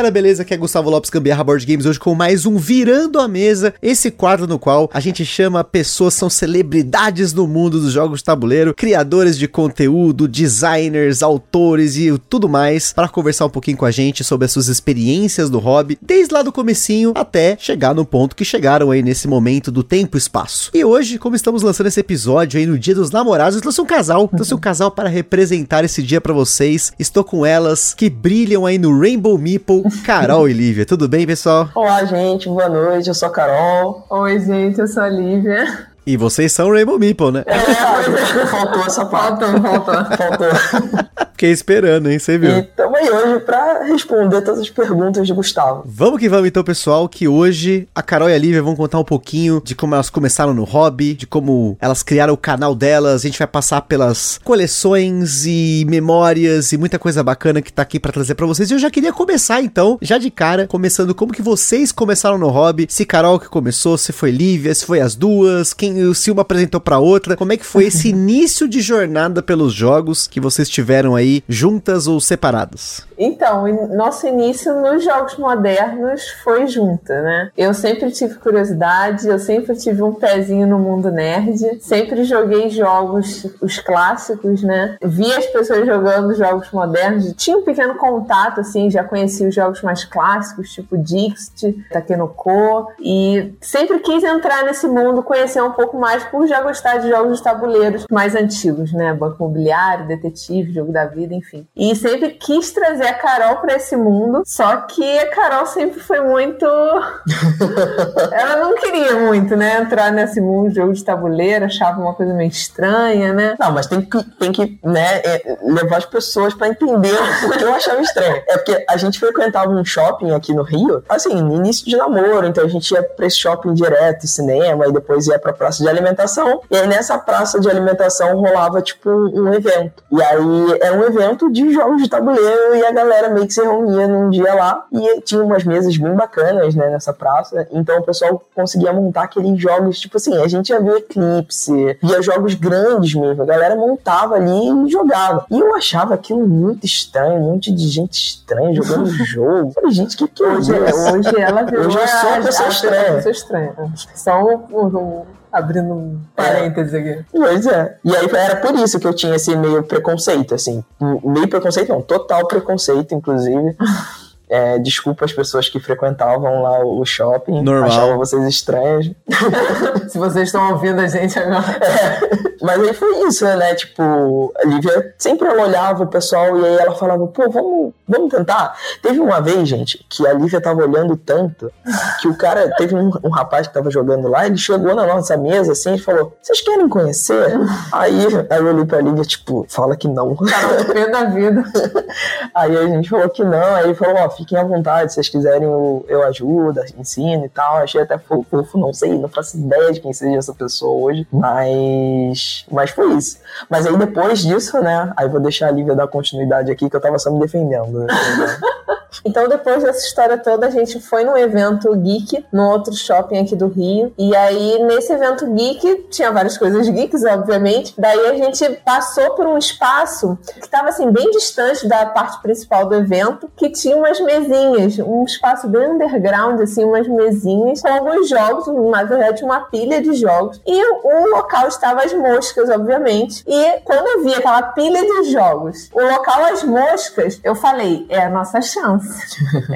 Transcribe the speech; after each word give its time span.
Galera, 0.00 0.10
beleza? 0.10 0.42
Aqui 0.42 0.54
é 0.54 0.56
Gustavo 0.56 0.88
Lopes 0.88 1.10
Gambiarra 1.10 1.44
Board 1.44 1.66
Games 1.66 1.84
hoje 1.84 1.98
com 2.00 2.14
mais 2.14 2.46
um 2.46 2.56
Virando 2.56 3.20
a 3.20 3.28
Mesa, 3.28 3.74
esse 3.82 4.10
quadro 4.10 4.46
no 4.46 4.58
qual 4.58 4.88
a 4.94 4.98
gente 4.98 5.26
chama 5.26 5.62
pessoas 5.62 6.14
são 6.14 6.30
celebridades 6.30 7.34
no 7.34 7.46
mundo 7.46 7.78
dos 7.78 7.92
jogos 7.92 8.20
de 8.20 8.24
tabuleiro, 8.24 8.72
criadores 8.74 9.36
de 9.36 9.46
conteúdo, 9.46 10.26
designers, 10.26 11.22
autores 11.22 11.96
e 11.96 12.16
tudo 12.30 12.48
mais 12.48 12.94
para 12.94 13.08
conversar 13.08 13.44
um 13.44 13.50
pouquinho 13.50 13.76
com 13.76 13.84
a 13.84 13.90
gente 13.90 14.24
sobre 14.24 14.46
as 14.46 14.52
suas 14.52 14.68
experiências 14.68 15.50
do 15.50 15.58
hobby, 15.58 15.98
desde 16.00 16.32
lá 16.32 16.40
do 16.40 16.50
comecinho 16.50 17.12
até 17.14 17.58
chegar 17.60 17.94
no 17.94 18.06
ponto 18.06 18.34
que 18.34 18.44
chegaram 18.44 18.90
aí 18.90 19.02
nesse 19.02 19.28
momento 19.28 19.70
do 19.70 19.82
tempo 19.82 20.16
e 20.16 20.18
espaço. 20.18 20.70
E 20.72 20.82
hoje, 20.82 21.18
como 21.18 21.36
estamos 21.36 21.62
lançando 21.62 21.88
esse 21.88 22.00
episódio 22.00 22.58
aí 22.58 22.64
no 22.64 22.78
Dia 22.78 22.94
dos 22.94 23.10
Namorados, 23.10 23.56
eu 23.56 23.60
trouxe 23.60 23.82
um 23.82 23.86
casal, 23.86 24.26
trouxe 24.28 24.54
um 24.54 24.58
casal 24.58 24.90
para 24.90 25.10
representar 25.10 25.84
esse 25.84 26.02
dia 26.02 26.22
para 26.22 26.32
vocês. 26.32 26.90
Estou 26.98 27.22
com 27.22 27.44
elas 27.44 27.92
que 27.92 28.08
brilham 28.08 28.64
aí 28.64 28.78
no 28.78 28.98
Rainbow 28.98 29.36
Meeple, 29.36 29.89
Carol 30.04 30.48
e 30.48 30.52
Lívia. 30.52 30.86
Tudo 30.86 31.08
bem, 31.08 31.26
pessoal? 31.26 31.68
Olá, 31.74 32.04
gente. 32.04 32.48
Boa 32.48 32.68
noite. 32.68 33.08
Eu 33.08 33.14
sou 33.14 33.28
a 33.28 33.32
Carol. 33.32 34.06
Oi, 34.08 34.38
gente. 34.40 34.78
Eu 34.78 34.86
sou 34.86 35.02
a 35.02 35.08
Lívia. 35.08 35.89
E 36.10 36.16
vocês 36.16 36.50
são 36.50 36.72
Rainbow 36.72 36.98
Meeple, 36.98 37.30
né? 37.30 37.44
É, 37.46 38.46
faltou 38.46 38.84
essa 38.84 39.06
parte. 39.06 39.44
Faltou, 39.44 40.16
faltou. 40.16 40.16
Faltou. 40.16 41.20
Fiquei 41.40 41.52
esperando, 41.52 42.10
hein? 42.10 42.18
Você 42.18 42.36
viu? 42.36 42.50
E 42.50 42.60
estamos 42.60 42.98
aí 42.98 43.10
hoje 43.10 43.40
para 43.40 43.84
responder 43.84 44.42
todas 44.42 44.60
as 44.60 44.68
perguntas 44.68 45.26
de 45.26 45.32
Gustavo. 45.32 45.84
Vamos 45.86 46.20
que 46.20 46.28
vamos 46.28 46.48
então, 46.48 46.62
pessoal, 46.62 47.08
que 47.08 47.26
hoje 47.26 47.88
a 47.94 48.02
Carol 48.02 48.28
e 48.28 48.34
a 48.34 48.38
Lívia 48.38 48.60
vão 48.60 48.76
contar 48.76 48.98
um 48.98 49.04
pouquinho 49.04 49.62
de 49.64 49.74
como 49.74 49.94
elas 49.94 50.10
começaram 50.10 50.52
no 50.52 50.64
hobby, 50.64 51.14
de 51.14 51.26
como 51.26 51.78
elas 51.80 52.02
criaram 52.02 52.34
o 52.34 52.36
canal 52.36 52.74
delas, 52.74 53.22
a 53.24 53.26
gente 53.26 53.38
vai 53.38 53.46
passar 53.46 53.80
pelas 53.82 54.38
coleções 54.44 55.46
e 55.46 55.86
memórias 55.88 56.72
e 56.72 56.76
muita 56.76 56.98
coisa 56.98 57.22
bacana 57.22 57.62
que 57.62 57.72
tá 57.72 57.80
aqui 57.80 57.98
para 57.98 58.12
trazer 58.12 58.34
para 58.34 58.44
vocês. 58.44 58.70
E 58.70 58.74
eu 58.74 58.78
já 58.78 58.90
queria 58.90 59.12
começar 59.12 59.62
então, 59.62 59.96
já 60.02 60.18
de 60.18 60.30
cara, 60.30 60.66
começando 60.66 61.14
como 61.14 61.32
que 61.32 61.40
vocês 61.40 61.90
começaram 61.90 62.36
no 62.36 62.48
hobby, 62.48 62.86
se 62.90 63.06
Carol 63.06 63.40
que 63.40 63.48
começou, 63.48 63.96
se 63.96 64.12
foi 64.12 64.30
Lívia, 64.30 64.74
se 64.74 64.84
foi 64.84 65.00
as 65.00 65.14
duas, 65.14 65.72
quem 65.72 65.99
se 66.14 66.30
uma 66.30 66.42
apresentou 66.42 66.80
para 66.80 66.98
outra, 66.98 67.36
como 67.36 67.52
é 67.52 67.56
que 67.56 67.66
foi 67.66 67.84
esse 67.84 68.08
início 68.10 68.68
de 68.68 68.80
jornada 68.80 69.42
pelos 69.42 69.72
jogos 69.72 70.26
que 70.26 70.40
vocês 70.40 70.68
tiveram 70.68 71.14
aí 71.14 71.42
juntas 71.48 72.06
ou 72.06 72.20
separadas? 72.20 73.04
Então, 73.18 73.66
nosso 73.94 74.26
início 74.26 74.74
nos 74.80 75.04
jogos 75.04 75.36
modernos 75.36 76.26
foi 76.42 76.66
junta, 76.66 77.20
né? 77.20 77.50
Eu 77.54 77.74
sempre 77.74 78.10
tive 78.10 78.36
curiosidade, 78.36 79.28
eu 79.28 79.38
sempre 79.38 79.76
tive 79.76 80.02
um 80.02 80.14
pezinho 80.14 80.66
no 80.66 80.78
mundo 80.78 81.10
nerd, 81.10 81.78
sempre 81.82 82.24
joguei 82.24 82.70
jogos, 82.70 83.46
os 83.60 83.78
clássicos, 83.78 84.62
né? 84.62 84.96
Vi 85.02 85.30
as 85.34 85.44
pessoas 85.46 85.86
jogando 85.86 86.34
jogos 86.34 86.70
modernos, 86.70 87.34
tinha 87.36 87.58
um 87.58 87.62
pequeno 87.62 87.94
contato, 87.96 88.60
assim, 88.60 88.90
já 88.90 89.04
conheci 89.04 89.46
os 89.46 89.54
jogos 89.54 89.82
mais 89.82 90.02
clássicos, 90.04 90.70
tipo 90.70 90.96
Dixit, 90.96 91.76
Takenoko, 91.92 92.90
e 93.00 93.52
sempre 93.60 93.98
quis 93.98 94.24
entrar 94.24 94.64
nesse 94.64 94.86
mundo, 94.86 95.22
conhecer 95.22 95.62
um 95.62 95.72
pouco 95.72 95.79
mais, 95.98 96.24
por 96.24 96.46
já 96.46 96.60
gostar 96.60 96.98
de 96.98 97.08
jogos 97.08 97.38
de 97.38 97.44
tabuleiros 97.44 98.04
mais 98.10 98.34
antigos, 98.34 98.92
né? 98.92 99.12
Banco 99.12 99.36
Imobiliário, 99.40 100.06
Detetive, 100.06 100.72
Jogo 100.72 100.92
da 100.92 101.06
Vida, 101.06 101.34
enfim. 101.34 101.66
E 101.76 101.94
sempre 101.94 102.30
quis 102.30 102.70
trazer 102.72 103.06
a 103.06 103.14
Carol 103.14 103.56
para 103.56 103.74
esse 103.74 103.96
mundo, 103.96 104.42
só 104.44 104.76
que 104.78 105.18
a 105.18 105.30
Carol 105.30 105.66
sempre 105.66 106.00
foi 106.00 106.20
muito. 106.20 106.64
Ela 108.32 108.56
não 108.56 108.74
queria 108.74 109.20
muito, 109.20 109.56
né? 109.56 109.80
Entrar 109.80 110.12
nesse 110.12 110.40
mundo 110.40 110.68
de 110.70 110.76
jogo 110.76 110.92
de 110.92 111.04
tabuleiro, 111.04 111.64
achava 111.64 112.00
uma 112.00 112.14
coisa 112.14 112.32
meio 112.34 112.50
estranha, 112.50 113.32
né? 113.32 113.54
Não, 113.58 113.72
mas 113.72 113.86
tem 113.86 114.00
que, 114.00 114.24
tem 114.38 114.52
que 114.52 114.78
né, 114.84 115.22
levar 115.62 115.98
as 115.98 116.06
pessoas 116.06 116.54
para 116.54 116.68
entender 116.68 117.14
o 117.46 117.50
que 117.50 117.64
eu 117.64 117.74
achava 117.74 118.00
estranho. 118.00 118.42
É 118.48 118.56
porque 118.56 118.84
a 118.88 118.96
gente 118.96 119.18
frequentava 119.18 119.70
um 119.70 119.84
shopping 119.84 120.32
aqui 120.32 120.52
no 120.54 120.62
Rio, 120.62 121.02
assim, 121.08 121.36
início 121.36 121.86
de 121.86 121.96
namoro, 121.96 122.46
então 122.46 122.64
a 122.64 122.68
gente 122.68 122.90
ia 122.92 123.02
pra 123.02 123.26
esse 123.26 123.36
shopping 123.36 123.74
direto, 123.74 124.26
cinema, 124.26 124.86
e 124.86 124.92
depois 124.92 125.26
ia 125.26 125.38
pra 125.38 125.52
praça 125.52 125.69
de 125.78 125.88
alimentação. 125.88 126.60
E 126.70 126.76
aí 126.76 126.86
nessa 126.86 127.18
praça 127.18 127.60
de 127.60 127.68
alimentação 127.68 128.36
rolava, 128.36 128.80
tipo, 128.82 129.10
um 129.10 129.52
evento. 129.52 130.02
E 130.10 130.22
aí 130.22 130.78
era 130.80 130.96
um 130.96 131.04
evento 131.04 131.50
de 131.50 131.72
jogos 131.72 132.02
de 132.02 132.08
tabuleiro 132.08 132.74
e 132.74 132.84
a 132.84 132.92
galera 132.92 133.28
meio 133.30 133.46
que 133.46 133.54
se 133.54 133.62
reunia 133.62 134.06
num 134.06 134.30
dia 134.30 134.54
lá 134.54 134.86
e 134.92 135.20
tinha 135.22 135.42
umas 135.42 135.64
mesas 135.64 135.96
bem 135.96 136.14
bacanas, 136.14 136.74
né, 136.74 136.88
nessa 136.90 137.12
praça. 137.12 137.66
Então 137.72 137.98
o 137.98 138.02
pessoal 138.02 138.42
conseguia 138.54 138.92
montar 138.92 139.24
aqueles 139.24 139.60
jogos, 139.60 140.00
tipo 140.00 140.16
assim, 140.16 140.36
a 140.42 140.48
gente 140.48 140.70
ia 140.70 140.80
ver 140.80 140.98
Eclipse, 140.98 141.98
via 142.02 142.22
jogos 142.22 142.54
grandes 142.54 143.14
mesmo. 143.14 143.42
A 143.42 143.46
galera 143.46 143.76
montava 143.76 144.36
ali 144.36 144.86
e 144.86 144.90
jogava. 144.90 145.44
E 145.50 145.58
eu 145.58 145.74
achava 145.74 146.14
aquilo 146.14 146.46
muito 146.46 146.84
estranho, 146.84 147.40
um 147.40 147.52
monte 147.52 147.72
de 147.72 147.88
gente 147.88 148.14
estranha 148.14 148.74
jogando 148.74 149.06
jogo. 149.24 149.72
Falei, 149.72 149.90
gente, 149.90 150.14
o 150.14 150.18
que 150.18 150.28
que 150.28 150.44
é 150.44 150.48
hoje, 150.48 150.72
isso? 150.72 151.16
Hoje 151.16 151.40
ela 151.40 151.62
virou 151.62 151.86
Hoje 151.86 151.98
eu 151.98 152.08
sou 152.08 152.30
uma 152.30 152.42
pessoa 152.42 152.68
estranha. 152.68 153.14
Pessoa 153.14 153.32
estranha. 153.32 153.74
Só 154.14 154.42
um, 154.42 154.54
um, 154.72 155.24
abrindo 155.52 155.92
um 155.92 156.20
parênteses 156.34 156.94
aqui. 156.94 157.24
Pois 157.32 157.66
é. 157.66 157.96
E 158.04 158.16
aí 158.16 158.28
era 158.32 158.56
por 158.56 158.74
isso 158.76 158.98
que 158.98 159.06
eu 159.06 159.14
tinha 159.14 159.34
esse 159.34 159.54
meio 159.56 159.82
preconceito, 159.82 160.54
assim. 160.54 160.84
Meio 161.24 161.48
preconceito, 161.48 161.88
não, 161.88 162.02
total 162.02 162.46
preconceito, 162.46 163.14
inclusive. 163.14 163.76
É, 164.52 164.80
desculpa 164.80 165.24
as 165.24 165.32
pessoas 165.32 165.68
que 165.68 165.78
frequentavam 165.78 166.62
lá 166.62 166.84
o 166.84 167.04
shopping. 167.04 167.62
Normal. 167.62 167.84
Achavam 167.84 168.18
vocês 168.18 168.44
estranhos. 168.48 169.12
Se 170.10 170.18
vocês 170.18 170.48
estão 170.48 170.72
ouvindo 170.72 171.00
a 171.00 171.06
gente 171.06 171.38
agora. 171.38 171.78
É, 171.80 172.59
mas 172.60 172.80
aí 172.80 172.92
foi 172.92 173.26
isso, 173.26 173.44
né? 173.44 173.74
Tipo, 173.74 174.52
a 174.56 174.66
Lívia 174.66 175.14
sempre 175.18 175.48
ela 175.48 175.62
olhava 175.62 176.04
o 176.04 176.06
pessoal 176.06 176.58
e 176.58 176.64
aí 176.64 176.76
ela 176.76 176.94
falava, 176.94 177.26
pô, 177.26 177.48
vamos, 177.50 177.92
vamos 178.06 178.30
tentar. 178.30 178.76
Teve 179.02 179.20
uma 179.20 179.40
vez, 179.40 179.68
gente, 179.68 180.04
que 180.08 180.26
a 180.26 180.32
Lívia 180.32 180.60
tava 180.60 180.82
olhando 180.82 181.16
tanto 181.16 181.72
que 182.20 182.28
o 182.28 182.36
cara, 182.36 182.70
teve 182.76 182.94
um, 182.94 183.10
um 183.24 183.30
rapaz 183.30 183.66
que 183.66 183.74
tava 183.74 183.90
jogando 183.90 184.28
lá, 184.28 184.46
ele 184.46 184.56
chegou 184.56 184.94
na 184.94 185.06
nossa 185.06 185.36
mesa 185.36 185.72
assim 185.72 185.94
e 185.94 185.98
falou: 185.98 186.36
Vocês 186.42 186.60
querem 186.60 186.88
conhecer? 186.88 187.58
aí, 187.92 188.26
aí 188.50 188.58
eu 188.58 188.66
olhei 188.66 188.84
pra 188.84 189.00
Lívia, 189.00 189.24
tipo, 189.24 189.66
fala 189.68 189.96
que 189.96 190.08
não. 190.08 190.34
Tava 190.36 190.78
no 190.78 190.92
pé 190.92 191.08
da 191.08 191.24
vida. 191.24 191.64
aí 192.54 192.76
a 192.76 192.86
gente 192.86 193.08
falou 193.08 193.28
que 193.28 193.44
não, 193.44 193.74
aí 193.74 193.84
ele 193.84 193.94
falou, 193.94 194.16
ó, 194.16 194.30
fiquem 194.30 194.58
à 194.58 194.64
vontade, 194.64 195.10
se 195.10 195.14
vocês 195.14 195.28
quiserem 195.28 195.62
eu, 195.62 196.04
eu 196.08 196.22
ajudo, 196.24 196.80
ensino 196.98 197.44
e 197.44 197.48
tal. 197.48 197.78
Achei 197.78 198.00
até 198.00 198.18
fofo, 198.18 198.78
não 198.78 198.92
sei, 198.92 199.18
não 199.18 199.28
faço 199.28 199.56
ideia 199.56 199.92
de 199.92 200.00
quem 200.00 200.12
seja 200.12 200.38
essa 200.38 200.54
pessoa 200.54 201.10
hoje, 201.10 201.26
mas, 201.32 202.49
mas 202.70 202.90
foi 202.90 203.14
isso. 203.14 203.38
Mas 203.68 203.86
aí 203.86 203.96
depois 203.96 204.40
disso, 204.40 204.80
né, 204.80 205.12
aí 205.16 205.28
vou 205.28 205.40
deixar 205.40 205.68
a 205.68 205.70
Lívia 205.70 205.94
dar 205.94 206.08
continuidade 206.08 206.70
aqui, 206.70 206.88
que 206.88 206.96
eu 206.96 207.00
tava 207.00 207.18
só 207.18 207.30
me 207.30 207.40
defendendo. 207.40 208.00
Né? 208.00 208.06
Então, 209.24 209.48
depois 209.48 209.82
dessa 209.82 210.06
história 210.06 210.38
toda, 210.38 210.66
a 210.66 210.70
gente 210.70 211.00
foi 211.00 211.24
num 211.24 211.36
evento 211.36 211.94
geek, 211.96 212.44
num 212.52 212.68
outro 212.68 212.94
shopping 212.94 213.38
aqui 213.38 213.56
do 213.56 213.68
Rio. 213.68 214.12
E 214.18 214.34
aí, 214.34 214.82
nesse 214.84 215.12
evento 215.12 215.46
geek, 215.52 216.06
tinha 216.10 216.30
várias 216.30 216.56
coisas 216.56 216.88
geeks, 216.88 217.24
obviamente. 217.24 217.94
Daí 217.98 218.28
a 218.28 218.34
gente 218.34 218.68
passou 218.84 219.30
por 219.30 219.46
um 219.46 219.58
espaço 219.58 220.38
que 220.54 220.60
estava 220.60 220.88
assim, 220.88 221.10
bem 221.10 221.30
distante 221.30 221.86
da 221.86 222.06
parte 222.06 222.40
principal 222.42 222.86
do 222.86 222.94
evento, 222.94 223.50
que 223.56 223.70
tinha 223.70 223.96
umas 223.96 224.20
mesinhas, 224.20 224.98
um 224.98 225.24
espaço 225.24 225.68
bem 225.68 225.90
underground, 225.90 226.60
assim, 226.60 226.84
umas 226.84 227.06
mesinhas 227.08 227.82
com 227.82 227.88
alguns 227.88 228.28
jogos, 228.28 228.66
na 228.90 229.04
verdade, 229.04 229.44
uma 229.44 229.60
pilha 229.60 230.00
de 230.02 230.14
jogos. 230.14 230.60
E 230.66 230.84
o 230.84 231.36
local 231.36 231.68
estava 231.68 232.02
as 232.02 232.12
moscas, 232.12 232.68
obviamente. 232.68 233.44
E 233.46 233.80
quando 233.80 234.06
eu 234.06 234.24
vi 234.24 234.34
aquela 234.34 234.62
pilha 234.62 235.00
de 235.00 235.30
jogos, 235.30 235.90
o 235.92 236.00
local 236.00 236.44
as 236.44 236.62
moscas, 236.62 237.40
eu 237.42 237.54
falei, 237.54 238.06
é 238.08 238.22
a 238.22 238.30
nossa 238.30 238.60
chance. 238.60 238.99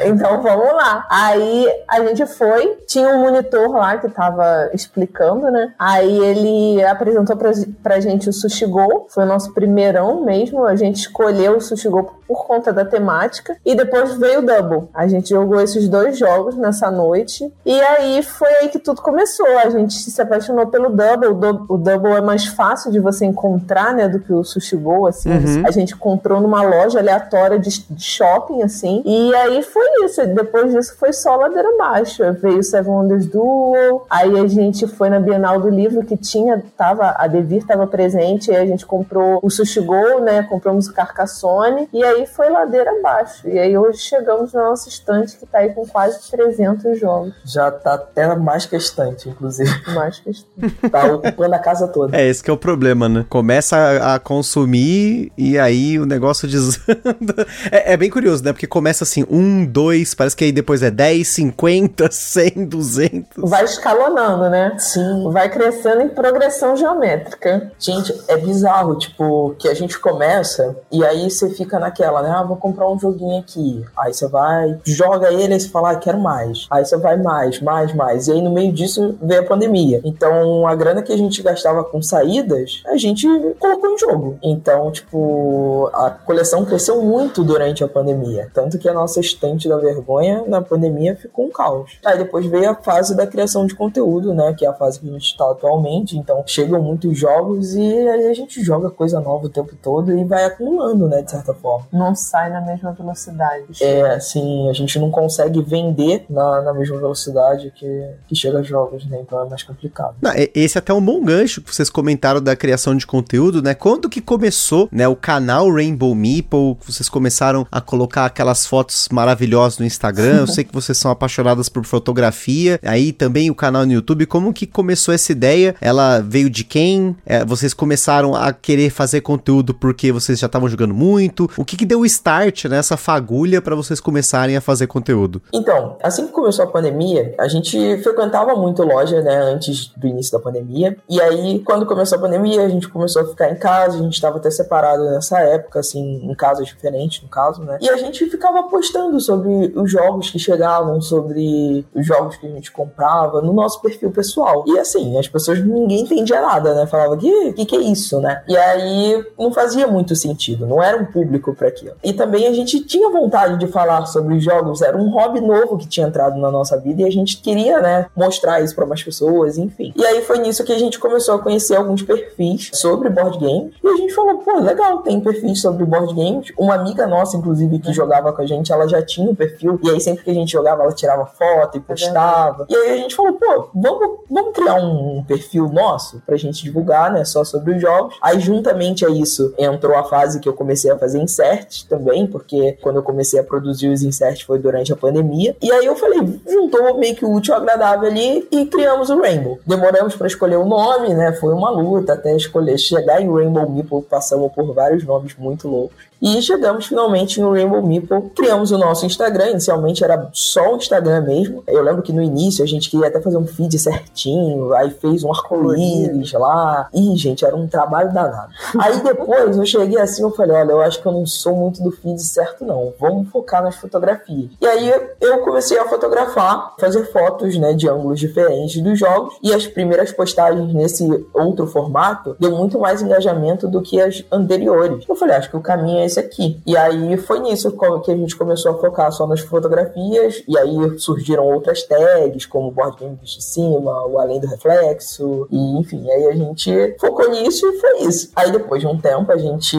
Então 0.04 0.42
vamos 0.42 0.72
lá. 0.72 1.06
Aí 1.10 1.66
a 1.88 2.02
gente 2.04 2.26
foi, 2.26 2.78
tinha 2.86 3.08
um 3.08 3.20
monitor 3.20 3.70
lá 3.70 3.98
que 3.98 4.08
tava 4.08 4.70
explicando, 4.72 5.50
né? 5.50 5.72
Aí 5.78 6.18
ele 6.18 6.84
apresentou 6.84 7.36
pra, 7.36 7.50
pra 7.82 8.00
gente 8.00 8.28
o 8.28 8.32
Sushi 8.32 8.66
Go, 8.66 9.06
foi 9.08 9.24
o 9.24 9.28
nosso 9.28 9.52
primeirão 9.52 10.24
mesmo. 10.24 10.64
A 10.64 10.76
gente 10.76 10.96
escolheu 10.96 11.56
o 11.56 11.60
Sushi 11.60 11.88
Go 11.88 12.24
por 12.26 12.46
conta 12.46 12.72
da 12.72 12.84
temática. 12.84 13.56
E 13.64 13.74
depois 13.74 14.14
veio 14.14 14.40
o 14.40 14.42
Double. 14.42 14.88
A 14.94 15.06
gente 15.06 15.30
jogou 15.30 15.60
esses 15.60 15.88
dois 15.88 16.18
jogos 16.18 16.56
nessa 16.56 16.90
noite. 16.90 17.50
E 17.64 17.80
aí 17.80 18.22
foi 18.22 18.48
aí 18.56 18.68
que 18.68 18.78
tudo 18.78 19.00
começou. 19.02 19.46
A 19.58 19.70
gente 19.70 19.94
se 19.94 20.20
apaixonou 20.20 20.66
pelo 20.66 20.90
Double. 20.90 21.28
O, 21.28 21.34
do 21.34 21.66
o 21.68 21.78
Double 21.78 22.12
é 22.12 22.20
mais 22.20 22.46
fácil 22.46 22.90
de 22.90 23.00
você 23.00 23.24
encontrar, 23.24 23.94
né? 23.94 24.08
Do 24.08 24.20
que 24.20 24.32
o 24.32 24.44
Sushi 24.44 24.76
Go, 24.76 25.06
assim. 25.06 25.30
Uhum. 25.30 25.62
A 25.66 25.70
gente 25.70 25.96
comprou 25.96 26.40
numa 26.40 26.62
loja 26.62 26.98
aleatória 26.98 27.58
de, 27.58 27.70
de 27.90 28.02
shopping, 28.02 28.62
assim. 28.62 29.02
E 29.04 29.13
E 29.14 29.32
aí 29.32 29.62
foi 29.62 29.86
isso. 30.04 30.26
Depois 30.26 30.72
disso 30.72 30.96
foi 30.98 31.12
só 31.12 31.36
ladeira 31.36 31.68
abaixo. 31.68 32.22
Veio 32.40 32.58
o 32.58 32.62
Seven 32.64 32.90
Wonders 32.90 33.26
Duel. 33.26 34.04
Aí 34.10 34.36
a 34.40 34.46
gente 34.48 34.88
foi 34.88 35.08
na 35.08 35.20
Bienal 35.20 35.60
do 35.60 35.68
Livro 35.68 36.04
que 36.04 36.16
tinha, 36.16 36.60
tava, 36.76 37.14
a 37.16 37.28
Devir 37.28 37.58
estava 37.58 37.86
presente. 37.86 38.50
Aí 38.50 38.56
a 38.56 38.66
gente 38.66 38.84
comprou 38.84 39.38
o 39.40 39.48
Sushi 39.48 39.80
Go, 39.80 40.18
né? 40.20 40.42
Compramos 40.42 40.88
o 40.88 40.92
Carcassone. 40.92 41.88
E 41.92 42.02
aí 42.02 42.26
foi 42.26 42.50
ladeira 42.50 42.90
abaixo. 42.90 43.48
E 43.48 43.56
aí 43.56 43.78
hoje 43.78 43.98
chegamos 43.98 44.52
na 44.52 44.64
nossa 44.64 44.88
estante 44.88 45.36
que 45.36 45.46
tá 45.46 45.58
aí 45.58 45.72
com 45.72 45.86
quase 45.86 46.28
300 46.32 46.98
jogos. 46.98 47.32
Já 47.44 47.70
tá 47.70 47.94
até 47.94 48.34
mais 48.34 48.66
que 48.66 48.74
a 48.74 48.78
estante, 48.78 49.28
inclusive. 49.28 49.70
Mais 49.94 50.18
que 50.18 50.30
estante. 50.30 50.74
Tá 50.90 51.06
ocupando 51.06 51.54
a 51.54 51.58
casa 51.58 51.88
toda. 51.88 52.16
É, 52.16 52.28
esse 52.28 52.42
que 52.42 52.50
é 52.50 52.52
o 52.52 52.56
problema, 52.56 53.08
né? 53.08 53.24
Começa 53.28 53.76
a, 53.76 54.14
a 54.14 54.18
consumir 54.18 55.32
e 55.36 55.58
aí 55.58 55.98
o 55.98 56.06
negócio 56.06 56.48
desanda. 56.48 57.44
É, 57.70 57.92
é, 57.92 57.96
bem 57.96 58.10
curioso, 58.10 58.44
né? 58.44 58.52
Porque 58.52 58.66
começa 58.66 59.03
assim, 59.04 59.24
um, 59.30 59.64
dois, 59.64 60.14
parece 60.14 60.36
que 60.36 60.44
aí 60.44 60.52
depois 60.52 60.82
é 60.82 60.90
10, 60.90 61.26
50, 61.26 62.10
100, 62.10 62.66
200. 62.66 63.50
Vai 63.50 63.64
escalonando, 63.64 64.50
né? 64.50 64.76
Sim. 64.78 65.30
Vai 65.30 65.48
crescendo 65.48 66.02
em 66.02 66.08
progressão 66.08 66.76
geométrica. 66.76 67.70
Gente, 67.78 68.14
é 68.28 68.36
bizarro, 68.36 68.98
tipo, 68.98 69.54
que 69.58 69.68
a 69.68 69.74
gente 69.74 69.98
começa 69.98 70.76
e 70.90 71.04
aí 71.04 71.30
você 71.30 71.50
fica 71.50 71.78
naquela, 71.78 72.22
né? 72.22 72.30
Ah, 72.34 72.42
vou 72.42 72.56
comprar 72.56 72.88
um 72.88 72.98
joguinho 72.98 73.38
aqui. 73.38 73.84
Aí 73.96 74.12
você 74.12 74.28
vai, 74.28 74.78
joga 74.84 75.32
ele 75.32 75.54
e 75.54 75.60
você 75.60 75.68
fala, 75.68 75.92
ah, 75.92 75.96
quero 75.96 76.18
mais. 76.18 76.66
Aí 76.70 76.84
você 76.84 76.96
vai 76.96 77.16
mais, 77.16 77.60
mais, 77.60 77.94
mais. 77.94 78.28
E 78.28 78.32
aí 78.32 78.42
no 78.42 78.52
meio 78.52 78.72
disso 78.72 79.16
veio 79.22 79.42
a 79.42 79.46
pandemia. 79.46 80.00
Então 80.04 80.66
a 80.66 80.74
grana 80.74 81.02
que 81.02 81.12
a 81.12 81.16
gente 81.16 81.42
gastava 81.42 81.84
com 81.84 82.02
saídas, 82.02 82.82
a 82.86 82.96
gente 82.96 83.26
colocou 83.58 83.90
em 83.90 83.98
jogo. 83.98 84.38
Então, 84.42 84.90
tipo, 84.90 85.90
a 85.92 86.10
coleção 86.10 86.64
cresceu 86.64 87.02
muito 87.02 87.42
durante 87.42 87.84
a 87.84 87.88
pandemia. 87.88 88.50
Tanto 88.52 88.78
que 88.78 88.88
a 88.88 88.93
nossa 88.94 89.20
estante 89.20 89.68
da 89.68 89.76
vergonha 89.76 90.44
na 90.46 90.62
pandemia 90.62 91.16
ficou 91.16 91.46
um 91.46 91.50
caos. 91.50 91.98
Aí 92.04 92.18
depois 92.18 92.46
veio 92.46 92.70
a 92.70 92.74
fase 92.74 93.16
da 93.16 93.26
criação 93.26 93.66
de 93.66 93.74
conteúdo, 93.74 94.34
né? 94.34 94.54
Que 94.56 94.64
é 94.64 94.68
a 94.68 94.72
fase 94.72 95.00
que 95.00 95.08
a 95.08 95.12
gente 95.12 95.26
está 95.26 95.50
atualmente. 95.50 96.16
Então 96.16 96.42
chegam 96.46 96.82
muitos 96.82 97.18
jogos 97.18 97.74
e 97.74 98.08
aí 98.08 98.26
a 98.26 98.34
gente 98.34 98.62
joga 98.62 98.90
coisa 98.90 99.20
nova 99.20 99.46
o 99.46 99.48
tempo 99.48 99.76
todo 99.82 100.16
e 100.16 100.24
vai 100.24 100.44
acumulando, 100.44 101.08
né? 101.08 101.22
De 101.22 101.30
certa 101.30 101.54
forma. 101.54 101.86
Não 101.92 102.14
sai 102.14 102.50
na 102.50 102.60
mesma 102.60 102.92
velocidade. 102.92 103.64
É, 103.80 104.02
assim, 104.14 104.68
a 104.68 104.72
gente 104.72 104.98
não 104.98 105.10
consegue 105.10 105.62
vender 105.62 106.26
na, 106.28 106.62
na 106.62 106.72
mesma 106.72 106.96
velocidade 106.98 107.72
que, 107.74 108.10
que 108.28 108.34
chega 108.34 108.62
jogos, 108.62 109.06
né? 109.06 109.18
Então 109.20 109.40
é 109.40 109.48
mais 109.48 109.62
complicado. 109.62 110.16
Não, 110.20 110.32
esse 110.54 110.76
é 110.76 110.80
até 110.80 110.92
um 110.92 111.04
bom 111.04 111.22
gancho 111.22 111.60
que 111.60 111.74
vocês 111.74 111.90
comentaram 111.90 112.40
da 112.40 112.54
criação 112.56 112.96
de 112.96 113.06
conteúdo, 113.06 113.62
né? 113.62 113.74
Quando 113.74 114.08
que 114.08 114.20
começou, 114.20 114.88
né, 114.92 115.06
o 115.08 115.16
canal 115.16 115.70
Rainbow 115.72 116.14
Meeple, 116.14 116.76
vocês 116.84 117.08
começaram 117.08 117.66
a 117.70 117.80
colocar 117.80 118.26
aquelas 118.26 118.66
fotos 118.66 118.83
maravilhosas 119.10 119.78
no 119.78 119.86
Instagram. 119.86 120.40
Eu 120.40 120.46
sei 120.48 120.64
que 120.64 120.72
vocês 120.72 120.96
são 120.98 121.10
apaixonadas 121.10 121.68
por 121.68 121.84
fotografia. 121.84 122.78
Aí 122.82 123.12
também 123.12 123.50
o 123.50 123.54
canal 123.54 123.86
no 123.86 123.92
YouTube. 123.92 124.26
Como 124.26 124.52
que 124.52 124.66
começou 124.66 125.14
essa 125.14 125.32
ideia? 125.32 125.74
Ela 125.80 126.20
veio 126.20 126.50
de 126.50 126.64
quem? 126.64 127.16
É, 127.24 127.44
vocês 127.44 127.74
começaram 127.74 128.34
a 128.34 128.52
querer 128.52 128.90
fazer 128.90 129.20
conteúdo 129.20 129.74
porque 129.74 130.12
vocês 130.12 130.38
já 130.38 130.46
estavam 130.46 130.68
jogando 130.68 130.94
muito? 130.94 131.50
O 131.56 131.64
que 131.64 131.76
que 131.76 131.86
deu 131.86 132.00
o 132.00 132.06
start 132.06 132.64
nessa 132.66 132.96
fagulha 132.96 133.60
para 133.60 133.74
vocês 133.74 134.00
começarem 134.00 134.56
a 134.56 134.60
fazer 134.60 134.86
conteúdo? 134.86 135.42
Então, 135.52 135.96
assim 136.02 136.26
que 136.26 136.32
começou 136.32 136.64
a 136.64 136.68
pandemia, 136.68 137.34
a 137.38 137.48
gente 137.48 137.98
frequentava 138.02 138.54
muito 138.54 138.82
loja, 138.82 139.20
né, 139.22 139.36
antes 139.36 139.92
do 139.96 140.06
início 140.06 140.32
da 140.32 140.38
pandemia. 140.38 140.96
E 141.08 141.20
aí, 141.20 141.60
quando 141.60 141.86
começou 141.86 142.18
a 142.18 142.20
pandemia, 142.20 142.64
a 142.64 142.68
gente 142.68 142.88
começou 142.88 143.22
a 143.22 143.26
ficar 143.26 143.50
em 143.50 143.56
casa, 143.56 143.98
a 143.98 144.02
gente 144.02 144.14
estava 144.14 144.38
até 144.38 144.50
separado 144.50 145.04
nessa 145.04 145.38
época, 145.40 145.80
assim, 145.80 146.00
em 146.00 146.34
casas 146.34 146.66
diferentes, 146.66 147.22
no 147.22 147.28
caso, 147.28 147.62
né? 147.62 147.78
E 147.80 147.88
a 147.88 147.96
gente 147.96 148.28
ficava 148.28 148.62
postando 148.74 149.20
sobre 149.20 149.72
os 149.76 149.88
jogos 149.88 150.30
que 150.30 150.38
chegavam, 150.38 151.00
sobre 151.00 151.86
os 151.94 152.04
jogos 152.04 152.36
que 152.36 152.44
a 152.44 152.50
gente 152.50 152.72
comprava 152.72 153.40
no 153.40 153.52
nosso 153.52 153.80
perfil 153.80 154.10
pessoal. 154.10 154.64
E 154.66 154.76
assim, 154.76 155.16
as 155.16 155.28
pessoas, 155.28 155.64
ninguém 155.64 156.00
entendia 156.00 156.40
nada, 156.40 156.74
né? 156.74 156.84
Falava, 156.84 157.16
que, 157.16 157.52
que 157.52 157.64
que 157.64 157.76
é 157.76 157.80
isso, 157.80 158.18
né? 158.20 158.42
E 158.48 158.56
aí 158.56 159.24
não 159.38 159.52
fazia 159.52 159.86
muito 159.86 160.16
sentido, 160.16 160.66
não 160.66 160.82
era 160.82 161.00
um 161.00 161.04
público 161.04 161.54
para 161.54 161.68
aquilo. 161.68 161.92
E 162.02 162.12
também 162.12 162.48
a 162.48 162.52
gente 162.52 162.80
tinha 162.80 163.08
vontade 163.10 163.60
de 163.60 163.68
falar 163.68 164.06
sobre 164.06 164.34
os 164.34 164.42
jogos, 164.42 164.82
era 164.82 164.96
um 164.96 165.08
hobby 165.08 165.40
novo 165.40 165.78
que 165.78 165.86
tinha 165.86 166.08
entrado 166.08 166.36
na 166.40 166.50
nossa 166.50 166.76
vida 166.76 167.02
e 167.02 167.04
a 167.04 167.12
gente 167.12 167.36
queria, 167.40 167.80
né, 167.80 168.06
mostrar 168.16 168.60
isso 168.60 168.74
para 168.74 168.86
mais 168.86 169.04
pessoas, 169.04 169.56
enfim. 169.56 169.92
E 169.94 170.04
aí 170.04 170.20
foi 170.22 170.38
nisso 170.38 170.64
que 170.64 170.72
a 170.72 170.78
gente 170.78 170.98
começou 170.98 171.36
a 171.36 171.38
conhecer 171.38 171.76
alguns 171.76 172.02
perfis 172.02 172.70
sobre 172.72 173.08
board 173.08 173.38
games 173.38 173.72
e 173.84 173.86
a 173.86 173.96
gente 173.96 174.12
falou, 174.12 174.38
pô, 174.38 174.58
legal, 174.58 174.98
tem 174.98 175.20
perfis 175.20 175.60
sobre 175.60 175.84
board 175.84 176.12
games. 176.12 176.52
Uma 176.58 176.74
amiga 176.74 177.06
nossa, 177.06 177.36
inclusive, 177.36 177.78
que 177.78 177.92
jogava 177.92 178.32
com 178.32 178.42
a 178.42 178.46
gente, 178.46 178.53
ela 178.72 178.88
já 178.88 179.02
tinha 179.02 179.30
um 179.30 179.34
perfil 179.34 179.78
e 179.82 179.90
aí 179.90 180.00
sempre 180.00 180.24
que 180.24 180.30
a 180.30 180.34
gente 180.34 180.52
jogava, 180.52 180.82
ela 180.82 180.92
tirava 180.92 181.26
foto 181.26 181.78
e 181.78 181.80
postava. 181.80 182.66
E 182.68 182.74
aí 182.74 182.92
a 182.92 182.96
gente 182.96 183.14
falou, 183.14 183.34
pô, 183.34 183.68
vamos, 183.74 184.18
vamos 184.30 184.52
criar 184.52 184.76
um 184.76 185.24
perfil 185.26 185.68
nosso 185.68 186.22
pra 186.26 186.36
gente 186.36 186.62
divulgar, 186.62 187.12
né, 187.12 187.24
só 187.24 187.44
sobre 187.44 187.74
os 187.74 187.80
jogos. 187.80 188.16
Aí 188.20 188.40
juntamente 188.40 189.04
a 189.04 189.10
isso 189.10 189.54
entrou 189.58 189.96
a 189.96 190.04
fase 190.04 190.40
que 190.40 190.48
eu 190.48 190.52
comecei 190.52 190.90
a 190.90 190.98
fazer 190.98 191.20
inserts 191.20 191.84
também, 191.84 192.26
porque 192.26 192.78
quando 192.80 192.96
eu 192.96 193.02
comecei 193.02 193.38
a 193.40 193.44
produzir 193.44 193.88
os 193.88 194.02
inserts 194.02 194.42
foi 194.42 194.58
durante 194.58 194.92
a 194.92 194.96
pandemia. 194.96 195.56
E 195.62 195.72
aí 195.72 195.86
eu 195.86 195.96
falei, 195.96 196.20
juntou 196.46 196.98
meio 196.98 197.14
que 197.14 197.24
o 197.24 197.32
útil 197.32 197.54
ao 197.54 197.60
agradável 197.60 198.08
ali 198.08 198.46
e 198.50 198.66
criamos 198.66 199.10
o 199.10 199.20
Rainbow. 199.20 199.58
Demoramos 199.66 200.14
para 200.16 200.26
escolher 200.26 200.56
o 200.56 200.64
nome, 200.64 201.14
né? 201.14 201.32
Foi 201.32 201.52
uma 201.52 201.70
luta 201.70 202.14
até 202.14 202.34
escolher 202.36 202.78
chegar 202.78 203.20
em 203.20 203.32
Rainbow 203.32 203.68
Meeple, 203.68 204.02
passamos 204.02 204.52
por 204.52 204.72
vários 204.72 205.04
nomes 205.04 205.34
muito 205.36 205.68
loucos. 205.68 206.13
E 206.20 206.40
chegamos 206.40 206.86
finalmente 206.86 207.40
no 207.40 207.52
Rainbow 207.52 207.82
Meeple. 207.82 208.30
Criamos 208.34 208.70
o 208.70 208.78
nosso 208.78 209.04
Instagram. 209.06 209.50
Inicialmente 209.50 210.02
era 210.02 210.28
só 210.32 210.72
o 210.72 210.76
Instagram 210.76 211.20
mesmo. 211.22 211.62
Eu 211.66 211.82
lembro 211.82 212.02
que 212.02 212.12
no 212.12 212.22
início 212.22 212.64
a 212.64 212.66
gente 212.66 212.88
queria 212.88 213.08
até 213.08 213.20
fazer 213.20 213.36
um 213.36 213.46
feed 213.46 213.78
certinho. 213.78 214.72
Aí 214.74 214.90
fez 214.90 215.22
um 215.22 215.30
arco-íris 215.30 216.32
lá. 216.32 216.88
Ih, 216.94 217.16
gente, 217.16 217.44
era 217.44 217.54
um 217.54 217.66
trabalho 217.66 218.12
danado. 218.12 218.52
Aí 218.78 219.00
depois 219.02 219.56
eu 219.56 219.66
cheguei 219.66 219.98
assim 219.98 220.22
eu 220.22 220.30
falei: 220.30 220.56
olha, 220.56 220.72
eu 220.72 220.80
acho 220.80 221.00
que 221.00 221.06
eu 221.06 221.12
não 221.12 221.26
sou 221.26 221.54
muito 221.54 221.82
do 221.82 221.90
feed 221.90 222.20
certo, 222.22 222.64
não. 222.64 222.92
Vamos 222.98 223.28
focar 223.28 223.62
nas 223.62 223.76
fotografias. 223.76 224.50
E 224.60 224.66
aí 224.66 224.92
eu 225.20 225.38
comecei 225.40 225.78
a 225.78 225.88
fotografar, 225.88 226.74
fazer 226.78 227.04
fotos 227.12 227.56
né, 227.58 227.72
de 227.72 227.88
ângulos 227.88 228.18
diferentes 228.18 228.82
dos 228.82 228.98
jogos. 228.98 229.36
E 229.42 229.52
as 229.52 229.66
primeiras 229.66 230.12
postagens 230.12 230.72
nesse 230.72 231.04
outro 231.32 231.66
formato 231.66 232.36
deu 232.38 232.52
muito 232.52 232.78
mais 232.78 233.02
engajamento 233.02 233.68
do 233.68 233.82
que 233.82 234.00
as 234.00 234.24
anteriores. 234.30 235.04
Eu 235.08 235.16
falei: 235.16 235.36
acho 235.36 235.50
que 235.50 235.56
o 235.56 235.60
caminho 235.60 236.03
esse 236.04 236.20
aqui. 236.20 236.60
E 236.66 236.76
aí 236.76 237.16
foi 237.16 237.40
nisso 237.40 237.74
que 238.04 238.10
a 238.10 238.16
gente 238.16 238.36
começou 238.36 238.72
a 238.72 238.78
focar 238.78 239.10
só 239.12 239.26
nas 239.26 239.40
fotografias, 239.40 240.42
e 240.46 240.58
aí 240.58 240.98
surgiram 240.98 241.44
outras 241.44 241.82
tags, 241.82 242.46
como 242.46 242.70
Board 242.70 242.98
Game 242.98 243.16
de 243.22 243.42
Cima, 243.42 244.06
o 244.06 244.18
Além 244.18 244.40
do 244.40 244.46
Reflexo, 244.46 245.46
e 245.50 245.78
enfim, 245.78 246.10
aí 246.10 246.26
a 246.26 246.32
gente 246.32 246.96
focou 246.98 247.30
nisso 247.30 247.66
e 247.66 247.78
foi 247.78 247.98
isso. 248.02 248.30
Aí 248.34 248.50
depois 248.50 248.80
de 248.80 248.86
um 248.86 248.98
tempo 248.98 249.30
a 249.30 249.36
gente. 249.36 249.76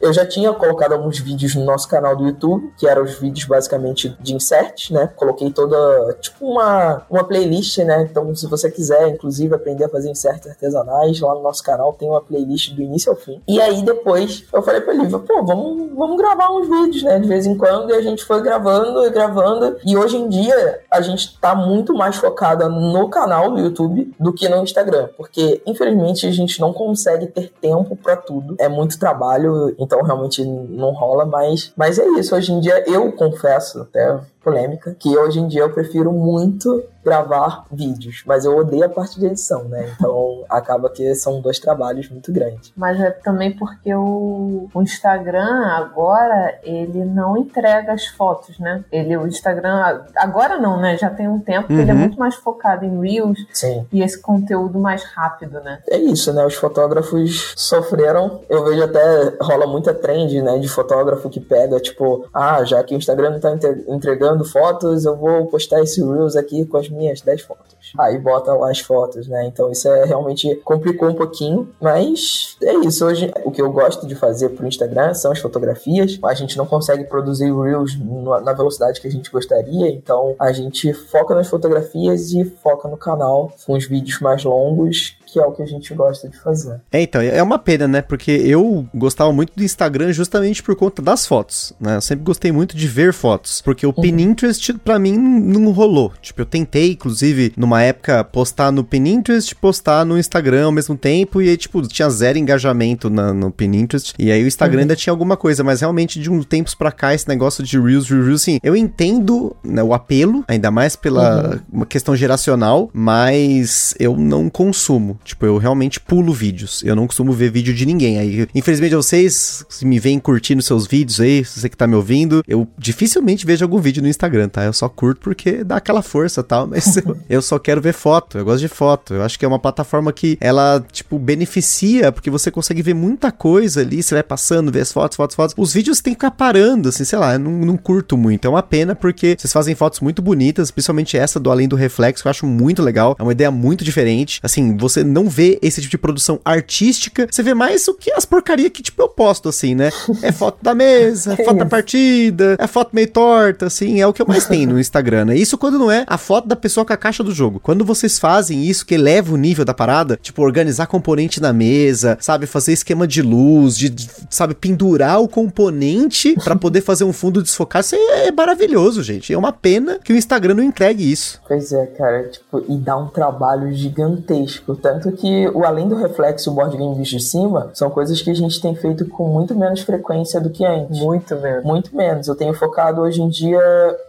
Eu 0.00 0.12
já 0.12 0.26
tinha 0.26 0.52
colocado 0.52 0.92
alguns 0.92 1.18
vídeos 1.18 1.54
no 1.54 1.64
nosso 1.64 1.88
canal 1.88 2.16
do 2.16 2.26
YouTube, 2.26 2.72
que 2.76 2.86
eram 2.86 3.02
os 3.02 3.18
vídeos 3.18 3.46
basicamente 3.46 4.16
de 4.20 4.34
inserts, 4.34 4.90
né? 4.90 5.08
Coloquei 5.16 5.50
toda, 5.50 6.16
tipo, 6.20 6.46
uma, 6.46 7.02
uma 7.10 7.24
playlist, 7.24 7.78
né? 7.78 8.02
Então, 8.02 8.34
se 8.34 8.46
você 8.46 8.70
quiser, 8.70 9.08
inclusive, 9.08 9.54
aprender 9.54 9.84
a 9.84 9.88
fazer 9.88 10.10
inserts 10.10 10.48
artesanais, 10.48 11.20
lá 11.20 11.34
no 11.34 11.42
nosso 11.42 11.62
canal 11.62 11.92
tem 11.92 12.08
uma 12.08 12.20
playlist 12.20 12.72
do 12.74 12.82
início 12.82 13.10
ao 13.10 13.16
fim. 13.16 13.40
E 13.46 13.60
aí 13.60 13.82
depois 13.82 14.44
eu 14.52 14.62
falei 14.62 14.80
pra 14.80 14.92
Lívia, 14.92 15.18
pô, 15.18 15.44
vamos, 15.44 15.59
vamos 15.94 16.16
gravar 16.16 16.50
uns 16.50 16.68
vídeos, 16.68 17.02
né? 17.02 17.18
De 17.18 17.28
vez 17.28 17.46
em 17.46 17.56
quando, 17.56 17.90
e 17.90 17.94
a 17.94 18.02
gente 18.02 18.24
foi 18.24 18.42
gravando 18.42 19.04
e 19.04 19.10
gravando. 19.10 19.76
E 19.84 19.96
hoje 19.96 20.16
em 20.16 20.28
dia 20.28 20.80
a 20.90 21.00
gente 21.00 21.38
tá 21.38 21.54
muito 21.54 21.94
mais 21.94 22.16
focada 22.16 22.68
no 22.68 23.08
canal 23.08 23.50
do 23.50 23.60
YouTube 23.60 24.12
do 24.18 24.32
que 24.32 24.48
no 24.48 24.62
Instagram, 24.62 25.08
porque 25.16 25.62
infelizmente 25.66 26.26
a 26.26 26.30
gente 26.30 26.60
não 26.60 26.72
consegue 26.72 27.26
ter 27.26 27.52
tempo 27.60 27.96
para 27.96 28.16
tudo. 28.16 28.56
É 28.58 28.68
muito 28.68 28.98
trabalho, 28.98 29.74
então 29.78 30.02
realmente 30.02 30.44
não 30.44 30.90
rola, 30.92 31.24
mas, 31.24 31.72
mas 31.76 31.98
é 31.98 32.06
isso. 32.18 32.34
Hoje 32.34 32.52
em 32.52 32.60
dia 32.60 32.84
eu 32.86 33.12
confesso, 33.12 33.82
até 33.82 34.18
polêmica, 34.42 34.94
que 34.98 35.16
hoje 35.16 35.38
em 35.40 35.48
dia 35.48 35.62
eu 35.62 35.72
prefiro 35.72 36.12
muito 36.12 36.82
gravar 37.02 37.64
vídeos, 37.72 38.22
mas 38.26 38.44
eu 38.44 38.54
odeio 38.56 38.84
a 38.84 38.88
parte 38.88 39.18
de 39.18 39.24
edição, 39.26 39.64
né? 39.64 39.90
Então 39.96 40.44
acaba 40.50 40.90
que 40.90 41.14
são 41.14 41.40
dois 41.40 41.58
trabalhos 41.58 42.10
muito 42.10 42.30
grandes. 42.32 42.72
Mas 42.76 43.00
é 43.00 43.10
também 43.10 43.56
porque 43.56 43.94
o, 43.94 44.68
o 44.74 44.82
Instagram 44.82 45.66
agora 45.66 46.58
ele 46.62 47.04
não 47.04 47.36
entrega 47.36 47.92
as 47.92 48.06
fotos, 48.06 48.58
né? 48.58 48.84
Ele 48.92 49.16
o 49.16 49.26
Instagram 49.26 50.02
agora 50.16 50.58
não, 50.58 50.78
né? 50.78 50.96
Já 50.98 51.08
tem 51.10 51.26
um 51.28 51.38
tempo 51.40 51.68
que 51.68 51.74
Uhum. 51.74 51.80
ele 51.80 51.90
é 51.90 51.94
muito 51.94 52.18
mais 52.18 52.34
focado 52.34 52.84
em 52.84 53.00
reels 53.00 53.38
Sim. 53.52 53.86
e 53.92 54.02
esse 54.02 54.20
conteúdo 54.20 54.78
mais 54.78 55.02
rápido, 55.04 55.60
né? 55.60 55.80
É 55.88 55.96
isso, 55.96 56.32
né? 56.34 56.44
Os 56.44 56.54
fotógrafos 56.54 57.54
sofreram. 57.56 58.40
Eu 58.48 58.64
vejo 58.64 58.82
até 58.84 59.34
rola 59.40 59.66
muita 59.66 59.94
trend, 59.94 60.42
né? 60.42 60.58
De 60.58 60.68
fotógrafo 60.68 61.30
que 61.30 61.40
pega, 61.40 61.80
tipo, 61.80 62.26
ah, 62.34 62.62
já 62.64 62.82
que 62.84 62.94
o 62.94 62.98
Instagram 62.98 63.30
não 63.30 63.40
tá 63.40 63.52
entre- 63.52 63.84
entregando 63.88 64.29
procurando 64.30 64.44
fotos, 64.44 65.04
eu 65.04 65.16
vou 65.16 65.46
postar 65.46 65.82
esse 65.82 66.02
Reels 66.02 66.36
aqui 66.36 66.64
com 66.64 66.76
as 66.76 66.88
minhas 66.88 67.20
10 67.20 67.42
fotos. 67.42 67.92
Aí 67.98 68.18
bota 68.18 68.52
lá 68.52 68.70
as 68.70 68.80
fotos, 68.80 69.26
né? 69.26 69.46
Então 69.46 69.70
isso 69.70 69.88
é 69.88 70.04
realmente 70.04 70.54
complicou 70.56 71.08
um 71.08 71.14
pouquinho, 71.14 71.68
mas 71.80 72.56
é 72.62 72.74
isso. 72.74 73.04
Hoje 73.04 73.32
o 73.44 73.50
que 73.50 73.60
eu 73.60 73.72
gosto 73.72 74.06
de 74.06 74.14
fazer 74.14 74.50
pro 74.50 74.66
Instagram 74.66 75.14
são 75.14 75.32
as 75.32 75.38
fotografias. 75.38 76.18
A 76.22 76.34
gente 76.34 76.56
não 76.56 76.66
consegue 76.66 77.04
produzir 77.04 77.52
Reels 77.52 77.98
na 78.44 78.52
velocidade 78.52 79.00
que 79.00 79.08
a 79.08 79.10
gente 79.10 79.30
gostaria, 79.30 79.88
então 79.88 80.34
a 80.38 80.52
gente 80.52 80.92
foca 80.92 81.34
nas 81.34 81.48
fotografias 81.48 82.32
e 82.32 82.44
foca 82.44 82.88
no 82.88 82.96
canal 82.96 83.52
com 83.66 83.74
os 83.74 83.86
vídeos 83.86 84.20
mais 84.20 84.44
longos 84.44 85.16
que 85.32 85.38
é 85.38 85.44
o 85.44 85.52
que 85.52 85.62
a 85.62 85.66
gente 85.66 85.94
gosta 85.94 86.28
de 86.28 86.38
fazer. 86.38 86.80
É, 86.90 87.00
então, 87.00 87.20
é 87.20 87.42
uma 87.42 87.58
pena, 87.58 87.86
né? 87.86 88.02
Porque 88.02 88.30
eu 88.30 88.86
gostava 88.94 89.32
muito 89.32 89.52
do 89.54 89.62
Instagram 89.62 90.12
justamente 90.12 90.62
por 90.62 90.74
conta 90.76 91.00
das 91.00 91.26
fotos, 91.26 91.72
né? 91.80 91.96
Eu 91.96 92.00
sempre 92.00 92.24
gostei 92.24 92.50
muito 92.52 92.76
de 92.76 92.86
ver 92.86 93.12
fotos, 93.12 93.60
porque 93.60 93.86
o 93.86 93.94
uhum. 93.96 94.02
Pinterest 94.02 94.72
para 94.78 94.98
mim 94.98 95.16
não 95.16 95.70
rolou. 95.70 96.12
Tipo, 96.20 96.42
eu 96.42 96.46
tentei, 96.46 96.92
inclusive, 96.92 97.52
numa 97.56 97.82
época, 97.82 98.24
postar 98.24 98.70
no 98.70 98.84
Pinterest, 98.84 99.54
postar 99.54 100.04
no 100.04 100.18
Instagram 100.18 100.66
ao 100.66 100.72
mesmo 100.72 100.96
tempo, 100.96 101.40
e 101.40 101.48
aí, 101.48 101.56
tipo, 101.56 101.80
tinha 101.86 102.08
zero 102.10 102.38
engajamento 102.38 103.08
na, 103.08 103.32
no 103.32 103.50
Pinterest, 103.50 104.14
e 104.18 104.30
aí 104.30 104.42
o 104.42 104.46
Instagram 104.46 104.78
uhum. 104.78 104.82
ainda 104.82 104.96
tinha 104.96 105.12
alguma 105.12 105.36
coisa, 105.36 105.62
mas 105.62 105.80
realmente 105.80 106.20
de 106.20 106.30
uns 106.30 106.44
tempos 106.44 106.74
pra 106.74 106.90
cá, 106.90 107.14
esse 107.14 107.28
negócio 107.28 107.62
de 107.62 107.78
Reels, 107.78 108.08
Reels, 108.08 108.42
sim, 108.42 108.58
eu 108.62 108.74
entendo 108.74 109.56
né, 109.62 109.82
o 109.82 109.94
apelo, 109.94 110.44
ainda 110.48 110.70
mais 110.70 110.96
pela 110.96 111.60
uhum. 111.72 111.84
questão 111.84 112.16
geracional, 112.16 112.90
mas 112.92 113.94
eu 113.98 114.16
não 114.16 114.48
consumo. 114.48 115.18
Tipo, 115.24 115.46
eu 115.46 115.58
realmente 115.58 116.00
pulo 116.00 116.32
vídeos. 116.32 116.82
Eu 116.84 116.96
não 116.96 117.06
costumo 117.06 117.32
ver 117.32 117.50
vídeo 117.50 117.74
de 117.74 117.86
ninguém. 117.86 118.18
Aí, 118.18 118.46
infelizmente, 118.54 118.94
vocês 118.94 119.64
se 119.68 119.86
me 119.86 119.98
veem 119.98 120.18
curtindo 120.18 120.62
seus 120.62 120.86
vídeos 120.86 121.20
aí, 121.20 121.44
você 121.44 121.68
que 121.68 121.76
tá 121.76 121.86
me 121.86 121.94
ouvindo, 121.94 122.42
eu 122.46 122.66
dificilmente 122.78 123.46
vejo 123.46 123.64
algum 123.64 123.78
vídeo 123.78 124.02
no 124.02 124.08
Instagram, 124.08 124.48
tá? 124.48 124.64
Eu 124.64 124.72
só 124.72 124.88
curto 124.88 125.20
porque 125.20 125.64
dá 125.64 125.76
aquela 125.76 126.02
força 126.02 126.42
tal, 126.42 126.66
mas 126.68 126.96
eu, 126.96 127.16
eu 127.28 127.42
só 127.42 127.58
quero 127.58 127.80
ver 127.80 127.92
foto. 127.92 128.38
Eu 128.38 128.44
gosto 128.44 128.60
de 128.60 128.68
foto. 128.68 129.14
Eu 129.14 129.22
acho 129.22 129.38
que 129.38 129.44
é 129.44 129.48
uma 129.48 129.58
plataforma 129.58 130.12
que 130.12 130.36
ela, 130.40 130.84
tipo, 130.90 131.18
beneficia, 131.18 132.12
porque 132.12 132.30
você 132.30 132.50
consegue 132.50 132.82
ver 132.82 132.94
muita 132.94 133.30
coisa 133.30 133.80
ali, 133.80 134.02
você 134.02 134.14
vai 134.14 134.22
passando, 134.22 134.72
vê 134.72 134.80
as 134.80 134.92
fotos, 134.92 135.16
fotos, 135.16 135.36
fotos. 135.36 135.54
Os 135.56 135.72
vídeos 135.72 136.00
tem 136.00 136.14
que 136.14 136.20
ficar 136.20 136.30
parando, 136.30 136.88
assim, 136.88 137.04
sei 137.04 137.18
lá, 137.18 137.34
eu 137.34 137.38
não, 137.38 137.52
não 137.52 137.76
curto 137.76 138.16
muito. 138.16 138.46
É 138.46 138.48
uma 138.48 138.62
pena 138.62 138.94
porque 138.94 139.36
vocês 139.38 139.52
fazem 139.52 139.74
fotos 139.74 140.00
muito 140.00 140.20
bonitas, 140.22 140.70
principalmente 140.70 141.16
essa 141.16 141.40
do 141.40 141.50
Além 141.50 141.68
do 141.68 141.76
Reflexo, 141.76 142.22
que 142.22 142.28
eu 142.28 142.30
acho 142.30 142.46
muito 142.46 142.82
legal. 142.82 143.16
É 143.18 143.22
uma 143.22 143.32
ideia 143.32 143.50
muito 143.50 143.84
diferente. 143.84 144.40
Assim, 144.42 144.76
você 144.76 145.02
não 145.10 145.28
vê 145.28 145.58
esse 145.62 145.80
tipo 145.80 145.90
de 145.90 145.98
produção 145.98 146.40
artística, 146.44 147.26
você 147.30 147.42
vê 147.42 147.54
mais 147.54 147.86
o 147.88 147.94
que 147.94 148.10
as 148.12 148.24
porcaria 148.24 148.70
que, 148.70 148.82
tipo, 148.82 149.02
eu 149.02 149.08
posto, 149.08 149.48
assim, 149.48 149.74
né? 149.74 149.90
É 150.22 150.32
foto 150.32 150.58
da 150.62 150.74
mesa, 150.74 151.32
é 151.32 151.44
foto 151.44 151.58
da 151.58 151.66
partida, 151.66 152.56
é 152.58 152.66
foto 152.66 152.90
meio 152.92 153.08
torta, 153.08 153.66
assim, 153.66 154.00
é 154.00 154.06
o 154.06 154.12
que 154.12 154.20
eu 154.20 154.26
mais 154.26 154.46
tenho 154.46 154.70
no 154.70 154.78
Instagram, 154.80 155.26
né? 155.26 155.36
Isso 155.36 155.56
quando 155.56 155.78
não 155.78 155.90
é 155.90 156.04
a 156.06 156.18
foto 156.18 156.46
da 156.46 156.54
pessoa 156.54 156.84
com 156.84 156.92
a 156.92 156.96
caixa 156.96 157.24
do 157.24 157.32
jogo. 157.32 157.58
Quando 157.58 157.84
vocês 157.84 158.18
fazem 158.18 158.64
isso, 158.64 158.84
que 158.84 158.94
eleva 158.94 159.32
o 159.32 159.36
nível 159.36 159.64
da 159.64 159.72
parada, 159.72 160.18
tipo, 160.20 160.42
organizar 160.42 160.86
componente 160.86 161.40
na 161.40 161.52
mesa, 161.52 162.18
sabe? 162.20 162.46
Fazer 162.46 162.72
esquema 162.72 163.06
de 163.06 163.22
luz, 163.22 163.76
de, 163.76 164.08
sabe, 164.28 164.54
pendurar 164.54 165.20
o 165.20 165.28
componente 165.28 166.34
para 166.44 166.54
poder 166.54 166.82
fazer 166.82 167.04
um 167.04 167.12
fundo 167.12 167.42
desfocado, 167.42 167.84
isso 167.84 167.96
é 167.96 168.30
maravilhoso, 168.30 169.02
gente. 169.02 169.32
É 169.32 169.38
uma 169.38 169.52
pena 169.52 169.98
que 170.02 170.12
o 170.12 170.16
Instagram 170.16 170.54
não 170.54 170.62
entregue 170.62 171.10
isso. 171.10 171.40
Pois 171.46 171.72
é, 171.72 171.86
cara, 171.86 172.28
tipo, 172.28 172.64
e 172.68 172.76
dá 172.76 172.96
um 172.96 173.08
trabalho 173.08 173.72
gigantesco. 173.72 174.76
Tanto 175.00 175.16
que 175.16 175.48
o 175.48 175.64
além 175.64 175.88
do 175.88 175.96
reflexo, 175.96 176.50
o 176.50 176.54
board 176.54 176.76
game 176.76 176.94
visto 176.94 177.16
de 177.16 177.22
cima, 177.22 177.70
são 177.72 177.88
coisas 177.88 178.20
que 178.20 178.30
a 178.30 178.34
gente 178.34 178.60
tem 178.60 178.74
feito 178.74 179.08
com 179.08 179.28
muito 179.28 179.54
menos 179.54 179.80
frequência 179.80 180.40
do 180.40 180.50
que 180.50 180.64
antes. 180.64 181.00
Muito 181.00 181.36
menos. 181.36 181.64
Muito 181.64 181.96
menos. 181.96 182.28
Eu 182.28 182.34
tenho 182.34 182.52
focado 182.52 183.00
hoje 183.00 183.22
em 183.22 183.28
dia, 183.28 183.60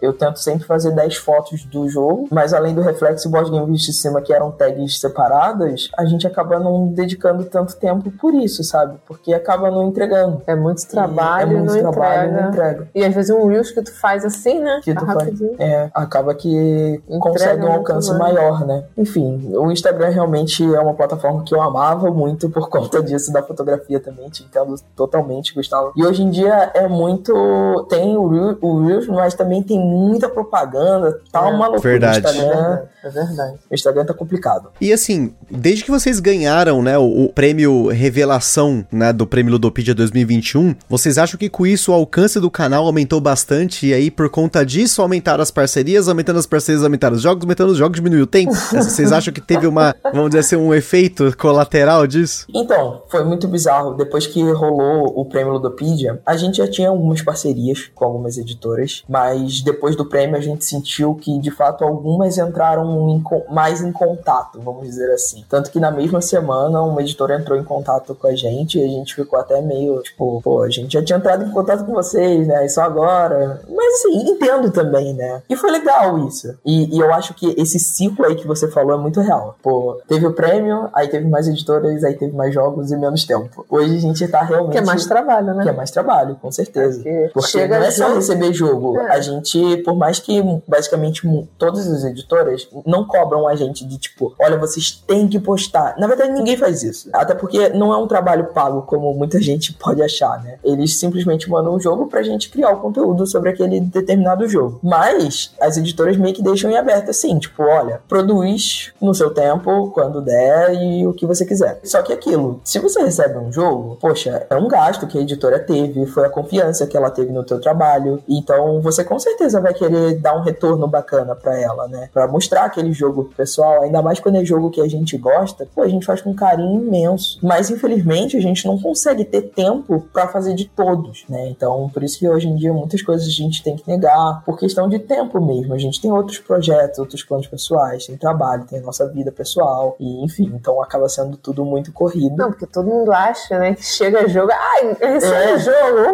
eu 0.01 0.13
tento 0.13 0.39
sempre 0.39 0.65
fazer 0.65 0.91
10 0.91 1.15
fotos 1.17 1.63
do 1.65 1.87
jogo, 1.87 2.27
mas 2.29 2.53
além 2.53 2.75
do 2.75 2.81
reflexo 2.81 3.27
e 3.27 3.29
o 3.29 3.31
board 3.31 3.49
game 3.49 3.65
visto 3.67 3.87
de 3.87 3.93
cima, 3.93 4.21
que 4.21 4.33
eram 4.33 4.51
tags 4.51 4.99
separadas, 4.99 5.89
a 5.97 6.05
gente 6.05 6.27
acaba 6.27 6.59
não 6.59 6.87
dedicando 6.87 7.45
tanto 7.45 7.75
tempo 7.77 8.11
por 8.11 8.33
isso, 8.33 8.63
sabe? 8.63 8.97
Porque 9.05 9.33
acaba 9.33 9.71
não 9.71 9.87
entregando. 9.87 10.41
É 10.45 10.55
muito 10.55 10.85
trabalho, 10.87 11.51
e 11.51 11.55
é 11.55 11.59
muito 11.59 11.73
não 11.73 11.91
trabalho, 11.91 12.29
entrega. 12.29 12.41
não 12.41 12.49
entrega. 12.49 12.87
E 12.93 13.03
às 13.03 13.13
vezes 13.13 13.31
um 13.31 13.47
Reels 13.47 13.71
que 13.71 13.81
tu 13.81 13.93
faz 13.93 14.25
assim, 14.25 14.59
né? 14.59 14.81
Que 14.83 14.93
tu 14.93 15.05
faz, 15.05 15.41
é, 15.59 15.89
acaba 15.93 16.33
que 16.35 17.01
Entrega 17.07 17.19
consegue 17.19 17.65
um 17.65 17.71
alcance 17.71 18.13
maior, 18.13 18.65
né? 18.65 18.83
Enfim, 18.97 19.51
o 19.55 19.71
Instagram 19.71 20.09
realmente 20.09 20.63
é 20.63 20.80
uma 20.81 20.93
plataforma 20.93 21.43
que 21.43 21.53
eu 21.53 21.61
amava 21.61 22.09
muito 22.11 22.49
por 22.49 22.69
conta 22.69 23.01
disso, 23.01 23.31
da 23.31 23.43
fotografia 23.43 23.99
também, 23.99 24.29
te 24.29 24.43
entendo 24.43 24.75
totalmente, 24.95 25.53
Gustavo. 25.53 25.91
E 25.95 26.05
hoje 26.05 26.23
em 26.23 26.29
dia 26.29 26.71
é 26.73 26.87
muito. 26.87 27.85
Tem 27.89 28.15
o, 28.15 28.57
o 28.61 28.85
Reels, 28.85 29.07
mas 29.07 29.33
também 29.33 29.63
tem 29.63 29.79
muita 29.79 30.29
propaganda, 30.29 31.19
tá 31.31 31.47
é, 31.47 31.51
uma 31.51 31.67
loucura 31.67 31.91
verdade. 31.91 32.19
Instagram. 32.19 32.81
É 33.03 33.09
verdade. 33.09 33.57
O 33.69 33.73
Instagram 33.73 34.05
tá 34.05 34.13
complicado. 34.13 34.69
E 34.79 34.93
assim, 34.93 35.33
desde 35.49 35.83
que 35.83 35.91
vocês 35.91 36.19
ganharam, 36.19 36.83
né, 36.83 36.97
o, 36.97 37.25
o 37.25 37.29
prêmio 37.33 37.87
Revelação, 37.87 38.85
né, 38.91 39.11
do 39.11 39.25
prêmio 39.25 39.53
Ludopedia 39.53 39.95
2021, 39.95 40.75
vocês 40.87 41.17
acham 41.17 41.37
que 41.37 41.49
com 41.49 41.65
isso 41.65 41.91
o 41.91 41.95
alcance 41.95 42.39
do 42.39 42.51
canal 42.51 42.85
aumentou 42.85 43.19
bastante 43.19 43.87
e 43.87 43.93
aí 43.93 44.11
por 44.11 44.29
conta 44.29 44.65
disso 44.65 45.01
aumentaram 45.01 45.41
as 45.41 45.49
parcerias, 45.49 46.07
aumentando 46.07 46.39
as 46.39 46.45
parcerias, 46.45 46.83
aumentaram 46.83 47.15
os 47.15 47.21
jogos, 47.21 47.43
aumentando 47.43 47.71
os 47.71 47.77
jogos, 47.77 47.95
diminuiu 47.95 48.23
o 48.23 48.27
tempo? 48.27 48.53
vocês 48.53 49.11
acham 49.11 49.33
que 49.33 49.41
teve 49.41 49.65
uma, 49.65 49.95
vamos 50.13 50.29
dizer 50.29 50.39
assim, 50.39 50.55
um 50.55 50.70
efeito 50.73 51.35
colateral 51.37 52.05
disso? 52.07 52.45
Então, 52.53 53.03
foi 53.07 53.23
muito 53.23 53.47
bizarro. 53.47 53.93
Depois 53.93 54.27
que 54.27 54.41
rolou 54.51 55.11
o 55.15 55.25
prêmio 55.25 55.53
Ludopedia, 55.53 56.21
a 56.25 56.35
gente 56.35 56.57
já 56.57 56.67
tinha 56.67 56.89
algumas 56.89 57.21
parcerias 57.21 57.91
com 57.93 58.05
algumas 58.05 58.37
editoras, 58.37 59.03
mas 59.07 59.61
depois 59.61 59.95
do 59.95 60.05
prêmio 60.05 60.37
a 60.37 60.41
gente 60.41 60.65
sentiu 60.65 61.15
que 61.15 61.39
de 61.39 61.51
fato 61.51 61.83
algumas 61.83 62.37
entraram 62.37 63.09
em, 63.09 63.23
mais 63.49 63.81
em 63.81 63.91
contato, 63.91 64.59
vamos 64.61 64.83
dizer 64.83 65.11
assim. 65.11 65.45
Tanto 65.49 65.71
que 65.71 65.79
na 65.79 65.91
mesma 65.91 66.21
semana 66.21 66.81
uma 66.81 67.01
editora 67.01 67.35
entrou 67.35 67.57
em 67.57 67.63
contato 67.63 68.15
com 68.15 68.27
a 68.27 68.35
gente 68.35 68.79
e 68.79 68.83
a 68.83 68.87
gente 68.87 69.15
ficou 69.15 69.39
até 69.39 69.61
meio 69.61 70.01
tipo, 70.01 70.41
pô, 70.41 70.63
a 70.63 70.69
gente 70.69 70.93
já 70.93 71.03
tinha 71.03 71.17
entrado 71.17 71.43
em 71.43 71.51
contato 71.51 71.85
com 71.85 71.93
vocês, 71.93 72.47
né? 72.47 72.65
Isso 72.65 72.79
agora. 72.81 73.61
Mas 73.69 73.93
assim, 73.95 74.29
entendo 74.29 74.71
também, 74.71 75.13
né? 75.13 75.41
E 75.49 75.55
foi 75.55 75.71
legal 75.71 76.17
isso. 76.27 76.55
E, 76.65 76.95
e 76.95 76.99
eu 76.99 77.13
acho 77.13 77.33
que 77.33 77.53
esse 77.57 77.79
ciclo 77.79 78.25
aí 78.25 78.35
que 78.35 78.47
você 78.47 78.67
falou 78.69 78.93
é 78.93 79.01
muito 79.01 79.19
real. 79.21 79.55
Pô, 79.61 79.99
teve 80.07 80.25
o 80.25 80.33
prêmio, 80.33 80.60
aí 80.93 81.07
teve 81.07 81.27
mais 81.27 81.47
editoras, 81.47 82.03
aí 82.03 82.15
teve 82.15 82.35
mais 82.35 82.53
jogos 82.53 82.91
e 82.91 82.97
menos 82.97 83.25
tempo. 83.25 83.65
Hoje 83.69 83.95
a 83.95 83.99
gente 83.99 84.27
tá 84.27 84.41
realmente. 84.41 84.73
Que 84.73 84.77
é 84.79 84.85
mais 84.85 85.05
trabalho, 85.05 85.53
né? 85.53 85.63
Que 85.63 85.69
é 85.69 85.73
mais 85.73 85.91
trabalho, 85.91 86.35
com 86.35 86.51
certeza. 86.51 87.01
Porque, 87.01 87.31
Porque 87.33 87.67
não 87.67 87.77
é 87.77 87.91
só 87.91 88.13
receber 88.13 88.53
jogo. 88.53 88.97
É. 88.99 89.11
A 89.11 89.21
gente, 89.21 89.77
por 89.77 89.95
mais 89.95 90.19
que 90.19 90.41
basicamente 90.67 91.21
todas 91.57 91.87
as 91.87 92.03
editoras 92.03 92.67
não 92.85 93.05
cobram 93.05 93.47
a 93.47 93.55
gente 93.55 93.85
de 93.85 93.97
tipo, 93.97 94.33
olha, 94.39 94.57
vocês 94.57 94.91
têm 94.91 95.27
que 95.27 95.39
postar. 95.39 95.95
Na 95.97 96.07
verdade, 96.07 96.31
ninguém 96.31 96.57
faz 96.57 96.83
isso. 96.83 97.09
Até 97.13 97.33
porque 97.33 97.69
não 97.69 97.93
é 97.93 97.97
um 97.97 98.07
trabalho 98.07 98.47
pago, 98.53 98.83
como 98.83 99.13
muita 99.13 99.39
gente 99.41 99.73
pode 99.81 100.01
achar, 100.01 100.41
né? 100.43 100.57
Eles 100.63 100.99
simplesmente 100.99 101.49
mandam 101.49 101.75
um 101.75 101.79
jogo 101.79 102.07
pra 102.07 102.23
gente 102.23 102.49
criar 102.49 102.71
o 102.71 102.79
conteúdo 102.79 103.25
sobre 103.25 103.49
aquele 103.49 103.79
determinado 103.79 104.47
jogo. 104.47 104.79
Mas 104.83 105.53
as 105.59 105.77
editoras 105.77 106.17
meio 106.17 106.33
que 106.33 106.43
deixam 106.43 106.69
em 106.71 106.77
aberto 106.77 107.09
assim, 107.09 107.37
tipo, 107.39 107.63
olha, 107.63 108.01
produz 108.07 108.91
no 109.01 109.13
seu 109.13 109.33
tempo, 109.33 109.91
quando 109.91 110.21
der 110.21 110.40
e 110.73 111.07
o 111.07 111.13
que 111.13 111.25
você 111.25 111.45
quiser. 111.45 111.79
Só 111.83 112.01
que 112.01 112.13
aquilo, 112.13 112.59
se 112.63 112.79
você 112.79 113.01
recebe 113.01 113.37
um 113.37 113.51
jogo, 113.51 113.97
poxa, 113.99 114.45
é 114.49 114.55
um 114.55 114.67
gasto 114.67 115.07
que 115.07 115.17
a 115.17 115.21
editora 115.21 115.59
teve, 115.59 116.05
foi 116.05 116.25
a 116.25 116.29
confiança 116.29 116.85
que 116.85 116.97
ela 116.97 117.09
teve 117.09 117.31
no 117.31 117.43
teu 117.43 117.59
trabalho. 117.59 118.21
Então 118.27 118.81
você 118.81 119.03
com 119.03 119.17
certeza 119.19 119.61
vai 119.61 119.73
querer 119.73 120.15
dar 120.19 120.35
um 120.35 120.41
retorno 120.41 120.87
bacana 120.87 121.35
para 121.35 121.59
ela, 121.59 121.87
né? 121.87 122.09
Para 122.13 122.27
mostrar 122.27 122.69
que 122.69 122.81
aquele 122.81 122.91
jogo 122.91 123.25
pro 123.25 123.35
pessoal, 123.35 123.83
ainda 123.83 124.01
mais 124.01 124.19
quando 124.19 124.37
é 124.37 124.45
jogo 124.45 124.71
que 124.71 124.81
a 124.81 124.87
gente 124.87 125.17
gosta, 125.17 125.67
pô, 125.73 125.81
a 125.81 125.87
gente 125.87 126.05
faz 126.05 126.21
com 126.21 126.33
carinho 126.33 126.81
imenso. 126.81 127.39
Mas 127.41 127.69
infelizmente 127.69 128.35
a 128.35 128.41
gente 128.41 128.65
não 128.65 128.77
consegue 128.79 129.23
ter 129.23 129.41
tempo 129.41 130.01
para 130.11 130.27
fazer 130.27 130.55
de 130.55 130.65
todos, 130.65 131.23
né? 131.29 131.49
Então, 131.49 131.89
por 131.93 132.03
isso 132.03 132.17
que 132.17 132.27
hoje 132.27 132.47
em 132.47 132.55
dia 132.55 132.73
muitas 132.73 133.01
coisas 133.01 133.27
a 133.27 133.31
gente 133.31 133.63
tem 133.63 133.75
que 133.75 133.87
negar, 133.87 134.43
por 134.45 134.57
questão 134.57 134.89
de 134.89 134.99
tempo 134.99 135.39
mesmo. 135.39 135.73
A 135.73 135.77
gente 135.77 136.01
tem 136.01 136.11
outros 136.11 136.39
projetos, 136.39 136.99
outros 136.99 137.23
planos 137.23 137.47
pessoais, 137.47 138.07
tem 138.07 138.17
trabalho, 138.17 138.65
tem 138.65 138.79
a 138.79 138.81
nossa 138.81 139.07
vida 139.07 139.31
pessoal, 139.31 139.95
e 139.99 140.23
enfim, 140.31 140.51
então 140.55 140.81
acaba 140.81 141.07
sendo 141.07 141.37
tudo 141.37 141.63
muito 141.63 141.91
corrido. 141.91 142.35
Não, 142.35 142.49
porque 142.49 142.65
todo 142.65 142.87
mundo 142.87 143.11
acha, 143.11 143.59
né, 143.59 143.73
que 143.73 143.85
chega 143.85 144.27
jogo, 144.27 144.51
ai, 144.51 144.97
recebe 144.99 145.35
é. 145.35 145.59
jogo. 145.59 146.11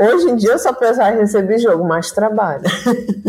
Hoje 0.00 0.30
em 0.30 0.36
dia 0.36 0.52
eu 0.52 0.58
só 0.58 0.72
precisava 0.72 1.16
receber 1.16 1.58
jogo, 1.58 1.84
mais 1.84 2.10
trabalho. 2.10 2.62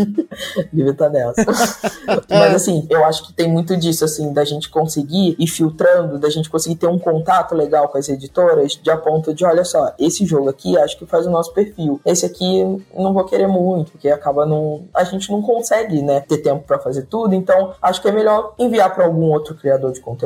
Devia 0.72 0.92
estar 0.92 1.08
nessa. 1.08 1.44
Mas 2.28 2.54
assim, 2.54 2.76
assim, 2.76 2.86
eu 2.90 3.04
acho 3.04 3.26
que 3.26 3.32
tem 3.32 3.48
muito 3.48 3.76
disso, 3.76 4.04
assim, 4.04 4.32
da 4.32 4.44
gente 4.44 4.68
conseguir 4.68 5.36
ir 5.38 5.46
filtrando, 5.46 6.18
da 6.18 6.28
gente 6.28 6.50
conseguir 6.50 6.76
ter 6.76 6.86
um 6.86 6.98
contato 6.98 7.54
legal 7.54 7.88
com 7.88 7.98
as 7.98 8.08
editoras, 8.08 8.72
de 8.82 8.90
a 8.90 8.96
ponto 8.96 9.32
de, 9.32 9.44
olha 9.44 9.64
só, 9.64 9.94
esse 9.98 10.26
jogo 10.26 10.48
aqui 10.48 10.76
acho 10.78 10.98
que 10.98 11.06
faz 11.06 11.26
o 11.26 11.30
nosso 11.30 11.52
perfil. 11.52 12.00
Esse 12.04 12.26
aqui 12.26 12.64
não 12.94 13.12
vou 13.12 13.24
querer 13.24 13.46
muito, 13.46 13.92
porque 13.92 14.08
acaba 14.08 14.44
não. 14.44 14.84
A 14.94 15.04
gente 15.04 15.30
não 15.30 15.40
consegue, 15.40 16.02
né, 16.02 16.20
ter 16.20 16.38
tempo 16.38 16.64
para 16.66 16.78
fazer 16.78 17.02
tudo, 17.02 17.34
então 17.34 17.74
acho 17.80 18.02
que 18.02 18.08
é 18.08 18.12
melhor 18.12 18.54
enviar 18.58 18.94
para 18.94 19.04
algum 19.04 19.30
outro 19.30 19.54
criador 19.54 19.92
de 19.92 20.00
conteúdo 20.00 20.25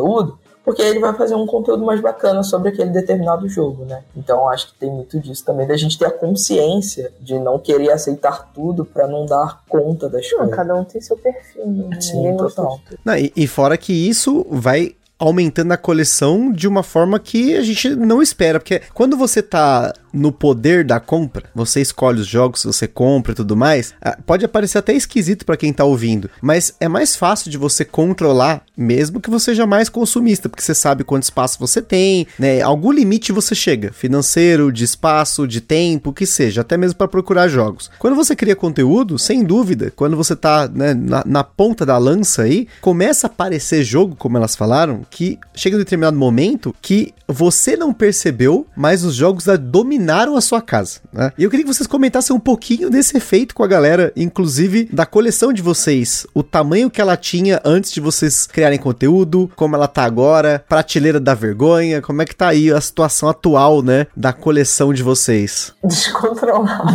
porque 0.65 0.83
ele 0.83 1.01
vai 1.01 1.15
fazer 1.15 1.35
um 1.35 1.47
conteúdo 1.47 1.85
mais 1.85 2.01
bacana 2.01 2.43
sobre 2.43 2.69
aquele 2.69 2.91
determinado 2.91 3.49
jogo, 3.49 3.85
né? 3.85 4.03
Então 4.17 4.49
acho 4.49 4.69
que 4.69 4.79
tem 4.79 4.91
muito 4.91 5.19
disso 5.19 5.45
também, 5.45 5.67
da 5.67 5.77
gente 5.77 5.99
ter 5.99 6.05
a 6.07 6.11
consciência 6.11 7.13
de 7.21 7.39
não 7.39 7.59
querer 7.59 7.91
aceitar 7.91 8.51
tudo 8.53 8.85
para 8.85 9.07
não 9.07 9.25
dar 9.27 9.63
conta 9.69 10.09
das 10.09 10.31
Não, 10.31 10.39
coisas. 10.39 10.55
cada 10.57 10.75
um 10.75 10.85
tem 10.85 11.01
seu 11.01 11.17
perfil, 11.17 11.67
né? 11.67 12.01
Sim, 12.01 12.17
Ninguém 12.19 12.37
total. 12.37 12.79
Não, 13.05 13.17
e, 13.17 13.33
e 13.35 13.47
fora 13.47 13.77
que 13.79 13.93
isso 13.93 14.47
vai 14.51 14.95
aumentando 15.21 15.73
a 15.73 15.77
coleção 15.77 16.51
de 16.51 16.67
uma 16.67 16.83
forma 16.83 17.19
que 17.19 17.55
a 17.55 17.63
gente 17.63 17.91
não 17.91 18.23
espera, 18.23 18.59
porque 18.59 18.81
quando 18.95 19.17
você 19.17 19.43
tá 19.43 19.93
no 20.13 20.33
poder 20.33 20.85
da 20.85 20.99
compra, 20.99 21.45
você 21.55 21.81
escolhe 21.81 22.21
os 22.21 22.27
jogos, 22.27 22.65
você 22.65 22.89
compra 22.89 23.33
e 23.33 23.35
tudo 23.35 23.57
mais, 23.57 23.95
ah, 24.01 24.19
pode 24.27 24.47
parecer 24.49 24.79
até 24.79 24.93
esquisito 24.93 25.45
pra 25.45 25.57
quem 25.57 25.73
tá 25.73 25.85
ouvindo, 25.85 26.29
mas 26.41 26.75
é 26.81 26.89
mais 26.89 27.15
fácil 27.15 27.51
de 27.51 27.57
você 27.57 27.85
controlar, 27.85 28.63
mesmo 28.77 29.21
que 29.21 29.31
você 29.31 29.51
seja 29.51 29.67
mais 29.67 29.89
consumista, 29.89 30.49
porque 30.49 30.63
você 30.63 30.75
sabe 30.75 31.05
quanto 31.05 31.25
espaço 31.25 31.59
você 31.59 31.83
tem, 31.83 32.27
né? 32.39 32.61
Algum 32.61 32.93
limite 32.93 33.33
você 33.33 33.55
chega, 33.55 33.93
financeiro, 33.93 34.73
de 34.73 34.85
espaço, 34.85 35.47
de 35.47 35.61
tempo, 35.61 36.13
que 36.13 36.27
seja, 36.27 36.61
até 36.61 36.77
mesmo 36.77 36.97
pra 36.97 37.09
procurar 37.09 37.49
jogos. 37.49 37.91
Quando 37.99 38.15
você 38.15 38.37
cria 38.37 38.55
conteúdo, 38.55 39.19
sem 39.19 39.43
dúvida, 39.43 39.93
quando 39.95 40.17
você 40.17 40.37
tá 40.37 40.69
né, 40.69 40.95
na, 40.95 41.23
na 41.27 41.45
ponta 41.45 41.85
da 41.85 41.99
lança 41.99 42.43
aí, 42.43 42.69
começa 42.81 43.27
a 43.27 43.31
aparecer 43.31 43.83
jogo, 43.83 44.15
como 44.17 44.37
elas 44.37 44.55
falaram, 44.55 45.05
que 45.11 45.39
chega 45.55 45.77
um 45.77 45.79
determinado 45.79 46.17
momento 46.17 46.75
que 46.81 47.13
você 47.27 47.77
não 47.77 47.93
percebeu, 47.93 48.67
mas 48.77 49.05
os 49.05 49.15
jogos 49.15 49.45
dominaram 49.61 50.37
a 50.37 50.41
sua 50.41 50.61
casa. 50.61 51.01
Né? 51.13 51.33
E 51.37 51.45
eu 51.45 51.51
queria 51.51 51.65
que 51.65 51.73
vocês 51.73 51.87
comentassem 51.87 52.35
um 52.35 52.41
pouquinho 52.41 52.91
desse 52.91 53.17
efeito 53.17 53.55
com 53.55 53.63
a 53.63 53.67
galera, 53.67 54.13
inclusive 54.17 54.89
da 54.93 55.07
coleção 55.07 55.53
de 55.53 55.63
vocês, 55.63 56.27
o 56.35 56.43
tamanho 56.43 56.91
que 56.91 57.01
ela 57.01 57.17
tinha 57.17 57.61
antes 57.65 57.93
de 57.93 58.01
vocês 58.01 58.47
criarem 58.47 58.79
conteúdo, 58.79 59.51
como 59.57 59.77
ela 59.77 59.89
tá 59.89 60.05
agora, 60.05 60.65
prateleira 60.69 61.21
da 61.21 61.35
vergonha, 61.35 62.03
como 62.03 62.23
é 62.23 62.25
que 62.25 62.35
tá 62.35 62.49
aí 62.49 62.73
a 62.73 62.81
situação 62.81 63.29
atual, 63.29 63.83
né, 63.83 64.07
da 64.17 64.33
coleção 64.33 64.93
de 64.93 65.03
vocês. 65.03 65.73
Descontrolado. 65.85 66.93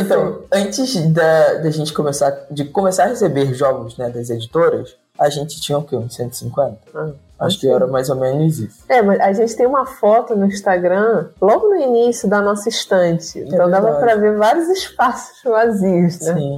Então, 0.00 0.42
antes 0.52 1.12
da, 1.12 1.54
da 1.54 1.70
gente 1.70 1.92
começar, 1.92 2.46
de 2.50 2.64
começar 2.64 3.04
a 3.04 3.08
receber 3.08 3.54
jogos 3.54 3.96
né, 3.96 4.10
das 4.10 4.30
editoras, 4.30 4.96
a 5.18 5.28
gente 5.28 5.60
tinha 5.60 5.76
o 5.78 5.82
quê? 5.82 5.96
Uns 5.96 6.14
150? 6.14 6.78
Ah, 6.94 7.12
Acho 7.38 7.60
que 7.60 7.68
era 7.68 7.86
mais 7.86 8.10
ou 8.10 8.16
menos 8.16 8.58
isso. 8.58 8.78
É, 8.88 9.00
mas 9.00 9.20
a 9.20 9.32
gente 9.32 9.54
tem 9.56 9.66
uma 9.66 9.86
foto 9.86 10.34
no 10.34 10.46
Instagram, 10.46 11.28
logo 11.40 11.68
no 11.68 11.76
início 11.76 12.28
da 12.28 12.40
nossa 12.40 12.68
estante. 12.68 13.38
Então 13.38 13.70
dava 13.70 13.92
verdade. 13.92 14.04
pra 14.04 14.14
ver 14.16 14.36
vários 14.36 14.68
espaços 14.68 15.38
vazios, 15.44 16.20
né? 16.20 16.34
Sim. 16.34 16.56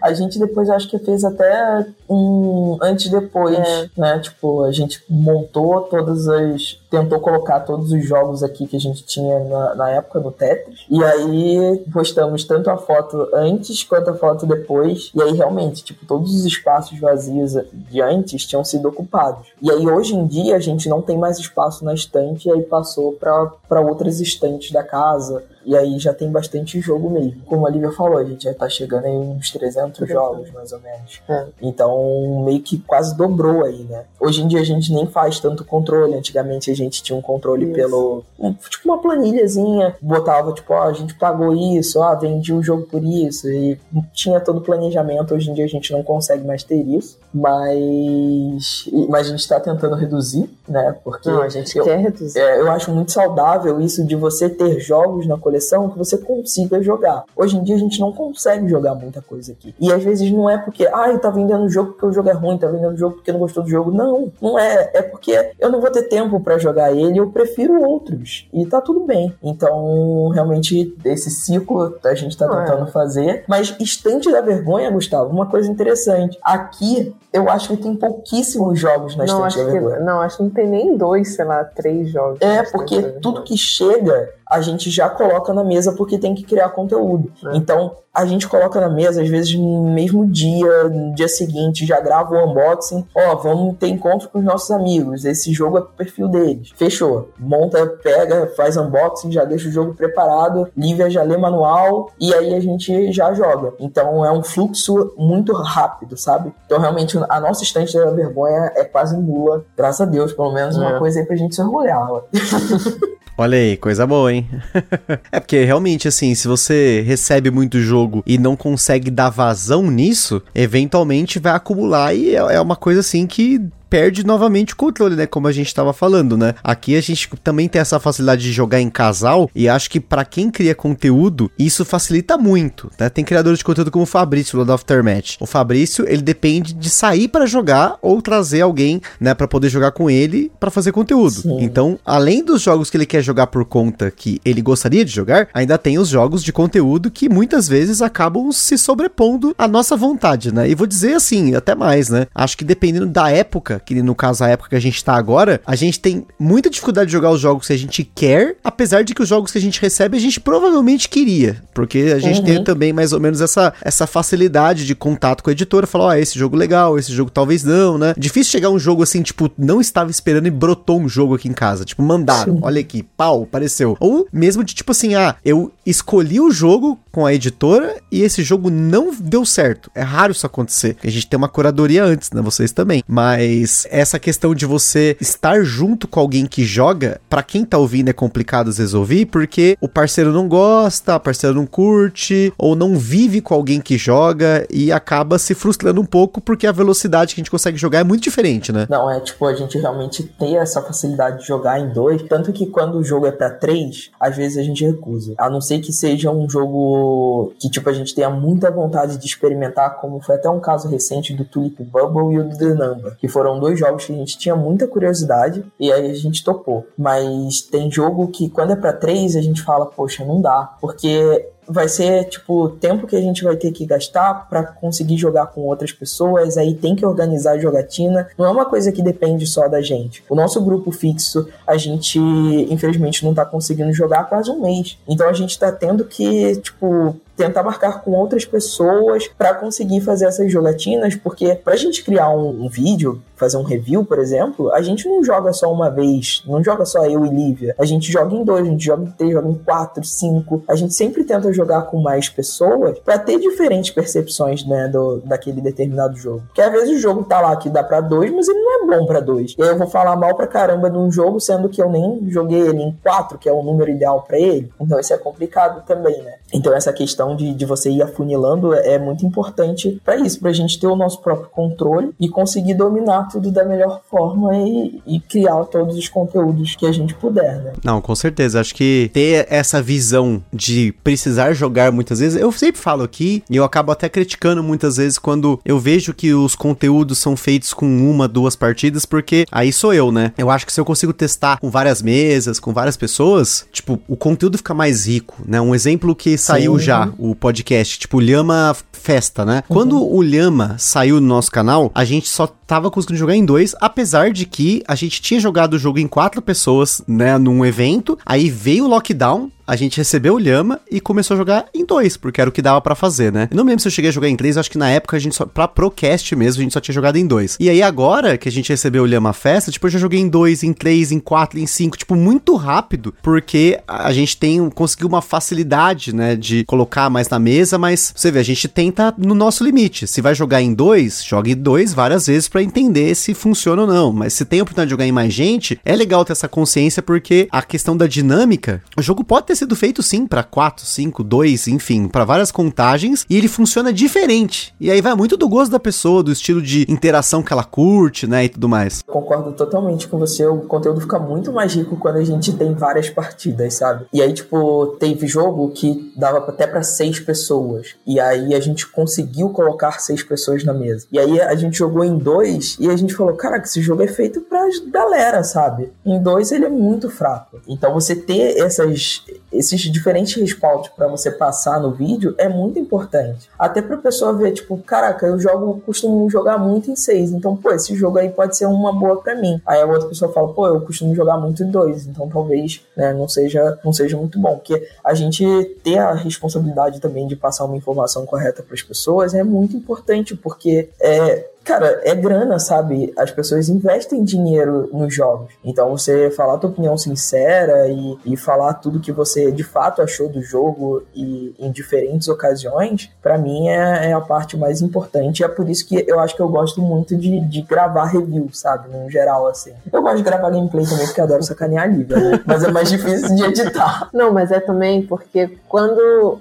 A 0.00 0.12
gente 0.12 0.38
depois 0.38 0.70
acho 0.70 0.88
que 0.88 0.98
fez 1.00 1.24
até 1.24 1.84
um 2.08 2.78
antes 2.80 3.06
e 3.06 3.10
depois, 3.10 3.58
É. 3.58 3.88
né? 3.96 4.18
Tipo, 4.20 4.62
a 4.62 4.70
gente 4.72 5.02
montou 5.08 5.80
todas 5.82 6.28
as. 6.28 6.78
Tentou 6.90 7.20
colocar 7.20 7.60
todos 7.60 7.92
os 7.92 8.04
jogos 8.04 8.42
aqui 8.42 8.66
que 8.66 8.76
a 8.76 8.80
gente 8.80 9.04
tinha 9.04 9.38
na, 9.40 9.74
na 9.76 9.90
época 9.90 10.18
no 10.20 10.30
Tetris. 10.32 10.86
E 10.90 11.02
aí 11.04 11.84
postamos 11.92 12.44
tanto 12.44 12.68
a 12.70 12.76
foto 12.76 13.28
antes 13.32 13.82
quanto 13.84 14.10
a 14.10 14.14
foto 14.14 14.44
depois. 14.46 15.10
E 15.14 15.22
aí 15.22 15.32
realmente, 15.32 15.84
tipo, 15.84 16.04
todos 16.06 16.34
os 16.34 16.44
espaços 16.44 16.98
vazios 16.98 17.52
de 17.72 18.00
antes 18.00 18.44
tinham 18.44 18.64
sido 18.64 18.88
ocupados. 18.88 19.48
E 19.62 19.70
aí 19.70 19.86
hoje 19.86 20.19
em 20.20 20.26
dia 20.26 20.56
a 20.56 20.60
gente 20.60 20.88
não 20.88 21.00
tem 21.00 21.16
mais 21.18 21.38
espaço 21.38 21.84
na 21.84 21.94
estante 21.94 22.48
e 22.48 22.52
aí 22.52 22.62
passou 22.62 23.12
para 23.12 23.80
outras 23.80 24.20
estantes 24.20 24.70
da 24.70 24.82
casa. 24.82 25.42
E 25.64 25.76
aí 25.76 25.98
já 25.98 26.14
tem 26.14 26.30
bastante 26.30 26.80
jogo 26.80 27.10
mesmo. 27.10 27.42
Como 27.46 27.66
a 27.66 27.70
Lívia 27.70 27.92
falou, 27.92 28.18
a 28.18 28.24
gente 28.24 28.44
já 28.44 28.54
tá 28.54 28.68
chegando 28.68 29.04
aí 29.04 29.12
uns 29.12 29.50
300 29.50 30.08
jogos, 30.08 30.50
mais 30.52 30.72
ou 30.72 30.80
menos. 30.80 31.20
É. 31.28 31.46
Então, 31.60 32.42
meio 32.44 32.60
que 32.62 32.78
quase 32.78 33.14
dobrou 33.16 33.64
aí, 33.64 33.84
né? 33.84 34.04
Hoje 34.18 34.42
em 34.42 34.48
dia 34.48 34.60
a 34.60 34.64
gente 34.64 34.92
nem 34.92 35.06
faz 35.06 35.38
tanto 35.38 35.64
controle. 35.64 36.14
Antigamente 36.14 36.70
a 36.70 36.74
gente 36.74 37.02
tinha 37.02 37.16
um 37.18 37.22
controle 37.22 37.64
Isso. 37.66 37.74
pelo... 37.74 38.24
um- 38.38 38.52
tipo 38.54 38.88
uma 38.88 38.98
planilhazinha. 39.00 39.94
Botava, 40.00 40.52
tipo, 40.52 40.72
ó, 40.72 40.84
a 40.84 40.92
gente 40.92 41.14
pagou 41.14 41.54
isso, 41.54 42.00
ó, 42.00 42.14
vendi 42.16 42.52
o 42.52 42.62
jogo 42.62 42.84
por 42.84 43.02
isso. 43.04 43.48
E 43.50 43.78
tinha 44.14 44.40
todo 44.40 44.58
o 44.58 44.62
planejamento. 44.62 45.34
Hoje 45.34 45.50
em 45.50 45.54
dia 45.54 45.64
a 45.64 45.68
gente 45.68 45.92
não 45.92 46.02
consegue 46.02 46.46
mais 46.46 46.62
ter 46.64 46.76
isso. 46.80 47.18
Mas... 47.32 48.88
Mas 49.08 49.26
a 49.26 49.30
gente 49.30 49.46
tá 49.48 49.60
tentando 49.60 49.94
reduzir, 49.94 50.48
né? 50.68 50.96
Porque... 51.04 51.28
Não, 51.30 51.42
a 51.42 51.48
gente 51.48 51.76
eu- 51.76 51.84
quer 51.84 51.98
reduzir. 51.98 52.38
é, 52.38 52.60
eu 52.60 52.70
acho 52.70 52.90
muito 52.90 53.12
saudável 53.12 53.80
isso 53.80 54.04
de 54.04 54.16
você 54.16 54.48
ter 54.48 54.80
jogos 54.80 55.26
na 55.26 55.36
coleção 55.36 55.50
que 55.90 55.98
você 55.98 56.18
consiga 56.18 56.82
jogar. 56.82 57.24
Hoje 57.36 57.56
em 57.56 57.62
dia 57.62 57.76
a 57.76 57.78
gente 57.78 58.00
não 58.00 58.12
consegue 58.12 58.68
jogar 58.68 58.94
muita 58.94 59.20
coisa 59.20 59.52
aqui. 59.52 59.74
E 59.78 59.92
às 59.92 60.02
vezes 60.02 60.30
não 60.30 60.48
é 60.48 60.58
porque, 60.58 60.86
ah, 60.86 61.16
tá 61.18 61.30
vendendo 61.30 61.64
o 61.64 61.68
jogo 61.68 61.92
porque 61.92 62.06
o 62.06 62.12
jogo 62.12 62.28
é 62.28 62.32
ruim, 62.32 62.58
tá 62.58 62.68
vendendo 62.68 62.94
o 62.94 62.96
jogo 62.96 63.16
porque 63.16 63.32
não 63.32 63.40
gostou 63.40 63.62
do 63.62 63.68
jogo. 63.68 63.90
Não, 63.90 64.32
não 64.40 64.58
é. 64.58 64.90
É 64.94 65.02
porque 65.02 65.52
eu 65.58 65.70
não 65.70 65.80
vou 65.80 65.90
ter 65.90 66.04
tempo 66.04 66.40
pra 66.40 66.58
jogar 66.58 66.92
ele, 66.92 67.18
eu 67.18 67.30
prefiro 67.30 67.82
outros. 67.82 68.48
E 68.52 68.66
tá 68.66 68.80
tudo 68.80 69.00
bem. 69.00 69.34
Então, 69.42 70.28
realmente, 70.28 70.96
esse 71.04 71.30
ciclo 71.30 71.98
a 72.04 72.14
gente 72.14 72.36
tá 72.36 72.46
Não, 72.46 72.60
é. 72.60 72.64
tentando 72.64 72.90
fazer. 72.90 73.44
Mas 73.48 73.74
estante 73.80 74.30
da 74.30 74.40
vergonha, 74.40 74.90
Gustavo, 74.90 75.30
uma 75.30 75.46
coisa 75.46 75.70
interessante. 75.70 76.38
Aqui, 76.42 77.14
eu 77.32 77.48
acho 77.48 77.68
que 77.68 77.76
tem 77.76 77.94
pouquíssimos 77.94 78.78
jogos 78.78 79.14
na 79.14 79.24
Não 79.24 79.46
estante 79.46 79.64
da 79.64 79.72
que, 79.72 80.00
não, 80.00 80.20
acho 80.20 80.36
que 80.38 80.42
não 80.42 80.50
tem 80.50 80.66
nem 80.66 80.96
dois, 80.96 81.34
sei 81.34 81.44
lá, 81.44 81.64
três 81.64 82.10
jogos. 82.10 82.40
É, 82.40 82.62
porque 82.64 83.02
tudo 83.22 83.44
que 83.44 83.56
chega, 83.56 84.30
a 84.48 84.60
gente 84.60 84.90
já 84.90 85.08
coloca 85.08 85.52
na 85.52 85.62
mesa 85.62 85.92
porque 85.92 86.18
tem 86.18 86.34
que 86.34 86.42
criar 86.42 86.70
conteúdo. 86.70 87.32
É. 87.46 87.56
Então, 87.56 87.96
a 88.12 88.26
gente 88.26 88.48
coloca 88.48 88.80
na 88.80 88.88
mesa, 88.88 89.22
às 89.22 89.28
vezes 89.28 89.54
no 89.54 89.84
mesmo 89.90 90.26
dia, 90.26 90.84
no 90.84 91.14
dia 91.14 91.28
seguinte, 91.28 91.86
já 91.86 92.00
grava 92.00 92.34
o 92.34 92.50
unboxing. 92.50 93.06
Ó, 93.14 93.36
vamos 93.36 93.76
ter 93.78 93.88
encontro 93.88 94.28
com 94.28 94.38
os 94.40 94.44
nossos 94.44 94.70
amigos. 94.70 95.24
Esse 95.24 95.52
jogo 95.52 95.78
é 95.78 95.80
pro 95.80 95.90
perfil 95.90 96.28
deles. 96.28 96.70
Fechou. 96.76 97.30
Monta, 97.38 97.86
pega, 98.02 98.48
faz 98.56 98.76
unboxing, 98.76 99.30
já 99.30 99.44
deixa 99.44 99.68
o 99.68 99.72
jogo 99.72 99.94
preparado. 99.94 100.68
Lívia 100.76 101.08
já 101.08 101.22
lê 101.22 101.36
manual 101.36 102.10
e 102.20 102.34
aí 102.34 102.54
a 102.54 102.60
gente 102.60 103.12
já 103.12 103.32
joga. 103.32 103.74
Então 103.78 104.24
é 104.24 104.32
um 104.32 104.42
fluxo 104.42 105.12
muito 105.16 105.52
rápido, 105.52 106.16
sabe? 106.16 106.52
Então 106.66 106.80
realmente 106.80 107.16
a 107.28 107.40
nossa 107.40 107.62
estante 107.62 107.96
da 107.96 108.10
vergonha 108.10 108.72
é 108.74 108.84
quase 108.84 109.16
nula. 109.16 109.64
Graças 109.76 110.00
a 110.00 110.04
Deus, 110.04 110.32
pelo 110.32 110.52
menos 110.52 110.76
uma 110.76 110.96
É. 110.96 110.98
coisa 110.98 111.20
aí 111.20 111.26
pra 111.26 111.36
gente 111.36 111.54
se 111.54 111.62
orgulhar. 111.62 112.00
Olha 113.40 113.56
aí, 113.56 113.74
coisa 113.74 114.06
boa, 114.06 114.30
hein? 114.30 114.46
é 115.32 115.40
porque 115.40 115.64
realmente, 115.64 116.06
assim, 116.06 116.34
se 116.34 116.46
você 116.46 117.02
recebe 117.06 117.50
muito 117.50 117.80
jogo 117.80 118.22
e 118.26 118.36
não 118.36 118.54
consegue 118.54 119.10
dar 119.10 119.30
vazão 119.30 119.90
nisso, 119.90 120.42
eventualmente 120.54 121.38
vai 121.38 121.54
acumular 121.54 122.12
e 122.12 122.36
é 122.36 122.40
é 122.50 122.60
uma 122.60 122.76
coisa 122.76 123.00
assim 123.00 123.26
que 123.26 123.58
perde 123.90 124.24
novamente 124.24 124.72
o 124.72 124.76
controle, 124.76 125.16
né? 125.16 125.26
Como 125.26 125.48
a 125.48 125.52
gente 125.52 125.74
tava 125.74 125.92
falando, 125.92 126.36
né? 126.36 126.54
Aqui 126.62 126.96
a 126.96 127.00
gente 127.00 127.28
também 127.42 127.68
tem 127.68 127.82
essa 127.82 127.98
facilidade 127.98 128.42
de 128.42 128.52
jogar 128.52 128.80
em 128.80 128.88
casal 128.88 129.50
e 129.54 129.68
acho 129.68 129.90
que 129.90 129.98
pra 129.98 130.24
quem 130.24 130.50
cria 130.50 130.74
conteúdo, 130.74 131.50
isso 131.58 131.84
facilita 131.84 132.38
muito, 132.38 132.90
né? 132.98 133.08
Tem 133.08 133.24
criadores 133.24 133.58
de 133.58 133.64
conteúdo 133.64 133.90
como 133.90 134.04
o 134.04 134.06
Fabrício, 134.06 134.56
lá 134.58 134.64
do 134.64 134.72
Aftermatch. 134.72 135.36
O 135.40 135.46
Fabrício, 135.46 136.06
ele 136.08 136.22
depende 136.22 136.72
de 136.72 136.88
sair 136.88 137.26
pra 137.26 137.46
jogar 137.46 137.96
ou 138.00 138.22
trazer 138.22 138.60
alguém, 138.60 139.00
né, 139.18 139.34
Pra 139.40 139.48
poder 139.48 139.70
jogar 139.70 139.92
com 139.92 140.10
ele 140.10 140.52
pra 140.60 140.70
fazer 140.70 140.92
conteúdo. 140.92 141.40
Sim. 141.42 141.62
Então, 141.62 141.98
além 142.04 142.44
dos 142.44 142.60
jogos 142.60 142.90
que 142.90 142.96
ele 142.96 143.06
quer 143.06 143.22
jogar 143.22 143.46
por 143.46 143.64
conta 143.64 144.10
que 144.10 144.38
ele 144.44 144.60
gostaria 144.60 145.02
de 145.02 145.10
jogar, 145.10 145.48
ainda 145.54 145.78
tem 145.78 145.98
os 145.98 146.08
jogos 146.08 146.44
de 146.44 146.52
conteúdo 146.52 147.10
que 147.10 147.28
muitas 147.28 147.66
vezes 147.66 148.02
acabam 148.02 148.52
se 148.52 148.76
sobrepondo 148.76 149.54
à 149.56 149.66
nossa 149.66 149.96
vontade, 149.96 150.52
né? 150.52 150.68
E 150.68 150.74
vou 150.74 150.86
dizer 150.86 151.14
assim, 151.14 151.54
até 151.54 151.74
mais, 151.74 152.10
né? 152.10 152.26
Acho 152.34 152.56
que 152.56 152.64
dependendo 152.64 153.06
da 153.06 153.30
época, 153.30 153.79
que 153.84 154.02
no 154.02 154.14
caso 154.14 154.44
a 154.44 154.48
época 154.48 154.70
que 154.70 154.76
a 154.76 154.80
gente 154.80 155.04
tá 155.04 155.14
agora, 155.14 155.60
a 155.66 155.74
gente 155.76 155.98
tem 156.00 156.26
muita 156.38 156.70
dificuldade 156.70 157.06
de 157.06 157.12
jogar 157.12 157.30
os 157.30 157.40
jogos 157.40 157.66
que 157.66 157.72
a 157.72 157.78
gente 157.78 158.04
quer, 158.04 158.56
apesar 158.62 159.02
de 159.02 159.14
que 159.14 159.22
os 159.22 159.28
jogos 159.28 159.50
que 159.50 159.58
a 159.58 159.60
gente 159.60 159.80
recebe 159.80 160.16
a 160.16 160.20
gente 160.20 160.40
provavelmente 160.40 161.08
queria, 161.08 161.62
porque 161.74 162.12
a 162.14 162.18
gente 162.18 162.40
Uhum. 162.40 162.44
tem 162.46 162.64
também 162.64 162.92
mais 162.92 163.12
ou 163.12 163.20
menos 163.20 163.40
essa, 163.40 163.72
essa 163.82 164.06
facilidade 164.06 164.86
de 164.86 164.94
contato 164.94 165.42
com 165.42 165.50
a 165.50 165.52
editora, 165.52 165.86
falar, 165.86 166.04
ó, 166.04 166.14
esse 166.14 166.38
jogo 166.38 166.56
legal, 166.56 166.98
esse 166.98 167.12
jogo 167.12 167.30
talvez 167.30 167.64
não, 167.64 167.98
né? 167.98 168.14
Difícil 168.16 168.50
chegar 168.52 168.70
um 168.70 168.78
jogo 168.78 169.02
assim, 169.02 169.22
tipo, 169.22 169.50
não 169.58 169.80
estava 169.80 170.10
esperando 170.10 170.46
e 170.46 170.50
brotou 170.50 171.00
um 171.00 171.08
jogo 171.08 171.34
aqui 171.34 171.48
em 171.48 171.52
casa, 171.52 171.84
tipo, 171.84 172.02
mandaram, 172.02 172.58
olha 172.62 172.80
aqui, 172.80 173.02
pau, 173.02 173.42
apareceu. 173.42 173.96
Ou 174.00 174.26
mesmo 174.32 174.62
de 174.64 174.74
tipo 174.74 174.92
assim, 174.92 175.14
ah, 175.14 175.34
eu 175.44 175.72
escolhi 175.90 176.40
o 176.40 176.50
jogo 176.50 176.98
com 177.10 177.26
a 177.26 177.34
editora 177.34 177.96
e 178.10 178.22
esse 178.22 178.42
jogo 178.42 178.70
não 178.70 179.14
deu 179.14 179.44
certo. 179.44 179.90
É 179.94 180.02
raro 180.02 180.32
isso 180.32 180.46
acontecer. 180.46 180.96
A 181.02 181.10
gente 181.10 181.26
tem 181.26 181.36
uma 181.36 181.48
curadoria 181.48 182.04
antes, 182.04 182.30
né? 182.30 182.40
Vocês 182.40 182.72
também. 182.72 183.02
Mas 183.06 183.86
essa 183.90 184.18
questão 184.18 184.54
de 184.54 184.66
você 184.66 185.16
estar 185.20 185.62
junto 185.62 186.06
com 186.06 186.20
alguém 186.20 186.46
que 186.46 186.64
joga, 186.64 187.20
pra 187.28 187.42
quem 187.42 187.64
tá 187.64 187.78
ouvindo 187.78 188.08
é 188.08 188.12
complicado 188.12 188.70
ouvir, 188.94 189.26
porque 189.26 189.76
o 189.80 189.88
parceiro 189.88 190.32
não 190.32 190.48
gosta, 190.48 191.16
o 191.16 191.20
parceiro 191.20 191.56
não 191.56 191.66
curte, 191.66 192.52
ou 192.56 192.74
não 192.74 192.96
vive 192.96 193.40
com 193.40 193.54
alguém 193.54 193.80
que 193.80 193.98
joga 193.98 194.66
e 194.70 194.92
acaba 194.92 195.38
se 195.38 195.54
frustrando 195.54 196.00
um 196.00 196.04
pouco 196.04 196.40
porque 196.40 196.66
a 196.66 196.72
velocidade 196.72 197.34
que 197.34 197.40
a 197.40 197.42
gente 197.42 197.50
consegue 197.50 197.76
jogar 197.76 198.00
é 198.00 198.04
muito 198.04 198.22
diferente, 198.22 198.72
né? 198.72 198.86
Não, 198.88 199.10
é 199.10 199.20
tipo, 199.20 199.44
a 199.46 199.54
gente 199.54 199.78
realmente 199.78 200.22
ter 200.22 200.54
essa 200.54 200.82
facilidade 200.82 201.40
de 201.40 201.46
jogar 201.46 201.80
em 201.80 201.92
dois. 201.92 202.22
Tanto 202.22 202.52
que 202.52 202.66
quando 202.66 202.98
o 202.98 203.04
jogo 203.04 203.26
é 203.26 203.32
pra 203.32 203.50
três, 203.50 204.10
às 204.18 204.36
vezes 204.36 204.58
a 204.58 204.62
gente 204.62 204.84
recusa. 204.84 205.34
A 205.38 205.50
não 205.50 205.60
ser 205.60 205.79
que 205.80 205.92
seja 205.92 206.30
um 206.30 206.48
jogo 206.48 207.52
que, 207.58 207.70
tipo, 207.70 207.88
a 207.88 207.92
gente 207.92 208.14
tenha 208.14 208.30
muita 208.30 208.70
vontade 208.70 209.16
de 209.18 209.26
experimentar, 209.26 209.96
como 209.96 210.20
foi 210.20 210.36
até 210.36 210.48
um 210.48 210.60
caso 210.60 210.88
recente 210.88 211.34
do 211.34 211.44
Tulip 211.44 211.82
Bubble 211.82 212.34
e 212.34 212.38
o 212.38 212.48
do 212.48 212.56
The 212.56 212.74
Number, 212.74 213.16
que 213.16 213.28
foram 213.28 213.58
dois 213.58 213.78
jogos 213.78 214.04
que 214.04 214.12
a 214.12 214.16
gente 214.16 214.38
tinha 214.38 214.54
muita 214.54 214.86
curiosidade 214.86 215.64
e 215.78 215.92
aí 215.92 216.10
a 216.10 216.14
gente 216.14 216.44
topou. 216.44 216.86
Mas 216.96 217.62
tem 217.62 217.90
jogo 217.90 218.28
que, 218.28 218.48
quando 218.48 218.72
é 218.72 218.76
pra 218.76 218.92
três, 218.92 219.36
a 219.36 219.42
gente 219.42 219.62
fala, 219.62 219.86
poxa, 219.86 220.24
não 220.24 220.40
dá. 220.40 220.76
Porque 220.80 221.48
vai 221.68 221.88
ser 221.88 222.24
tipo 222.24 222.68
tempo 222.80 223.06
que 223.06 223.16
a 223.16 223.20
gente 223.20 223.44
vai 223.44 223.56
ter 223.56 223.70
que 223.72 223.86
gastar 223.86 224.48
para 224.48 224.62
conseguir 224.62 225.16
jogar 225.16 225.46
com 225.46 225.62
outras 225.62 225.92
pessoas, 225.92 226.56
aí 226.56 226.74
tem 226.74 226.96
que 226.96 227.06
organizar 227.06 227.52
a 227.52 227.58
jogatina. 227.58 228.28
Não 228.36 228.46
é 228.46 228.50
uma 228.50 228.64
coisa 228.64 228.90
que 228.90 229.02
depende 229.02 229.46
só 229.46 229.68
da 229.68 229.80
gente. 229.80 230.22
O 230.28 230.34
nosso 230.34 230.60
grupo 230.60 230.90
fixo, 230.90 231.48
a 231.66 231.76
gente 231.76 232.18
infelizmente 232.18 233.24
não 233.24 233.34
tá 233.34 233.44
conseguindo 233.44 233.92
jogar 233.92 234.20
há 234.20 234.24
quase 234.24 234.50
um 234.50 234.60
mês. 234.60 234.98
Então 235.08 235.28
a 235.28 235.32
gente 235.32 235.58
tá 235.58 235.70
tendo 235.70 236.04
que, 236.04 236.56
tipo, 236.56 237.16
tentar 237.40 237.62
marcar 237.62 238.02
com 238.02 238.12
outras 238.12 238.44
pessoas 238.44 239.26
para 239.26 239.54
conseguir 239.54 240.00
fazer 240.02 240.26
essas 240.26 240.52
jogatinas, 240.52 241.14
porque 241.14 241.54
pra 241.54 241.74
gente 241.74 242.04
criar 242.04 242.30
um, 242.30 242.64
um, 242.64 242.68
vídeo, 242.68 243.22
fazer 243.34 243.56
um 243.56 243.62
review, 243.62 244.04
por 244.04 244.18
exemplo, 244.18 244.70
a 244.72 244.82
gente 244.82 245.08
não 245.08 245.24
joga 245.24 245.52
só 245.52 245.72
uma 245.72 245.88
vez, 245.88 246.42
não 246.46 246.62
joga 246.62 246.84
só 246.84 247.06
eu 247.06 247.24
e 247.24 247.30
Lívia. 247.30 247.74
A 247.78 247.86
gente 247.86 248.12
joga 248.12 248.34
em 248.34 248.44
dois, 248.44 248.66
a 248.66 248.70
gente 248.70 248.84
joga 248.84 249.04
em 249.04 249.10
três, 249.12 249.32
joga 249.32 249.48
em 249.48 249.54
quatro, 249.54 250.04
cinco. 250.04 250.62
A 250.68 250.74
gente 250.74 250.92
sempre 250.92 251.24
tenta 251.24 251.50
jogar 251.52 251.82
com 251.82 252.00
mais 252.00 252.28
pessoas 252.28 252.98
para 252.98 253.18
ter 253.18 253.38
diferentes 253.38 253.90
percepções, 253.90 254.66
né, 254.66 254.88
do, 254.88 255.22
daquele 255.24 255.62
determinado 255.62 256.16
jogo. 256.16 256.42
Porque 256.48 256.60
às 256.60 256.70
vezes 256.70 256.98
o 256.98 257.00
jogo 257.00 257.24
tá 257.24 257.40
lá 257.40 257.56
que 257.56 257.70
dá 257.70 257.82
para 257.82 258.02
dois, 258.02 258.30
mas 258.30 258.48
ele 258.48 258.60
não 258.60 258.84
é 258.84 258.98
bom 258.98 259.06
para 259.06 259.20
dois. 259.20 259.54
E 259.56 259.62
aí 259.62 259.68
eu 259.68 259.78
vou 259.78 259.86
falar 259.86 260.16
mal 260.16 260.34
pra 260.36 260.46
caramba 260.46 260.90
de 260.90 260.98
um 260.98 261.10
jogo, 261.10 261.40
sendo 261.40 261.68
que 261.68 261.80
eu 261.80 261.88
nem 261.88 262.28
joguei 262.28 262.60
ele 262.60 262.82
em 262.82 262.92
quatro, 263.02 263.38
que 263.38 263.48
é 263.48 263.52
o 263.52 263.62
número 263.62 263.90
ideal 263.90 264.22
para 264.22 264.38
ele. 264.38 264.70
Então 264.78 265.00
isso 265.00 265.14
é 265.14 265.18
complicado 265.18 265.84
também, 265.86 266.20
né? 266.22 266.34
Então 266.52 266.74
essa 266.74 266.92
questão 266.92 267.36
de, 267.36 267.54
de 267.54 267.64
você 267.64 267.90
ir 267.90 268.02
afunilando 268.02 268.74
é, 268.74 268.94
é 268.94 268.98
muito 268.98 269.24
importante 269.24 270.00
para 270.04 270.16
isso, 270.16 270.40
para 270.40 270.50
a 270.50 270.54
gente 270.54 270.78
ter 270.78 270.86
o 270.86 270.96
nosso 270.96 271.20
próprio 271.20 271.48
controle 271.50 272.10
e 272.18 272.28
conseguir 272.28 272.74
dominar 272.74 273.28
tudo 273.28 273.50
da 273.50 273.64
melhor 273.64 274.00
forma 274.10 274.56
e, 274.56 275.02
e, 275.06 275.20
criar 275.20 275.64
todos 275.64 275.96
os 275.96 276.08
conteúdos 276.08 276.74
que 276.74 276.86
a 276.86 276.92
gente 276.92 277.14
puder, 277.14 277.60
né? 277.62 277.72
Não, 277.84 278.00
com 278.00 278.14
certeza. 278.14 278.60
Acho 278.60 278.74
que 278.74 279.10
ter 279.12 279.46
essa 279.48 279.80
visão 279.80 280.42
de 280.52 280.92
precisar 281.04 281.52
jogar 281.52 281.92
muitas 281.92 282.20
vezes, 282.20 282.40
eu 282.40 282.50
sempre 282.52 282.80
falo 282.80 283.02
aqui 283.02 283.42
e 283.48 283.56
eu 283.56 283.64
acabo 283.64 283.92
até 283.92 284.08
criticando 284.08 284.62
muitas 284.62 284.96
vezes 284.96 285.18
quando 285.18 285.60
eu 285.64 285.78
vejo 285.78 286.14
que 286.14 286.32
os 286.34 286.54
conteúdos 286.54 287.18
são 287.18 287.36
feitos 287.36 287.72
com 287.72 287.86
uma, 287.86 288.26
duas 288.26 288.56
partidas, 288.56 289.04
porque 289.04 289.46
aí 289.50 289.72
sou 289.72 289.94
eu, 289.94 290.10
né? 290.10 290.32
Eu 290.36 290.50
acho 290.50 290.66
que 290.66 290.72
se 290.72 290.80
eu 290.80 290.84
consigo 290.84 291.12
testar 291.12 291.58
com 291.58 291.70
várias 291.70 292.02
mesas, 292.02 292.58
com 292.58 292.72
várias 292.72 292.96
pessoas, 292.96 293.66
tipo, 293.72 294.00
o 294.08 294.16
conteúdo 294.16 294.58
fica 294.58 294.74
mais 294.74 295.06
rico, 295.06 295.36
né? 295.46 295.60
Um 295.60 295.74
exemplo 295.74 296.14
que 296.14 296.36
saiu 296.42 296.78
Sim. 296.78 296.84
já, 296.84 297.08
o 297.18 297.34
podcast, 297.34 297.98
tipo, 297.98 298.20
Lhama 298.20 298.76
Festa, 298.92 299.44
né? 299.44 299.62
Uhum. 299.68 299.76
Quando 299.76 300.02
o 300.02 300.22
Lhama 300.22 300.76
saiu 300.78 301.20
no 301.20 301.26
nosso 301.26 301.50
canal, 301.50 301.90
a 301.94 302.04
gente 302.04 302.28
só 302.28 302.46
tava 302.70 302.88
conseguindo 302.88 303.18
jogar 303.18 303.34
em 303.34 303.44
dois, 303.44 303.74
apesar 303.80 304.30
de 304.30 304.46
que 304.46 304.80
a 304.86 304.94
gente 304.94 305.20
tinha 305.20 305.40
jogado 305.40 305.74
o 305.74 305.78
jogo 305.78 305.98
em 305.98 306.06
quatro 306.06 306.40
pessoas, 306.40 307.02
né, 307.04 307.36
num 307.36 307.64
evento, 307.64 308.16
aí 308.24 308.48
veio 308.48 308.84
o 308.84 308.88
lockdown, 308.88 309.50
a 309.70 309.76
gente 309.76 309.98
recebeu 309.98 310.34
o 310.34 310.38
Lhama 310.38 310.80
e 310.90 311.00
começou 311.00 311.36
a 311.36 311.38
jogar 311.38 311.66
em 311.72 311.84
dois, 311.84 312.16
porque 312.16 312.40
era 312.40 312.50
o 312.50 312.52
que 312.52 312.60
dava 312.60 312.80
para 312.80 312.96
fazer, 312.96 313.32
né? 313.32 313.46
Eu 313.52 313.56
não 313.56 313.62
lembro 313.62 313.80
se 313.80 313.86
eu 313.86 313.92
cheguei 313.92 314.08
a 314.08 314.12
jogar 314.12 314.28
em 314.28 314.34
três, 314.34 314.56
acho 314.56 314.68
que 314.68 314.76
na 314.76 314.90
época 314.90 315.16
a 315.16 315.20
gente 315.20 315.36
só, 315.36 315.46
pra 315.46 315.68
Procast 315.68 316.34
mesmo, 316.34 316.60
a 316.60 316.64
gente 316.64 316.72
só 316.72 316.80
tinha 316.80 316.92
jogado 316.92 317.14
em 317.14 317.24
dois. 317.24 317.56
E 317.60 317.70
aí 317.70 317.80
agora 317.80 318.36
que 318.36 318.48
a 318.48 318.52
gente 318.52 318.68
recebeu 318.68 319.04
o 319.04 319.06
Lhama 319.06 319.32
Festa, 319.32 319.70
tipo, 319.70 319.86
eu 319.86 319.90
já 319.92 320.00
joguei 320.00 320.18
em 320.18 320.28
dois, 320.28 320.64
em 320.64 320.72
três, 320.72 321.12
em 321.12 321.20
quatro, 321.20 321.56
em 321.56 321.68
cinco, 321.68 321.96
tipo, 321.96 322.16
muito 322.16 322.56
rápido, 322.56 323.14
porque 323.22 323.78
a 323.86 324.12
gente 324.12 324.36
tem, 324.36 324.68
conseguiu 324.70 325.06
uma 325.06 325.22
facilidade, 325.22 326.12
né, 326.12 326.34
de 326.34 326.64
colocar 326.64 327.08
mais 327.08 327.28
na 327.28 327.38
mesa, 327.38 327.78
mas 327.78 328.12
você 328.16 328.32
vê, 328.32 328.40
a 328.40 328.44
gente 328.44 328.66
tenta 328.66 329.14
no 329.16 329.36
nosso 329.36 329.62
limite. 329.62 330.04
Se 330.08 330.20
vai 330.20 330.34
jogar 330.34 330.60
em 330.60 330.74
dois, 330.74 331.24
jogue 331.24 331.52
em 331.52 331.56
dois 331.56 331.94
várias 331.94 332.26
vezes 332.26 332.48
para 332.60 332.62
entender 332.62 333.14
se 333.14 333.32
funciona 333.32 333.82
ou 333.82 333.88
não. 333.88 334.12
Mas 334.12 334.34
se 334.34 334.44
tem 334.44 334.60
a 334.60 334.62
oportunidade 334.62 334.88
de 334.88 334.90
jogar 334.90 335.06
em 335.06 335.12
mais 335.12 335.32
gente, 335.32 335.80
é 335.84 335.96
legal 335.96 336.24
ter 336.24 336.32
essa 336.32 336.48
consciência, 336.48 337.02
porque 337.02 337.48
a 337.50 337.62
questão 337.62 337.96
da 337.96 338.06
dinâmica, 338.06 338.82
o 338.96 339.02
jogo 339.02 339.24
pode 339.24 339.46
ter 339.46 339.56
sido 339.56 339.74
feito 339.74 340.02
sim 340.02 340.26
para 340.26 340.42
4, 340.42 340.84
5, 340.84 341.24
2, 341.24 341.68
enfim, 341.68 342.06
para 342.06 342.24
várias 342.24 342.52
contagens 342.52 343.24
e 343.30 343.36
ele 343.36 343.48
funciona 343.48 343.92
diferente. 343.92 344.74
E 344.78 344.90
aí 344.90 345.00
vai 345.00 345.14
muito 345.14 345.36
do 345.36 345.48
gosto 345.48 345.70
da 345.70 345.80
pessoa, 345.80 346.22
do 346.22 346.30
estilo 346.30 346.60
de 346.60 346.84
interação 346.88 347.42
que 347.42 347.52
ela 347.52 347.64
curte, 347.64 348.26
né, 348.26 348.44
e 348.44 348.48
tudo 348.48 348.68
mais. 348.68 349.02
Concordo 349.02 349.52
totalmente 349.52 350.06
com 350.06 350.18
você, 350.18 350.44
o 350.46 350.58
conteúdo 350.58 351.00
fica 351.00 351.18
muito 351.18 351.52
mais 351.52 351.74
rico 351.74 351.96
quando 351.96 352.16
a 352.16 352.24
gente 352.24 352.52
tem 352.52 352.74
várias 352.74 353.08
partidas, 353.08 353.74
sabe? 353.74 354.04
E 354.12 354.20
aí, 354.20 354.32
tipo, 354.32 354.96
teve 354.98 355.26
jogo 355.26 355.70
que 355.70 356.12
dava 356.16 356.38
até 356.38 356.66
para 356.66 356.82
seis 356.82 357.18
pessoas. 357.18 357.94
E 358.06 358.20
aí 358.20 358.54
a 358.54 358.60
gente 358.60 358.86
conseguiu 358.86 359.48
colocar 359.50 360.00
seis 360.00 360.22
pessoas 360.22 360.64
na 360.64 360.74
mesa. 360.74 361.06
E 361.10 361.18
aí 361.18 361.40
a 361.40 361.54
gente 361.54 361.78
jogou 361.78 362.04
em 362.04 362.18
dois 362.18 362.49
e 362.78 362.88
a 362.88 362.96
gente 362.96 363.14
falou, 363.14 363.34
caraca, 363.34 363.66
esse 363.66 363.80
jogo 363.80 364.02
é 364.02 364.08
feito 364.08 364.40
pra 364.40 364.68
galera, 364.90 365.42
sabe? 365.42 365.92
Em 366.04 366.20
dois 366.22 366.52
ele 366.52 366.64
é 366.64 366.70
muito 366.70 367.10
fraco. 367.10 367.60
Então 367.66 367.92
você 367.92 368.14
ter 368.14 368.58
essas 368.58 369.24
esses 369.52 369.80
diferentes 369.80 370.40
respaldos 370.40 370.88
para 370.88 371.08
você 371.08 371.30
passar 371.30 371.80
no 371.80 371.92
vídeo 371.92 372.34
é 372.38 372.48
muito 372.48 372.78
importante. 372.78 373.48
Até 373.58 373.82
pra 373.82 373.96
pessoa 373.96 374.32
ver, 374.32 374.52
tipo, 374.52 374.78
caraca, 374.78 375.26
eu 375.26 375.38
jogo, 375.38 375.80
costumo 375.84 376.28
jogar 376.30 376.58
muito 376.58 376.90
em 376.90 376.96
seis, 376.96 377.32
então, 377.32 377.56
pô, 377.56 377.70
esse 377.72 377.94
jogo 377.94 378.18
aí 378.18 378.30
pode 378.30 378.56
ser 378.56 378.66
uma 378.66 378.92
boa 378.92 379.20
para 379.20 379.34
mim. 379.34 379.60
Aí 379.66 379.80
a 379.80 379.86
outra 379.86 380.08
pessoa 380.08 380.32
fala, 380.32 380.52
pô, 380.52 380.66
eu 380.66 380.80
costumo 380.80 381.14
jogar 381.14 381.36
muito 381.36 381.62
em 381.62 381.70
dois, 381.70 382.06
então 382.06 382.28
talvez, 382.28 382.80
né, 382.96 383.12
não 383.12 383.28
seja, 383.28 383.78
não 383.84 383.92
seja 383.92 384.16
muito 384.16 384.38
bom. 384.38 384.56
Porque 384.56 384.86
a 385.04 385.14
gente 385.14 385.44
ter 385.82 385.98
a 385.98 386.12
responsabilidade 386.12 387.00
também 387.00 387.26
de 387.26 387.36
passar 387.36 387.64
uma 387.64 387.76
informação 387.76 388.24
correta 388.24 388.62
para 388.62 388.74
as 388.74 388.82
pessoas 388.82 389.34
é 389.34 389.42
muito 389.42 389.76
importante, 389.76 390.36
porque 390.36 390.90
é, 391.00 391.48
cara, 391.64 392.00
é 392.04 392.14
grana, 392.14 392.58
sabe? 392.58 393.12
As 393.16 393.30
pessoas 393.30 393.68
investem 393.68 394.24
dinheiro 394.24 394.88
nos 394.92 395.14
jogos. 395.14 395.52
Então 395.64 395.90
você 395.90 396.30
falar 396.30 396.54
a 396.54 396.58
tua 396.58 396.70
opinião 396.70 396.96
sincera 396.96 397.88
e, 397.88 398.18
e 398.24 398.36
falar 398.36 398.74
tudo 398.74 399.00
que 399.00 399.12
você 399.12 399.50
de 399.52 399.62
fato 399.62 400.02
achou 400.02 400.28
do 400.28 400.42
jogo 400.42 401.02
e 401.14 401.54
em 401.58 401.70
diferentes 401.70 402.28
ocasiões, 402.28 403.10
para 403.22 403.38
mim 403.38 403.68
é, 403.68 404.10
é, 404.10 404.12
a 404.12 404.20
parte 404.20 404.56
mais 404.56 404.80
importante. 404.80 405.40
E 405.40 405.44
é 405.44 405.48
por 405.48 405.68
isso 405.68 405.86
que 405.86 406.04
eu 406.06 406.18
acho 406.20 406.34
que 406.34 406.42
eu 406.42 406.48
gosto 406.48 406.80
muito 406.80 407.16
de, 407.16 407.40
de 407.40 407.62
gravar 407.62 408.06
review, 408.06 408.48
sabe? 408.52 408.88
No 408.88 409.10
geral, 409.10 409.46
assim. 409.46 409.72
Eu 409.92 410.02
gosto 410.02 410.18
de 410.18 410.22
gravar 410.22 410.50
gameplay 410.50 410.84
também, 410.84 411.06
porque 411.06 411.20
eu 411.20 411.24
adoro 411.24 411.42
sacanear 411.42 411.84
a 411.84 411.86
Liga, 411.86 412.18
né? 412.18 412.40
Mas 412.44 412.64
é 412.64 412.70
mais 412.70 412.88
difícil 412.90 413.34
de 413.34 413.44
editar. 413.44 414.08
Não, 414.12 414.32
mas 414.32 414.50
é 414.50 414.60
também 414.60 415.02
porque 415.02 415.58
quando 415.68 416.40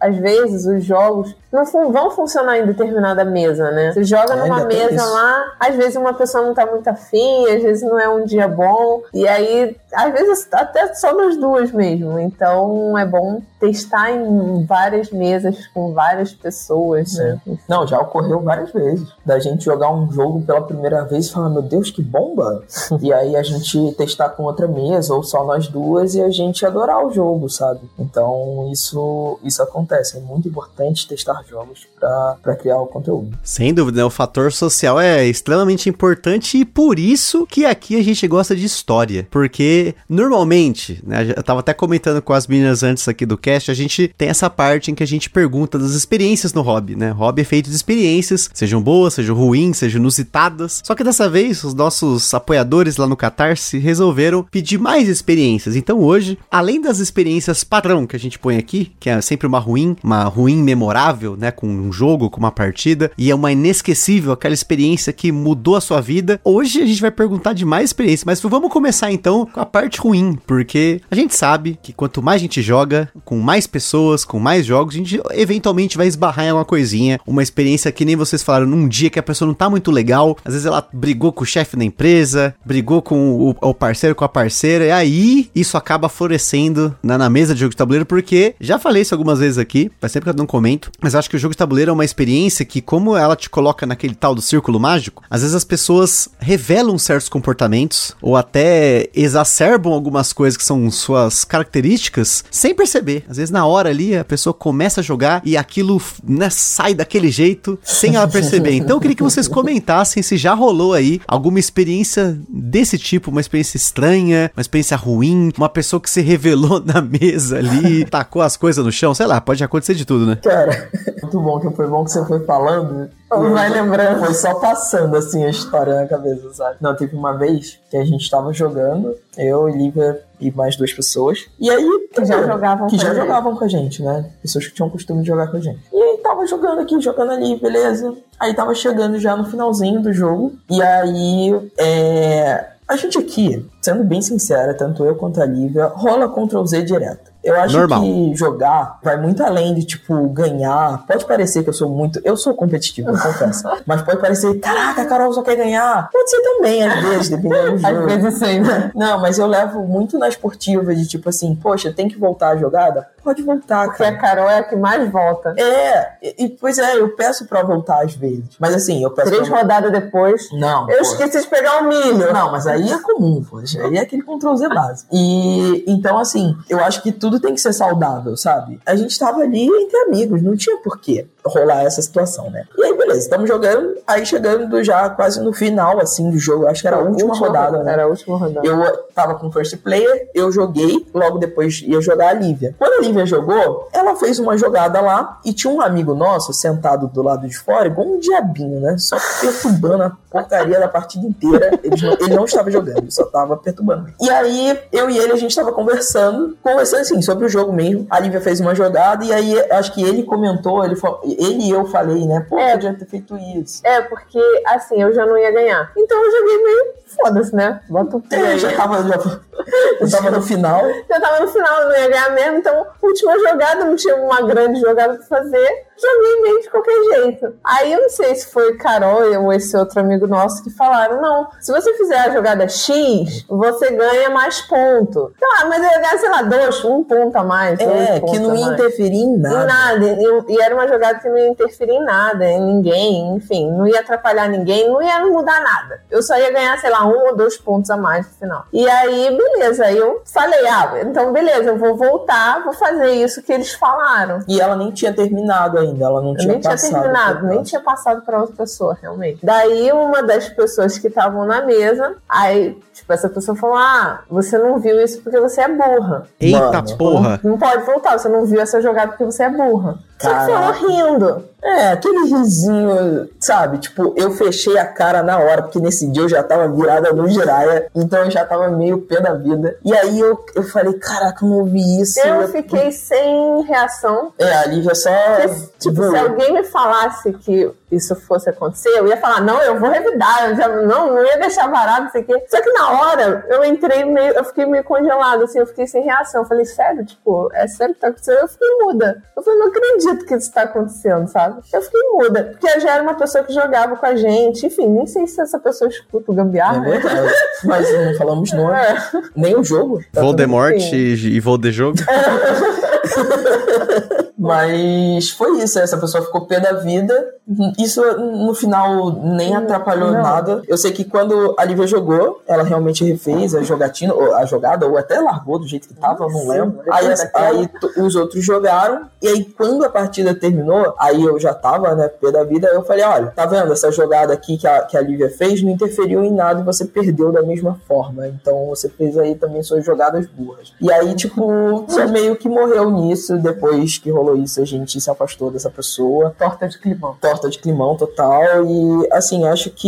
às 0.00 0.16
vezes 0.16 0.66
os 0.66 0.84
jogos 0.84 1.34
não 1.52 1.92
vão 1.92 2.10
funcionar 2.10 2.58
em 2.58 2.66
determinada 2.66 3.24
mesa, 3.24 3.70
né? 3.70 3.92
Você 3.92 4.04
joga 4.04 4.34
é, 4.34 4.36
numa 4.36 4.64
mesa 4.64 5.04
lá, 5.04 5.52
às 5.58 5.74
vezes 5.74 5.96
uma 5.96 6.12
pessoa 6.12 6.44
não 6.44 6.54
tá 6.54 6.66
muito 6.66 6.86
afim, 6.88 7.46
às 7.46 7.62
vezes 7.62 7.82
não 7.82 7.98
é 7.98 8.08
um 8.08 8.24
dia 8.24 8.46
bom, 8.46 9.02
e 9.14 9.26
aí, 9.26 9.76
às 9.96 10.12
vezes 10.12 10.48
até 10.52 10.94
só 10.94 11.14
nas 11.14 11.36
duas 11.36 11.72
mesmo. 11.72 12.18
Então 12.18 12.96
é 12.96 13.06
bom 13.06 13.40
testar 13.58 14.12
em 14.12 14.64
várias 14.64 15.10
mesas 15.10 15.66
com 15.68 15.92
várias 15.92 16.32
pessoas, 16.32 17.14
né? 17.14 17.40
Sim. 17.42 17.50
né? 17.52 17.58
Não, 17.68 17.86
já 17.86 17.98
ocorreu 17.98 18.40
várias 18.40 18.70
vezes. 18.72 19.08
Da 19.24 19.38
gente 19.38 19.64
jogar 19.64 19.90
um 19.92 20.10
jogo 20.12 20.42
pela 20.42 20.62
primeira 20.62 21.04
vez 21.04 21.26
e 21.26 21.32
falar, 21.32 21.48
meu 21.48 21.62
Deus, 21.62 21.90
que 21.90 22.02
bomba! 22.02 22.62
e 23.00 23.12
aí 23.12 23.34
a 23.34 23.42
gente 23.42 23.92
testar 23.94 24.30
com 24.30 24.44
outra 24.44 24.68
mesa, 24.68 25.14
ou 25.14 25.22
só 25.22 25.44
nós 25.44 25.68
duas, 25.68 26.14
e 26.14 26.22
a 26.22 26.30
gente 26.30 26.64
adorar 26.66 27.04
o 27.04 27.10
jogo, 27.10 27.48
sabe? 27.48 27.80
Então 27.98 28.68
isso, 28.70 29.38
isso 29.42 29.62
acontece. 29.62 30.18
É 30.18 30.20
muito 30.20 30.48
importante 30.48 31.08
testar 31.08 31.42
jogos 31.48 31.86
para 31.98 32.56
criar 32.56 32.78
o 32.78 32.86
conteúdo. 32.86 33.36
Sem 33.42 33.72
dúvida, 33.72 33.98
né? 33.98 34.04
O 34.04 34.10
fator 34.10 34.52
social 34.52 35.00
é 35.00 35.24
extremamente 35.24 35.88
importante 35.88 36.58
e 36.58 36.64
por 36.64 36.98
isso 36.98 37.46
que 37.46 37.64
aqui 37.64 37.98
a 37.98 38.02
gente 38.02 38.26
gosta 38.28 38.54
de 38.54 38.64
história. 38.64 39.26
Porque 39.30 39.85
normalmente, 40.08 41.02
né? 41.06 41.34
Eu 41.36 41.42
tava 41.42 41.60
até 41.60 41.72
comentando 41.72 42.22
com 42.22 42.32
as 42.32 42.46
meninas 42.46 42.82
antes 42.82 43.06
aqui 43.08 43.26
do 43.26 43.36
cast, 43.36 43.70
a 43.70 43.74
gente 43.74 44.12
tem 44.16 44.28
essa 44.28 44.48
parte 44.48 44.90
em 44.90 44.94
que 44.94 45.02
a 45.02 45.06
gente 45.06 45.30
pergunta 45.30 45.78
das 45.78 45.92
experiências 45.92 46.52
no 46.52 46.62
hobby, 46.62 46.96
né? 46.96 47.10
Hobby 47.10 47.42
é 47.42 47.44
feito 47.44 47.70
de 47.70 47.76
experiências, 47.76 48.50
sejam 48.52 48.80
boas, 48.82 49.14
sejam 49.14 49.36
ruins, 49.36 49.78
sejam 49.78 50.00
inusitadas. 50.00 50.82
Só 50.84 50.94
que 50.94 51.04
dessa 51.04 51.28
vez, 51.28 51.62
os 51.64 51.74
nossos 51.74 52.32
apoiadores 52.32 52.96
lá 52.96 53.06
no 53.06 53.16
Catarse 53.16 53.78
resolveram 53.78 54.42
pedir 54.42 54.78
mais 54.78 55.08
experiências. 55.08 55.76
Então 55.76 56.00
hoje, 56.00 56.38
além 56.50 56.80
das 56.80 56.98
experiências 56.98 57.64
padrão 57.64 58.06
que 58.06 58.16
a 58.16 58.18
gente 58.18 58.38
põe 58.38 58.56
aqui, 58.56 58.92
que 58.98 59.10
é 59.10 59.20
sempre 59.20 59.46
uma 59.46 59.58
ruim, 59.58 59.96
uma 60.02 60.24
ruim 60.24 60.62
memorável, 60.62 61.36
né? 61.36 61.50
Com 61.50 61.66
um 61.68 61.92
jogo, 61.92 62.30
com 62.30 62.38
uma 62.38 62.52
partida, 62.52 63.10
e 63.18 63.30
é 63.30 63.34
uma 63.34 63.52
inesquecível, 63.52 64.32
aquela 64.32 64.54
experiência 64.54 65.12
que 65.12 65.32
mudou 65.32 65.76
a 65.76 65.80
sua 65.80 66.00
vida. 66.00 66.40
Hoje 66.44 66.80
a 66.82 66.86
gente 66.86 67.00
vai 67.00 67.10
perguntar 67.10 67.52
de 67.52 67.64
mais 67.64 67.90
experiência, 67.90 68.24
mas 68.26 68.40
vamos 68.40 68.70
começar 68.70 69.10
então 69.10 69.46
com 69.46 69.60
a 69.60 69.66
parte 69.76 70.00
ruim, 70.00 70.38
porque 70.46 71.02
a 71.10 71.14
gente 71.14 71.36
sabe 71.36 71.78
que 71.82 71.92
quanto 71.92 72.22
mais 72.22 72.40
a 72.40 72.44
gente 72.44 72.62
joga, 72.62 73.10
com 73.26 73.38
mais 73.38 73.66
pessoas, 73.66 74.24
com 74.24 74.38
mais 74.38 74.64
jogos, 74.64 74.94
a 74.94 74.98
gente 74.98 75.20
eventualmente 75.32 75.98
vai 75.98 76.06
esbarrar 76.06 76.46
em 76.46 76.48
alguma 76.48 76.64
coisinha, 76.64 77.20
uma 77.26 77.42
experiência 77.42 77.92
que 77.92 78.02
nem 78.02 78.16
vocês 78.16 78.42
falaram, 78.42 78.66
num 78.66 78.88
dia 78.88 79.10
que 79.10 79.18
a 79.18 79.22
pessoa 79.22 79.46
não 79.46 79.52
tá 79.52 79.68
muito 79.68 79.90
legal, 79.90 80.34
às 80.42 80.54
vezes 80.54 80.66
ela 80.66 80.88
brigou 80.90 81.30
com 81.30 81.44
o 81.44 81.46
chefe 81.46 81.76
da 81.76 81.84
empresa, 81.84 82.54
brigou 82.64 83.02
com 83.02 83.32
o, 83.32 83.50
o, 83.60 83.74
parceiro, 83.74 84.14
com 84.14 84.24
a 84.24 84.28
parceira, 84.30 84.86
e 84.86 84.90
aí 84.90 85.50
isso 85.54 85.76
acaba 85.76 86.08
florescendo 86.08 86.96
na, 87.02 87.18
na 87.18 87.28
mesa 87.28 87.52
de 87.52 87.60
jogo 87.60 87.72
de 87.72 87.76
tabuleiro, 87.76 88.06
porque 88.06 88.54
já 88.58 88.78
falei 88.78 89.02
isso 89.02 89.14
algumas 89.14 89.40
vezes 89.40 89.58
aqui, 89.58 89.90
faz 90.00 90.10
sempre 90.10 90.30
que 90.30 90.34
eu 90.34 90.38
não 90.38 90.46
comento, 90.46 90.90
mas 91.02 91.14
acho 91.14 91.28
que 91.28 91.36
o 91.36 91.38
jogo 91.38 91.52
de 91.52 91.58
tabuleiro 91.58 91.90
é 91.90 91.92
uma 91.92 92.04
experiência 92.04 92.64
que, 92.64 92.80
como 92.80 93.14
ela 93.14 93.36
te 93.36 93.50
coloca 93.50 93.84
naquele 93.84 94.14
tal 94.14 94.34
do 94.34 94.40
círculo 94.40 94.80
mágico, 94.80 95.22
às 95.28 95.42
vezes 95.42 95.54
as 95.54 95.64
pessoas 95.64 96.30
revelam 96.38 96.96
certos 96.96 97.28
comportamentos 97.28 98.16
ou 98.22 98.38
até 98.38 99.10
exacerbam 99.14 99.55
exacerbam 99.56 99.92
algumas 99.92 100.32
coisas 100.32 100.56
que 100.56 100.64
são 100.64 100.90
suas 100.90 101.44
características 101.44 102.44
sem 102.50 102.74
perceber. 102.74 103.24
Às 103.28 103.38
vezes, 103.38 103.50
na 103.50 103.66
hora 103.66 103.88
ali, 103.88 104.16
a 104.16 104.24
pessoa 104.24 104.52
começa 104.52 105.00
a 105.00 105.04
jogar 105.04 105.40
e 105.44 105.56
aquilo 105.56 106.00
né, 106.22 106.50
sai 106.50 106.94
daquele 106.94 107.30
jeito 107.30 107.78
sem 107.82 108.16
ela 108.16 108.28
perceber. 108.28 108.66
Então, 108.86 108.96
eu 108.96 109.00
queria 109.00 109.16
que 109.16 109.22
vocês 109.22 109.48
comentassem 109.48 110.22
se 110.22 110.36
já 110.36 110.52
rolou 110.52 110.92
aí 110.92 111.20
alguma 111.26 111.58
experiência 111.58 112.38
desse 112.48 112.98
tipo, 112.98 113.30
uma 113.30 113.40
experiência 113.40 113.76
estranha, 113.76 114.50
uma 114.54 114.60
experiência 114.60 114.96
ruim, 114.96 115.50
uma 115.56 115.68
pessoa 115.68 116.00
que 116.00 116.10
se 116.10 116.20
revelou 116.20 116.82
na 116.84 117.00
mesa 117.00 117.58
ali, 117.58 118.04
tacou 118.04 118.42
as 118.42 118.56
coisas 118.56 118.84
no 118.84 118.92
chão, 118.92 119.14
sei 119.14 119.26
lá, 119.26 119.40
pode 119.40 119.64
acontecer 119.64 119.94
de 119.94 120.04
tudo, 120.04 120.26
né? 120.26 120.36
Cara, 120.42 120.90
muito 121.22 121.40
bom 121.40 121.58
que 121.58 121.74
foi 121.74 121.86
bom 121.86 122.04
que 122.04 122.10
você 122.10 122.24
foi 122.26 122.44
falando. 122.44 123.08
Vai 123.28 123.68
lembrando. 123.70 124.24
Foi 124.24 124.34
só 124.34 124.54
passando 124.54 125.16
assim 125.16 125.44
a 125.44 125.50
história 125.50 125.94
na 125.94 126.06
cabeça, 126.06 126.52
sabe? 126.54 126.76
Não, 126.80 126.94
teve 126.94 127.16
uma 127.16 127.32
vez 127.32 127.78
que 127.90 127.96
a 127.96 128.04
gente 128.04 128.30
tava 128.30 128.52
jogando, 128.52 129.14
eu, 129.36 129.66
Lívia 129.68 130.20
e 130.40 130.50
mais 130.50 130.76
duas 130.76 130.92
pessoas. 130.92 131.46
E 131.58 131.68
aí. 131.68 132.08
Que 132.14 132.24
já 132.24 132.42
jogavam 132.42 132.86
Que 132.86 132.96
com 132.96 133.02
já 133.02 133.10
a 133.10 133.14
gente. 133.14 133.22
jogavam 133.22 133.56
com 133.56 133.64
a 133.64 133.68
gente, 133.68 134.02
né? 134.02 134.30
Pessoas 134.40 134.66
que 134.66 134.74
tinham 134.74 134.90
costume 134.90 135.22
de 135.22 135.26
jogar 135.26 135.48
com 135.50 135.56
a 135.56 135.60
gente. 135.60 135.80
E 135.92 136.02
aí 136.02 136.18
tava 136.18 136.46
jogando 136.46 136.80
aqui, 136.80 137.00
jogando 137.00 137.32
ali, 137.32 137.58
beleza. 137.58 138.14
Aí 138.38 138.54
tava 138.54 138.74
chegando 138.74 139.18
já 139.18 139.36
no 139.36 139.44
finalzinho 139.44 140.00
do 140.00 140.12
jogo. 140.12 140.52
E 140.70 140.80
aí. 140.82 141.70
É. 141.78 142.66
A 142.88 142.94
gente 142.96 143.18
aqui, 143.18 143.68
sendo 143.82 144.04
bem 144.04 144.22
sincera, 144.22 144.72
tanto 144.72 145.04
eu 145.04 145.16
quanto 145.16 145.42
a 145.42 145.44
Lívia, 145.44 145.86
rola 145.86 146.28
Ctrl 146.28 146.64
Z 146.64 146.82
direto. 146.82 147.32
Eu 147.46 147.60
acho 147.60 147.76
Normal. 147.78 148.00
que 148.02 148.34
jogar 148.34 148.98
vai 149.02 149.16
muito 149.16 149.42
além 149.42 149.74
de, 149.74 149.84
tipo, 149.84 150.28
ganhar. 150.28 151.04
Pode 151.06 151.24
parecer 151.24 151.62
que 151.62 151.68
eu 151.70 151.74
sou 151.74 151.88
muito. 151.88 152.20
Eu 152.24 152.36
sou 152.36 152.54
competitivo, 152.54 153.10
eu 153.10 153.18
confesso. 153.18 153.62
Mas 153.86 154.02
pode 154.02 154.20
parecer, 154.20 154.58
caraca, 154.58 155.02
a 155.02 155.06
Carol 155.06 155.32
só 155.32 155.42
quer 155.42 155.56
ganhar. 155.56 156.08
Pode 156.10 156.28
ser 156.30 156.40
também, 156.42 156.82
às 156.82 157.00
vezes, 157.02 157.28
dependendo 157.28 157.78
do 157.78 157.86
Às 157.86 157.94
jogo. 157.94 158.06
vezes 158.06 158.38
sempre. 158.38 158.90
Não, 158.94 159.20
mas 159.20 159.38
eu 159.38 159.46
levo 159.46 159.80
muito 159.86 160.18
na 160.18 160.28
esportiva 160.28 160.94
de 160.94 161.06
tipo 161.06 161.28
assim, 161.28 161.54
poxa, 161.54 161.92
tem 161.92 162.08
que 162.08 162.18
voltar 162.18 162.48
a 162.50 162.56
jogada? 162.56 163.06
Pode 163.22 163.42
voltar, 163.42 163.86
Porque 163.86 164.02
a 164.04 164.16
cara. 164.16 164.36
Carol 164.36 164.48
é 164.50 164.58
a 164.58 164.62
que 164.62 164.76
mais 164.76 165.10
volta. 165.10 165.52
É, 165.58 166.12
e, 166.22 166.44
e, 166.44 166.48
pois 166.48 166.78
é, 166.78 166.96
eu 166.96 167.08
peço 167.16 167.44
pra 167.46 167.62
voltar 167.62 168.04
às 168.04 168.14
vezes. 168.14 168.44
Mas 168.58 168.74
assim, 168.74 169.02
eu 169.02 169.10
peço 169.10 169.30
Três 169.30 169.48
pra... 169.48 169.58
rodadas 169.58 169.90
depois. 169.92 170.48
Não, 170.52 170.88
Eu 170.88 170.96
pô. 170.98 171.02
esqueci 171.02 171.40
de 171.40 171.46
pegar 171.48 171.82
o 171.82 171.88
milho. 171.88 172.32
Não, 172.32 172.52
mas 172.52 172.66
aí 172.68 172.88
é 172.90 172.98
comum, 173.00 173.42
poxa. 173.48 173.82
Aí 173.82 173.96
é 173.96 174.00
aquele 174.00 174.22
Ctrl 174.22 174.54
Z 174.56 174.68
base. 174.68 175.06
E 175.12 175.84
então, 175.88 176.18
assim, 176.18 176.56
eu 176.70 176.78
acho 176.84 177.02
que 177.02 177.10
tudo 177.10 177.35
tem 177.40 177.54
que 177.54 177.60
ser 177.60 177.72
saudável, 177.72 178.36
sabe? 178.36 178.80
A 178.86 178.96
gente 178.96 179.18
tava 179.18 179.40
ali 179.40 179.66
entre 179.66 179.96
amigos, 179.98 180.42
não 180.42 180.56
tinha 180.56 180.76
por 180.78 181.00
que 181.00 181.26
rolar 181.48 181.82
essa 181.84 182.00
situação, 182.02 182.50
né? 182.50 182.64
E 182.76 182.84
aí, 182.84 182.96
beleza, 182.96 183.20
estamos 183.20 183.48
jogando, 183.48 183.94
aí 184.06 184.24
chegando 184.26 184.82
já 184.84 185.08
quase 185.10 185.40
no 185.40 185.52
final, 185.52 186.00
assim, 186.00 186.30
do 186.30 186.38
jogo. 186.38 186.66
Acho 186.66 186.82
que 186.82 186.88
era 186.88 186.96
a 186.96 187.00
última, 187.00 187.34
rodada, 187.36 187.82
né? 187.82 187.92
Era 187.92 188.04
a 188.04 188.06
última 188.06 188.36
rodada. 188.36 188.66
Eu 188.66 188.96
tava 189.14 189.34
com 189.36 189.50
first 189.50 189.76
player, 189.78 190.28
eu 190.34 190.50
joguei, 190.52 191.06
logo 191.14 191.38
depois 191.38 191.82
ia 191.86 192.00
jogar 192.00 192.28
a 192.28 192.32
Lívia. 192.32 192.74
Quando 192.78 192.94
a 192.94 193.06
Lívia 193.06 193.24
jogou, 193.26 193.88
ela 193.92 194.16
fez 194.16 194.38
uma 194.38 194.56
jogada 194.56 195.00
lá 195.00 195.38
e 195.44 195.52
tinha 195.52 195.72
um 195.72 195.80
amigo 195.80 196.14
nosso 196.14 196.52
sentado 196.52 197.06
do 197.08 197.22
lado 197.22 197.46
de 197.48 197.56
fora, 197.56 197.86
igual 197.86 198.06
um 198.06 198.18
diabinho, 198.18 198.80
né? 198.80 198.96
Só 198.98 199.16
perturbando 199.40 200.02
a 200.04 200.12
porcaria 200.30 200.78
da 200.78 200.88
partida 200.88 201.26
inteira. 201.26 201.70
Ele 201.82 202.02
não, 202.02 202.12
ele 202.20 202.34
não 202.36 202.44
estava 202.44 202.70
jogando, 202.70 202.98
ele 202.98 203.10
só 203.10 203.24
tava 203.24 203.56
perturbando. 203.56 204.06
E 204.20 204.28
aí, 204.30 204.78
eu 204.92 205.08
e 205.08 205.18
ele, 205.18 205.32
a 205.32 205.36
gente 205.36 205.54
tava 205.54 205.72
conversando, 205.72 206.56
conversando 206.62 207.00
assim, 207.00 207.20
sobre 207.22 207.46
o 207.46 207.48
jogo 207.48 207.72
mesmo. 207.72 208.06
A 208.10 208.18
Lívia 208.20 208.40
fez 208.40 208.60
uma 208.60 208.74
jogada 208.74 209.24
e 209.24 209.32
aí 209.32 209.58
acho 209.72 209.92
que 209.94 210.02
ele 210.02 210.22
comentou, 210.24 210.84
ele, 210.84 210.96
falou- 210.96 211.20
ele 211.38 211.64
e 211.64 211.70
eu 211.70 211.86
falei, 211.86 212.26
né? 212.26 212.44
Pô, 212.48 212.58
É. 212.58 212.72
podia 212.72 212.94
ter 212.94 213.06
feito 213.06 213.36
isso. 213.36 213.80
É, 213.86 214.00
porque 214.02 214.40
assim, 214.66 215.00
eu 215.02 215.12
já 215.12 215.24
não 215.26 215.36
ia 215.36 215.50
ganhar. 215.50 215.92
Então 215.96 216.24
eu 216.24 216.30
joguei 216.30 216.62
meio 216.64 216.94
foda-se, 217.16 217.54
né? 217.54 217.80
Bota 217.88 218.16
o 218.16 218.20
pé 218.20 218.54
É, 218.54 218.58
já 218.58 218.74
tava, 218.76 219.02
já, 219.02 219.14
eu 220.00 220.10
tava 220.10 220.30
no 220.30 220.42
final. 220.42 220.82
Já 221.08 221.20
tava 221.20 221.40
no 221.40 221.48
final, 221.48 221.82
eu 221.82 221.88
não 221.88 221.96
ia 221.96 222.08
ganhar 222.08 222.30
mesmo, 222.30 222.56
então, 222.58 222.86
última 223.02 223.38
jogada, 223.38 223.84
não 223.84 223.96
tinha 223.96 224.16
uma 224.16 224.42
grande 224.42 224.80
jogada 224.80 225.14
pra 225.14 225.26
fazer. 225.26 225.86
Joguei 226.00 226.42
meio 226.42 226.60
de 226.60 226.70
qualquer 226.70 227.02
jeito. 227.04 227.54
Aí 227.64 227.92
eu 227.92 228.02
não 228.02 228.08
sei 228.10 228.34
se 228.34 228.46
foi 228.52 228.76
Carol 228.76 229.22
ou 229.42 229.52
esse 229.52 229.76
outro 229.76 230.00
amigo 230.00 230.26
nosso 230.26 230.62
que 230.62 230.70
falaram: 230.70 231.20
não, 231.20 231.48
se 231.60 231.72
você 231.72 231.94
fizer 231.94 232.18
a 232.18 232.30
jogada 232.30 232.68
X, 232.68 233.44
você 233.48 233.90
ganha 233.90 234.30
mais 234.30 234.60
ponto. 234.62 235.32
Então, 235.36 235.48
ah, 235.60 235.66
mas 235.66 235.82
eu 235.82 235.90
ia 235.90 235.98
ganhar, 236.00 236.18
sei 236.18 236.28
lá, 236.30 236.42
dois, 236.42 236.84
um 236.84 237.02
ponto 237.04 237.36
a 237.36 237.44
mais. 237.44 237.78
É, 237.80 238.20
que 238.20 238.38
não 238.38 238.54
ia 238.54 238.66
interferir 238.66 239.16
em 239.16 239.34
Em 239.34 239.38
nada. 239.38 239.64
nada. 239.66 240.06
E, 240.06 240.52
e 240.54 240.60
era 240.62 240.74
uma 240.74 240.86
jogada 240.88 241.18
que 241.18 241.28
não 241.28 241.38
ia 241.38 241.48
interferir 241.48 241.92
em 241.92 242.04
nada, 242.04 242.44
em 242.44 242.60
ninguém, 242.60 243.34
enfim, 243.36 243.70
não 243.70 243.86
ia 243.86 244.00
atrapalhar 244.00 244.48
ninguém, 244.48 244.88
não 244.88 245.02
ia 245.02 245.24
mudar 245.26 245.60
nada. 245.62 246.00
Eu 246.10 246.22
só 246.22 246.36
ia 246.36 246.50
ganhar, 246.52 246.78
sei 246.78 246.90
lá, 246.90 247.04
um 247.06 247.26
ou 247.28 247.36
dois 247.36 247.56
pontos 247.56 247.90
a 247.90 247.96
mais 247.96 248.26
no 248.26 248.32
final. 248.34 248.64
E 248.72 248.88
aí, 248.88 249.36
beleza, 249.36 249.84
aí 249.84 249.96
eu 249.96 250.22
falei, 250.24 250.66
ah, 250.66 250.98
então 251.02 251.32
beleza, 251.32 251.70
eu 251.70 251.78
vou 251.78 251.96
voltar, 251.96 252.62
vou 252.64 252.72
fazer 252.72 253.10
isso 253.12 253.42
que 253.42 253.52
eles 253.52 253.72
falaram. 253.72 254.40
E 254.48 254.60
ela 254.60 254.76
nem 254.76 254.90
tinha 254.90 255.12
terminado 255.12 255.78
ainda, 255.78 255.85
ela 256.00 256.20
não 256.20 256.30
Eu 256.32 256.36
tinha 256.36 256.52
nem 256.52 256.60
tinha 256.60 256.72
passado. 256.72 256.92
terminado, 256.92 257.46
nem 257.46 257.62
tinha 257.62 257.80
passado 257.80 258.22
pra 258.22 258.40
outra 258.40 258.56
pessoa, 258.56 258.96
realmente. 259.00 259.38
Daí, 259.44 259.92
uma 259.92 260.22
das 260.22 260.48
pessoas 260.48 260.98
que 260.98 261.08
estavam 261.08 261.44
na 261.46 261.62
mesa, 261.62 262.14
aí, 262.28 262.78
tipo, 262.92 263.12
essa 263.12 263.28
pessoa 263.28 263.56
falou: 263.56 263.76
Ah, 263.76 264.22
você 264.28 264.58
não 264.58 264.78
viu 264.78 265.00
isso 265.00 265.20
porque 265.22 265.38
você 265.40 265.60
é 265.62 265.68
burra. 265.68 266.26
Eita 266.40 266.58
Mano. 266.82 266.96
porra. 266.96 267.40
Não 267.42 267.58
pode 267.58 267.84
voltar, 267.84 268.18
você 268.18 268.28
não 268.28 268.44
viu 268.44 268.60
essa 268.60 268.80
jogada 268.80 269.08
porque 269.08 269.24
você 269.24 269.44
é 269.44 269.50
burra. 269.50 269.98
Só 270.18 270.28
que 270.30 270.34
Caraca. 270.34 270.74
falou 270.74 270.88
rindo. 270.88 271.44
É, 271.62 271.88
aquele 271.90 272.26
risinho, 272.32 273.28
sabe? 273.40 273.78
Tipo, 273.78 274.14
eu 274.16 274.30
fechei 274.30 274.78
a 274.78 274.86
cara 274.86 275.22
na 275.22 275.38
hora, 275.38 275.62
porque 275.62 275.78
nesse 275.80 276.06
dia 276.10 276.22
eu 276.22 276.28
já 276.28 276.42
tava 276.42 276.68
virada 276.68 277.12
no 277.12 277.28
giraia, 277.28 277.88
então 277.94 278.20
eu 278.20 278.30
já 278.30 278.44
tava 278.44 278.68
meio 278.70 279.02
pé 279.02 279.20
da 279.20 279.34
vida. 279.34 279.76
E 279.84 279.92
aí 279.94 280.18
eu, 280.18 280.42
eu 280.54 280.62
falei, 280.62 280.94
caraca, 280.94 281.44
eu 281.44 281.48
não 281.50 281.58
ouvi 281.58 282.00
isso. 282.00 282.18
Eu 282.20 282.48
fiquei 282.48 282.90
sem 282.92 283.62
reação. 283.62 284.32
É, 284.38 284.54
a 284.54 284.66
Lívia 284.66 284.94
só. 284.94 285.10
Porque, 285.10 285.68
tipo, 285.78 286.02
se 286.10 286.16
alguém 286.16 286.52
me 286.54 286.64
falasse 286.64 287.32
que 287.32 287.70
isso 287.90 288.16
fosse 288.16 288.50
acontecer, 288.50 288.88
eu 288.90 289.06
ia 289.06 289.16
falar, 289.16 289.40
não, 289.40 289.60
eu 289.62 289.78
vou 289.78 289.88
revidar, 289.88 290.50
eu 290.50 290.56
já, 290.56 290.68
não, 290.68 291.14
não 291.14 291.24
ia 291.24 291.38
deixar 291.38 291.68
varado, 291.70 292.04
não 292.04 292.10
sei 292.10 292.22
o 292.22 292.24
quê. 292.24 292.44
Só 292.48 292.60
que 292.60 292.72
na 292.72 292.90
hora, 292.90 293.46
eu 293.48 293.64
entrei 293.64 294.04
meio, 294.04 294.34
eu 294.34 294.44
fiquei 294.44 294.66
meio 294.66 294.82
congelado, 294.82 295.44
assim, 295.44 295.58
eu 295.60 295.66
fiquei 295.66 295.86
sem 295.86 296.02
reação. 296.02 296.42
Eu 296.42 296.48
falei, 296.48 296.64
sério, 296.64 297.04
tipo, 297.04 297.48
é 297.52 297.66
sério 297.68 297.94
que 297.94 298.00
tá 298.00 298.08
acontecendo? 298.08 298.38
Eu 298.40 298.48
fiquei 298.48 298.68
muda. 298.80 299.22
Eu 299.36 299.42
falei, 299.42 299.58
não 299.60 299.68
acredito 299.68 300.26
que 300.26 300.34
isso 300.34 300.52
tá 300.52 300.62
acontecendo, 300.62 301.28
sabe? 301.28 301.60
Eu 301.72 301.82
fiquei 301.82 302.02
muda. 302.12 302.56
Porque 302.58 302.80
já 302.80 302.94
era 302.94 303.02
uma 303.02 303.14
pessoa 303.14 303.44
que 303.44 303.52
jogava 303.52 303.96
com 303.96 304.06
a 304.06 304.16
gente, 304.16 304.66
enfim, 304.66 304.88
nem 304.88 305.06
sei 305.06 305.26
se 305.26 305.40
essa 305.40 305.58
pessoa 305.58 305.88
escuta 305.88 306.32
o 306.32 306.34
É 306.34 306.38
gambiarra. 306.38 306.80
né? 306.80 306.90
verdade. 306.98 307.32
Mas 307.64 307.92
não 307.92 308.14
falamos 308.16 308.50
nome. 308.52 308.74
É. 308.74 308.96
Nem 309.36 309.54
o 309.56 309.62
jogo. 309.62 310.00
Tá 310.12 310.20
Voldemort 310.20 310.78
Sim. 310.80 310.96
e, 310.96 311.36
e 311.36 311.40
Voldejogo. 311.40 311.98
Mas 314.38 315.30
foi 315.30 315.62
isso, 315.62 315.78
essa 315.78 315.96
pessoa 315.96 316.24
ficou 316.24 316.46
pé 316.46 316.60
da 316.60 316.72
vida. 316.72 317.34
Isso 317.78 318.02
no 318.18 318.52
final 318.54 319.12
nem 319.22 319.54
atrapalhou 319.54 320.10
não. 320.10 320.20
nada. 320.20 320.62
Eu 320.66 320.76
sei 320.76 320.90
que 320.90 321.04
quando 321.04 321.54
a 321.56 321.64
Lívia 321.64 321.86
jogou, 321.86 322.42
ela 322.46 322.64
realmente 322.64 323.04
refez 323.04 323.54
a 323.54 323.62
jogatina, 323.62 324.12
ou 324.12 324.34
a 324.34 324.44
jogada, 324.44 324.86
ou 324.86 324.98
até 324.98 325.20
largou 325.20 325.58
do 325.58 325.66
jeito 325.66 325.86
que 325.86 325.94
tava, 325.94 326.26
não 326.28 326.48
lembro. 326.48 326.80
Aí, 326.90 327.06
aí 327.34 327.70
os 327.98 328.16
outros 328.16 328.44
jogaram, 328.44 329.06
e 329.22 329.28
aí 329.28 329.44
quando 329.44 329.84
a 329.84 329.88
partida 329.88 330.34
terminou, 330.34 330.92
aí 330.98 331.22
eu 331.22 331.38
já 331.38 331.54
tava, 331.54 331.94
né, 331.94 332.08
pé 332.08 332.32
da 332.32 332.42
vida, 332.42 332.66
eu 332.68 332.82
falei, 332.82 333.04
olha, 333.04 333.28
tá 333.28 333.46
vendo 333.46 333.72
essa 333.72 333.92
jogada 333.92 334.32
aqui 334.32 334.58
que 334.58 334.66
a, 334.66 334.82
que 334.82 334.96
a 334.96 335.00
Lívia 335.00 335.30
fez, 335.30 335.62
não 335.62 335.70
interferiu 335.70 336.24
em 336.24 336.32
nada 336.32 336.60
e 336.60 336.64
você 336.64 336.84
perdeu 336.84 337.30
da 337.30 337.42
mesma 337.42 337.80
forma. 337.86 338.26
Então 338.26 338.66
você 338.66 338.88
fez 338.88 339.16
aí 339.16 339.36
também 339.36 339.62
suas 339.62 339.84
jogadas 339.84 340.26
burras. 340.26 340.72
E 340.80 340.92
aí, 340.92 341.14
tipo, 341.14 341.84
você 341.86 342.06
meio 342.06 342.34
que 342.34 342.48
morreu 342.48 342.90
nisso, 342.90 343.38
depois 343.38 343.98
que 343.98 344.10
rolou 344.10 344.25
isso, 344.34 344.60
a 344.60 344.64
gente 344.64 345.00
se 345.00 345.10
afastou 345.10 345.50
dessa 345.50 345.70
pessoa 345.70 346.34
Torta 346.38 346.68
de 346.68 346.78
climão. 346.78 347.16
torta 347.20 347.48
de 347.48 347.58
climão 347.58 347.96
total 347.96 348.66
e 348.66 349.08
assim 349.12 349.44
acho 349.46 349.70
que 349.70 349.86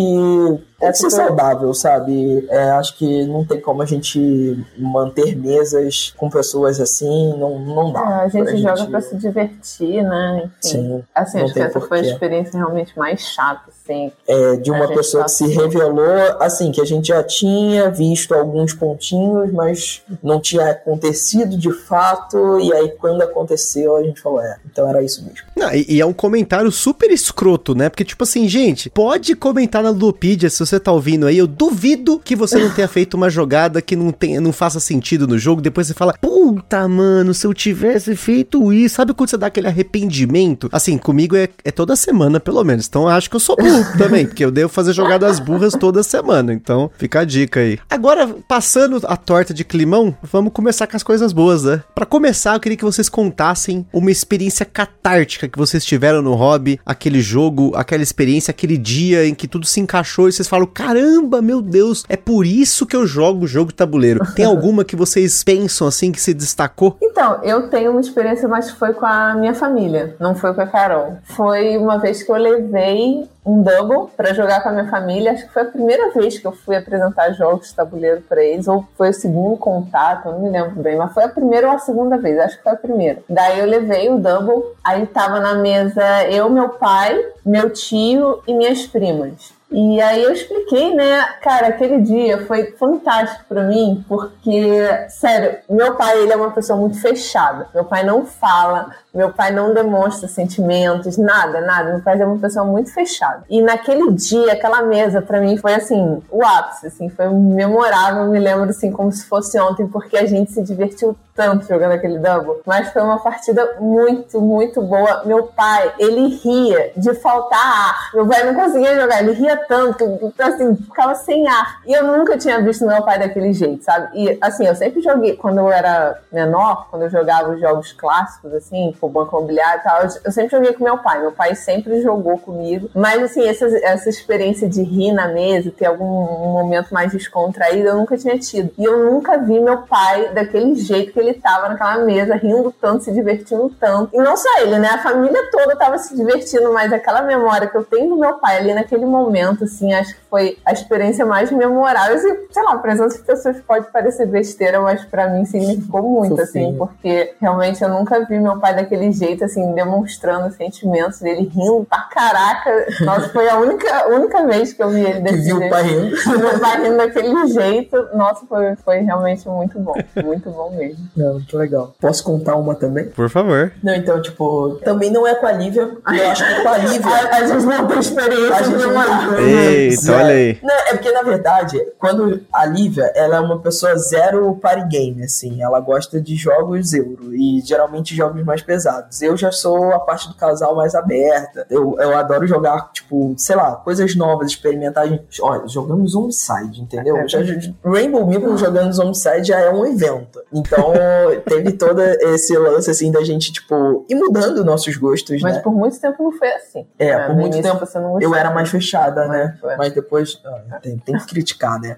tem 0.78 0.90
que 0.92 0.98
ser 0.98 1.10
saudável 1.10 1.72
sabe 1.74 2.46
É, 2.50 2.70
acho 2.70 2.96
que 2.96 3.24
não 3.26 3.44
tem 3.44 3.60
como 3.60 3.82
a 3.82 3.86
gente 3.86 4.64
manter 4.76 5.36
mesas 5.36 6.12
com 6.16 6.30
pessoas 6.30 6.80
assim 6.80 7.36
não 7.38 7.58
não 7.58 7.92
dá 7.92 8.00
É, 8.00 8.26
a 8.26 8.30
pra 8.44 8.52
gente 8.52 8.62
joga 8.62 8.86
pra 8.86 9.00
se 9.00 9.16
divertir, 9.16 10.02
né? 10.02 10.44
Enfim. 10.44 10.50
sim 10.60 11.04
Assim, 11.14 11.38
Não 11.38 11.44
acho 11.44 11.54
que 11.54 11.60
tem 11.60 11.68
essa 11.68 11.80
foi 11.80 11.98
a 11.98 12.02
porquê. 12.02 12.12
experiência 12.12 12.58
realmente 12.58 12.96
mais 12.98 13.20
chata, 13.20 13.62
assim. 13.68 14.12
é, 14.26 14.56
de 14.56 14.70
uma 14.70 14.86
gente 14.86 14.96
pessoa 14.96 15.24
tá 15.24 15.24
que 15.26 15.32
se 15.32 15.46
revelou 15.48 16.36
assim 16.40 16.70
que 16.72 16.80
a 16.80 16.84
gente 16.84 17.08
já 17.08 17.22
tinha 17.24 17.90
visto 17.90 18.34
alguns 18.34 18.72
pontinhos 18.74 19.52
mas 19.52 20.02
não 20.22 20.40
tinha 20.40 20.70
acontecido 20.70 21.56
de 21.56 21.72
fato 21.72 22.60
e 22.60 22.72
aí 22.72 22.88
quando 22.98 23.22
aconteceu 23.22 23.96
a 23.96 24.02
gente 24.02 24.20
falou 24.20 24.40
é 24.40 24.58
então 24.70 24.88
era 24.88 25.02
isso 25.02 25.22
mesmo 25.22 25.38
Não, 25.56 25.72
e, 25.74 25.86
e 25.88 26.00
é 26.00 26.06
um 26.06 26.12
comentário 26.12 26.70
super 26.70 27.10
escroto, 27.10 27.74
né? 27.74 27.88
Porque, 27.88 28.04
tipo 28.04 28.22
assim, 28.22 28.46
gente, 28.48 28.88
pode 28.90 29.34
comentar 29.34 29.82
na 29.82 29.90
Ludopedia 29.90 30.48
se 30.48 30.56
você 30.70 30.80
tá 30.80 30.92
ouvindo 30.92 31.26
aí, 31.26 31.38
eu 31.38 31.46
duvido 31.46 32.20
que 32.22 32.36
você 32.36 32.58
não 32.58 32.70
tenha 32.70 32.88
feito 32.88 33.14
uma 33.14 33.30
jogada 33.30 33.80
que 33.80 33.96
não, 33.96 34.10
tenha, 34.10 34.40
não 34.40 34.52
faça 34.52 34.80
sentido 34.80 35.26
no 35.26 35.38
jogo. 35.38 35.60
Depois 35.60 35.86
você 35.86 35.94
fala, 35.94 36.14
puta, 36.20 36.86
mano, 36.88 37.34
se 37.34 37.46
eu 37.46 37.54
tivesse 37.54 38.14
feito 38.16 38.72
isso. 38.72 38.96
Sabe 38.96 39.14
quando 39.14 39.30
você 39.30 39.36
dá 39.36 39.46
aquele 39.46 39.66
arrependimento? 39.66 40.68
Assim, 40.72 40.98
comigo 40.98 41.36
é, 41.36 41.48
é 41.64 41.70
toda 41.70 41.96
semana, 41.96 42.40
pelo 42.40 42.62
menos. 42.64 42.86
Então 42.86 43.08
acho 43.08 43.28
que 43.30 43.36
eu 43.36 43.40
sou 43.40 43.56
burro 43.56 43.84
também, 43.98 44.26
porque 44.26 44.44
eu 44.44 44.50
devo 44.50 44.68
fazer 44.68 44.92
jogadas 44.92 45.38
burras 45.38 45.74
toda 45.74 46.02
semana. 46.02 46.52
Então 46.52 46.90
fica 46.98 47.20
a 47.20 47.24
dica 47.24 47.60
aí. 47.60 47.78
Agora, 47.88 48.28
passando 48.46 49.00
a 49.04 49.16
torta 49.16 49.54
de 49.54 49.64
climão, 49.64 50.16
vamos 50.22 50.52
começar 50.52 50.86
com 50.86 50.96
as 50.96 51.02
coisas 51.02 51.32
boas, 51.32 51.64
né? 51.64 51.82
Pra 51.94 52.06
começar, 52.06 52.54
eu 52.54 52.60
queria 52.60 52.76
que 52.76 52.84
vocês 52.84 53.08
contassem 53.08 53.86
uma 53.92 54.10
experiência 54.10 54.64
catártica 54.66 55.48
que 55.48 55.58
vocês 55.58 55.84
tiveram 55.84 56.22
no 56.22 56.34
hobby, 56.34 56.80
aquele 56.84 57.20
jogo, 57.20 57.72
aquela 57.74 58.02
experiência, 58.02 58.50
aquele 58.50 58.76
dia 58.76 59.26
em 59.26 59.34
que 59.34 59.48
tudo 59.48 59.66
se 59.66 59.80
encaixou 59.80 60.28
e 60.28 60.32
vocês 60.32 60.48
falam: 60.58 60.66
caramba, 60.66 61.40
meu 61.40 61.62
Deus, 61.62 62.04
é 62.08 62.16
por 62.16 62.44
isso 62.44 62.86
que 62.86 62.96
eu 62.96 63.06
jogo 63.06 63.46
jogo 63.46 63.70
de 63.70 63.76
tabuleiro. 63.76 64.20
Tem 64.34 64.44
alguma 64.46 64.84
que 64.84 64.96
vocês 64.96 65.42
pensam 65.44 65.86
assim 65.86 66.10
que 66.10 66.20
se 66.20 66.34
destacou? 66.34 66.96
Então, 67.00 67.40
eu 67.42 67.68
tenho 67.68 67.92
uma 67.92 68.00
experiência, 68.00 68.48
mas 68.48 68.70
foi 68.70 68.92
com 68.92 69.06
a 69.06 69.34
minha 69.34 69.54
família, 69.54 70.16
não 70.18 70.34
foi 70.34 70.52
com 70.54 70.60
a 70.60 70.66
Carol. 70.66 71.18
Foi 71.24 71.76
uma 71.76 71.98
vez 71.98 72.22
que 72.22 72.30
eu 72.30 72.36
levei 72.36 73.28
um 73.46 73.62
double 73.62 74.10
para 74.14 74.34
jogar 74.34 74.62
com 74.62 74.68
a 74.68 74.72
minha 74.72 74.90
família. 74.90 75.32
Acho 75.32 75.46
que 75.46 75.52
foi 75.52 75.62
a 75.62 75.66
primeira 75.66 76.10
vez 76.12 76.38
que 76.38 76.46
eu 76.46 76.52
fui 76.52 76.76
apresentar 76.76 77.32
jogos 77.32 77.68
de 77.68 77.74
tabuleiro 77.74 78.22
para 78.28 78.42
eles, 78.42 78.68
ou 78.68 78.86
foi 78.96 79.10
o 79.10 79.14
segundo 79.14 79.56
contato, 79.56 80.28
não 80.28 80.40
me 80.40 80.50
lembro 80.50 80.82
bem, 80.82 80.96
mas 80.96 81.12
foi 81.14 81.24
a 81.24 81.28
primeira 81.28 81.68
ou 81.68 81.74
a 81.74 81.78
segunda 81.78 82.18
vez, 82.18 82.38
acho 82.38 82.58
que 82.58 82.62
foi 82.62 82.72
a 82.72 82.76
primeira. 82.76 83.22
Daí 83.28 83.60
eu 83.60 83.66
levei 83.66 84.10
o 84.10 84.18
double, 84.18 84.62
aí 84.84 85.06
tava 85.06 85.40
na 85.40 85.54
mesa 85.54 86.24
eu, 86.28 86.50
meu 86.50 86.68
pai, 86.70 87.18
meu 87.44 87.70
tio 87.70 88.42
e 88.46 88.52
minhas 88.52 88.86
primas. 88.86 89.57
E 89.70 90.00
aí 90.00 90.22
eu 90.22 90.32
expliquei, 90.32 90.94
né? 90.94 91.22
Cara, 91.42 91.68
aquele 91.68 92.00
dia 92.00 92.46
foi 92.46 92.72
fantástico 92.72 93.44
para 93.48 93.64
mim, 93.64 94.04
porque, 94.08 94.80
sério, 95.10 95.58
meu 95.68 95.94
pai, 95.94 96.22
ele 96.22 96.32
é 96.32 96.36
uma 96.36 96.50
pessoa 96.50 96.78
muito 96.78 97.00
fechada. 97.00 97.68
Meu 97.74 97.84
pai 97.84 98.02
não 98.02 98.24
fala, 98.24 98.90
meu 99.12 99.30
pai 99.30 99.50
não 99.50 99.74
demonstra 99.74 100.26
sentimentos, 100.26 101.18
nada, 101.18 101.60
nada. 101.60 101.90
Meu 101.92 102.00
pai 102.00 102.20
é 102.20 102.24
uma 102.24 102.38
pessoa 102.38 102.64
muito 102.64 102.92
fechada. 102.92 103.44
E 103.50 103.60
naquele 103.60 104.10
dia, 104.12 104.52
aquela 104.52 104.82
mesa, 104.82 105.20
para 105.20 105.40
mim, 105.40 105.56
foi 105.58 105.74
assim, 105.74 106.22
o 106.30 106.42
ápice, 106.42 106.86
assim, 106.86 107.10
foi 107.10 107.28
memorável. 107.28 108.24
Me 108.26 108.38
lembro, 108.38 108.70
assim, 108.70 108.90
como 108.90 109.12
se 109.12 109.26
fosse 109.26 109.60
ontem, 109.60 109.86
porque 109.86 110.16
a 110.16 110.24
gente 110.24 110.50
se 110.50 110.62
divertiu 110.62 111.14
tanto 111.34 111.68
jogando 111.68 111.92
aquele 111.92 112.18
double. 112.18 112.62
Mas 112.66 112.88
foi 112.88 113.02
uma 113.02 113.18
partida 113.18 113.76
muito, 113.78 114.40
muito 114.40 114.82
boa. 114.82 115.22
Meu 115.24 115.44
pai, 115.44 115.92
ele 115.98 116.28
ria 116.36 116.92
de 116.96 117.14
faltar 117.14 117.58
ar. 117.58 118.10
Meu 118.14 118.26
pai 118.26 118.44
não 118.44 118.54
conseguia 118.54 119.00
jogar, 119.00 119.22
ele 119.22 119.32
ria 119.32 119.57
tanto 119.66 120.32
assim, 120.38 120.76
ficava 120.76 121.14
sem 121.14 121.46
ar. 121.48 121.80
E 121.86 121.92
eu 121.92 122.04
nunca 122.04 122.36
tinha 122.36 122.60
visto 122.62 122.86
meu 122.86 123.02
pai 123.02 123.18
daquele 123.18 123.52
jeito, 123.52 123.84
sabe? 123.84 124.08
E, 124.14 124.38
assim, 124.40 124.66
eu 124.66 124.74
sempre 124.74 125.00
joguei, 125.00 125.36
quando 125.36 125.58
eu 125.58 125.70
era 125.70 126.20
menor, 126.32 126.88
quando 126.90 127.02
eu 127.02 127.10
jogava 127.10 127.50
os 127.50 127.60
jogos 127.60 127.92
clássicos, 127.92 128.52
assim, 128.54 128.90
tipo 128.92 129.08
Banco 129.08 129.36
Imobiliário 129.36 129.80
e 129.80 129.84
tal, 129.84 130.02
eu 130.02 130.32
sempre 130.32 130.56
joguei 130.56 130.72
com 130.72 130.84
meu 130.84 130.98
pai. 130.98 131.20
Meu 131.20 131.32
pai 131.32 131.54
sempre 131.54 132.00
jogou 132.00 132.38
comigo. 132.38 132.90
Mas, 132.94 133.22
assim, 133.22 133.46
essa, 133.46 133.66
essa 133.66 134.08
experiência 134.08 134.68
de 134.68 134.82
rir 134.82 135.12
na 135.12 135.28
mesa, 135.28 135.70
ter 135.70 135.86
algum 135.86 136.04
momento 136.04 136.92
mais 136.92 137.12
descontraído, 137.12 137.88
eu 137.88 137.96
nunca 137.96 138.16
tinha 138.16 138.38
tido. 138.38 138.70
E 138.78 138.84
eu 138.84 139.10
nunca 139.10 139.38
vi 139.38 139.58
meu 139.60 139.78
pai 139.82 140.32
daquele 140.32 140.74
jeito 140.74 141.12
que 141.12 141.20
ele 141.20 141.34
tava 141.34 141.68
naquela 141.68 141.98
mesa 142.04 142.34
rindo 142.34 142.74
tanto, 142.80 143.04
se 143.04 143.12
divertindo 143.12 143.70
tanto. 143.80 144.14
E 144.14 144.18
não 144.18 144.36
só 144.36 144.60
ele, 144.60 144.78
né? 144.78 144.88
A 144.88 144.98
família 144.98 145.50
toda 145.50 145.76
tava 145.76 145.98
se 145.98 146.14
divertindo, 146.14 146.72
mas 146.72 146.92
aquela 146.92 147.22
memória 147.22 147.68
que 147.68 147.76
eu 147.76 147.84
tenho 147.84 148.10
do 148.10 148.16
meu 148.16 148.34
pai 148.34 148.58
ali 148.58 148.74
naquele 148.74 149.06
momento, 149.06 149.47
assim, 149.64 149.92
acho 149.92 150.14
que 150.14 150.20
foi 150.28 150.58
a 150.64 150.72
experiência 150.72 151.24
mais 151.24 151.50
memorável. 151.50 152.16
E, 152.16 152.52
sei 152.52 152.62
lá, 152.62 152.76
para 152.78 152.92
as 152.92 153.00
outras 153.00 153.20
pessoas 153.20 153.60
pode 153.60 153.90
parecer 153.90 154.26
besteira, 154.26 154.80
mas 154.80 155.04
para 155.04 155.28
mim 155.28 155.44
significou 155.44 156.02
muito, 156.02 156.40
assim, 156.40 156.74
porque 156.76 157.34
realmente 157.40 157.82
eu 157.82 157.88
nunca 157.88 158.24
vi 158.24 158.38
meu 158.38 158.58
pai 158.58 158.74
daquele 158.74 159.12
jeito, 159.12 159.44
assim, 159.44 159.72
demonstrando 159.74 160.52
sentimentos 160.54 161.20
dele 161.20 161.50
rindo 161.54 161.86
pra 161.88 162.00
caraca. 162.02 162.86
Nossa, 163.00 163.28
foi 163.28 163.48
a 163.48 163.58
única, 163.58 164.08
única 164.08 164.46
vez 164.46 164.72
que 164.72 164.82
eu 164.82 164.90
vi 164.90 165.00
ele 165.00 165.20
desse 165.20 165.42
jeito. 165.42 165.58
Viu 165.58 165.66
o 165.66 165.70
pai 165.70 165.82
rindo. 165.82 166.38
Meu 166.38 166.58
pai 166.58 166.82
rindo 166.82 166.96
daquele 166.96 167.46
jeito. 167.48 168.08
Nossa, 168.14 168.46
foi, 168.46 168.76
foi 168.76 168.98
realmente 169.00 169.48
muito 169.48 169.78
bom. 169.78 169.94
Muito 170.24 170.50
bom 170.50 170.70
mesmo. 170.70 171.08
Não, 171.16 171.34
muito 171.34 171.56
legal. 171.56 171.94
Posso 172.00 172.24
contar 172.24 172.56
uma 172.56 172.74
também? 172.74 173.06
Por 173.06 173.28
favor. 173.28 173.72
Não, 173.82 173.94
então, 173.94 174.20
tipo, 174.20 174.78
também 174.84 175.10
não 175.10 175.26
é 175.26 175.34
com 175.34 175.46
a 175.46 175.52
Lívia. 175.52 175.82
Eu 175.82 176.30
acho 176.30 176.44
que 176.46 176.62
com 176.62 176.68
a 176.68 176.78
Lívia. 176.78 177.08
a, 177.30 177.36
a 177.36 177.46
gente 177.46 177.66
não 177.66 177.86
tem 177.86 177.98
experiência. 177.98 178.54
A 178.54 178.62
gente 178.62 178.86
não. 178.86 179.37
Eita, 179.40 180.12
olha 180.12 180.34
aí. 180.34 180.58
Não, 180.62 180.74
é 180.74 180.94
porque, 180.94 181.10
na 181.10 181.22
verdade, 181.22 181.78
quando 181.98 182.40
a 182.52 182.64
Lívia, 182.64 183.12
ela 183.14 183.36
é 183.36 183.40
uma 183.40 183.58
pessoa 183.58 183.96
zero 183.96 184.54
party 184.56 184.88
game, 184.88 185.22
assim. 185.22 185.62
Ela 185.62 185.80
gosta 185.80 186.20
de 186.20 186.36
jogos 186.36 186.92
euro 186.92 187.34
e 187.34 187.60
geralmente 187.64 188.14
jogos 188.14 188.44
mais 188.44 188.62
pesados. 188.62 189.22
Eu 189.22 189.36
já 189.36 189.52
sou 189.52 189.92
a 189.92 190.00
parte 190.00 190.28
do 190.28 190.34
casal 190.34 190.74
mais 190.74 190.94
aberta. 190.94 191.66
Eu, 191.70 191.96
eu 191.98 192.16
adoro 192.16 192.46
jogar, 192.46 192.90
tipo, 192.92 193.34
sei 193.36 193.56
lá, 193.56 193.76
coisas 193.76 194.14
novas, 194.14 194.50
experimentar. 194.50 195.06
Olha, 195.40 195.66
jogamos 195.66 196.14
Homicide, 196.14 196.80
entendeu? 196.80 197.16
É, 197.16 197.28
já, 197.28 197.38
Rainbow 197.84 198.26
Meeple 198.26 198.56
jogando 198.56 198.98
Homicide 199.00 199.44
já 199.44 199.60
é 199.60 199.70
um 199.70 199.86
evento. 199.86 200.40
Então, 200.52 200.92
teve 201.46 201.72
todo 201.72 202.00
esse 202.00 202.56
lance, 202.56 202.90
assim, 202.90 203.10
da 203.10 203.22
gente, 203.22 203.52
tipo, 203.52 204.04
ir 204.08 204.14
mudando 204.14 204.64
nossos 204.64 204.96
gostos, 204.96 205.40
Mas 205.40 205.56
né? 205.56 205.60
por 205.60 205.72
muito 205.72 206.00
tempo 206.00 206.22
não 206.22 206.32
foi 206.32 206.48
assim. 206.52 206.86
É, 206.98 207.08
é 207.08 207.26
por 207.26 207.34
muito 207.34 207.60
tempo 207.60 207.84
eu 208.20 208.34
era 208.34 208.50
mais 208.50 208.68
fechada, 208.68 209.26
né? 209.28 209.56
foi. 209.60 209.76
Mas 209.76 209.92
depois, 209.92 210.40
ah, 210.44 210.78
tem, 210.80 210.98
tem 210.98 211.16
que 211.16 211.26
criticar, 211.26 211.80
né? 211.80 211.96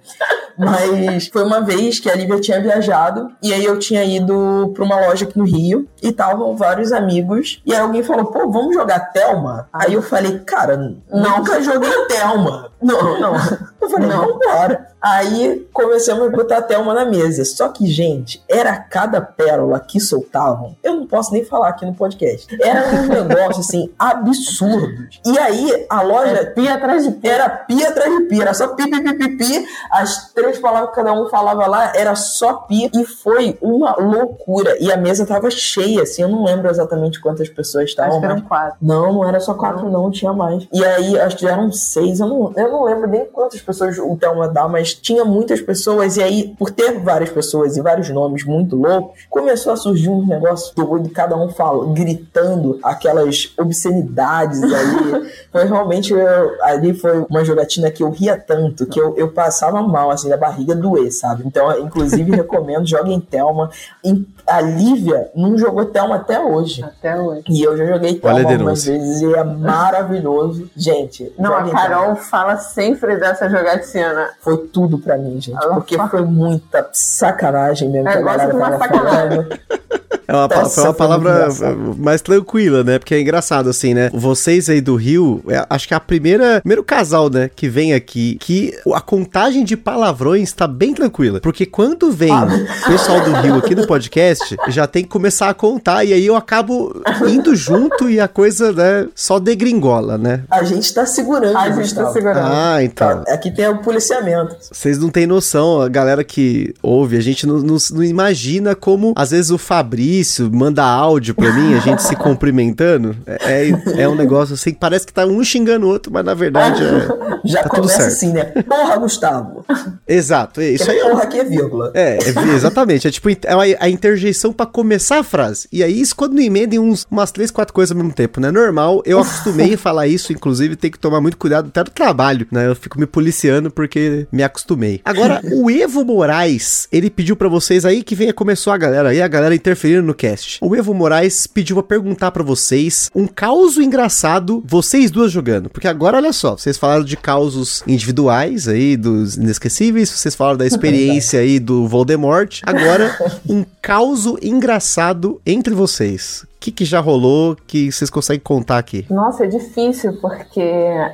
Mas 0.58 1.28
foi 1.28 1.42
uma 1.42 1.60
vez 1.60 1.98
que 1.98 2.10
a 2.10 2.14
Lívia 2.14 2.40
tinha 2.40 2.60
viajado 2.60 3.30
e 3.42 3.52
aí 3.52 3.64
eu 3.64 3.78
tinha 3.78 4.04
ido 4.04 4.70
pra 4.74 4.84
uma 4.84 5.00
loja 5.06 5.24
aqui 5.24 5.38
no 5.38 5.44
Rio 5.44 5.88
e 6.02 6.08
estavam 6.08 6.54
vários 6.56 6.92
amigos 6.92 7.62
e 7.64 7.72
aí 7.72 7.80
alguém 7.80 8.02
falou, 8.02 8.26
pô, 8.26 8.50
vamos 8.50 8.74
jogar 8.74 9.10
Thelma? 9.12 9.68
Aí 9.72 9.94
eu 9.94 10.02
falei, 10.02 10.38
cara, 10.40 10.76
nunca 10.76 11.62
joguei 11.62 11.90
Thelma. 12.06 12.70
Não, 12.82 13.20
não. 13.20 13.32
Eu 13.80 13.88
falei, 13.88 14.08
não, 14.08 14.38
vambora. 14.38 14.88
Aí 15.00 15.66
começamos 15.72 16.26
a 16.26 16.30
botar 16.30 16.58
a 16.58 16.62
Thelma 16.62 16.92
na 16.92 17.06
mesa. 17.06 17.44
Só 17.44 17.68
que, 17.68 17.86
gente, 17.86 18.42
era 18.46 18.76
cada 18.76 19.20
pérola 19.20 19.80
que 19.80 19.98
soltavam. 19.98 20.76
Eu 20.82 20.94
não 20.94 21.06
posso 21.06 21.32
nem 21.32 21.42
falar 21.42 21.70
aqui 21.70 21.86
no 21.86 21.94
podcast. 21.94 22.46
Era 22.60 22.86
um 22.88 23.06
negócio, 23.06 23.60
assim, 23.60 23.90
absurdo. 23.98 25.08
E 25.24 25.38
aí, 25.38 25.86
a 25.88 26.02
loja. 26.02 26.30
É 26.30 26.44
pia 26.44 26.74
atrás 26.74 27.04
de 27.04 27.12
pia. 27.12 27.32
Era 27.32 27.48
pia 27.48 27.88
atrás 27.88 28.12
de 28.12 28.24
pia. 28.26 28.42
Era 28.42 28.54
só 28.54 28.68
pi, 28.68 28.90
pi, 28.90 29.02
pi, 29.02 29.14
pi, 29.14 29.36
pi. 29.38 29.66
As 29.90 30.32
três 30.32 30.58
palavras 30.58 30.90
que 30.90 30.96
cada 30.96 31.12
um 31.14 31.28
falava 31.28 31.66
lá 31.66 31.92
era 31.96 32.14
só 32.14 32.54
pi. 32.54 32.90
E 32.94 33.04
foi 33.06 33.56
uma 33.62 33.96
loucura. 33.96 34.76
E 34.80 34.92
a 34.92 34.98
mesa 34.98 35.24
tava 35.24 35.50
cheia, 35.50 36.02
assim. 36.02 36.22
Eu 36.22 36.28
não 36.28 36.44
lembro 36.44 36.68
exatamente 36.68 37.20
quantas 37.20 37.48
pessoas 37.48 37.86
estavam. 37.86 38.12
Acho 38.12 38.20
que 38.20 38.26
eram 38.26 38.40
quatro. 38.42 38.76
não, 38.82 39.12
não 39.14 39.26
era 39.26 39.40
só 39.40 39.54
quatro, 39.54 39.88
não, 39.90 40.10
tinha 40.10 40.32
mais. 40.32 40.68
E 40.72 40.84
aí, 40.84 41.18
acho 41.18 41.36
que 41.36 41.46
eram 41.46 41.72
seis, 41.72 42.20
eu 42.20 42.26
não, 42.26 42.52
eu 42.54 42.70
não 42.70 42.84
lembro 42.84 43.08
nem 43.08 43.24
quantas 43.24 43.60
pessoas 43.60 43.69
o 44.00 44.16
Thelma 44.16 44.48
dá, 44.48 44.66
mas 44.68 44.94
tinha 44.94 45.24
muitas 45.24 45.60
pessoas, 45.60 46.16
e 46.16 46.22
aí, 46.22 46.54
por 46.58 46.70
ter 46.70 46.98
várias 47.00 47.30
pessoas 47.30 47.76
e 47.76 47.80
vários 47.82 48.08
nomes 48.10 48.44
muito 48.44 48.76
loucos, 48.76 49.20
começou 49.28 49.72
a 49.72 49.76
surgir 49.76 50.08
um 50.08 50.26
negócio 50.26 50.74
doido, 50.74 51.08
cada 51.10 51.36
um 51.36 51.48
fala, 51.50 51.92
gritando 51.92 52.78
aquelas 52.82 53.52
obscenidades 53.58 54.62
ali. 54.62 55.30
foi 55.52 55.64
realmente, 55.64 56.12
eu- 56.12 56.62
ali 56.64 56.94
foi 56.94 57.24
uma 57.28 57.44
jogatina 57.44 57.90
que 57.90 58.02
eu 58.02 58.10
ria 58.10 58.36
tanto, 58.36 58.86
que 58.86 59.00
eu, 59.00 59.14
eu 59.16 59.28
passava 59.32 59.82
mal, 59.82 60.10
assim, 60.10 60.28
da 60.28 60.36
barriga 60.36 60.74
doer, 60.74 61.10
sabe? 61.12 61.42
Então, 61.46 61.70
inclusive, 61.80 62.30
recomendo, 62.30 62.86
joguem 62.88 63.20
Thelma. 63.20 63.70
E 64.04 64.24
a 64.50 64.60
Lívia 64.60 65.30
não 65.34 65.56
jogou 65.56 65.84
Thelma 65.86 66.16
até 66.16 66.38
hoje. 66.40 66.82
Até 66.82 67.18
hoje. 67.20 67.42
E 67.48 67.62
eu 67.62 67.76
já 67.76 67.86
joguei 67.86 68.14
Thelma 68.18 68.40
algumas 68.50 68.84
vezes 68.84 69.20
e 69.22 69.34
é 69.34 69.44
maravilhoso. 69.44 70.70
Gente, 70.76 71.32
Não, 71.38 71.54
a 71.54 71.70
Carol 71.70 72.16
fala 72.16 72.56
sempre 72.56 73.16
dessa 73.16 73.48
jogatina. 73.48 74.30
Foi 74.40 74.56
tudo 74.68 74.98
pra 74.98 75.16
mim, 75.16 75.40
gente. 75.40 75.56
Ela 75.62 75.74
Porque 75.74 75.96
fala- 75.96 76.08
foi 76.08 76.22
muita 76.22 76.88
sacanagem 76.92 77.88
mesmo 77.90 78.08
É, 78.08 78.12
que 78.12 78.18
a 78.18 78.22
galera 78.22 78.54
tava 78.58 78.78
falando. 78.78 79.46
É 80.26 80.32
uma, 80.32 80.48
Nossa, 80.48 80.48
foi 80.48 80.60
uma 80.60 80.70
foi 80.70 80.84
muito 80.84 80.96
palavra 80.96 81.30
engraçado. 81.32 81.96
mais 81.98 82.20
tranquila, 82.22 82.84
né? 82.84 82.98
Porque 82.98 83.14
é 83.14 83.20
engraçado, 83.20 83.68
assim, 83.68 83.94
né? 83.94 84.10
Vocês 84.12 84.68
aí 84.68 84.80
do 84.80 84.94
Rio, 84.96 85.42
é, 85.48 85.64
acho 85.68 85.86
que 85.88 85.94
é 85.94 85.96
a 85.96 86.00
primeira, 86.00 86.60
primeiro 86.60 86.82
casal, 86.84 87.28
né, 87.30 87.50
que 87.54 87.68
vem 87.68 87.92
aqui, 87.94 88.36
que 88.40 88.72
a 88.94 89.00
contagem 89.00 89.64
de 89.64 89.76
palavrões 89.76 90.52
tá 90.52 90.66
bem 90.66 90.94
tranquila. 90.94 91.40
Porque 91.40 91.66
quando 91.66 92.10
vem 92.10 92.30
Ah. 92.32 92.46
o 92.86 92.90
pessoal 92.90 93.20
do 93.20 93.32
Rio 93.40 93.54
aqui 93.56 93.74
no 93.74 93.86
podcast, 93.86 94.56
já 94.68 94.86
tem 94.86 95.02
que 95.02 95.08
começar 95.08 95.48
a 95.48 95.54
contar, 95.54 96.04
e 96.04 96.12
aí 96.12 96.26
eu 96.26 96.36
acabo 96.36 96.92
indo 97.28 97.54
junto 97.54 98.08
e 98.08 98.20
a 98.20 98.28
coisa, 98.28 98.72
né, 98.72 99.08
só 99.14 99.38
degringola, 99.38 100.16
né? 100.18 100.42
A 100.50 100.62
gente 100.64 100.92
tá 100.92 101.06
segurando, 101.06 101.56
A 101.56 101.70
gente 101.70 101.94
tá 101.94 102.12
segurando. 102.12 102.40
Ah, 102.50 102.82
então. 102.82 103.22
Tá, 103.24 103.32
Aqui 103.34 103.50
tem 103.50 103.68
o 103.68 103.78
policiamento. 103.78 104.56
Vocês 104.60 104.98
não 104.98 105.08
têm 105.10 105.26
noção, 105.26 105.80
a 105.80 105.88
galera 105.88 106.22
que 106.24 106.74
ouve, 106.82 107.16
a 107.16 107.20
gente 107.20 107.46
não, 107.46 107.58
não, 107.58 107.76
não 107.92 108.04
imagina 108.04 108.74
como, 108.74 109.12
às 109.16 109.30
vezes, 109.30 109.50
o 109.50 109.58
início, 110.00 110.50
manda 110.52 110.82
áudio 110.84 111.34
pra 111.34 111.52
mim, 111.52 111.74
a 111.74 111.80
gente 111.80 112.02
se 112.02 112.16
cumprimentando. 112.16 113.16
É, 113.26 113.68
é, 113.96 114.02
é 114.02 114.08
um 114.08 114.14
negócio 114.14 114.54
assim, 114.54 114.72
parece 114.72 115.06
que 115.06 115.12
tá 115.12 115.24
um 115.26 115.42
xingando 115.44 115.86
o 115.86 115.88
outro, 115.88 116.12
mas 116.12 116.24
na 116.24 116.34
verdade 116.34 116.82
é. 116.82 117.40
Já 117.44 117.62
tá 117.62 117.68
tudo 117.68 117.82
começa 117.82 117.96
certo. 117.96 118.12
assim, 118.12 118.32
né? 118.32 118.44
Porra, 118.62 118.96
Gustavo. 118.98 119.64
Exato, 120.06 120.60
é 120.60 120.70
isso 120.70 120.90
aí. 120.90 120.98
é- 120.98 121.08
Porra 121.08 121.22
aqui 121.22 121.38
é 121.38 121.44
vírgula. 121.44 121.90
É, 121.94 122.18
é, 122.18 122.54
exatamente. 122.54 123.06
É 123.08 123.10
tipo 123.10 123.28
é 123.30 123.36
a, 123.46 123.84
a 123.84 123.88
interjeição 123.88 124.52
pra 124.52 124.66
começar 124.66 125.18
a 125.18 125.22
frase. 125.24 125.68
E 125.72 125.82
aí, 125.82 126.00
isso 126.00 126.14
quando 126.14 126.38
emendem 126.40 126.78
uns, 126.78 127.06
umas 127.10 127.30
três, 127.30 127.50
quatro 127.50 127.72
coisas 127.74 127.92
ao 127.92 127.96
mesmo 127.96 128.12
tempo, 128.12 128.40
né? 128.40 128.50
Normal, 128.50 129.02
eu 129.04 129.18
acostumei 129.20 129.74
a 129.74 129.78
falar 129.78 130.06
isso, 130.06 130.32
inclusive, 130.32 130.76
tem 130.76 130.90
que 130.90 130.98
tomar 130.98 131.20
muito 131.20 131.36
cuidado 131.36 131.68
até 131.68 131.82
do 131.84 131.90
trabalho, 131.90 132.46
né? 132.50 132.66
Eu 132.66 132.74
fico 132.76 132.98
me 132.98 133.06
policiando 133.06 133.70
porque 133.70 134.26
me 134.32 134.42
acostumei. 134.42 135.00
Agora, 135.04 135.40
o 135.52 135.70
Evo 135.70 136.04
Moraes, 136.04 136.88
ele 136.92 137.10
pediu 137.10 137.36
pra 137.36 137.48
vocês 137.48 137.84
aí 137.84 138.02
que 138.02 138.14
venha 138.14 138.32
começou 138.32 138.72
a 138.72 138.76
galera 138.76 139.10
aí, 139.10 139.20
a 139.22 139.28
galera 139.28 139.54
no 139.98 140.14
cast. 140.14 140.58
O 140.60 140.74
Evo 140.76 140.94
Moraes 140.94 141.46
pediu 141.46 141.76
pra 141.76 141.82
perguntar 141.82 142.30
pra 142.30 142.42
vocês 142.42 143.10
um 143.14 143.26
caos 143.26 143.76
engraçado, 143.76 144.62
vocês 144.66 145.10
duas 145.10 145.32
jogando. 145.32 145.68
Porque 145.68 145.88
agora, 145.88 146.16
olha 146.16 146.32
só, 146.32 146.56
vocês 146.56 146.78
falaram 146.78 147.04
de 147.04 147.16
causos 147.16 147.82
individuais 147.86 148.68
aí, 148.68 148.96
dos 148.96 149.36
inesquecíveis, 149.36 150.08
vocês 150.08 150.34
falaram 150.34 150.58
da 150.58 150.66
experiência 150.68 151.40
aí 151.40 151.58
do 151.58 151.86
Voldemort. 151.88 152.60
Agora, 152.64 153.16
um 153.48 153.64
caos 153.82 154.26
engraçado 154.42 155.40
entre 155.44 155.74
vocês. 155.74 156.44
O 156.60 156.62
que, 156.62 156.70
que 156.70 156.84
já 156.84 157.00
rolou 157.00 157.56
que 157.66 157.90
vocês 157.90 158.10
conseguem 158.10 158.38
contar 158.38 158.76
aqui? 158.76 159.06
Nossa, 159.08 159.44
é 159.44 159.46
difícil, 159.46 160.18
porque 160.20 160.62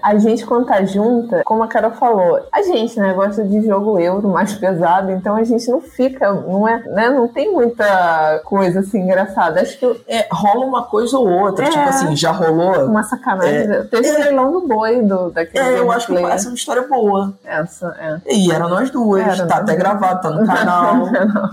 a 0.03 0.19
gente, 0.19 0.45
quando 0.45 0.67
tá 0.67 0.85
junta, 0.85 1.43
como 1.45 1.63
a 1.63 1.69
Carol 1.69 1.93
falou, 1.93 2.41
a 2.53 2.63
gente, 2.63 2.99
né, 2.99 3.15
gosta 3.15 3.45
de 3.45 3.65
jogo 3.65 3.97
euro 3.97 4.29
mais 4.29 4.55
pesado, 4.55 5.13
então 5.13 5.37
a 5.37 5.45
gente 5.45 5.71
não 5.71 5.81
fica, 5.81 6.33
não 6.33 6.67
é, 6.67 6.83
né, 6.89 7.11
não 7.11 7.29
tem 7.29 7.53
muita 7.53 8.41
coisa 8.45 8.81
assim 8.81 9.03
engraçada. 9.03 9.61
Acho 9.61 9.79
que 9.79 9.87
É, 10.09 10.27
rola 10.33 10.67
uma 10.67 10.83
coisa 10.83 11.17
ou 11.17 11.29
outra. 11.29 11.65
É. 11.65 11.71
Tipo 11.71 11.89
assim, 11.91 12.17
já 12.17 12.33
rolou. 12.33 12.87
uma 12.87 13.05
sacanagem. 13.05 13.71
É. 13.71 13.83
Teve 13.85 14.11
o 14.11 14.19
leilão 14.19 14.51
do 14.51 14.67
boi 14.67 15.01
do, 15.03 15.31
daquele 15.31 15.65
É, 15.65 15.79
eu 15.79 15.93
acho 15.93 16.09
que 16.09 16.17
essa 16.25 16.47
é 16.47 16.49
uma 16.49 16.57
história 16.57 16.83
boa. 16.89 17.33
Essa, 17.45 17.95
é. 18.27 18.35
E 18.35 18.51
era 18.51 18.67
nós 18.67 18.91
duas. 18.91 19.23
Era 19.23 19.47
tá 19.47 19.61
nós 19.61 19.63
até 19.63 19.65
duas. 19.65 19.79
gravado, 19.79 20.21
tá 20.23 20.31
no 20.31 20.43
canal. 20.45 21.07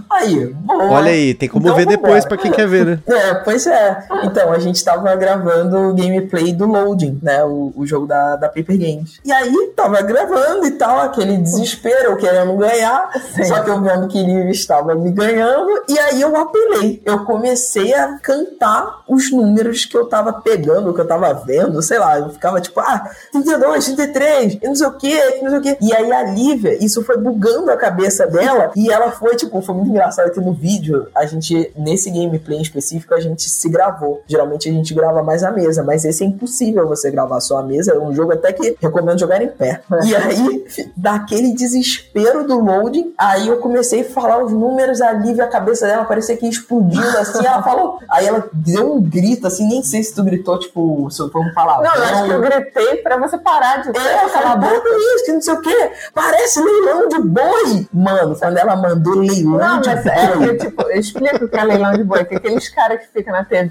Aí, 0.10 0.48
boa. 0.48 0.86
Olha 0.94 1.12
aí, 1.12 1.36
tem 1.36 1.48
como 1.48 1.68
Então 1.68 1.76
ver 1.76 1.86
depois 1.86 2.26
pra 2.26 2.38
quem 2.38 2.52
quer 2.52 2.68
ver, 2.68 2.86
né? 2.88 3.00
É, 3.08 3.36
pois 3.36 3.68
é. 3.68 3.83
Então, 4.24 4.52
a 4.52 4.60
gente 4.60 4.84
tava 4.84 5.14
gravando 5.16 5.90
o 5.90 5.94
gameplay 5.94 6.54
do 6.54 6.66
Loading, 6.66 7.20
né? 7.22 7.44
O, 7.44 7.74
o 7.76 7.86
jogo 7.86 8.08
da, 8.08 8.36
da 8.36 8.48
Paper 8.48 8.78
Games. 8.78 9.20
E 9.24 9.32
aí, 9.32 9.74
tava 9.76 10.02
gravando 10.02 10.66
e 10.66 10.72
tal, 10.72 11.00
aquele 11.02 11.38
desespero, 11.38 12.12
eu 12.12 12.18
querendo 12.18 12.56
ganhar. 12.56 13.12
Sim. 13.36 13.44
Só 13.44 13.62
que 13.62 13.70
eu 13.70 13.82
vendo 13.82 14.08
que 14.08 14.18
ele 14.18 14.52
estava 14.52 14.96
me 14.96 15.12
ganhando. 15.12 15.84
E 15.88 16.00
aí 16.00 16.22
eu 16.22 16.36
apelei. 16.36 17.02
Eu 17.06 17.26
comecei 17.26 17.94
a 17.94 18.18
cantar 18.20 19.04
os 19.08 19.32
números 19.32 19.86
que 19.86 19.96
eu 19.96 20.06
tava 20.06 20.34
pegando, 20.34 20.94
que 20.94 21.02
eu 21.02 21.08
tava 21.08 21.34
vendo, 21.34 21.82
sei 21.82 22.00
lá. 22.00 22.20
Eu 22.20 22.30
ficava 22.30 22.62
tipo, 22.62 22.80
ah, 22.80 23.12
32, 23.32 23.86
33, 23.86 24.54
e 24.62 24.68
não 24.68 24.76
sei 24.76 24.88
o 24.88 24.94
que, 24.94 25.42
não 25.42 25.50
sei 25.50 25.60
o 25.60 25.62
que. 25.62 25.78
E 25.82 25.94
aí 25.94 26.12
a 26.12 26.24
Lívia, 26.24 26.84
isso 26.84 27.04
foi 27.04 27.18
bugando 27.18 27.72
a 27.72 27.78
cabeça 27.78 28.26
dela. 28.28 28.72
E 28.76 28.92
ela 28.92 29.12
foi, 29.12 29.36
tipo, 29.36 29.62
foi 29.62 29.76
muito 29.76 29.90
engraçado 29.90 30.32
que 30.32 30.40
no 30.40 30.54
vídeo, 30.54 31.08
a 31.16 31.26
gente, 31.26 31.72
nesse 31.78 32.10
gameplay 32.10 32.58
em 32.58 32.62
específico, 32.62 33.14
a 33.14 33.20
gente 33.20 33.50
se 33.50 33.70
gravou. 33.74 34.22
Geralmente 34.28 34.70
a 34.70 34.72
gente 34.72 34.94
grava 34.94 35.24
mais 35.24 35.44
a 35.44 35.52
mesa, 35.52 35.84
mas 35.84 36.06
esse 36.06 36.24
é 36.24 36.28
impossível 36.28 36.88
você 36.88 37.10
gravar 37.12 37.40
só 37.42 37.58
a 37.58 37.64
mesa. 37.64 37.94
É 37.94 38.00
um 38.00 38.14
jogo 38.14 38.32
até 38.34 38.54
que 38.54 38.78
recomendo 38.80 39.20
jogar 39.20 39.42
em 39.42 39.48
pé. 39.48 39.82
E 40.06 40.16
aí, 40.16 40.66
daquele 40.96 41.54
desespero 41.54 42.46
do 42.48 42.60
loading, 42.60 43.14
aí 43.18 43.48
eu 43.48 43.58
comecei 43.58 44.02
a 44.02 44.06
falar 44.06 44.44
os 44.44 44.52
números, 44.52 45.02
a 45.02 45.12
Lívia, 45.12 45.46
a 45.46 45.48
cabeça 45.48 45.88
dela 45.88 46.06
parecia 46.06 46.38
que 46.38 46.46
ia 46.46 46.52
explodindo 46.52 47.18
assim. 47.18 47.46
Ela 47.46 47.62
falou. 47.64 47.98
Aí 48.10 48.26
ela 48.28 48.48
deu 48.54 48.94
um 48.96 49.02
grito, 49.02 49.48
assim, 49.48 49.68
nem 49.68 49.82
sei 49.84 50.04
se 50.04 50.14
tu 50.14 50.24
gritou, 50.24 50.60
tipo, 50.60 51.10
se 51.10 51.28
foi 51.30 51.42
um 51.42 51.54
palavrão. 51.54 51.84
Não, 51.90 51.96
eu 51.96 52.04
acho 52.04 52.24
que 52.26 52.30
eu 52.32 52.42
gritei 52.42 52.96
pra 52.98 53.18
você 53.18 53.38
parar 53.38 53.82
de 53.82 53.90
É, 53.90 54.30
calar 54.30 54.52
a 54.54 54.56
boca. 54.56 54.90
isso, 55.16 55.26
que 55.26 55.32
não 55.34 55.42
sei 55.42 55.54
o 55.54 55.62
quê. 55.62 55.92
Parece 56.14 56.62
leilão 56.62 57.08
de 57.08 57.20
boi. 57.20 57.88
Mano, 57.92 58.36
quando 58.36 58.58
ela 58.58 58.76
mandou 58.76 59.16
leilão 59.20 59.58
Não, 59.58 59.82
de 59.82 59.90
mas 59.90 60.06
é 60.06 60.36
boi. 60.36 60.48
que, 60.48 60.66
tipo, 60.66 60.82
eu 60.84 61.00
explico 61.00 61.46
o 61.46 61.48
que 61.50 61.58
é 61.58 61.64
leilão 61.64 61.94
de 61.94 62.04
boi, 62.04 62.24
que 62.26 62.36
aqueles 62.36 62.70
caras 62.70 63.00
que 63.02 63.08
ficam 63.14 63.34
na 63.34 63.44
TV, 63.44 63.63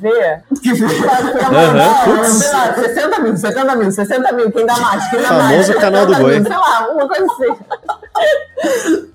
Que 0.62 0.70
Aham, 0.70 1.52
mandar, 1.52 2.04
putz. 2.04 2.28
sei 2.28 2.52
lá, 2.52 2.74
60 2.74 3.20
mil, 3.20 3.36
70 3.36 3.76
mil, 3.76 3.92
60 3.92 4.32
mil, 4.32 4.52
quem 4.52 4.66
dá 4.66 4.76
mais, 4.76 5.10
quem 5.10 5.20
dá 5.20 5.28
Famoso 5.28 5.72
mais. 5.72 5.74
canal 5.80 6.06
do 6.06 6.14
70 6.14 6.28
mil, 6.28 6.42
boi. 6.42 6.50
Sei 6.50 6.56
lá, 6.56 6.88
uma 6.90 7.08
coisa 7.08 7.26
assim. 7.32 7.56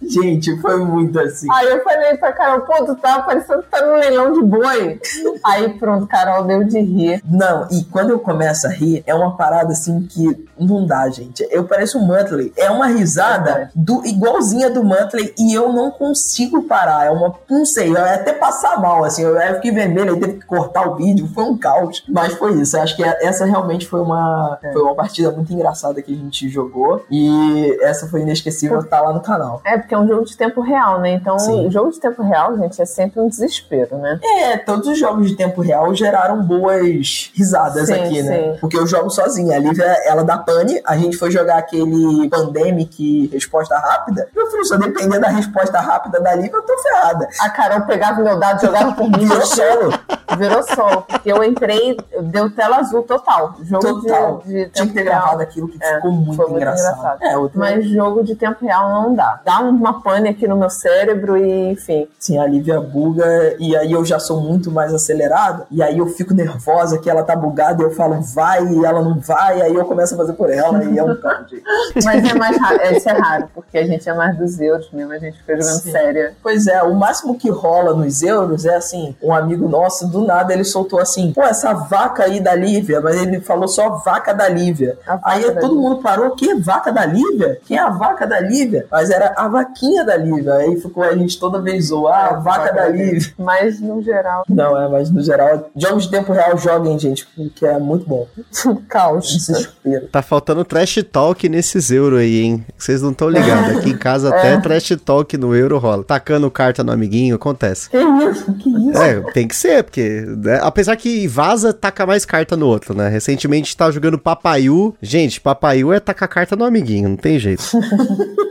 Gente, 0.02 0.60
foi 0.62 0.78
muito 0.78 1.20
assim. 1.20 1.48
Aí 1.52 1.68
eu 1.68 1.84
falei 1.84 2.16
pra 2.18 2.32
Carol, 2.32 2.62
pô, 2.62 2.86
tu 2.86 2.96
tá 2.96 3.22
parecendo 3.22 3.62
que 3.64 3.70
tá 3.70 3.86
no 3.86 3.96
leilão 3.96 4.32
de 4.32 4.42
boi. 4.42 5.00
Aí 5.46 5.78
pronto, 5.78 6.08
Carol 6.08 6.44
deu 6.46 6.64
de 6.64 6.80
rir. 6.80 7.22
Não, 7.26 7.68
e 7.70 7.84
quando 7.86 8.12
eu 8.12 8.20
começo 8.20 8.68
a 8.68 8.70
rir, 8.70 9.04
é 9.06 9.14
uma 9.14 9.36
parada 9.36 9.74
assim 9.74 10.08
que 10.08 10.48
não 10.60 10.86
dá, 10.86 11.10
gente. 11.10 11.46
Eu 11.52 11.66
pareço 11.66 11.98
um 12.00 12.06
Muttley. 12.06 12.54
É 12.56 12.70
uma 12.70 12.88
risada 12.88 13.70
do, 13.76 14.06
igualzinha 14.06 14.70
do 14.70 14.84
Muttley 14.84 15.34
e 15.38 15.54
eu 15.54 15.72
não 15.74 15.92
consigo 15.92 16.64
parar. 16.64 17.06
É 17.06 17.12
uma. 17.12 17.36
Não 17.50 17.66
sei, 17.66 17.90
eu 17.90 17.94
ia 17.94 18.16
até 18.16 18.34
passar 18.34 18.80
mal, 18.80 19.04
assim. 19.04 19.24
Eu, 19.24 19.38
fiquei 19.56 19.72
vermelho, 19.72 20.14
aí 20.14 20.20
teve 20.20 20.34
que 20.40 20.46
cortar 20.68 20.90
o 20.90 20.96
vídeo. 20.96 21.28
Foi 21.34 21.44
um 21.44 21.58
caos. 21.58 22.04
Mas 22.08 22.34
foi 22.34 22.54
isso. 22.54 22.78
Eu 22.78 22.82
acho 22.84 22.96
que 22.96 23.04
essa 23.04 23.46
realmente 23.46 23.88
foi 23.88 24.02
uma, 24.02 24.60
foi 24.74 24.82
uma 24.82 24.96
partida 24.96 25.32
muito 25.32 25.52
engraçada 25.54 26.02
que 26.02 26.14
a 26.14 26.16
gente 26.16 26.50
jogou. 26.50 27.06
E 27.10 27.78
essa 27.82 28.08
foi 28.08 28.22
inesquecível, 28.22 28.84
tá 28.84 29.02
lá 29.02 29.14
no 29.14 29.22
canal. 29.22 29.62
É, 29.66 29.78
porque 29.78 29.94
é 29.96 29.98
um 29.98 30.08
jogo 30.08 30.26
de 30.26 30.36
tempo 30.36 30.62
real, 30.62 31.00
né? 31.00 31.12
Então, 31.12 31.40
Sim. 31.40 31.70
jogo 31.72 31.92
de 31.92 32.00
tempo 32.00 32.22
real, 32.22 32.58
gente, 32.58 32.82
é 32.82 32.86
sempre 32.86 33.20
um 33.20 33.28
desespero, 33.28 33.98
né? 33.98 34.20
É, 34.24 34.58
todos 34.58 34.88
os 34.88 35.00
jogos 35.00 35.30
de 35.30 35.36
tempo 35.36 35.62
real 35.62 35.94
geraram 35.96 36.42
boas 36.42 37.32
risadas 37.34 37.88
Sim, 37.88 37.94
aqui, 37.94 38.22
né? 38.22 38.54
sim. 38.54 38.58
Porque 38.60 38.78
eu 38.78 38.86
jogo 38.86 39.10
sozinha. 39.10 39.56
A 39.56 39.60
Lívia, 39.60 39.86
ela 40.06 40.24
dá 40.24 40.38
pane. 40.38 40.82
A 40.86 40.98
gente 40.98 41.18
foi 41.18 41.32
jogar 41.32 41.58
aquele 41.58 42.30
Pandemic 42.30 43.30
Resposta 43.32 43.78
Rápida. 43.78 44.28
Meu 44.36 44.48
filho, 44.52 44.66
se 44.66 44.74
eu 44.74 44.80
depender 44.80 45.20
da 45.20 45.30
resposta 45.30 45.80
rápida 45.80 46.20
da 46.20 46.36
Lívia, 46.36 46.52
eu 46.58 46.62
tô 46.62 46.78
ferrada. 46.80 47.28
A 47.40 47.50
Carol 47.50 47.82
pegava 47.82 48.22
o 48.22 48.24
meu 48.24 48.40
dado, 48.40 48.62
jogava 48.62 48.92
por 48.94 49.10
mim, 49.10 49.26
Virou 49.28 49.46
solo. 49.46 49.94
virou 50.38 50.57
solo. 50.64 51.02
Porque 51.04 51.32
eu 51.32 51.44
entrei, 51.44 51.98
deu 52.24 52.50
tela 52.54 52.78
azul 52.78 53.04
total. 53.04 53.56
Jogo 53.64 54.02
Total. 54.02 54.42
de, 54.46 54.54
de 54.54 54.54
Tinha 54.54 54.70
tempo 54.70 54.88
que 54.88 54.94
ter 54.94 55.04
real. 55.04 55.22
gravado 55.22 55.42
aquilo 55.42 55.68
que 55.68 55.78
É, 55.84 55.96
ficou 55.96 56.12
muito 56.12 56.38
muito 56.38 56.52
engraçado. 56.56 56.98
engraçado. 56.98 57.24
É, 57.24 57.38
outro... 57.38 57.60
Mas 57.60 57.86
jogo 57.86 58.24
de 58.24 58.36
tempo 58.36 58.66
real 58.66 58.90
não 58.90 59.14
dá. 59.16 59.40
Dá 59.44 59.60
uma 59.60 60.02
pane 60.02 60.30
aqui 60.30 60.48
no 60.48 60.56
meu 60.58 60.70
cérebro 60.70 61.38
e, 61.38 61.72
enfim. 61.72 62.08
Sim, 62.20 62.38
a 62.40 62.46
Lívia 62.48 62.80
buga 62.80 63.56
e 63.60 63.76
aí 63.76 63.92
eu 63.92 64.04
já 64.06 64.20
sou 64.20 64.42
muito 64.42 64.72
mais 64.72 64.94
acelerado 64.94 65.66
e 65.72 65.82
aí 65.82 65.98
eu 65.98 66.08
fico 66.08 66.34
nervosa 66.34 66.98
que 66.98 67.10
ela 67.10 67.24
tá 67.24 67.36
bugada 67.36 67.82
e 67.82 67.86
eu 67.86 67.92
falo 67.92 68.22
vai 68.22 68.64
e 68.66 68.86
ela 68.86 69.02
não 69.02 69.20
vai, 69.20 69.62
aí 69.62 69.74
eu 69.76 69.86
começo 69.86 70.14
a 70.14 70.18
fazer 70.18 70.34
por 70.34 70.50
ela 70.50 70.84
e 70.84 70.98
é 70.98 71.04
um 71.04 71.08
gente. 71.16 71.64
Mas 72.04 72.30
é 72.30 72.34
mais 72.34 72.58
raro, 72.58 72.80
é, 72.82 72.98
isso 72.98 73.10
é 73.10 73.14
raro, 73.14 73.50
porque 73.54 73.78
a 73.78 73.86
gente 73.86 74.08
é 74.08 74.14
mais 74.14 74.38
dos 74.38 74.60
euros 74.60 74.90
mesmo, 74.92 75.14
a 75.14 75.20
gente 75.20 75.38
fica 75.38 75.56
jogando 75.56 75.82
Sim. 75.82 75.92
séria. 75.92 76.34
Pois 76.42 76.68
é, 76.68 76.82
o 76.84 76.94
máximo 76.96 77.38
que 77.38 77.50
rola 77.50 77.94
nos 77.94 78.22
euros 78.22 78.66
é 78.66 78.76
assim, 78.76 79.16
um 79.22 79.34
amigo 79.34 79.68
nosso, 79.68 80.08
do 80.08 80.22
nada 80.22 80.47
ele 80.54 80.64
soltou 80.64 81.00
assim, 81.00 81.32
pô, 81.34 81.42
essa 81.44 81.74
vaca 81.74 82.24
aí 82.24 82.40
da 82.40 82.54
Lívia, 82.56 83.02
mas 83.02 83.22
ele 83.22 83.40
falou 83.40 83.68
só 83.68 83.90
vaca 84.06 84.34
da 84.34 84.48
Lívia. 84.50 84.98
Vaca 85.06 85.22
Aí 85.24 85.42
da 85.54 85.62
todo 85.62 85.74
Lívia. 85.76 85.90
mundo 85.90 86.02
parou, 86.02 86.32
que 86.32 86.56
vaca 86.56 86.92
da 86.92 87.06
Lívia? 87.06 87.60
Quem 87.66 87.78
é 87.78 87.82
a 87.82 87.90
vaca 87.90 88.26
da 88.26 88.40
Lívia? 88.40 88.86
Mas 88.92 89.10
era 89.10 89.34
a 89.36 89.48
vaquinha 89.48 90.04
da 90.06 90.16
Lívia. 90.18 90.54
Aí 90.56 90.80
ficou 90.80 91.04
a 91.04 91.16
gente 91.16 91.40
toda 91.40 91.62
vez 91.62 91.88
zoar, 91.88 92.26
ah, 92.26 92.36
a 92.36 92.40
vaca 92.40 92.74
da 92.74 92.88
Lívia. 92.88 93.34
Mas, 93.38 93.80
no 93.80 94.02
geral, 94.02 94.44
Não, 94.50 94.80
é, 94.80 94.88
mas 94.88 95.10
no 95.10 95.22
geral, 95.22 95.70
jogos 95.76 96.06
de 96.06 96.12
tempo 96.12 96.32
real 96.34 96.58
joguem, 96.58 96.98
gente, 97.00 97.28
porque 97.36 97.66
é 97.66 97.78
muito 97.80 98.08
bom. 98.08 98.28
caos. 98.88 99.28
Desespero. 99.32 100.08
Tá 100.08 100.22
faltando 100.22 100.64
trash 100.66 101.04
talk 101.12 101.48
nesses 101.50 101.92
euro 101.92 102.18
aí, 102.18 102.42
hein? 102.42 102.66
Vocês 102.78 103.02
não 103.02 103.12
estão 103.12 103.30
ligados. 103.30 103.78
Aqui 103.78 103.90
em 103.92 103.98
casa 103.98 104.28
É. 104.38 104.38
até 104.38 104.58
trash 104.58 104.98
talk 105.04 105.38
no 105.38 105.56
euro 105.56 105.78
rola. 105.78 106.04
Tacando 106.04 106.50
carta 106.52 106.84
no 106.84 106.92
amiguinho, 106.92 107.36
acontece. 107.36 107.90
Que 107.90 107.98
isso? 107.98 108.54
Que 108.54 108.70
isso? 108.70 108.98
É, 109.02 109.22
tem 109.32 109.48
que 109.48 109.56
ser, 109.56 109.84
porque. 109.84 110.26
Né, 110.38 110.60
apesar 110.62 110.96
que 110.96 111.28
vaza 111.28 111.74
taca 111.74 112.06
mais 112.06 112.26
carta 112.26 112.58
no 112.58 112.68
outro, 112.68 112.94
né? 112.94 113.08
Recentemente 113.08 113.76
tá 113.76 113.90
jogando 113.92 114.18
Papaiu. 114.18 114.96
Gente, 115.02 115.40
Papaiu 115.40 115.94
é 115.94 116.00
tacar 116.00 116.28
carta 116.28 116.56
no 116.56 116.66
amiguinho, 116.66 117.10
não 117.10 117.18
tem 117.18 117.40
jeito. 117.40 117.64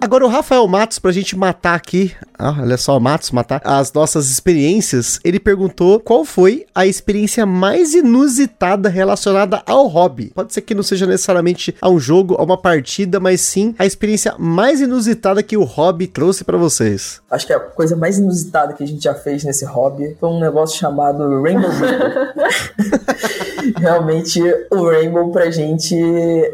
Agora 0.00 0.24
o 0.24 0.28
Rafael 0.28 0.66
Matos, 0.68 0.98
pra 0.98 1.10
gente 1.10 1.36
matar 1.36 1.74
aqui, 1.74 2.14
ah, 2.38 2.56
olha 2.60 2.76
só, 2.76 3.00
Matos, 3.00 3.30
matar 3.30 3.60
as 3.64 3.92
nossas 3.92 4.30
experiências, 4.30 5.18
ele 5.24 5.40
perguntou 5.40 5.98
qual 5.98 6.24
foi 6.24 6.66
a 6.74 6.86
experiência 6.86 7.44
mais 7.44 7.94
inusitada 7.94 8.88
relacionada 8.88 9.62
ao 9.66 9.86
hobby. 9.86 10.30
Pode 10.34 10.52
ser 10.52 10.60
que 10.60 10.74
não 10.74 10.82
seja 10.82 11.06
necessariamente 11.06 11.74
a 11.80 11.88
um 11.88 11.98
jogo, 11.98 12.36
a 12.38 12.42
uma 12.42 12.56
partida, 12.56 13.18
mas 13.18 13.40
sim 13.40 13.74
a 13.78 13.84
experiência 13.84 14.34
mais 14.38 14.80
inusitada 14.80 15.42
que 15.42 15.56
o 15.56 15.64
hobby 15.64 16.06
trouxe 16.06 16.44
pra 16.44 16.56
vocês. 16.56 17.20
Acho 17.30 17.46
que 17.46 17.52
a 17.52 17.60
coisa 17.60 17.96
mais 17.96 18.18
inusitada 18.18 18.74
que 18.74 18.84
a 18.84 18.86
gente 18.86 19.02
já 19.02 19.14
fez 19.14 19.42
nesse 19.42 19.64
hobby 19.64 20.16
foi 20.20 20.28
um 20.28 20.38
negócio 20.38 20.78
chamado 20.78 21.17
Rainbow 21.26 21.68
Ripple. 22.78 23.44
realmente 23.76 24.40
o 24.70 24.84
Rainbow 24.88 25.30
pra 25.30 25.50
gente 25.50 25.94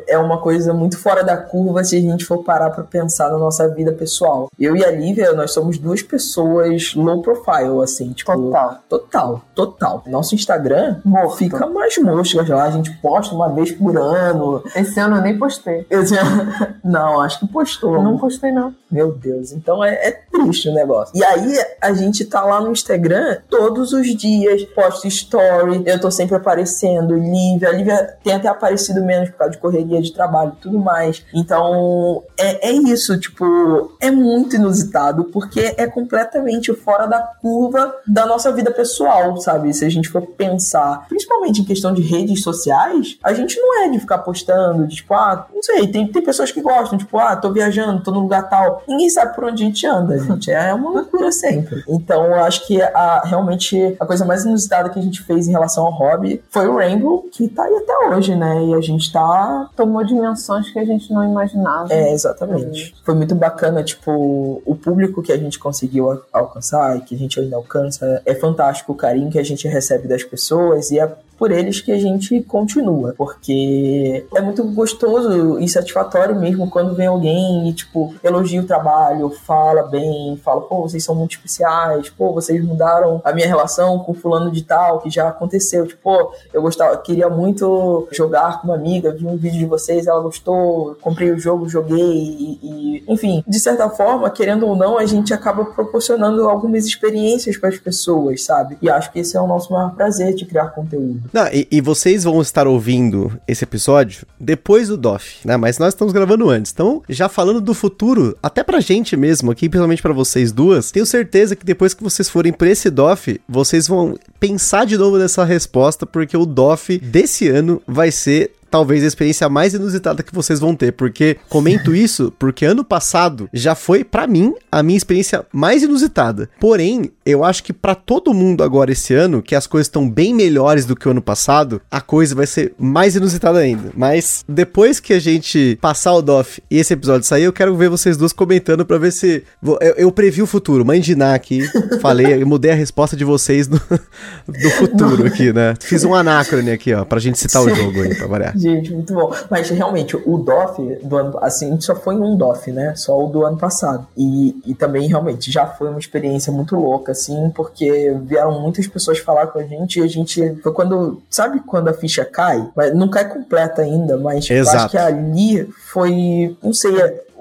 é 0.09 0.19
uma 0.19 0.39
coisa 0.39 0.73
muito 0.73 0.99
fora 0.99 1.23
da 1.23 1.37
curva 1.37 1.85
se 1.85 1.97
a 1.97 2.01
gente 2.01 2.25
for 2.25 2.43
parar 2.43 2.71
pra 2.71 2.85
pensar 2.85 3.31
na 3.31 3.39
nossa 3.39 3.69
vida 3.69 3.93
pessoal. 3.93 4.49
Eu 4.59 4.77
e 4.77 4.85
a 4.85 4.91
Lívia, 4.91 5.33
nós 5.33 5.53
somos 5.53 5.79
duas 5.79 6.03
pessoas 6.03 6.95
low 6.95 7.23
profile, 7.23 7.83
assim, 7.83 8.13
tipo. 8.13 8.33
Total. 8.35 8.79
Total, 8.89 9.41
total. 9.55 10.03
Nosso 10.07 10.35
Instagram 10.35 10.97
Morto. 11.05 11.37
fica 11.37 11.67
mais 11.67 11.97
moscas 11.99 12.49
lá, 12.49 12.65
a 12.65 12.71
gente 12.71 12.91
posta 12.99 13.35
uma 13.35 13.49
vez 13.53 13.71
por 13.73 13.97
ano. 13.97 14.63
Esse 14.75 14.99
ano 15.01 15.17
eu 15.17 15.23
nem 15.23 15.39
postei. 15.39 15.87
Eu 15.91 16.05
tinha- 16.07 16.79
Não, 16.83 17.21
acho 17.21 17.41
que 17.41 17.49
postou. 17.49 18.03
Não 18.03 18.19
postei, 18.19 18.51
não. 18.53 18.75
Meu 18.91 19.13
Deus, 19.13 19.53
então 19.53 19.83
é, 19.83 19.93
é 19.95 20.11
triste 20.31 20.69
o 20.69 20.75
negócio. 20.75 21.17
E 21.17 21.25
aí 21.25 21.55
a 21.81 21.93
gente 21.93 22.25
tá 22.25 22.45
lá 22.45 22.61
no 22.61 22.71
Instagram 22.71 23.39
todos 23.51 23.93
os 23.93 24.07
dias, 24.15 24.63
posta 24.67 25.09
story, 25.09 25.83
eu 25.87 26.01
tô 26.01 26.11
sempre 26.11 26.37
aparecendo, 26.37 26.94
Lívia, 27.01 27.69
a 27.69 27.73
Lívia 27.73 28.17
tem 28.23 28.35
até 28.35 28.49
aparecido 28.49 29.03
menos 29.03 29.31
por 29.31 29.39
causa 29.39 29.53
de 29.53 29.59
correria 29.59 30.01
de 30.01 30.13
trabalho 30.13 30.53
e 30.57 30.63
tudo 30.63 30.79
mais. 30.79 31.25
Então 31.35 32.23
é, 32.39 32.71
é 32.71 32.73
isso, 32.73 33.19
tipo, 33.19 33.97
é 34.01 34.11
muito 34.11 34.57
inusitado, 34.57 35.25
porque 35.25 35.75
é 35.77 35.87
completamente 35.87 36.73
fora 36.75 37.07
da 37.07 37.21
curva 37.21 37.95
da 38.07 38.27
nossa 38.27 38.53
vida 38.53 38.71
pessoal, 38.71 39.37
sabe? 39.39 39.73
Se 39.73 39.85
a 39.85 39.89
gente 39.89 40.09
for 40.09 40.23
pensar, 40.23 41.07
principalmente 41.09 41.61
em 41.61 41.65
questão 41.65 41.93
de 41.93 42.03
redes 42.03 42.43
sociais, 42.43 43.19
a 43.23 43.33
gente 43.33 43.59
não 43.59 43.83
é 43.83 43.89
de 43.89 44.01
ficar 44.01 44.19
postando, 44.19 44.87
de, 44.87 44.97
tipo, 44.97 45.15
ah, 45.15 45.47
não 45.53 45.63
sei, 45.63 45.87
tem, 45.87 46.07
tem 46.07 46.23
pessoas 46.23 46.51
que 46.51 46.61
gostam, 46.61 46.99
tipo, 46.99 47.19
ah, 47.19 47.37
tô 47.37 47.53
viajando, 47.53 48.03
tô 48.03 48.11
no 48.11 48.21
lugar 48.21 48.49
tal. 48.49 48.83
Ninguém 48.89 49.09
sabe 49.11 49.35
por 49.35 49.45
onde 49.45 49.63
a 49.63 49.67
gente 49.67 49.87
anda, 49.87 50.19
gente. 50.19 50.51
É 50.51 50.73
uma 50.75 50.91
loucura 50.91 51.31
sempre. 51.33 51.83
Então, 51.89 52.27
eu 52.27 52.35
acho 52.37 52.67
que 52.67 52.81
a, 52.81 53.23
realmente 53.25 53.97
a 53.99 54.07
coisa 54.07 54.25
mais 54.25 54.45
inusitada 54.45 54.91
que 54.91 54.99
a 54.99 55.03
gente 55.03 55.23
fez 55.23 55.49
em 55.49 55.53
relação 55.53 55.87
ao 55.87 55.93
hobby 55.93 56.43
foi 56.51 56.67
o 56.67 56.75
Rainbow, 56.89 57.27
que 57.31 57.49
tá 57.49 57.65
aí 57.65 57.75
até 57.77 58.09
hoje, 58.09 58.35
né? 58.37 58.65
E 58.67 58.75
a 58.75 58.81
gente 58.81 59.13
tá. 59.13 59.69
Tomou 59.77 60.05
dimensões 60.05 60.71
que 60.71 60.79
a 60.79 60.85
gente 60.85 61.13
não 61.13 61.25
imaginava. 61.25 61.93
É, 61.93 62.13
exatamente. 62.13 62.95
Foi 63.05 63.15
muito 63.15 63.35
bacana, 63.35 63.83
tipo, 63.83 64.63
o 64.65 64.75
público 64.77 65.23
que 65.23 65.33
a 65.33 65.37
gente 65.37 65.59
conseguiu 65.59 66.11
al- 66.11 66.23
alcançar 66.33 66.97
e 66.97 67.01
que 67.01 67.15
a 67.15 67.19
gente 67.19 67.39
ainda 67.41 67.57
alcança. 67.57 68.23
É 68.25 68.35
fantástico 68.35 68.93
o 68.93 68.97
carinho 68.97 69.31
que 69.31 69.39
a 69.39 69.43
gente 69.45 69.67
recebe 69.69 70.07
das 70.09 70.23
pessoas 70.25 70.91
e 70.91 70.99
é 70.99 71.13
por 71.45 71.53
eles 71.53 71.79
que 71.79 71.93
a 71.93 71.99
gente 71.99 72.41
continua, 72.45 73.15
porque 73.19 74.25
é 74.35 74.41
muito 74.41 74.65
gostoso 74.65 75.59
e 75.59 75.69
satisfatório 75.69 76.35
mesmo 76.41 76.71
quando 76.71 76.95
vem 76.95 77.07
alguém 77.07 77.69
e, 77.69 77.73
tipo, 77.75 78.15
elogia 78.25 78.63
o 78.63 78.65
trabalho, 78.65 79.29
fala 79.45 79.83
bem, 79.83 80.41
fala, 80.43 80.63
pô, 80.63 80.81
vocês 80.81 81.05
são 81.05 81.15
muito 81.15 81.33
especiais, 81.33 82.09
pô, 82.09 82.33
vocês 82.33 82.65
mudaram 82.65 83.21
a 83.23 83.31
minha 83.35 83.47
relação 83.47 83.99
com 83.99 84.15
fulano 84.15 84.51
de 84.51 84.63
tal, 84.63 85.01
que 85.01 85.11
já 85.11 85.29
aconteceu, 85.29 85.87
tipo, 85.87 86.01
pô, 86.03 86.33
eu 86.51 86.63
gostava, 86.63 86.97
queria 86.97 87.29
muito 87.29 88.09
jogar 88.11 88.63
com 88.63 88.69
uma 88.69 88.75
amiga, 88.77 89.13
vi 89.13 89.27
um 89.27 89.37
vídeo 89.37 89.59
de 89.59 89.67
vocês, 89.67 90.07
ela 90.07 90.21
gostou, 90.23 90.97
comprei 91.03 91.31
o 91.31 91.39
jogo, 91.39 91.69
joguei 91.69 91.99
e, 91.99 92.59
e- 92.63 93.05
enfim, 93.07 93.45
de 93.47 93.61
certa 93.61 93.91
forma, 93.91 94.31
querendo 94.31 94.67
ou 94.67 94.75
não, 94.75 94.97
a 94.97 95.05
gente 95.05 95.35
acaba 95.35 95.63
proporcionando 95.67 96.49
algumas 96.49 96.87
experiências 96.87 97.59
para 97.59 97.69
as 97.69 97.77
pessoas, 97.77 98.43
sabe? 98.45 98.79
E 98.81 98.89
acho 98.89 99.13
que 99.13 99.19
esse 99.19 99.37
é 99.37 99.41
o 99.43 99.47
nosso 99.47 99.71
maior 99.71 99.95
prazer 99.95 100.35
de 100.35 100.47
criar 100.47 100.69
conteúdo. 100.69 101.21
Não, 101.35 101.49
e, 101.49 101.67
e 101.69 101.81
vocês 101.81 102.23
vão 102.23 102.41
estar 102.41 102.69
ouvindo 102.69 103.37
esse 103.49 103.65
episódio 103.65 104.25
depois 104.39 104.87
do 104.87 104.97
DOF, 104.97 105.39
né? 105.45 105.57
Mas 105.57 105.81
nós 105.81 105.89
estamos 105.89 106.13
gravando 106.15 106.49
antes. 106.49 106.71
Então, 106.71 107.03
já 107.09 107.29
falando 107.29 107.61
do 107.61 107.75
futuro, 107.75 108.39
até 108.41 108.63
pra 108.63 108.79
gente 108.79 109.17
mesmo 109.17 109.51
aqui, 109.51 109.69
principalmente 109.69 110.01
pra 110.01 110.13
vocês 110.13 110.53
duas, 110.53 110.93
tenho 110.93 111.05
certeza 111.05 111.57
que 111.57 111.67
depois 111.67 111.93
que 111.93 112.05
vocês 112.05 112.31
forem 112.31 112.53
pra 112.53 112.71
esse 112.71 112.89
DOF, 112.89 113.41
vocês 113.49 113.89
vão 113.89 114.17
pensar 114.39 114.87
de 114.87 114.97
novo 114.97 115.19
nessa 115.19 115.45
resposta, 115.45 116.07
porque 116.07 116.37
o 116.37 116.47
DOF 116.47 116.99
desse 116.99 117.49
ano 117.49 117.83
vai 117.85 118.13
ser 118.13 118.53
talvez 118.75 119.05
a 119.05 119.07
experiência 119.07 119.49
mais 119.49 119.73
inusitada 119.73 120.21
que 120.21 120.35
vocês 120.35 120.59
vão 120.59 120.75
ter, 120.75 120.91
porque 120.91 121.37
comento 121.49 121.95
isso 121.95 122.35
porque 122.37 122.65
ano 122.65 122.83
passado 122.83 123.49
já 123.53 123.77
foi 123.77 124.03
pra 124.03 124.27
mim 124.27 124.53
a 124.73 124.83
minha 124.83 124.97
experiência 124.97 125.47
mais 125.53 125.85
inusitada. 125.85 126.51
Porém, 126.59 127.13
eu 127.25 127.45
acho 127.45 127.63
que 127.63 127.73
pra 127.73 127.95
todo 127.95 128.35
mundo 128.35 128.65
agora 128.65 128.91
esse 128.91 129.15
ano, 129.15 129.41
que 129.41 129.55
as 129.55 129.69
coisas 129.69 129.87
estão 129.87 130.11
bem 130.11 130.35
melhores 130.35 130.85
do 130.87 130.97
que 130.97 131.07
o 131.07 131.13
ano 131.13 131.23
passado, 131.23 131.81
a 131.89 132.01
coisa 132.01 132.35
vai 132.35 132.49
ser 132.49 132.75
mais 132.77 133.15
inusitada 133.15 133.61
ainda. 133.61 133.93
Mas 133.97 134.45
depois 134.49 134.99
que 134.99 135.13
a 135.13 135.21
gente 135.21 135.79
passar 135.81 136.13
o 136.13 136.21
DOF 136.21 136.61
e 136.69 136.79
esse 136.79 136.93
episódio 136.93 137.29
sair, 137.29 137.45
eu 137.45 137.53
quero 137.53 137.77
ver 137.77 137.89
vocês 137.89 138.17
duas 138.17 138.33
comentando 138.33 138.85
pra 138.85 138.99
ver 138.99 139.13
se 139.13 139.45
eu, 139.63 139.95
eu 139.97 140.11
previ 140.11 140.43
o 140.43 140.49
futuro. 140.49 140.85
Mãe 140.85 141.01
de 141.01 141.15
Ná 141.15 141.33
aqui, 141.33 141.63
falei, 142.03 142.43
eu 142.43 142.47
mudei 142.47 142.73
a 142.73 142.75
resposta 142.75 143.17
de 143.17 143.25
vocês 143.25 143.69
do, 143.69 143.81
do 144.49 144.71
futuro 144.71 145.25
aqui, 145.25 145.53
né? 145.53 145.77
Fiz 145.81 146.03
um 146.03 146.13
anacrone 146.13 146.73
aqui, 146.73 146.93
ó, 146.93 147.05
pra 147.05 147.21
gente 147.21 147.39
citar 147.39 147.63
o 147.63 147.73
jogo 147.73 148.03
aí, 148.03 148.17
pra 148.17 148.27
variar. 148.27 148.64
Gente, 148.65 148.93
muito 148.95 149.13
bom. 149.13 149.31
Mas 149.51 149.69
realmente, 149.69 150.17
o 150.17 150.39
DOF 150.39 150.99
do 151.03 151.17
ano 151.17 151.39
assim, 151.43 151.69
a 151.69 151.71
gente 151.73 151.85
só 151.85 151.95
foi 151.95 152.17
um 152.17 152.35
DOF, 152.35 152.73
né? 152.73 152.95
Só 152.97 153.23
o 153.23 153.29
do 153.29 153.45
ano 153.45 153.59
passado. 153.59 154.07
E, 154.17 154.57
e 154.65 154.75
também, 154.75 155.07
realmente, 155.07 155.53
já 155.53 155.67
foi 155.67 155.91
uma 155.91 155.99
experiência 155.99 156.51
muito 156.51 156.75
louca, 156.75 157.13
assim, 157.13 157.51
porque 157.55 158.17
vieram 158.25 158.59
muitas 158.61 158.87
pessoas 158.87 159.19
falar 159.19 159.49
com 159.49 159.59
a 159.59 159.65
gente 159.65 160.01
e 160.01 160.03
a 160.03 160.07
gente. 160.07 160.55
Foi 160.63 160.73
quando. 160.73 161.23
Sabe 161.29 161.61
quando 161.61 161.89
a 161.89 161.93
ficha 161.93 162.25
cai? 162.25 162.67
Mas 162.75 162.95
não 162.95 163.09
cai 163.09 163.29
completa 163.29 163.83
ainda, 163.83 164.17
mas 164.17 164.49
Exato. 164.51 164.77
acho 164.77 164.89
que 164.91 164.99
ali 164.99 165.69
foi. 165.93 166.57
Não 166.63 166.73
sei. 166.73 166.95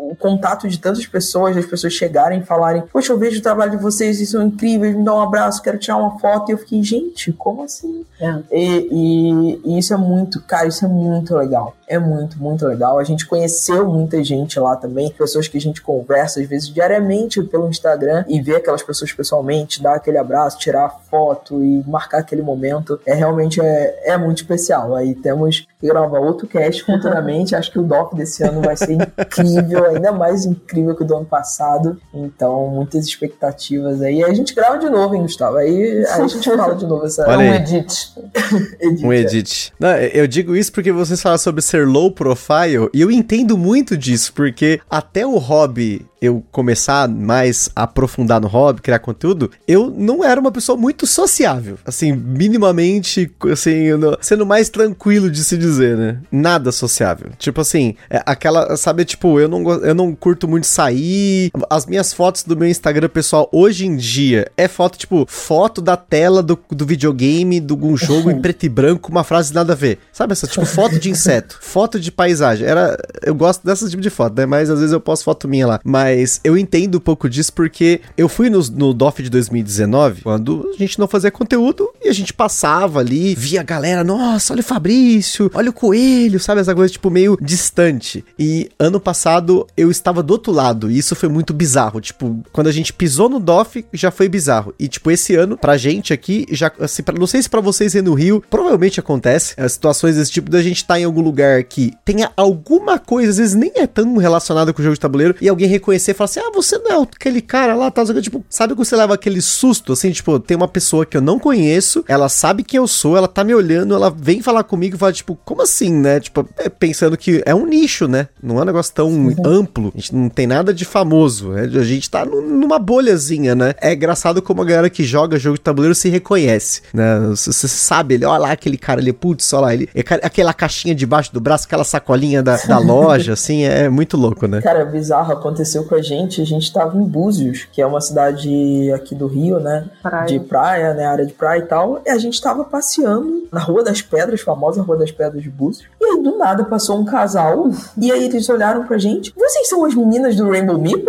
É- 0.10 0.14
O 0.14 0.16
contato 0.16 0.68
de 0.68 0.78
tantas 0.80 1.06
pessoas, 1.08 1.56
as 1.58 1.66
pessoas 1.66 1.94
chegarem 1.94 2.40
e 2.40 2.44
falarem: 2.44 2.84
Poxa, 2.92 3.12
eu 3.14 3.18
vejo 3.18 3.40
o 3.40 3.44
trabalho 3.44 3.72
de 3.72 3.78
vocês, 3.78 4.18
vocês 4.18 4.30
são 4.30 4.44
incríveis, 4.46 4.96
me 4.96 5.04
dá 5.04 5.14
um 5.16 5.22
abraço, 5.22 5.62
quero 5.62 5.78
tirar 5.78 5.98
uma 5.98 6.20
foto. 6.20 6.50
E 6.50 6.54
eu 6.54 6.58
fiquei, 6.58 6.84
gente, 6.84 7.32
como 7.34 7.64
assim? 7.64 8.06
É. 8.20 8.36
E, 8.52 8.88
e- 8.92 9.62
e 9.66 9.78
isso 9.80 9.94
é 9.94 9.98
muito, 9.98 10.42
cara, 10.42 10.68
isso 10.68 10.86
é 10.86 10.88
muito 10.88 11.36
legal. 11.36 11.76
É 11.94 12.00
muito, 12.00 12.42
muito 12.42 12.66
legal. 12.66 12.98
A 12.98 13.04
gente 13.04 13.28
conheceu 13.28 13.88
muita 13.88 14.24
gente 14.24 14.60
lá 14.60 14.76
também, 14.76 15.12
pessoas 15.12 15.48
que 15.48 15.60
a 15.60 15.62
gente 15.62 15.80
conversa, 15.80 16.42
às 16.42 16.48
vezes 16.48 16.70
diariamente 16.70 17.40
pelo 17.44 17.70
Instagram, 17.70 18.26
e 18.28 18.42
ver 18.42 18.56
aquelas 18.56 18.82
pessoas 18.82 19.14
pessoalmente, 19.14 19.80
dar 19.80 19.94
aquele 19.94 20.18
abraço, 20.18 20.58
tirar 20.58 20.90
foto 21.12 21.64
e 21.64 21.84
marcar 21.88 22.18
aquele 22.18 22.42
momento. 22.42 23.00
É 23.06 23.14
realmente 23.14 23.62
é, 23.62 24.14
é 24.14 24.18
muito 24.18 24.38
especial. 24.38 24.96
Aí 24.96 25.14
temos 25.14 25.68
que 25.80 25.88
gravar 25.88 26.18
outro 26.18 26.48
cast 26.48 26.84
futuramente. 26.84 27.56
Acho 27.56 27.72
que 27.72 27.78
o 27.78 27.84
DOF 27.84 28.16
desse 28.16 28.42
ano 28.42 28.62
vai 28.62 28.76
ser 28.76 28.94
incrível, 28.94 29.86
ainda 29.86 30.12
mais 30.12 30.46
incrível 30.46 30.96
que 30.96 31.04
o 31.04 31.06
do 31.06 31.18
ano 31.18 31.26
passado. 31.26 32.02
Então, 32.12 32.70
muitas 32.70 33.06
expectativas 33.06 34.02
aí. 34.02 34.24
Aí 34.24 34.32
a 34.32 34.34
gente 34.34 34.56
grava 34.56 34.80
de 34.80 34.90
novo, 34.90 35.14
hein, 35.14 35.22
Gustavo? 35.22 35.58
Aí, 35.58 36.04
aí 36.08 36.22
a 36.24 36.28
gente 36.28 36.50
fala 36.58 36.76
de 36.76 36.88
novo 36.88 37.06
essa 37.06 37.22
Olha 37.30 37.38
um 37.38 37.52
aí. 37.52 37.58
edit. 37.58 38.14
edit. 38.82 39.06
Um 39.06 39.14
edit. 39.14 39.74
Não, 39.80 39.96
eu 39.96 40.26
digo 40.26 40.56
isso 40.56 40.72
porque 40.72 40.92
vocês 40.92 41.22
falam 41.22 41.38
sobre 41.38 41.62
ser 41.62 41.83
low 41.86 42.12
profile 42.12 42.90
e 42.94 43.02
eu 43.02 43.12
entendo 43.12 43.58
muito 43.58 43.98
disso, 43.98 44.34
porque 44.34 44.80
até 44.90 45.26
o 45.26 45.38
hobby 45.38 46.06
eu 46.24 46.42
começar 46.54 47.10
mais 47.10 47.70
a 47.76 47.84
aprofundar 47.84 48.40
no 48.40 48.48
hobby, 48.48 48.82
criar 48.82 49.00
conteúdo, 49.00 49.52
eu 49.68 49.94
não 49.96 50.24
era 50.24 50.40
uma 50.40 50.54
pessoa 50.54 50.78
muito 50.78 51.06
sociável. 51.06 51.78
Assim, 51.86 52.14
minimamente, 52.14 53.30
assim, 53.52 53.88
sendo 54.22 54.46
mais 54.46 54.70
tranquilo 54.70 55.30
de 55.30 55.44
se 55.44 55.58
dizer, 55.58 55.98
né? 55.98 56.20
Nada 56.32 56.72
sociável. 56.72 57.32
Tipo 57.38 57.60
assim, 57.60 57.96
é 58.10 58.24
aquela, 58.26 58.78
sabe, 58.78 59.04
tipo, 59.04 59.38
eu 59.38 59.50
não, 59.50 59.70
eu 59.70 59.94
não 59.94 60.16
curto 60.16 60.48
muito 60.48 60.66
sair. 60.66 61.52
As 61.70 61.86
minhas 61.86 62.14
fotos 62.14 62.44
do 62.44 62.56
meu 62.56 62.70
Instagram 62.70 63.10
pessoal 63.10 63.50
hoje 63.52 63.86
em 63.86 63.98
dia 63.98 64.50
é 64.56 64.70
foto, 64.70 64.98
tipo, 64.98 65.26
foto 65.28 65.82
da 65.82 65.98
tela 65.98 66.42
do, 66.42 66.58
do 66.72 66.86
videogame, 66.86 67.60
de 67.60 67.74
algum 67.74 67.98
jogo 67.98 68.32
em 68.32 68.40
preto 68.42 68.66
e 68.66 68.70
branco, 68.70 69.12
uma 69.12 69.26
frase 69.26 69.54
nada 69.54 69.74
a 69.74 69.76
ver. 69.76 70.00
Sabe 70.14 70.32
essa, 70.32 70.48
tipo, 70.48 70.66
foto 70.66 70.98
de 70.98 71.10
inseto, 71.10 71.60
foto 71.62 72.00
de 72.00 72.10
paisagem. 72.10 72.66
Era, 72.66 72.98
eu 73.22 73.36
gosto 73.36 73.66
desse 73.66 73.90
tipo 73.90 74.02
de 74.02 74.10
foto, 74.10 74.38
né? 74.38 74.46
Mas 74.46 74.70
às 74.70 74.80
vezes 74.80 74.94
eu 74.94 75.02
posto 75.02 75.26
foto 75.26 75.50
minha 75.50 75.68
lá. 75.68 75.82
Mas 75.84 76.13
eu 76.44 76.58
entendo 76.58 76.96
um 76.98 77.02
pouco 77.02 77.30
disso 77.30 77.52
porque 77.54 78.02
eu 78.18 78.28
fui 78.30 78.50
no, 78.50 78.60
no 78.70 78.94
DOF 78.94 79.22
de 79.24 79.30
2019, 79.30 80.22
quando 80.22 80.70
a 80.74 80.78
gente 80.78 81.00
não 81.00 81.08
fazia 81.08 81.32
conteúdo 81.32 81.90
e 82.04 82.10
a 82.10 82.14
gente 82.14 82.34
passava 82.34 83.00
ali, 83.00 83.36
via 83.36 83.62
a 83.62 83.64
galera, 83.64 84.04
nossa, 84.04 84.54
olha 84.54 84.60
o 84.62 84.64
Fabrício, 84.64 85.50
olha 85.54 85.70
o 85.70 85.74
Coelho, 85.74 86.40
sabe? 86.40 86.62
Essa 86.62 86.76
coisa, 86.76 86.92
tipo, 86.92 87.10
meio 87.10 87.38
distante. 87.42 88.24
E 88.38 88.70
ano 88.78 89.00
passado 89.00 89.66
eu 89.76 89.90
estava 89.90 90.22
do 90.22 90.32
outro 90.32 90.52
lado 90.52 90.90
e 90.92 90.98
isso 90.98 91.16
foi 91.16 91.30
muito 91.30 91.54
bizarro. 91.54 92.02
Tipo, 92.02 92.40
quando 92.52 92.68
a 92.68 92.72
gente 92.72 92.94
pisou 92.94 93.30
no 93.30 93.40
DOF, 93.40 93.86
já 93.94 94.12
foi 94.12 94.28
bizarro. 94.30 94.74
E, 94.80 94.88
tipo, 94.88 95.10
esse 95.12 95.36
ano, 95.36 95.58
pra 95.58 95.78
gente 95.78 96.14
aqui, 96.14 96.46
já, 96.52 96.72
assim, 96.80 97.02
pra- 97.04 97.18
não 97.18 97.28
sei 97.28 97.42
se 97.42 97.50
pra 97.50 97.62
vocês 97.62 97.96
aí 97.96 98.02
no 98.02 98.14
Rio, 98.14 98.44
provavelmente 98.50 99.00
acontece, 99.00 99.54
as 99.58 99.72
situações 99.74 100.16
desse 100.16 100.32
tipo 100.32 100.50
da 100.50 100.62
gente 100.62 100.84
tá 100.86 101.00
em 101.00 101.04
algum 101.04 101.22
lugar 101.22 101.64
que 101.64 101.94
tenha 102.04 102.32
alguma 102.36 103.00
coisa, 103.00 103.30
às 103.32 103.38
vezes 103.38 103.56
nem 103.56 103.72
é 103.76 103.88
tão 103.88 104.18
relacionada 104.18 104.74
com 104.74 104.82
o 104.82 104.84
jogo 104.84 104.96
de 104.96 105.00
tabuleiro, 105.00 105.36
e 105.42 105.48
alguém 105.50 105.68
reconhecer 105.94 106.12
e 106.12 106.14
falar 106.14 106.26
assim: 106.26 106.40
ah, 106.40 106.52
você 106.54 106.78
não 106.78 106.92
é 106.92 107.04
aquele 107.04 107.42
cara 107.42 107.76
lá, 107.76 107.92
tá? 107.92 108.04
Tipo, 108.22 108.44
sabe 108.50 108.74
que 108.74 108.80
você 108.80 108.96
leva 108.96 109.14
aquele 109.14 109.42
susto, 109.42 109.94
assim, 109.94 110.12
tipo, 110.12 110.40
tem 110.40 110.58
uma 110.58 110.68
pessoa 110.68 111.06
que 111.06 111.16
eu 111.16 111.22
não 111.22 111.40
conheço, 111.40 112.04
ela 112.08 112.30
sabe 112.30 112.64
quem 112.64 112.78
eu 112.78 112.88
sou, 112.88 113.16
ela 113.16 113.28
tá 113.28 113.44
me 113.44 113.54
olhando, 113.54 113.94
ela 113.94 114.10
vem 114.10 114.42
falar 114.42 114.64
comigo 114.64 114.96
e 114.96 115.00
fala, 115.00 115.14
tipo, 115.14 115.38
como 115.46 115.62
assim, 115.62 115.92
né? 115.94 116.20
Tipo, 116.20 116.48
é, 116.58 116.70
pensando 116.70 117.18
que 117.18 117.42
é 117.46 117.54
um 117.54 117.66
nicho, 117.66 118.08
né? 118.08 118.28
Não 118.42 118.60
é 118.60 118.62
um 118.62 118.66
negócio 118.66 118.94
tão 118.94 119.34
amplo, 119.46 119.92
a 119.94 119.98
gente 119.98 120.16
não 120.16 120.30
tem 120.30 120.48
nada 120.48 120.74
de 120.74 120.86
famoso, 120.86 121.50
né? 121.50 121.64
a 121.64 121.84
gente 121.84 122.10
tá 122.10 122.26
numa 122.26 122.80
bolhazinha, 122.80 123.56
né? 123.56 123.74
É 123.82 123.94
engraçado 123.94 124.42
como 124.42 124.62
a 124.62 124.66
galera 124.66 124.90
que 124.90 125.04
joga 125.04 125.38
jogo 125.38 125.58
de 125.58 125.62
tabuleiro 125.62 125.96
se 125.96 126.10
reconhece, 126.10 126.82
né? 126.94 127.20
Você 127.30 127.68
sabe, 127.68 128.16
ele, 128.16 128.26
olha 128.26 128.40
lá 128.40 128.52
aquele 128.52 128.78
cara 128.78 129.00
ali, 129.00 129.14
putz, 129.14 129.52
olha 129.54 129.62
lá, 129.62 129.74
ele, 129.74 129.90
aquela 130.22 130.54
caixinha 130.54 130.96
debaixo 130.96 131.34
do 131.34 131.40
braço, 131.40 131.66
aquela 131.66 131.84
sacolinha 131.84 132.42
da, 132.42 132.58
da 132.58 132.78
loja, 132.78 133.34
assim, 133.34 133.64
é 133.64 133.90
muito 133.90 134.18
louco, 134.18 134.48
né? 134.48 134.62
Cara, 134.62 134.86
bizarro, 134.86 135.34
aconteceu 135.34 135.83
com 135.84 135.96
a 135.96 136.02
gente, 136.02 136.42
a 136.42 136.46
gente 136.46 136.72
tava 136.72 136.98
em 136.98 137.04
Búzios, 137.04 137.68
que 137.72 137.82
é 137.82 137.86
uma 137.86 138.02
cidade 138.02 138.92
aqui 138.94 139.16
do 139.16 139.28
Rio, 139.28 139.60
né? 139.60 139.86
Praia. 140.02 140.26
De 140.26 140.40
praia, 140.40 140.94
né? 140.94 141.06
Área 141.06 141.26
de 141.26 141.34
praia 141.34 141.60
e 141.60 141.66
tal, 141.66 142.02
e 142.06 142.10
a 142.10 142.18
gente 142.18 142.42
tava 142.42 142.64
passeando 142.64 143.48
na 143.52 143.60
Rua 143.60 143.84
das 143.84 144.02
Pedras, 144.02 144.42
famosa 144.42 144.82
Rua 144.82 144.98
das 144.98 145.12
Pedras 145.12 145.42
de 145.44 145.50
Búzios, 145.50 145.88
e 146.00 146.06
aí 146.06 146.22
do 146.22 146.38
nada 146.38 146.64
passou 146.64 147.00
um 147.00 147.06
casal, 147.06 147.70
e 147.98 148.12
aí 148.12 148.26
eles 148.26 148.48
olharam 148.50 148.86
pra 148.86 148.98
gente, 148.98 149.34
vocês 149.36 149.70
são 149.70 149.86
as 149.86 149.94
meninas 149.94 150.36
do 150.36 150.50
Rainbow 150.50 150.78
Meeple? 150.78 151.06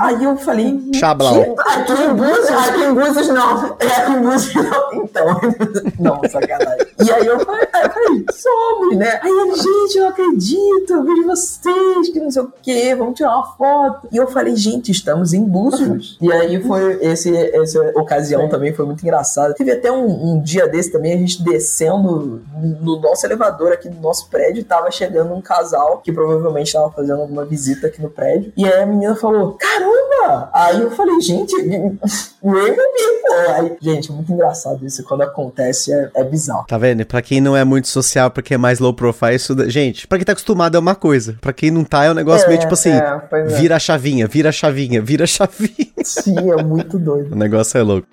Aí 0.00 0.22
eu 0.22 0.36
falei, 0.36 0.80
Chablau. 0.94 1.56
Aqui 1.58 1.92
em 1.92 2.14
Búzios, 2.14 2.50
aqui 2.50 2.82
em 2.82 2.94
Búzios 2.94 3.28
não, 3.28 3.76
é 3.78 3.86
aqui 3.86 4.12
em 4.12 4.22
Búzios 4.22 4.54
não, 4.54 4.94
então, 4.94 5.40
não, 5.98 6.20
sacanagem. 6.28 6.86
E 7.04 7.10
aí 7.10 7.26
eu 7.26 7.38
falei, 7.40 7.68
aí 7.72 7.84
eu 7.84 7.90
falei 7.90 8.24
somos, 8.32 8.96
né? 8.96 9.20
Aí 9.22 9.30
ele, 9.30 9.54
gente, 9.54 9.96
eu 9.96 10.02
não 10.02 10.08
acredito, 10.10 10.92
eu 10.92 11.04
vejo 11.04 11.26
vocês, 11.26 12.08
que 12.08 12.20
não 12.20 12.30
sei 12.30 12.42
o 12.42 12.52
quê, 12.62 12.94
vamos 12.94 13.14
tirar 13.14 13.36
uma 13.36 13.46
foto. 13.54 14.05
E 14.10 14.16
eu 14.16 14.26
falei, 14.28 14.56
gente, 14.56 14.90
estamos 14.90 15.32
em 15.32 15.44
Búzios. 15.44 16.18
e 16.20 16.32
aí 16.32 16.62
foi 16.62 16.98
esse, 17.02 17.34
essa 17.36 17.80
ocasião 17.94 18.42
Sim. 18.42 18.48
também 18.48 18.72
foi 18.72 18.84
muito 18.84 19.02
engraçada. 19.02 19.54
Teve 19.54 19.72
até 19.72 19.90
um, 19.90 20.32
um, 20.32 20.40
dia 20.40 20.68
desse 20.68 20.90
também, 20.90 21.12
a 21.12 21.16
gente 21.16 21.42
descendo 21.42 22.42
no 22.80 23.00
nosso 23.00 23.26
elevador 23.26 23.72
aqui 23.72 23.88
do 23.88 24.00
nosso 24.00 24.28
prédio, 24.28 24.64
tava 24.64 24.90
chegando 24.90 25.32
um 25.32 25.40
casal 25.40 25.98
que 25.98 26.12
provavelmente 26.12 26.72
tava 26.72 26.90
fazendo 26.90 27.20
alguma 27.22 27.44
visita 27.44 27.86
aqui 27.86 28.02
no 28.02 28.10
prédio. 28.10 28.52
E 28.56 28.64
aí 28.64 28.82
a 28.82 28.86
menina 28.86 29.14
falou, 29.16 29.52
caramba! 29.52 30.50
Aí 30.52 30.80
eu 30.80 30.90
falei, 30.90 31.20
gente, 31.20 31.54
Rainbow. 32.42 32.86
Aí, 33.56 33.76
gente, 33.80 34.12
muito 34.12 34.32
engraçado 34.32 34.84
isso. 34.86 35.02
Quando 35.04 35.22
acontece, 35.22 35.92
é, 35.92 36.10
é 36.14 36.24
bizarro. 36.24 36.66
Tá 36.66 36.78
vendo? 36.78 37.04
Pra 37.04 37.22
quem 37.22 37.40
não 37.40 37.56
é 37.56 37.64
muito 37.64 37.88
social, 37.88 38.30
porque 38.30 38.54
é 38.54 38.58
mais 38.58 38.78
low 38.78 38.94
profile, 38.94 39.34
isso. 39.34 39.70
Gente, 39.70 40.06
pra 40.06 40.18
quem 40.18 40.24
tá 40.24 40.32
acostumado 40.32 40.76
é 40.76 40.80
uma 40.80 40.94
coisa. 40.94 41.36
Pra 41.40 41.52
quem 41.52 41.70
não 41.70 41.84
tá, 41.84 42.04
é 42.04 42.10
um 42.10 42.14
negócio 42.14 42.46
é, 42.46 42.48
meio 42.48 42.60
tipo 42.60 42.74
assim: 42.74 42.90
é, 42.90 43.22
é. 43.32 43.44
vira 43.44 43.76
a 43.76 43.78
chavinha, 43.96 44.26
vira 44.26 44.52
chavinha, 44.52 45.00
vira 45.02 45.26
chavinha. 45.26 45.88
Sim, 46.04 46.34
é 46.52 46.62
muito 46.62 46.98
doido. 46.98 47.32
o 47.32 47.36
negócio 47.36 47.78
é 47.78 47.82
louco. 47.82 48.06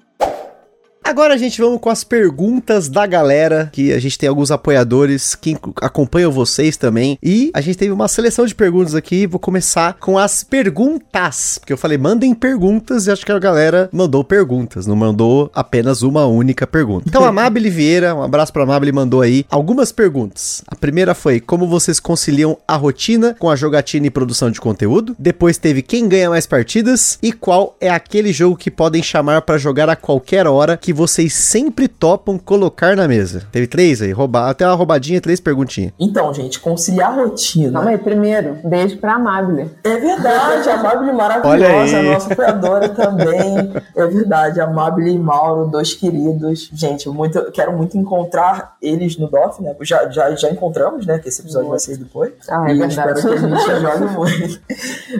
Agora 1.04 1.34
a 1.34 1.38
gente 1.38 1.62
vamos 1.62 1.82
com 1.82 1.89
as 1.89 2.04
perguntas 2.04 2.88
da 2.88 3.06
galera, 3.06 3.70
que 3.74 3.91
a 3.91 3.99
gente 3.99 4.18
tem 4.18 4.30
alguns 4.30 4.51
apoiadores 4.51 5.36
que 5.36 5.58
acompanham 5.82 6.32
vocês 6.32 6.78
também. 6.78 7.20
E 7.22 7.51
a 7.54 7.60
gente 7.60 7.78
teve 7.78 7.91
uma 7.91 8.08
seleção 8.08 8.45
de 8.45 8.56
perguntas 8.56 8.95
aqui. 8.95 9.28
Vou 9.28 9.39
começar 9.39 9.97
com 9.99 10.18
as 10.18 10.45
perguntas, 10.45 11.58
porque 11.60 11.74
eu 11.74 11.78
falei, 11.78 11.97
mandem 11.97 12.34
perguntas 12.34 13.06
e 13.06 13.12
acho 13.12 13.26
que 13.26 13.32
a 13.34 13.38
galera 13.38 13.89
mandou 13.91 14.24
perguntas, 14.24 14.88
não 14.88 14.95
mandou 14.95 15.51
apenas 15.54 16.04
uma 16.04 16.26
única 16.26 16.66
pergunta. 16.66 17.06
Então 17.08 17.26
a 17.26 17.32
Mabel 17.32 17.70
Vieira, 17.70 18.16
um 18.16 18.24
abraço 18.24 18.54
pra 18.54 18.66
Mabel, 18.66 18.93
mandou 18.93 19.22
aí 19.22 19.45
algumas 19.49 19.91
perguntas. 19.91 20.64
A 20.68 20.76
primeira 20.76 21.14
foi: 21.14 21.41
como 21.41 21.68
vocês 21.68 21.99
conciliam 21.99 22.58
a 22.66 22.78
rotina 22.78 23.36
com 23.38 23.49
a 23.49 23.58
jogatina 23.58 24.08
e 24.08 24.10
produção 24.10 24.49
de 24.49 24.62
conteúdo? 24.62 25.16
Depois 25.20 25.58
teve 25.58 25.82
quem 25.82 26.08
ganha 26.08 26.30
mais 26.30 26.47
partidas 26.47 27.20
e 27.22 27.34
qual 27.34 27.76
é 27.82 27.89
aquele 27.89 28.32
jogo 28.32 28.56
que 28.56 28.72
podem 28.72 29.04
chamar 29.04 29.41
para 29.41 29.58
jogar 29.58 29.89
a 29.89 29.97
qualquer 29.97 30.47
hora 30.47 30.78
que 30.78 30.93
vocês 30.94 31.34
sempre 31.34 31.88
topam 31.88 32.38
colocar 32.38 32.96
na 32.96 33.08
mesa? 33.08 33.44
Teve 33.52 33.68
três 33.68 34.02
aí, 34.02 34.12
roubar, 34.12 34.50
até 34.50 34.66
uma 34.66 34.76
roubadinha, 34.76 35.20
três 35.20 35.39
perguntinhas. 35.39 35.91
Então, 36.00 36.34
gente, 36.34 36.60
conciliar 36.60 37.12
a 37.12 37.24
rotina. 37.24 37.74
Calma 37.74 37.89
aí, 37.89 37.98
primeiro, 37.98 38.58
beijo 38.64 38.98
pra 38.98 39.16
Amable. 39.16 39.70
É 39.84 39.98
verdade, 39.98 40.70
a 40.70 40.76
Amable 40.76 41.12
maravilhosa, 41.12 42.02
nossa 42.04 42.34
apoiadora 42.34 42.89
também. 42.89 43.74
É 43.96 44.06
verdade, 44.08 44.62
a 44.62 44.66
Amable 44.66 45.12
e 45.12 45.20
Mauro, 45.20 45.70
dois 45.70 45.94
queridos. 45.94 46.70
Gente, 46.74 47.08
eu 47.08 47.14
muito, 47.14 47.52
quero 47.52 47.76
muito 47.76 47.98
encontrar 47.98 48.76
eles 48.82 49.18
no 49.18 49.28
DOF, 49.28 49.62
né? 49.62 49.76
Já, 49.82 50.10
já, 50.10 50.36
já 50.36 50.50
encontramos, 50.50 51.06
né? 51.06 51.20
Que 51.20 51.30
esse 51.30 51.41
episódio 51.41 51.70
vai 51.70 51.80
ser 51.80 51.98
depois. 51.98 52.32
Ah, 52.50 52.70
é 52.70 52.76
e 52.76 52.78
verdade. 52.80 53.20
espero 53.20 53.39
que 53.39 53.46
a 53.46 53.50
gente 53.50 53.82
jogue 53.82 54.16
muito. 54.16 54.62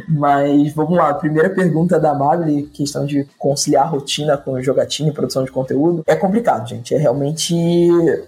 Mas 0.08 0.74
vamos 0.74 0.98
lá, 0.98 1.14
primeira 1.14 1.50
pergunta 1.50 2.00
da 2.00 2.12
Amable, 2.12 2.64
questão 2.74 3.06
de 3.06 3.28
conciliar 3.38 3.86
a 3.86 3.90
rotina 3.90 4.38
com 4.38 4.62
jogatina 4.62 5.10
e 5.10 5.12
produção 5.12 5.44
de 5.44 5.52
conteúdo 5.52 5.63
conteúdo, 5.64 6.04
é 6.06 6.16
complicado, 6.16 6.68
gente. 6.68 6.94
É 6.94 6.98
realmente 6.98 7.56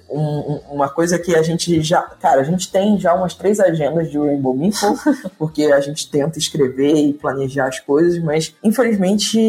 um, 0.10 0.60
uma 0.72 0.90
coisa 0.90 1.20
que 1.20 1.36
a 1.36 1.42
gente 1.42 1.82
já. 1.82 2.02
Cara, 2.02 2.42
a 2.42 2.44
gente 2.44 2.72
tem 2.72 2.98
já 2.98 3.14
umas 3.14 3.34
três 3.34 3.60
agendas 3.60 4.10
de 4.10 4.18
Rainbow 4.18 4.56
Meeple, 4.56 4.96
porque 5.38 5.66
a 5.66 5.80
gente 5.80 6.10
tenta 6.10 6.40
escrever 6.40 6.96
e 6.96 7.14
planejar 7.14 7.68
as 7.68 7.80
coisas, 7.80 8.22
mas 8.24 8.56
infelizmente 8.64 9.40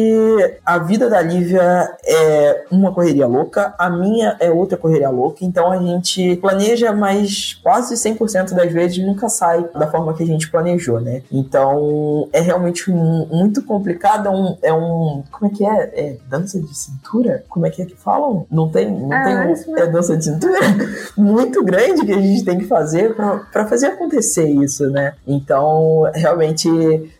a 0.65 0.77
vida 0.77 1.09
da 1.09 1.21
Lívia 1.21 1.61
é 2.05 2.65
uma 2.69 2.93
correria 2.93 3.27
louca, 3.27 3.73
a 3.77 3.89
minha 3.89 4.35
é 4.39 4.51
outra 4.51 4.77
correria 4.77 5.09
louca, 5.09 5.45
então 5.45 5.71
a 5.71 5.77
gente 5.77 6.35
planeja, 6.37 6.91
mas 6.93 7.53
quase 7.63 7.95
100% 7.95 8.53
das 8.53 8.71
vezes 8.71 8.97
nunca 9.05 9.29
sai 9.29 9.63
da 9.73 9.89
forma 9.89 10.13
que 10.13 10.23
a 10.23 10.27
gente 10.27 10.49
planejou, 10.49 10.99
né? 10.99 11.23
Então 11.31 12.27
é 12.33 12.41
realmente 12.41 12.91
um, 12.91 13.25
muito 13.27 13.63
complicado, 13.63 14.27
é 14.27 14.31
um, 14.31 14.57
é 14.61 14.73
um. 14.73 15.23
Como 15.31 15.51
é 15.51 15.55
que 15.55 15.65
é? 15.65 15.77
É 15.95 16.17
dança 16.29 16.59
de 16.59 16.75
cintura? 16.75 17.43
Como 17.49 17.65
é 17.65 17.69
que 17.69 17.76
é 17.81 17.85
que 17.85 17.95
falam? 17.95 18.45
Não 18.49 18.69
tem, 18.69 18.89
não 18.89 19.13
é, 19.13 19.23
tem 19.23 19.73
um, 19.73 19.77
é 19.77 19.87
dança 19.87 20.15
de 20.15 20.25
cintura 20.25 20.59
muito 21.17 21.63
grande 21.63 22.05
que 22.05 22.11
a 22.11 22.19
gente 22.19 22.43
tem 22.43 22.57
que 22.57 22.65
fazer 22.65 23.15
para 23.15 23.67
fazer 23.67 23.87
acontecer 23.87 24.47
isso, 24.47 24.89
né? 24.89 25.13
Então, 25.25 26.09
realmente, 26.13 26.69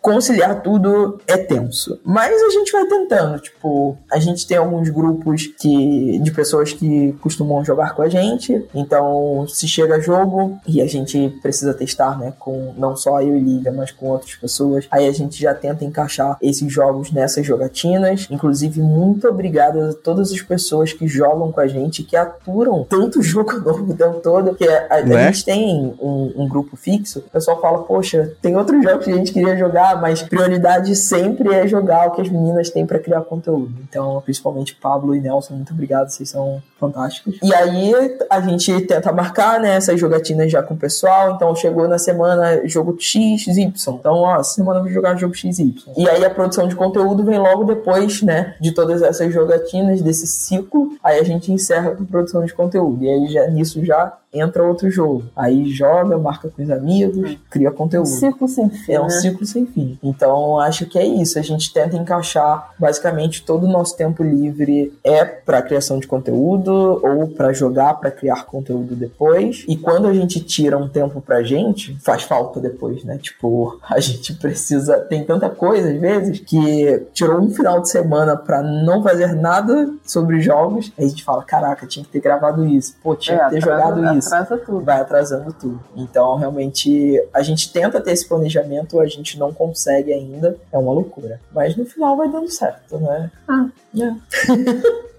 conciliar 0.00 0.62
tudo 0.62 1.20
é 1.26 1.36
tenso. 1.36 2.00
Mas 2.04 2.40
a 2.42 2.50
gente 2.50 2.72
vai 2.72 2.86
tentando, 2.86 3.38
tipo, 3.40 3.96
a 4.10 4.18
gente 4.18 4.46
tem 4.46 4.56
alguns 4.56 4.88
grupos 4.88 5.46
que, 5.46 6.18
de 6.18 6.30
pessoas 6.30 6.72
que 6.72 7.12
costumam 7.20 7.64
jogar 7.64 7.94
com 7.94 8.02
a 8.02 8.08
gente, 8.08 8.66
então 8.74 9.46
se 9.48 9.66
chega 9.66 10.00
jogo 10.00 10.58
e 10.66 10.80
a 10.80 10.86
gente 10.86 11.28
precisa 11.42 11.74
testar, 11.74 12.18
né, 12.18 12.32
com 12.38 12.74
não 12.76 12.96
só 12.96 13.20
eu 13.20 13.36
e 13.36 13.40
Liga, 13.40 13.72
mas 13.72 13.90
com 13.90 14.06
outras 14.06 14.34
pessoas, 14.34 14.86
aí 14.90 15.06
a 15.06 15.12
gente 15.12 15.40
já 15.40 15.54
tenta 15.54 15.84
encaixar 15.84 16.36
esses 16.42 16.72
jogos 16.72 17.12
nessas 17.12 17.46
jogatinas. 17.46 18.26
Inclusive, 18.30 18.80
muito 18.80 19.28
obrigado 19.28 19.80
a 19.80 19.92
todas 19.94 20.32
as 20.32 20.40
pessoas 20.48 20.92
que 20.92 21.06
jogam 21.06 21.52
com 21.52 21.60
a 21.60 21.66
gente, 21.66 22.02
que 22.02 22.16
aturam 22.16 22.84
tanto 22.88 23.22
jogo 23.22 23.52
novo 23.60 23.92
o 23.92 23.96
tempo 23.96 24.20
todo, 24.20 24.54
que 24.54 24.66
a, 24.66 24.86
a, 24.90 24.94
a 24.94 25.00
é? 25.00 25.26
gente 25.26 25.44
tem 25.44 25.94
um, 26.00 26.32
um, 26.36 26.48
grupo 26.48 26.76
fixo, 26.76 27.20
o 27.20 27.30
pessoal 27.30 27.60
fala, 27.60 27.82
poxa, 27.82 28.32
tem 28.40 28.56
outros 28.56 28.82
jogos 28.82 29.04
que 29.04 29.12
a 29.12 29.16
gente 29.16 29.32
queria 29.32 29.56
jogar, 29.56 30.00
mas 30.00 30.22
prioridade 30.22 30.96
sempre 30.96 31.52
é 31.54 31.66
jogar 31.68 32.08
o 32.08 32.10
que 32.12 32.22
as 32.22 32.28
meninas 32.28 32.70
têm 32.70 32.86
para 32.86 32.98
criar 32.98 33.20
conteúdo. 33.22 33.74
Então, 33.88 34.20
principalmente 34.24 34.74
Pablo 34.74 35.14
e 35.14 35.20
Nelson, 35.20 35.54
muito 35.54 35.72
obrigado, 35.72 36.08
vocês 36.08 36.30
são 36.30 36.62
fantásticos. 36.78 37.38
E 37.42 37.52
aí 37.54 37.92
a 38.30 38.40
gente 38.40 38.80
tenta 38.82 39.12
marcar, 39.12 39.60
né, 39.60 39.76
essas 39.76 40.00
jogatinas 40.00 40.50
já 40.50 40.62
com 40.62 40.74
o 40.74 40.76
pessoal, 40.76 41.34
então 41.34 41.54
chegou 41.54 41.86
na 41.88 41.98
semana 41.98 42.66
jogo 42.66 42.96
X, 42.98 43.46
Y. 43.46 43.94
Então, 43.94 44.14
ó, 44.14 44.42
semana 44.42 44.78
eu 44.78 44.84
vou 44.84 44.92
jogar 44.92 45.16
jogo 45.16 45.34
X, 45.34 45.58
Y. 45.58 45.92
E 45.96 46.08
aí 46.08 46.24
a 46.24 46.30
produção 46.30 46.68
de 46.68 46.76
conteúdo 46.76 47.24
vem 47.24 47.38
logo 47.38 47.64
depois, 47.64 48.22
né, 48.22 48.54
de 48.60 48.72
todas 48.72 49.02
essas 49.02 49.32
jogatinas, 49.32 50.00
desse 50.00 50.26
ciclo, 50.38 50.96
aí 51.02 51.18
a 51.18 51.24
gente 51.24 51.52
encerra 51.52 51.94
com 51.94 52.04
produção 52.04 52.44
de 52.44 52.54
conteúdo. 52.54 53.04
E 53.04 53.08
aí 53.08 53.28
já, 53.28 53.46
nisso 53.48 53.84
já 53.84 54.16
entra 54.32 54.62
outro 54.62 54.90
jogo. 54.90 55.24
Aí 55.34 55.70
joga, 55.70 56.18
marca 56.18 56.48
com 56.48 56.62
os 56.62 56.70
amigos, 56.70 57.38
cria 57.50 57.70
conteúdo. 57.70 58.06
Um 58.06 58.06
ciclo 58.06 58.48
sem 58.48 58.68
fim. 58.68 58.92
É 58.92 59.00
um 59.00 59.04
né? 59.04 59.10
ciclo 59.10 59.46
sem 59.46 59.66
fim. 59.66 59.98
Então 60.02 60.58
acho 60.58 60.86
que 60.86 60.98
é 60.98 61.06
isso. 61.06 61.38
A 61.38 61.42
gente 61.42 61.72
tenta 61.72 61.96
encaixar 61.96 62.72
basicamente 62.78 63.42
todo 63.42 63.64
o 63.64 63.70
nosso 63.70 63.96
tempo 63.96 64.22
livre 64.22 64.92
é 65.02 65.24
para 65.24 65.62
criação 65.62 65.98
de 65.98 66.06
conteúdo 66.06 66.70
ou 66.70 67.28
para 67.28 67.52
jogar, 67.52 67.94
para 67.94 68.10
criar 68.10 68.44
conteúdo 68.44 68.94
depois. 68.94 69.64
E 69.66 69.76
quando 69.76 70.06
a 70.06 70.12
gente 70.12 70.40
tira 70.40 70.76
um 70.76 70.88
tempo 70.88 71.20
pra 71.20 71.42
gente, 71.42 71.96
faz 72.02 72.22
falta 72.22 72.60
depois, 72.60 73.04
né? 73.04 73.18
Tipo, 73.18 73.78
a 73.88 73.98
gente 74.00 74.34
precisa. 74.34 74.98
Tem 74.98 75.24
tanta 75.24 75.48
coisa 75.48 75.88
às 75.88 76.00
vezes 76.00 76.40
que 76.40 77.06
tirou 77.14 77.40
um 77.40 77.50
final 77.50 77.80
de 77.80 77.88
semana 77.88 78.36
para 78.36 78.62
não 78.62 79.02
fazer 79.02 79.34
nada 79.34 79.90
sobre 80.04 80.40
jogos. 80.40 80.92
Aí 80.98 81.06
a 81.06 81.08
gente 81.08 81.24
fala: 81.24 81.42
caraca, 81.42 81.86
tinha 81.86 82.04
que 82.04 82.10
ter 82.10 82.20
gravado 82.20 82.66
isso. 82.66 82.94
Pô, 83.02 83.16
tinha 83.16 83.38
é, 83.38 83.44
que 83.44 83.50
ter 83.54 83.60
jogado 83.62 84.04
isso 84.04 84.17
isso. 84.18 84.34
Atrasa 84.34 84.58
tudo. 84.58 84.84
vai 84.84 85.00
atrasando 85.00 85.52
tudo. 85.52 85.80
Então, 85.96 86.36
realmente, 86.36 87.22
a 87.32 87.42
gente 87.42 87.72
tenta 87.72 88.00
ter 88.00 88.12
esse 88.12 88.28
planejamento, 88.28 89.00
a 89.00 89.06
gente 89.06 89.38
não 89.38 89.52
consegue 89.52 90.12
ainda. 90.12 90.56
É 90.72 90.78
uma 90.78 90.92
loucura. 90.92 91.40
Mas 91.54 91.76
no 91.76 91.84
final 91.84 92.16
vai 92.16 92.28
dando 92.28 92.50
certo, 92.50 92.98
né? 92.98 93.30
Ah. 93.48 93.66
É. 93.98 94.12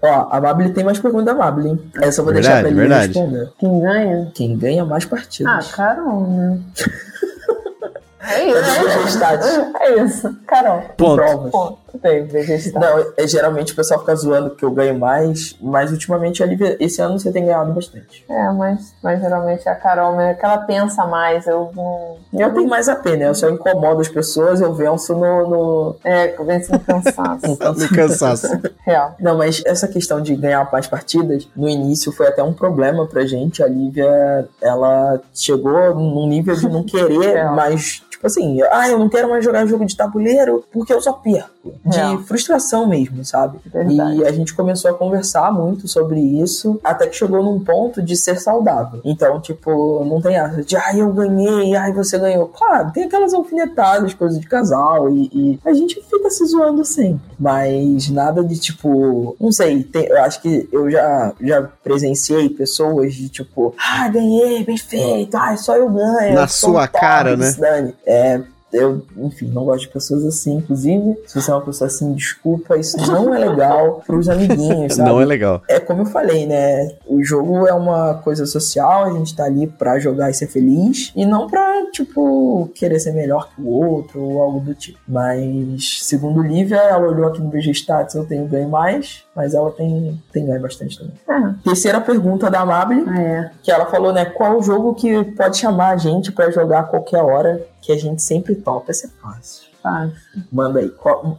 Ó, 0.02 0.28
a 0.30 0.40
Mabli 0.40 0.72
tem 0.72 0.82
mais 0.84 0.98
perguntas 0.98 1.26
da 1.26 1.34
Mabli, 1.34 1.68
hein? 1.70 1.90
Essa 2.00 2.20
eu 2.20 2.24
vou 2.24 2.32
deixar 2.32 2.62
Verdade, 2.62 2.74
pra 2.74 2.84
ele 2.84 2.88
verdade. 2.88 3.18
responder. 3.18 3.52
Quem 3.58 3.80
ganha? 3.80 4.32
Quem 4.34 4.56
ganha 4.58 4.84
mais 4.84 5.04
partidas. 5.04 5.70
Ah, 5.70 5.76
Carol, 5.76 6.26
né? 6.26 6.60
É 8.22 8.44
isso. 8.46 8.98
resultados? 8.98 9.46
É 9.80 10.04
isso. 10.04 10.36
Carol. 10.46 10.82
Ponto. 10.96 11.16
Provas. 11.16 11.50
Ponto. 11.50 11.78
Tem, 11.98 12.24
vegetado. 12.24 12.84
Não, 12.84 13.12
é, 13.16 13.26
geralmente 13.26 13.72
o 13.72 13.76
pessoal 13.76 14.00
fica 14.00 14.14
zoando 14.14 14.50
que 14.50 14.64
eu 14.64 14.70
ganho 14.70 14.98
mais, 14.98 15.56
mas 15.60 15.90
ultimamente, 15.90 16.42
a 16.42 16.46
Lívia, 16.46 16.76
esse 16.80 17.00
ano 17.00 17.18
você 17.18 17.32
tem 17.32 17.44
ganhado 17.44 17.72
bastante. 17.72 18.24
É, 18.28 18.50
mas, 18.52 18.94
mas 19.02 19.20
geralmente 19.20 19.68
é 19.68 19.72
a 19.72 19.74
Carol, 19.74 20.16
né? 20.16 20.34
Que 20.34 20.44
ela 20.44 20.58
pensa 20.58 21.06
mais, 21.06 21.46
eu 21.46 21.70
não. 21.74 22.16
Eu 22.32 22.52
tenho 22.54 22.68
mais 22.68 22.88
a 22.88 22.96
pena, 22.96 23.24
eu 23.24 23.34
só 23.34 23.48
incomodo 23.48 24.00
as 24.00 24.08
pessoas, 24.08 24.60
eu 24.60 24.72
venço 24.74 25.14
no. 25.14 25.48
no... 25.48 25.96
É, 26.04 26.28
vence 26.44 26.70
no 26.72 26.80
cansaço. 26.80 27.40
No 27.80 27.88
cansaço. 27.88 28.46
Real. 28.84 29.14
Não, 29.20 29.36
mas 29.38 29.62
essa 29.64 29.86
questão 29.86 30.20
de 30.20 30.34
ganhar 30.34 30.68
mais 30.72 30.86
partidas, 30.86 31.48
no 31.56 31.68
início 31.68 32.12
foi 32.12 32.26
até 32.26 32.42
um 32.42 32.52
problema 32.52 33.06
pra 33.06 33.24
gente. 33.24 33.62
A 33.62 33.66
Lívia, 33.68 34.48
ela 34.60 35.20
chegou 35.34 35.94
num 35.94 36.26
nível 36.28 36.54
de 36.54 36.68
não 36.68 36.82
querer 36.82 37.36
É. 37.36 37.44
mais. 37.50 38.02
Tipo 38.20 38.26
assim, 38.26 38.60
ah, 38.70 38.86
eu 38.86 38.98
não 38.98 39.08
quero 39.08 39.30
mais 39.30 39.42
jogar 39.42 39.64
jogo 39.64 39.86
de 39.86 39.96
tabuleiro 39.96 40.62
porque 40.70 40.92
eu 40.92 41.00
só 41.00 41.10
perco. 41.14 41.48
De 41.86 41.98
É. 41.98 42.18
frustração 42.26 42.86
mesmo, 42.86 43.24
sabe? 43.24 43.58
Verdade. 43.64 44.16
E 44.18 44.26
a 44.26 44.30
gente 44.32 44.54
começou 44.54 44.90
a 44.90 44.94
conversar 44.94 45.50
muito 45.52 45.88
sobre 45.88 46.20
isso, 46.20 46.78
até 46.84 47.06
que 47.06 47.16
chegou 47.16 47.42
num 47.42 47.60
ponto 47.64 48.02
de 48.02 48.16
ser 48.16 48.38
saudável. 48.38 49.00
Então, 49.06 49.40
tipo, 49.40 50.04
não 50.04 50.20
tem 50.20 50.36
essa 50.36 50.62
de, 50.62 50.76
ai, 50.76 51.00
eu 51.00 51.10
ganhei, 51.12 51.74
ai, 51.76 51.92
você 51.94 52.18
ganhou. 52.18 52.48
Claro, 52.48 52.90
tem 52.92 53.04
aquelas 53.04 53.32
alfinetadas, 53.32 54.12
coisas 54.12 54.38
de 54.38 54.46
casal, 54.46 55.08
e, 55.10 55.30
e 55.32 55.58
a 55.64 55.72
gente 55.72 55.94
fica 56.02 56.28
se 56.30 56.44
zoando 56.46 56.84
sempre. 56.84 57.20
Mas 57.38 58.08
nada 58.10 58.44
de, 58.44 58.58
tipo, 58.58 59.34
não 59.40 59.50
sei, 59.52 59.82
tem- 59.82 60.06
eu 60.06 60.20
acho 60.22 60.42
que 60.42 60.68
eu 60.70 60.90
já, 60.90 61.32
já 61.40 61.62
presenciei 61.82 62.48
pessoas 62.50 63.14
de, 63.14 63.28
tipo, 63.30 63.74
ah, 63.78 64.08
ganhei, 64.08 64.62
bem 64.64 64.76
feito, 64.76 65.36
ai, 65.36 65.56
só 65.56 65.74
eu 65.76 65.88
ganho. 65.90 66.34
Na 66.34 66.46
sua 66.46 66.86
top, 66.86 67.00
cara, 67.00 67.36
né? 67.36 67.54
dane. 67.58 67.94
É, 68.10 68.40
eu, 68.72 69.02
enfim, 69.16 69.46
não 69.48 69.64
gosto 69.64 69.80
de 69.86 69.88
pessoas 69.92 70.24
assim, 70.24 70.56
inclusive. 70.58 71.16
Se 71.26 71.40
você 71.40 71.50
é 71.50 71.54
uma 71.54 71.60
pessoa 71.60 71.88
assim, 71.88 72.12
desculpa, 72.12 72.76
isso 72.76 72.96
não 73.10 73.34
é 73.34 73.38
legal 73.38 74.00
pros 74.06 74.28
amiguinhos, 74.28 74.94
sabe? 74.94 75.08
Não 75.08 75.20
é 75.20 75.24
legal. 75.24 75.60
É 75.68 75.80
como 75.80 76.02
eu 76.02 76.06
falei, 76.06 76.46
né? 76.46 76.92
O 77.06 77.20
jogo 77.22 77.66
é 77.66 77.72
uma 77.74 78.14
coisa 78.14 78.46
social, 78.46 79.04
a 79.04 79.10
gente 79.12 79.34
tá 79.34 79.44
ali 79.44 79.66
pra 79.66 79.98
jogar 79.98 80.30
e 80.30 80.34
ser 80.34 80.46
feliz, 80.46 81.12
e 81.16 81.26
não 81.26 81.48
pra, 81.48 81.86
tipo, 81.92 82.70
querer 82.74 83.00
ser 83.00 83.12
melhor 83.12 83.48
que 83.52 83.60
o 83.60 83.66
outro 83.68 84.22
ou 84.22 84.40
algo 84.40 84.60
do 84.60 84.72
tipo. 84.72 85.00
Mas, 85.08 85.98
segundo 86.02 86.40
Lívia, 86.40 86.76
ela 86.76 87.08
olhou 87.08 87.26
aqui 87.28 87.40
no 87.42 87.48
BG 87.48 87.72
Stats, 87.72 88.14
eu 88.14 88.24
tenho 88.24 88.46
ganho 88.46 88.68
mais, 88.68 89.24
mas 89.34 89.52
ela 89.52 89.72
tem, 89.72 90.20
tem 90.32 90.46
ganho 90.46 90.60
bastante 90.62 90.96
também. 90.96 91.14
É. 91.28 91.54
Terceira 91.64 92.00
pergunta 92.00 92.48
da 92.48 92.60
Amable, 92.60 93.04
Ah, 93.08 93.20
é. 93.20 93.50
que 93.64 93.70
ela 93.72 93.86
falou, 93.86 94.12
né? 94.12 94.24
Qual 94.26 94.58
o 94.58 94.62
jogo 94.62 94.94
que 94.94 95.24
pode 95.36 95.58
chamar 95.58 95.90
a 95.90 95.96
gente 95.96 96.30
pra 96.30 96.50
jogar 96.52 96.80
a 96.80 96.84
qualquer 96.84 97.20
hora, 97.22 97.66
que 97.80 97.92
a 97.92 97.96
gente 97.96 98.22
sempre 98.22 98.54
topa? 98.54 98.90
Esse 98.90 99.06
é 99.06 99.69
fácil. 99.82 100.12
Manda 100.52 100.80
aí. 100.80 100.92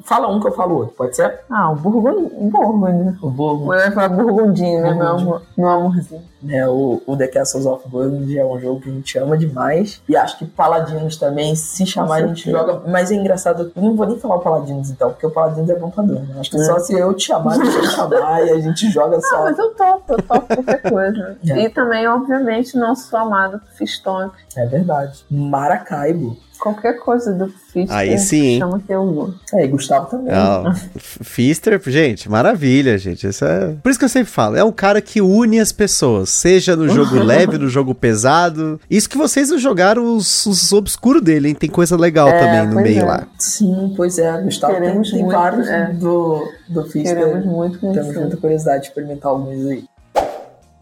Fala 0.04 0.28
um 0.28 0.40
que 0.40 0.48
eu 0.48 0.52
falo 0.52 0.76
outro, 0.76 0.96
pode 0.96 1.16
ser? 1.16 1.40
Ah, 1.50 1.72
o 1.72 1.76
Burgund... 1.76 2.30
Burgund. 2.52 3.18
O 3.22 3.30
Borgo. 3.30 3.74
Eu 3.74 3.80
ia 3.80 3.92
falar 3.92 4.10
Burgundinho, 4.10 4.82
né? 4.82 4.94
Meu, 4.94 4.98
Burgundy. 5.00 5.22
amor, 5.24 5.42
meu 5.58 5.70
amorzinho. 5.70 6.22
né, 6.42 6.68
o, 6.68 7.02
o 7.06 7.16
The 7.18 7.28
Castles 7.28 7.66
of 7.66 7.88
Burgundy 7.88 8.38
é 8.40 8.46
um 8.46 8.60
jogo 8.60 8.82
que 8.82 8.90
a 8.90 8.94
gente 8.94 9.18
ama 9.18 9.38
demais. 9.38 10.02
E 10.10 10.16
acho 10.16 10.38
que 10.40 10.46
Paladinos 10.46 11.18
também, 11.18 11.56
se 11.56 11.86
chamar, 11.86 12.16
a 12.16 12.28
gente 12.28 12.44
certeza. 12.44 12.66
joga. 12.74 12.90
Mas 12.90 13.12
é 13.12 13.16
engraçado, 13.16 13.72
eu 13.76 13.82
não 13.82 13.96
vou 13.96 14.08
nem 14.08 14.20
falar 14.20 14.36
o 14.36 14.40
Paladinos 14.40 14.90
então, 14.90 15.10
porque 15.12 15.26
o 15.26 15.32
Paladinos 15.32 15.70
é 15.70 15.76
bom 15.76 15.90
pra 15.90 16.04
dama. 16.04 16.26
Acho 16.40 16.50
que 16.52 16.58
É. 16.58 16.64
só 16.64 16.80
se 16.80 16.94
eu 16.98 17.14
te 17.14 17.26
chamar, 17.28 17.56
você 17.58 17.80
te 17.82 17.88
chamar 17.88 18.46
e 18.46 18.50
a 18.50 18.60
gente 18.60 18.90
joga 18.90 19.18
Ah, 19.18 19.22
só. 19.22 19.44
mas 19.44 19.58
eu 19.60 19.70
topo, 19.76 20.14
eu 20.14 20.18
topo 20.24 20.48
qualquer 20.56 20.82
coisa. 20.90 21.38
É. 21.52 21.64
E 21.66 21.70
também, 21.70 22.08
obviamente, 22.08 22.78
nosso 22.78 23.16
amado 23.16 23.60
Fistonk. 23.76 24.34
É 24.56 24.66
verdade. 24.66 25.24
Maracaibo. 25.30 26.38
Qualquer 26.62 27.00
coisa 27.00 27.34
do 27.34 27.48
Fister. 27.50 27.88
Aí 27.90 28.18
sim? 28.20 28.60
Chama 28.60 28.80
que 28.80 28.94
eu 28.94 29.04
vou. 29.12 29.34
É, 29.56 29.66
e 29.66 29.68
Gustavo 29.68 30.06
também. 30.06 30.32
Ah, 30.32 30.72
F- 30.96 31.24
Fister, 31.24 31.82
gente, 31.88 32.30
maravilha, 32.30 32.98
gente. 33.00 33.26
Isso 33.28 33.44
é... 33.44 33.76
Por 33.82 33.90
isso 33.90 33.98
que 33.98 34.06
eu 34.06 34.10
sempre 34.10 34.32
falo, 34.32 34.56
é 34.56 34.64
um 34.64 34.72
cara 34.72 35.02
que 35.02 35.22
une 35.22 35.60
as 35.60 35.72
pessoas, 35.72 36.30
seja 36.30 36.76
no 36.76 36.88
jogo 36.88 37.16
leve, 37.24 37.58
no 37.58 37.68
jogo 37.68 37.96
pesado. 37.96 38.80
Isso 38.88 39.10
que 39.10 39.18
vocês 39.18 39.50
não 39.50 39.58
jogaram 39.58 40.16
os, 40.16 40.46
os 40.46 40.72
obscuros 40.72 41.24
dele, 41.24 41.48
hein? 41.50 41.56
Tem 41.56 41.70
coisa 41.70 41.98
legal 41.98 42.28
É, 42.28 42.40
também 42.40 42.68
no 42.76 42.82
meio 42.82 43.00
é. 43.02 43.06
lá. 43.06 43.28
Sim, 43.40 43.94
pois 43.98 44.20
é. 44.20 44.40
Gustavo 44.44 44.74
tem, 44.74 44.82
Queremos 44.84 45.10
tem 45.10 45.22
muito, 45.24 45.34
vários 45.36 45.68
é. 45.68 45.88
do, 45.94 46.48
do 46.70 46.84
Fister. 46.84 47.18
Queremos 47.18 47.44
muito 47.46 47.80
Temos 47.80 47.96
conhecer. 47.98 48.20
muita 48.20 48.38
curiosidade 48.38 48.82
de 48.84 48.88
experimentar 48.90 49.32
alguns 49.32 49.66
aí. 49.66 49.84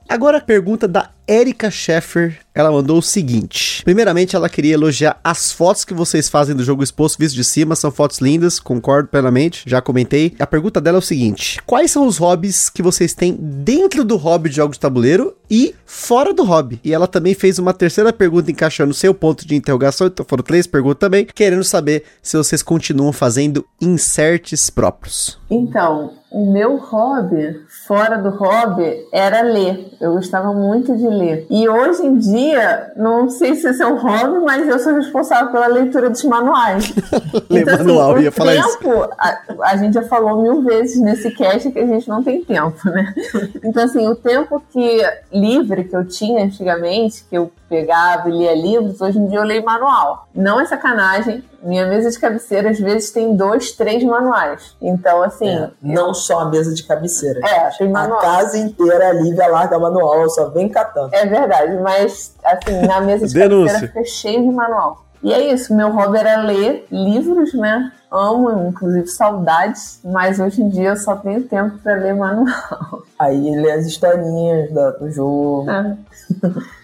Agora 0.09 0.39
a 0.39 0.41
pergunta 0.41 0.87
da 0.87 1.09
Erika 1.29 1.69
Sheffer, 1.69 2.39
ela 2.55 2.71
mandou 2.71 2.97
o 2.97 3.03
seguinte. 3.03 3.83
Primeiramente, 3.83 4.35
ela 4.35 4.49
queria 4.49 4.73
elogiar 4.73 5.19
as 5.23 5.51
fotos 5.51 5.85
que 5.85 5.93
vocês 5.93 6.27
fazem 6.27 6.55
do 6.55 6.63
jogo 6.63 6.81
exposto 6.81 7.19
visto 7.19 7.35
de 7.35 7.43
cima, 7.43 7.75
são 7.75 7.91
fotos 7.91 8.17
lindas, 8.17 8.59
concordo 8.59 9.09
plenamente, 9.09 9.63
já 9.67 9.79
comentei. 9.79 10.33
A 10.39 10.47
pergunta 10.47 10.81
dela 10.81 10.97
é 10.97 10.99
o 10.99 11.03
seguinte: 11.03 11.61
quais 11.67 11.91
são 11.91 12.07
os 12.07 12.17
hobbies 12.17 12.67
que 12.67 12.81
vocês 12.81 13.13
têm 13.13 13.37
dentro 13.39 14.03
do 14.03 14.17
hobby 14.17 14.49
de 14.49 14.55
jogos 14.55 14.77
de 14.77 14.81
tabuleiro 14.81 15.37
e 15.51 15.75
fora 15.85 16.33
do 16.33 16.43
hobby? 16.43 16.79
E 16.83 16.95
ela 16.95 17.07
também 17.07 17.35
fez 17.35 17.59
uma 17.59 17.75
terceira 17.75 18.11
pergunta 18.11 18.49
encaixando 18.49 18.91
seu 18.91 19.13
ponto 19.13 19.47
de 19.47 19.55
interrogação, 19.55 20.07
então 20.07 20.25
foram 20.27 20.43
três 20.43 20.65
perguntas 20.65 20.99
também, 20.99 21.25
querendo 21.25 21.63
saber 21.63 22.05
se 22.23 22.35
vocês 22.37 22.63
continuam 22.63 23.13
fazendo 23.13 23.63
inserts 23.79 24.71
próprios. 24.71 25.37
Então, 25.51 26.13
o 26.31 26.51
meu 26.51 26.77
hobby, 26.77 27.59
fora 27.87 28.17
do 28.17 28.29
hobby, 28.29 29.07
era 29.11 29.41
ler. 29.41 29.93
Eu 29.99 30.13
gostava 30.13 30.53
muito 30.53 30.95
de 30.95 31.07
ler. 31.07 31.18
E 31.49 31.67
hoje 31.67 32.05
em 32.05 32.17
dia, 32.17 32.91
não 32.95 33.29
sei 33.29 33.55
se 33.55 33.67
esse 33.67 33.81
é 33.81 33.87
um 33.87 33.97
hobby, 33.97 34.45
mas 34.45 34.67
eu 34.67 34.79
sou 34.79 34.93
responsável 34.93 35.51
pela 35.51 35.67
leitura 35.67 36.09
dos 36.09 36.23
manuais. 36.23 36.93
Ler 37.49 37.65
manual, 37.65 38.13
o 38.15 38.21
ia 38.21 38.31
falar 38.31 38.55
isso. 38.55 38.77
tempo, 38.79 39.09
A, 39.17 39.39
a 39.63 39.77
gente 39.77 39.93
já 39.93 40.03
falou 40.03 40.41
mil 40.41 40.61
vezes 40.61 41.01
nesse 41.01 41.31
cast 41.31 41.71
que 41.71 41.79
a 41.79 41.85
gente 41.85 42.07
não 42.07 42.23
tem 42.23 42.43
tempo, 42.43 42.89
né? 42.89 43.13
Então, 43.63 43.83
assim, 43.83 44.07
o 44.07 44.15
tempo 44.15 44.61
que 44.71 45.01
livre 45.31 45.83
que 45.83 45.95
eu 45.95 46.07
tinha 46.07 46.43
antigamente, 46.43 47.23
que 47.29 47.35
eu 47.35 47.51
pegava 47.69 48.29
e 48.29 48.31
lia 48.31 48.55
livros, 48.55 48.99
hoje 48.99 49.19
em 49.19 49.27
dia 49.27 49.39
eu 49.39 49.43
leio 49.43 49.63
manual. 49.63 50.27
Não 50.33 50.59
é 50.59 50.65
sacanagem. 50.65 51.43
Minha 51.61 51.87
mesa 51.87 52.09
de 52.09 52.19
cabeceira, 52.19 52.69
às 52.69 52.79
vezes, 52.79 53.11
tem 53.11 53.35
dois, 53.35 53.71
três 53.71 54.03
manuais. 54.03 54.75
Então, 54.81 55.21
assim. 55.23 55.47
É, 55.49 55.69
não 55.81 56.13
só 56.13 56.39
a 56.39 56.45
mesa 56.49 56.73
de 56.73 56.83
cabeceira. 56.83 57.39
É, 57.45 57.69
tem 57.77 57.87
A 57.87 57.91
manual. 57.91 58.21
casa 58.21 58.57
inteira 58.57 59.09
a 59.09 59.13
Lívia 59.13 59.47
larga 59.47 59.77
manual, 59.77 60.29
só 60.29 60.49
vem 60.49 60.69
catando. 60.69 61.13
É 61.13 61.25
verdade, 61.25 61.75
mas 61.81 62.35
assim, 62.43 62.85
na 62.87 63.01
mesa 63.01 63.27
de 63.27 63.33
cabeceira 63.37 63.79
fica 63.79 64.03
cheio 64.05 64.41
de 64.43 64.49
manual. 64.51 65.05
E 65.21 65.33
é 65.33 65.51
isso, 65.53 65.75
meu 65.75 65.91
hobby 65.91 66.17
era 66.17 66.41
ler 66.43 66.87
livros, 66.89 67.53
né? 67.53 67.91
Amo, 68.09 68.69
inclusive 68.69 69.05
saudades, 69.07 69.99
mas 70.03 70.39
hoje 70.39 70.61
em 70.61 70.69
dia 70.69 70.89
eu 70.89 70.97
só 70.97 71.15
tenho 71.17 71.43
tempo 71.43 71.77
para 71.79 71.95
ler 71.95 72.15
manual. 72.15 73.03
Aí 73.19 73.53
lê 73.55 73.71
as 73.73 73.85
historinhas 73.85 74.71
do 74.71 75.11
jogo. 75.11 75.69
É. 75.69 75.97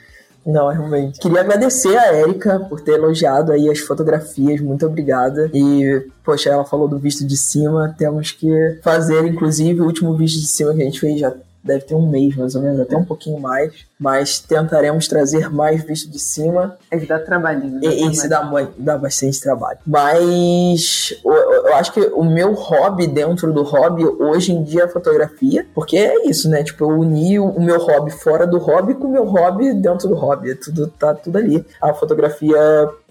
Não, 0.46 0.70
realmente. 0.70 1.20
Queria 1.20 1.42
agradecer 1.42 1.98
a 1.98 2.14
Erika 2.14 2.60
por 2.70 2.80
ter 2.80 2.94
elogiado 2.94 3.52
aí 3.52 3.68
as 3.70 3.80
fotografias, 3.80 4.62
muito 4.62 4.86
obrigada. 4.86 5.50
E, 5.52 6.08
poxa, 6.24 6.52
ela 6.52 6.64
falou 6.64 6.88
do 6.88 7.00
visto 7.00 7.26
de 7.26 7.36
cima, 7.36 7.96
temos 7.98 8.32
que 8.32 8.80
fazer, 8.84 9.26
inclusive, 9.26 9.82
o 9.82 9.86
último 9.86 10.16
visto 10.16 10.40
de 10.40 10.48
cima 10.48 10.74
que 10.76 10.82
a 10.82 10.86
gente 10.86 11.00
fez 11.00 11.20
já 11.20 11.34
deve 11.66 11.86
ter 11.86 11.96
um 11.96 12.08
mês, 12.08 12.36
mais 12.36 12.56
ou 12.56 12.62
menos, 12.62 12.80
até 12.80 12.96
um 12.96 13.04
pouquinho 13.04 13.40
mais. 13.40 13.74
Mas 13.98 14.40
tentaremos 14.40 15.08
trazer 15.08 15.50
mais 15.50 15.82
visto 15.84 16.10
de 16.12 16.20
cima. 16.20 16.78
É 16.92 16.98
que 16.98 17.06
dá 17.08 17.18
trabalhinho. 17.18 17.80
dá 17.80 17.88
E- 17.88 18.08
Esse 18.10 18.28
trabalhinho. 18.28 18.72
dá, 18.78 18.94
dá 18.94 18.98
bastante 18.98 19.40
trabalho. 19.40 19.80
Mas 19.86 21.14
eu, 21.24 21.34
eu 21.34 21.76
acho 21.76 21.94
que 21.94 22.02
o 22.02 22.24
meu 22.24 22.54
hobby 22.54 23.08
dentro 23.08 23.52
do 23.54 23.64
hobby 23.64 24.06
hoje 24.06 24.52
em 24.52 24.64
dia 24.64 24.82
é 24.82 24.86
a 24.86 24.90
fotografia. 24.90 25.66
Porque 25.74 25.98
é 25.98 26.28
isso, 26.28 26.50
né? 26.50 26.64
Tipo, 26.64 26.84
eu 26.86 26.90
uni 26.90 27.40
o, 27.40 27.46
o 27.46 27.62
meu 27.62 27.80
hobby 27.80 28.12
fora 28.12 28.46
do 28.46 28.58
hobby 28.58 28.96
com 28.96 29.08
o 29.08 29.12
meu 29.12 29.26
hobby 29.26 29.74
dentro 29.74 30.08
do 30.10 30.16
hobby. 30.16 30.52
É 30.52 30.56
Tudo, 30.56 30.88
tá 30.88 31.14
tudo 31.14 31.38
ali. 31.38 31.66
A 31.82 31.94
fotografia, 31.94 32.58